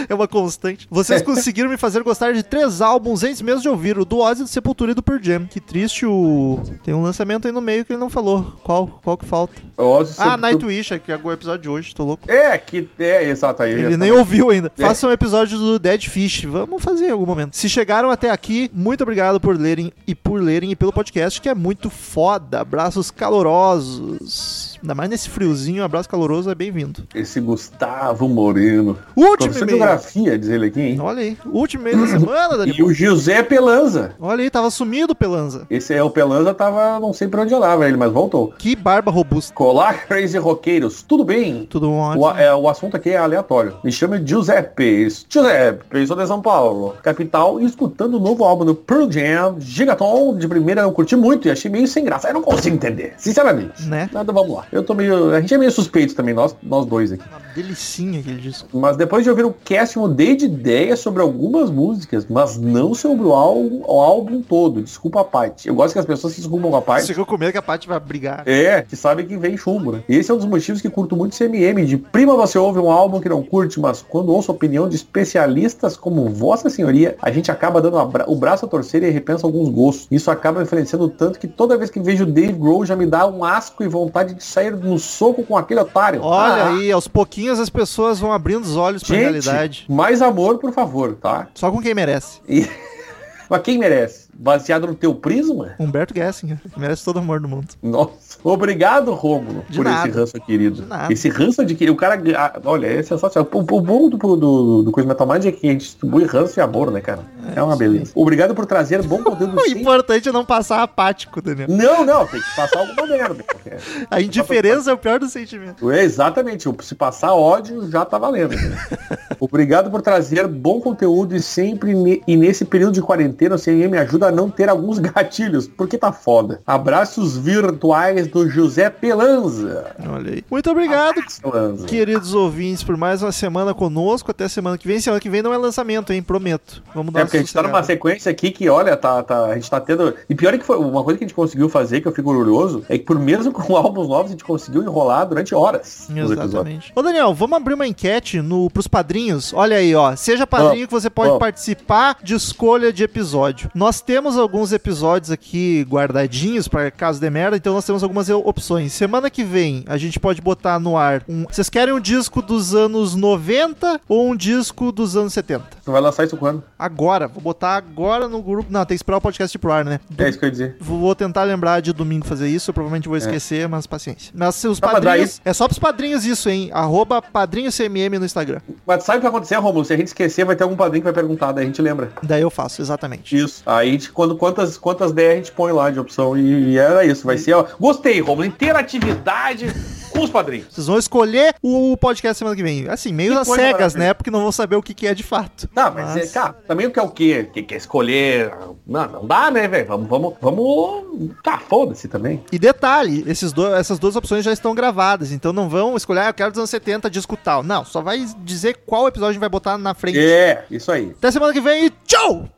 É 0.07 0.13
uma 0.13 0.27
constante. 0.27 0.87
Vocês 0.89 1.21
conseguiram 1.21 1.69
me 1.69 1.75
fazer 1.75 2.01
gostar 2.03 2.31
de 2.31 2.41
três 2.41 2.79
álbuns 2.81 3.23
antes 3.23 3.41
mesmo 3.41 3.61
de 3.61 3.69
ouvir 3.69 3.97
o 3.97 4.05
do 4.05 4.19
Ozzy, 4.19 4.43
do 4.43 4.47
Sepultura 4.47 4.91
e 4.91 4.93
do 4.93 5.03
Pearl 5.03 5.19
Jam. 5.21 5.45
Que 5.45 5.59
triste 5.59 6.05
o... 6.05 6.59
Tem 6.83 6.93
um 6.93 7.01
lançamento 7.03 7.47
aí 7.47 7.51
no 7.51 7.59
meio 7.59 7.83
que 7.83 7.91
ele 7.93 7.99
não 7.99 8.09
falou. 8.09 8.53
Qual? 8.63 8.99
Qual 9.03 9.17
que 9.17 9.25
falta? 9.25 9.53
Ozzy 9.77 10.13
Ah, 10.17 10.31
sempre- 10.31 10.41
Nightwish, 10.41 10.93
é 10.93 10.99
que 10.99 11.11
é 11.11 11.19
o 11.21 11.31
episódio 11.31 11.61
de 11.63 11.69
hoje, 11.69 11.93
tô 11.93 12.05
louco. 12.05 12.31
É, 12.31 12.57
que. 12.57 12.87
É, 12.97 13.25
exato 13.29 13.61
aí. 13.61 13.73
Ele 13.73 13.97
nem 13.97 14.11
ouviu 14.11 14.49
ainda. 14.51 14.71
É. 14.77 14.81
Faça 14.81 15.05
um 15.07 15.11
episódio 15.11 15.57
do 15.57 15.77
Dead 15.77 16.07
Fish. 16.07 16.43
Vamos 16.45 16.81
fazer 16.83 17.07
em 17.07 17.11
algum 17.11 17.25
momento. 17.25 17.55
Se 17.57 17.67
chegaram 17.67 18.09
até 18.09 18.29
aqui, 18.29 18.71
muito 18.73 19.01
obrigado 19.01 19.39
por 19.39 19.59
lerem 19.59 19.91
e 20.07 20.15
por 20.15 20.41
lerem 20.41 20.71
e 20.71 20.75
pelo 20.75 20.93
podcast, 20.93 21.41
que 21.41 21.49
é 21.49 21.55
muito 21.55 21.89
foda. 21.89 22.61
Abraços 22.61 23.11
calorosos. 23.11 24.78
Ainda 24.81 24.95
mais 24.95 25.09
nesse 25.09 25.29
friozinho, 25.29 25.81
um 25.81 25.85
abraço 25.85 26.07
caloroso 26.07 26.49
é 26.49 26.55
bem-vindo. 26.55 27.03
Esse 27.13 27.39
Gustavo 27.41 28.29
Moreno. 28.29 28.97
Último 29.15 29.53
e-mail. 29.53 29.67
geografia, 29.69 30.37
diz 30.39 30.49
ele 30.49 30.67
aqui, 30.67 30.81
hein? 30.81 30.99
Olha 31.01 31.19
aí, 31.21 31.37
último 31.45 31.83
e-mail 31.87 31.99
da 32.05 32.07
semana, 32.19 32.53
E 32.55 32.57
Daniel. 32.57 32.85
o 32.85 32.93
José 32.93 33.43
Pelanza. 33.43 34.13
Olha 34.19 34.41
aí, 34.41 34.49
tava 34.49 34.69
sumido, 34.71 35.13
Pelanza. 35.13 35.65
Esse 35.69 35.93
é 35.93 36.01
o 36.01 36.09
Pelanza, 36.09 36.53
tava. 36.53 36.99
Não 36.99 37.11
sei 37.11 37.27
pra 37.27 37.41
onde 37.41 37.53
andava 37.53 37.87
ele, 37.87 37.97
mas 37.97 38.11
voltou. 38.11 38.53
Que 38.57 38.75
barba 38.75 39.11
robusta. 39.11 39.53
Colar 39.53 40.07
Crazy 40.07 40.37
Roqueiros, 40.37 41.01
tudo 41.03 41.25
bem? 41.25 41.65
Tudo 41.69 41.89
O, 41.89 41.97
ótimo. 41.97 42.29
é, 42.39 42.55
o 42.55 42.69
assunto 42.69 42.95
aqui 42.95 43.09
é 43.09 43.17
aleatório. 43.17 43.75
Me 43.83 43.91
chama 43.91 44.17
Giuseppe. 44.25 45.07
Giuseppe, 45.29 46.07
sou 46.07 46.15
de 46.15 46.25
São 46.25 46.41
Paulo, 46.41 46.95
capital, 47.03 47.59
e 47.59 47.65
escutando 47.65 48.15
o 48.15 48.19
novo 48.19 48.43
álbum 48.45 48.63
do 48.65 48.75
Pearl 48.75 49.09
Jam, 49.11 49.57
Gigaton, 49.59 50.37
de 50.37 50.47
primeira 50.47 50.81
eu 50.81 50.91
curti 50.91 51.15
muito 51.15 51.47
e 51.47 51.51
achei 51.51 51.69
meio 51.69 51.87
sem 51.87 52.03
graça. 52.05 52.29
Eu 52.29 52.33
não 52.33 52.41
consigo 52.41 52.75
entender, 52.75 53.13
sinceramente. 53.17 53.83
Né? 53.85 54.09
Nada, 54.13 54.31
vamos 54.31 54.55
lá. 54.55 54.65
Eu 54.71 54.83
tô 54.83 54.93
meio. 54.93 55.31
A 55.33 55.41
gente 55.41 55.53
é 55.53 55.57
meio 55.57 55.71
suspeito 55.71 56.13
também, 56.15 56.33
nós, 56.33 56.55
nós 56.61 56.85
dois 56.85 57.11
aqui. 57.11 57.23
Uma 57.29 57.39
delicinha 57.53 58.19
aquele 58.19 58.39
disco. 58.39 58.67
Mas 58.77 58.95
depois 58.97 59.23
de 59.23 59.29
ouvir 59.29 59.45
o 59.45 59.53
cast, 59.63 59.95
eu 59.97 60.03
mudei 60.03 60.35
de 60.35 60.45
ideia 60.45 60.95
sobre 60.95 61.21
algumas 61.21 61.69
músicas, 61.71 62.25
mas 62.29 62.57
não 62.57 62.93
sobre 62.93 63.25
o 63.25 63.33
álbum, 63.33 63.81
o 63.85 63.99
álbum 64.01 64.41
todo. 64.41 64.81
Desculpa 64.83 65.21
a 65.21 65.23
parte. 65.23 65.67
Eu 65.67 65.75
gosto 65.75 65.93
que 65.93 65.99
as 65.99 66.05
pessoas 66.05 66.33
se 66.33 66.41
desculpam 66.41 66.69
com 66.71 66.77
a 66.77 66.81
parte. 66.81 67.05
Você 67.07 67.13
ficou 67.13 67.25
com 67.25 67.37
medo 67.37 67.51
que 67.51 67.57
a 67.57 67.61
Paty 67.61 67.87
vai 67.87 67.99
brigar. 67.99 68.43
É, 68.45 68.81
que 68.83 68.95
sabe 68.95 69.23
que 69.23 69.35
vem 69.37 69.57
chumbo, 69.57 69.91
né? 69.93 70.03
Esse 70.07 70.29
é 70.31 70.33
um 70.33 70.37
dos 70.37 70.45
motivos 70.45 70.81
que 70.81 70.89
curto 70.89 71.15
muito 71.15 71.35
CMM. 71.35 71.85
De 71.85 71.97
prima 71.97 72.35
você 72.35 72.57
ouve 72.57 72.79
um 72.79 72.91
álbum 72.91 73.19
que 73.19 73.29
não 73.29 73.41
curte, 73.43 73.79
mas 73.79 74.01
quando 74.07 74.31
ouço 74.31 74.51
a 74.51 74.55
opinião 74.55 74.87
de 74.87 74.95
especialistas 74.95 75.95
como 75.97 76.29
Vossa 76.29 76.69
Senhoria, 76.69 77.15
a 77.21 77.31
gente 77.31 77.51
acaba 77.51 77.81
dando 77.81 78.03
bra- 78.05 78.25
o 78.27 78.35
braço 78.35 78.65
a 78.65 78.67
torcer 78.67 79.03
e 79.03 79.09
repensa 79.09 79.45
alguns 79.45 79.69
gostos. 79.69 80.07
Isso 80.11 80.29
acaba 80.31 80.61
influenciando 80.61 81.07
tanto 81.09 81.39
que 81.39 81.47
toda 81.47 81.77
vez 81.77 81.89
que 81.89 81.99
vejo 81.99 82.25
Dave 82.25 82.53
Grohl 82.53 82.85
já 82.85 82.95
me 82.95 83.05
dá 83.05 83.27
um 83.27 83.43
asco 83.43 83.83
e 83.83 83.87
vontade 83.87 84.33
de 84.33 84.43
sair 84.43 84.58
no 84.71 84.97
soco 84.99 85.43
com 85.43 85.57
aquele 85.57 85.79
otário. 85.79 86.21
Olha 86.23 86.63
Ah, 86.63 86.69
aí, 86.69 86.91
aos 86.91 87.07
pouquinhos 87.07 87.59
as 87.59 87.69
pessoas 87.69 88.19
vão 88.19 88.31
abrindo 88.33 88.63
os 88.63 88.75
olhos 88.75 89.03
pra 89.03 89.15
Gente, 89.15 89.23
realidade. 89.23 89.85
mais 89.89 90.21
amor, 90.21 90.57
por 90.59 90.71
favor, 90.73 91.15
tá? 91.15 91.47
Só 91.55 91.71
com 91.71 91.81
quem 91.81 91.93
merece. 91.95 92.39
E... 92.47 92.67
Mas 93.49 93.61
quem 93.63 93.79
merece? 93.79 94.27
Baseado 94.31 94.85
no 94.85 94.93
teu 94.93 95.15
prisma? 95.15 95.73
Humberto 95.79 96.13
Gessinger, 96.13 96.59
merece 96.77 97.03
todo 97.03 97.15
o 97.15 97.19
amor 97.19 97.39
do 97.39 97.47
mundo. 97.47 97.67
Nossa. 97.81 98.28
Obrigado, 98.43 99.13
Rômulo, 99.13 99.63
por 99.75 99.83
nada. 99.83 100.07
esse 100.07 100.17
ranço 100.17 100.33
querido. 100.45 100.83
Esse 101.09 101.29
ranço 101.29 101.65
de 101.65 101.75
que 101.75 101.89
o 101.89 101.95
cara. 101.95 102.21
Olha, 102.65 102.87
é 102.87 103.03
sensacional. 103.03 103.49
O, 103.53 103.59
o 103.59 103.81
bom 103.81 104.09
do, 104.09 104.17
do, 104.17 104.83
do 104.83 104.91
Coisa 104.91 105.07
Metal 105.07 105.27
Mind 105.27 105.45
é 105.45 105.51
que 105.51 105.67
a 105.67 105.71
gente 105.71 105.81
distribui 105.81 106.23
ranço 106.25 106.59
e 106.59 106.61
amor, 106.61 106.89
né, 106.91 107.01
cara? 107.01 107.19
É, 107.55 107.61
uma 107.61 107.75
beleza. 107.75 108.11
Obrigado 108.15 108.53
por 108.55 108.65
trazer 108.65 109.01
bom 109.03 109.21
conteúdo 109.23 109.55
O 109.59 109.61
sempre. 109.61 109.81
importante 109.81 110.29
é 110.29 110.31
não 110.31 110.45
passar 110.45 110.81
apático, 110.83 111.41
Daniel. 111.41 111.67
Não, 111.69 112.05
não, 112.05 112.25
tem 112.25 112.39
que 112.39 112.55
passar 112.55 112.79
alguma 112.79 113.07
merda. 113.07 113.43
porque- 113.43 113.69
A 114.09 114.21
indiferença 114.21 114.91
é 114.91 114.93
o 114.93 114.97
pior 114.97 115.19
dos 115.19 115.31
sentimentos. 115.31 115.89
É, 115.91 116.03
exatamente, 116.03 116.69
se 116.81 116.95
passar 116.95 117.33
ódio, 117.33 117.89
já 117.89 118.05
tá 118.05 118.17
valendo. 118.17 118.55
né? 118.55 118.77
Obrigado 119.39 119.89
por 119.91 120.01
trazer 120.01 120.47
bom 120.47 120.79
conteúdo 120.79 121.35
e 121.35 121.41
sempre 121.41 121.93
ne- 121.93 122.21
e 122.27 122.35
nesse 122.35 122.65
período 122.65 122.93
de 122.93 123.01
quarentena 123.01 123.55
o 123.55 123.59
CNM 123.59 123.89
me 123.91 123.97
ajuda 123.97 124.27
a 124.27 124.31
não 124.31 124.49
ter 124.49 124.69
alguns 124.69 124.99
gatilhos, 124.99 125.67
porque 125.67 125.97
tá 125.97 126.11
foda. 126.11 126.61
Abraços 126.65 127.37
virtuais 127.37 128.27
do 128.29 128.49
José 128.49 128.89
Pelanza. 128.89 129.95
Olha 130.07 130.33
aí. 130.33 130.43
Muito 130.49 130.69
obrigado, 130.69 131.21
Pelanza. 131.41 131.85
queridos 131.85 132.33
ouvintes, 132.33 132.83
por 132.83 132.95
mais 132.97 133.21
uma 133.21 133.31
semana 133.31 133.73
conosco. 133.73 134.31
Até 134.31 134.47
semana 134.47 134.77
que 134.77 134.87
vem. 134.87 134.99
Semana 134.99 135.19
que 135.19 135.29
vem 135.29 135.41
não 135.41 135.53
é 135.53 135.57
lançamento, 135.57 136.11
hein? 136.13 136.21
Prometo. 136.21 136.83
Vamos 136.93 137.13
dar 137.13 137.21
É 137.21 137.23
porque 137.23 137.37
a 137.37 137.39
gente 137.39 137.53
tá 137.53 137.63
numa 137.63 137.83
sequência 137.83 138.31
aqui 138.31 138.51
que, 138.51 138.69
olha, 138.69 138.95
tá, 138.95 139.23
tá, 139.23 139.45
a 139.45 139.55
gente 139.55 139.69
tá 139.69 139.79
tendo. 139.79 140.13
E 140.29 140.35
pior 140.35 140.53
é 140.53 140.57
que 140.57 140.65
foi 140.65 140.77
uma 140.77 141.03
coisa 141.03 141.17
que 141.17 141.23
a 141.23 141.27
gente 141.27 141.35
conseguiu 141.35 141.69
fazer, 141.69 142.01
que 142.01 142.07
eu 142.07 142.11
fico 142.11 142.29
orgulhoso, 142.29 142.85
é 142.89 142.97
que 142.97 143.05
por 143.05 143.19
mesmo 143.19 143.51
com 143.53 143.75
álbuns 143.75 144.07
novos, 144.07 144.27
a 144.27 144.31
gente 144.31 144.43
conseguiu 144.43 144.83
enrolar 144.83 145.27
durante 145.27 145.53
horas. 145.55 146.07
Exatamente. 146.09 146.91
Ô 146.95 147.01
Daniel, 147.01 147.33
vamos 147.33 147.57
abrir 147.57 147.73
uma 147.73 147.87
enquete 147.87 148.41
no, 148.41 148.69
pros 148.69 148.87
padrinhos. 148.87 149.53
Olha 149.53 149.77
aí, 149.77 149.95
ó. 149.95 150.15
Seja 150.15 150.45
padrinho 150.45 150.87
que 150.87 150.93
você 150.93 151.09
pode 151.09 151.31
Ó. 151.31 151.37
participar 151.37 152.17
de 152.21 152.33
escolha 152.33 152.91
de 152.91 153.03
episódio. 153.03 153.69
Nós 153.73 154.01
temos 154.01 154.37
alguns 154.37 154.71
episódios 154.71 155.31
aqui 155.31 155.85
guardadinhos 155.89 156.67
para 156.67 156.91
caso 156.91 157.19
de 157.19 157.29
merda, 157.29 157.57
então 157.57 157.73
nós 157.73 157.85
temos 157.85 158.03
algumas 158.03 158.18
opções. 158.27 158.91
Semana 158.91 159.29
que 159.29 159.43
vem 159.43 159.83
a 159.87 159.97
gente 159.97 160.19
pode 160.19 160.41
botar 160.41 160.79
no 160.79 160.97
ar 160.97 161.23
um. 161.27 161.45
Vocês 161.45 161.69
querem 161.69 161.93
um 161.93 161.99
disco 161.99 162.41
dos 162.41 162.75
anos 162.75 163.15
90 163.15 164.01
ou 164.07 164.29
um 164.29 164.35
disco 164.35 164.91
dos 164.91 165.15
anos 165.15 165.33
70? 165.33 165.63
Tu 165.85 165.91
vai 165.91 166.01
lançar 166.01 166.25
isso 166.25 166.35
quando? 166.35 166.63
Agora, 166.77 167.27
vou 167.27 167.41
botar 167.41 167.75
agora 167.75 168.27
no 168.27 168.41
grupo. 168.41 168.71
Não, 168.71 168.81
tem 168.81 168.95
que 168.95 168.99
esperar 168.99 169.17
o 169.17 169.21
podcast 169.21 169.57
pro 169.57 169.71
ar, 169.71 169.85
né? 169.85 169.99
É 170.17 170.27
isso 170.27 170.37
que 170.37 170.45
eu 170.45 170.47
ia 170.47 170.51
dizer. 170.51 170.77
Vou 170.79 171.15
tentar 171.15 171.43
lembrar 171.43 171.81
de 171.81 171.93
domingo 171.93 172.25
fazer 172.25 172.47
isso, 172.47 172.69
eu 172.69 172.73
provavelmente 172.73 173.07
vou 173.07 173.17
esquecer, 173.17 173.67
mas 173.67 173.87
paciência. 173.87 174.31
Mas 174.35 174.63
os 174.63 174.79
padrinhos. 174.79 175.41
É 175.45 175.53
só 175.53 175.67
pros 175.67 175.79
padrinhos 175.79 176.25
isso, 176.25 176.49
hein? 176.49 176.69
Arroba 176.73 177.21
padrinhocmm 177.21 178.17
no 178.19 178.25
Instagram. 178.25 178.61
Mas 178.85 179.03
sabe 179.03 179.17
o 179.17 179.21
que 179.21 179.27
vai 179.27 179.29
acontecer, 179.29 179.55
Romulo? 179.55 179.85
Se 179.85 179.93
a 179.93 179.97
gente 179.97 180.07
esquecer, 180.07 180.45
vai 180.45 180.55
ter 180.55 180.63
algum 180.63 180.75
padrinho 180.75 181.01
que 181.01 181.11
vai 181.11 181.13
perguntar, 181.13 181.51
daí 181.51 181.63
a 181.63 181.67
gente 181.67 181.81
lembra. 181.81 182.11
Daí 182.23 182.41
eu 182.41 182.49
faço, 182.49 182.81
exatamente. 182.81 183.37
Isso. 183.37 183.63
Aí, 183.65 183.89
a 183.89 183.91
gente, 183.91 184.11
quando, 184.11 184.35
quantas, 184.35 184.77
quantas 184.77 185.11
10 185.11 185.31
a 185.31 185.35
gente 185.35 185.51
põe 185.51 185.71
lá 185.71 185.89
de 185.89 185.99
opção 185.99 186.37
e, 186.37 186.71
e 186.71 186.77
era 186.77 187.05
isso. 187.05 187.25
Vai 187.25 187.37
ser, 187.37 187.53
ó. 187.53 187.65
Gostei, 187.79 188.08
Romulo. 188.19 188.45
Interatividade 188.45 189.67
com 190.09 190.21
os 190.21 190.29
padrinhos. 190.29 190.67
Vocês 190.71 190.87
vão 190.87 190.97
escolher 190.97 191.55
o 191.61 191.95
podcast 191.97 192.37
semana 192.37 192.55
que 192.55 192.63
vem. 192.63 192.87
Assim, 192.89 193.13
meio 193.13 193.33
Que 193.33 193.39
às 193.39 193.47
cegas, 193.47 193.95
né? 193.95 194.13
Porque 194.13 194.31
não 194.31 194.41
vão 194.41 194.51
saber 194.51 194.75
o 194.75 194.81
que, 194.81 194.93
que 194.93 195.07
é 195.07 195.13
de 195.13 195.23
fato. 195.23 195.69
Não, 195.75 195.91
mas, 195.91 196.15
é, 196.17 196.27
cara, 196.27 196.53
também 196.67 196.87
o 196.87 196.91
que 196.91 196.99
é 196.99 197.03
o 197.03 197.09
quê? 197.09 197.47
Que 197.53 197.63
quer 197.63 197.77
escolher. 197.77 198.51
Não, 198.85 199.07
não 199.07 199.25
dá, 199.25 199.51
né, 199.51 199.67
velho? 199.67 199.87
Vamos, 199.87 200.09
vamos, 200.09 200.33
vamos. 200.41 201.31
Tá, 201.43 201.57
foda-se 201.59 202.07
também. 202.07 202.43
E 202.51 202.59
detalhe, 202.59 203.23
esses 203.27 203.53
do, 203.53 203.73
essas 203.73 203.99
duas 203.99 204.15
opções 204.15 204.43
já 204.43 204.51
estão 204.51 204.73
gravadas, 204.73 205.31
então 205.31 205.53
não 205.53 205.69
vão 205.69 205.95
escolher, 205.95 206.21
ah, 206.21 206.29
eu 206.29 206.33
quero 206.33 206.51
dos 206.51 206.59
anos 206.59 206.69
70 206.69 207.09
disco 207.09 207.37
tal. 207.37 207.63
Não, 207.63 207.85
só 207.85 208.01
vai 208.01 208.25
dizer 208.39 208.79
qual 208.85 209.07
episódio 209.07 209.29
a 209.29 209.33
gente 209.33 209.41
vai 209.41 209.49
botar 209.49 209.77
na 209.77 209.93
frente. 209.93 210.19
É, 210.19 210.65
isso 210.69 210.91
aí. 210.91 211.13
Até 211.17 211.31
semana 211.31 211.53
que 211.53 211.61
vem 211.61 211.85
e 211.85 211.89
tchau! 212.05 212.49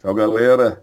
Tchau, 0.00 0.14
galera. 0.14 0.82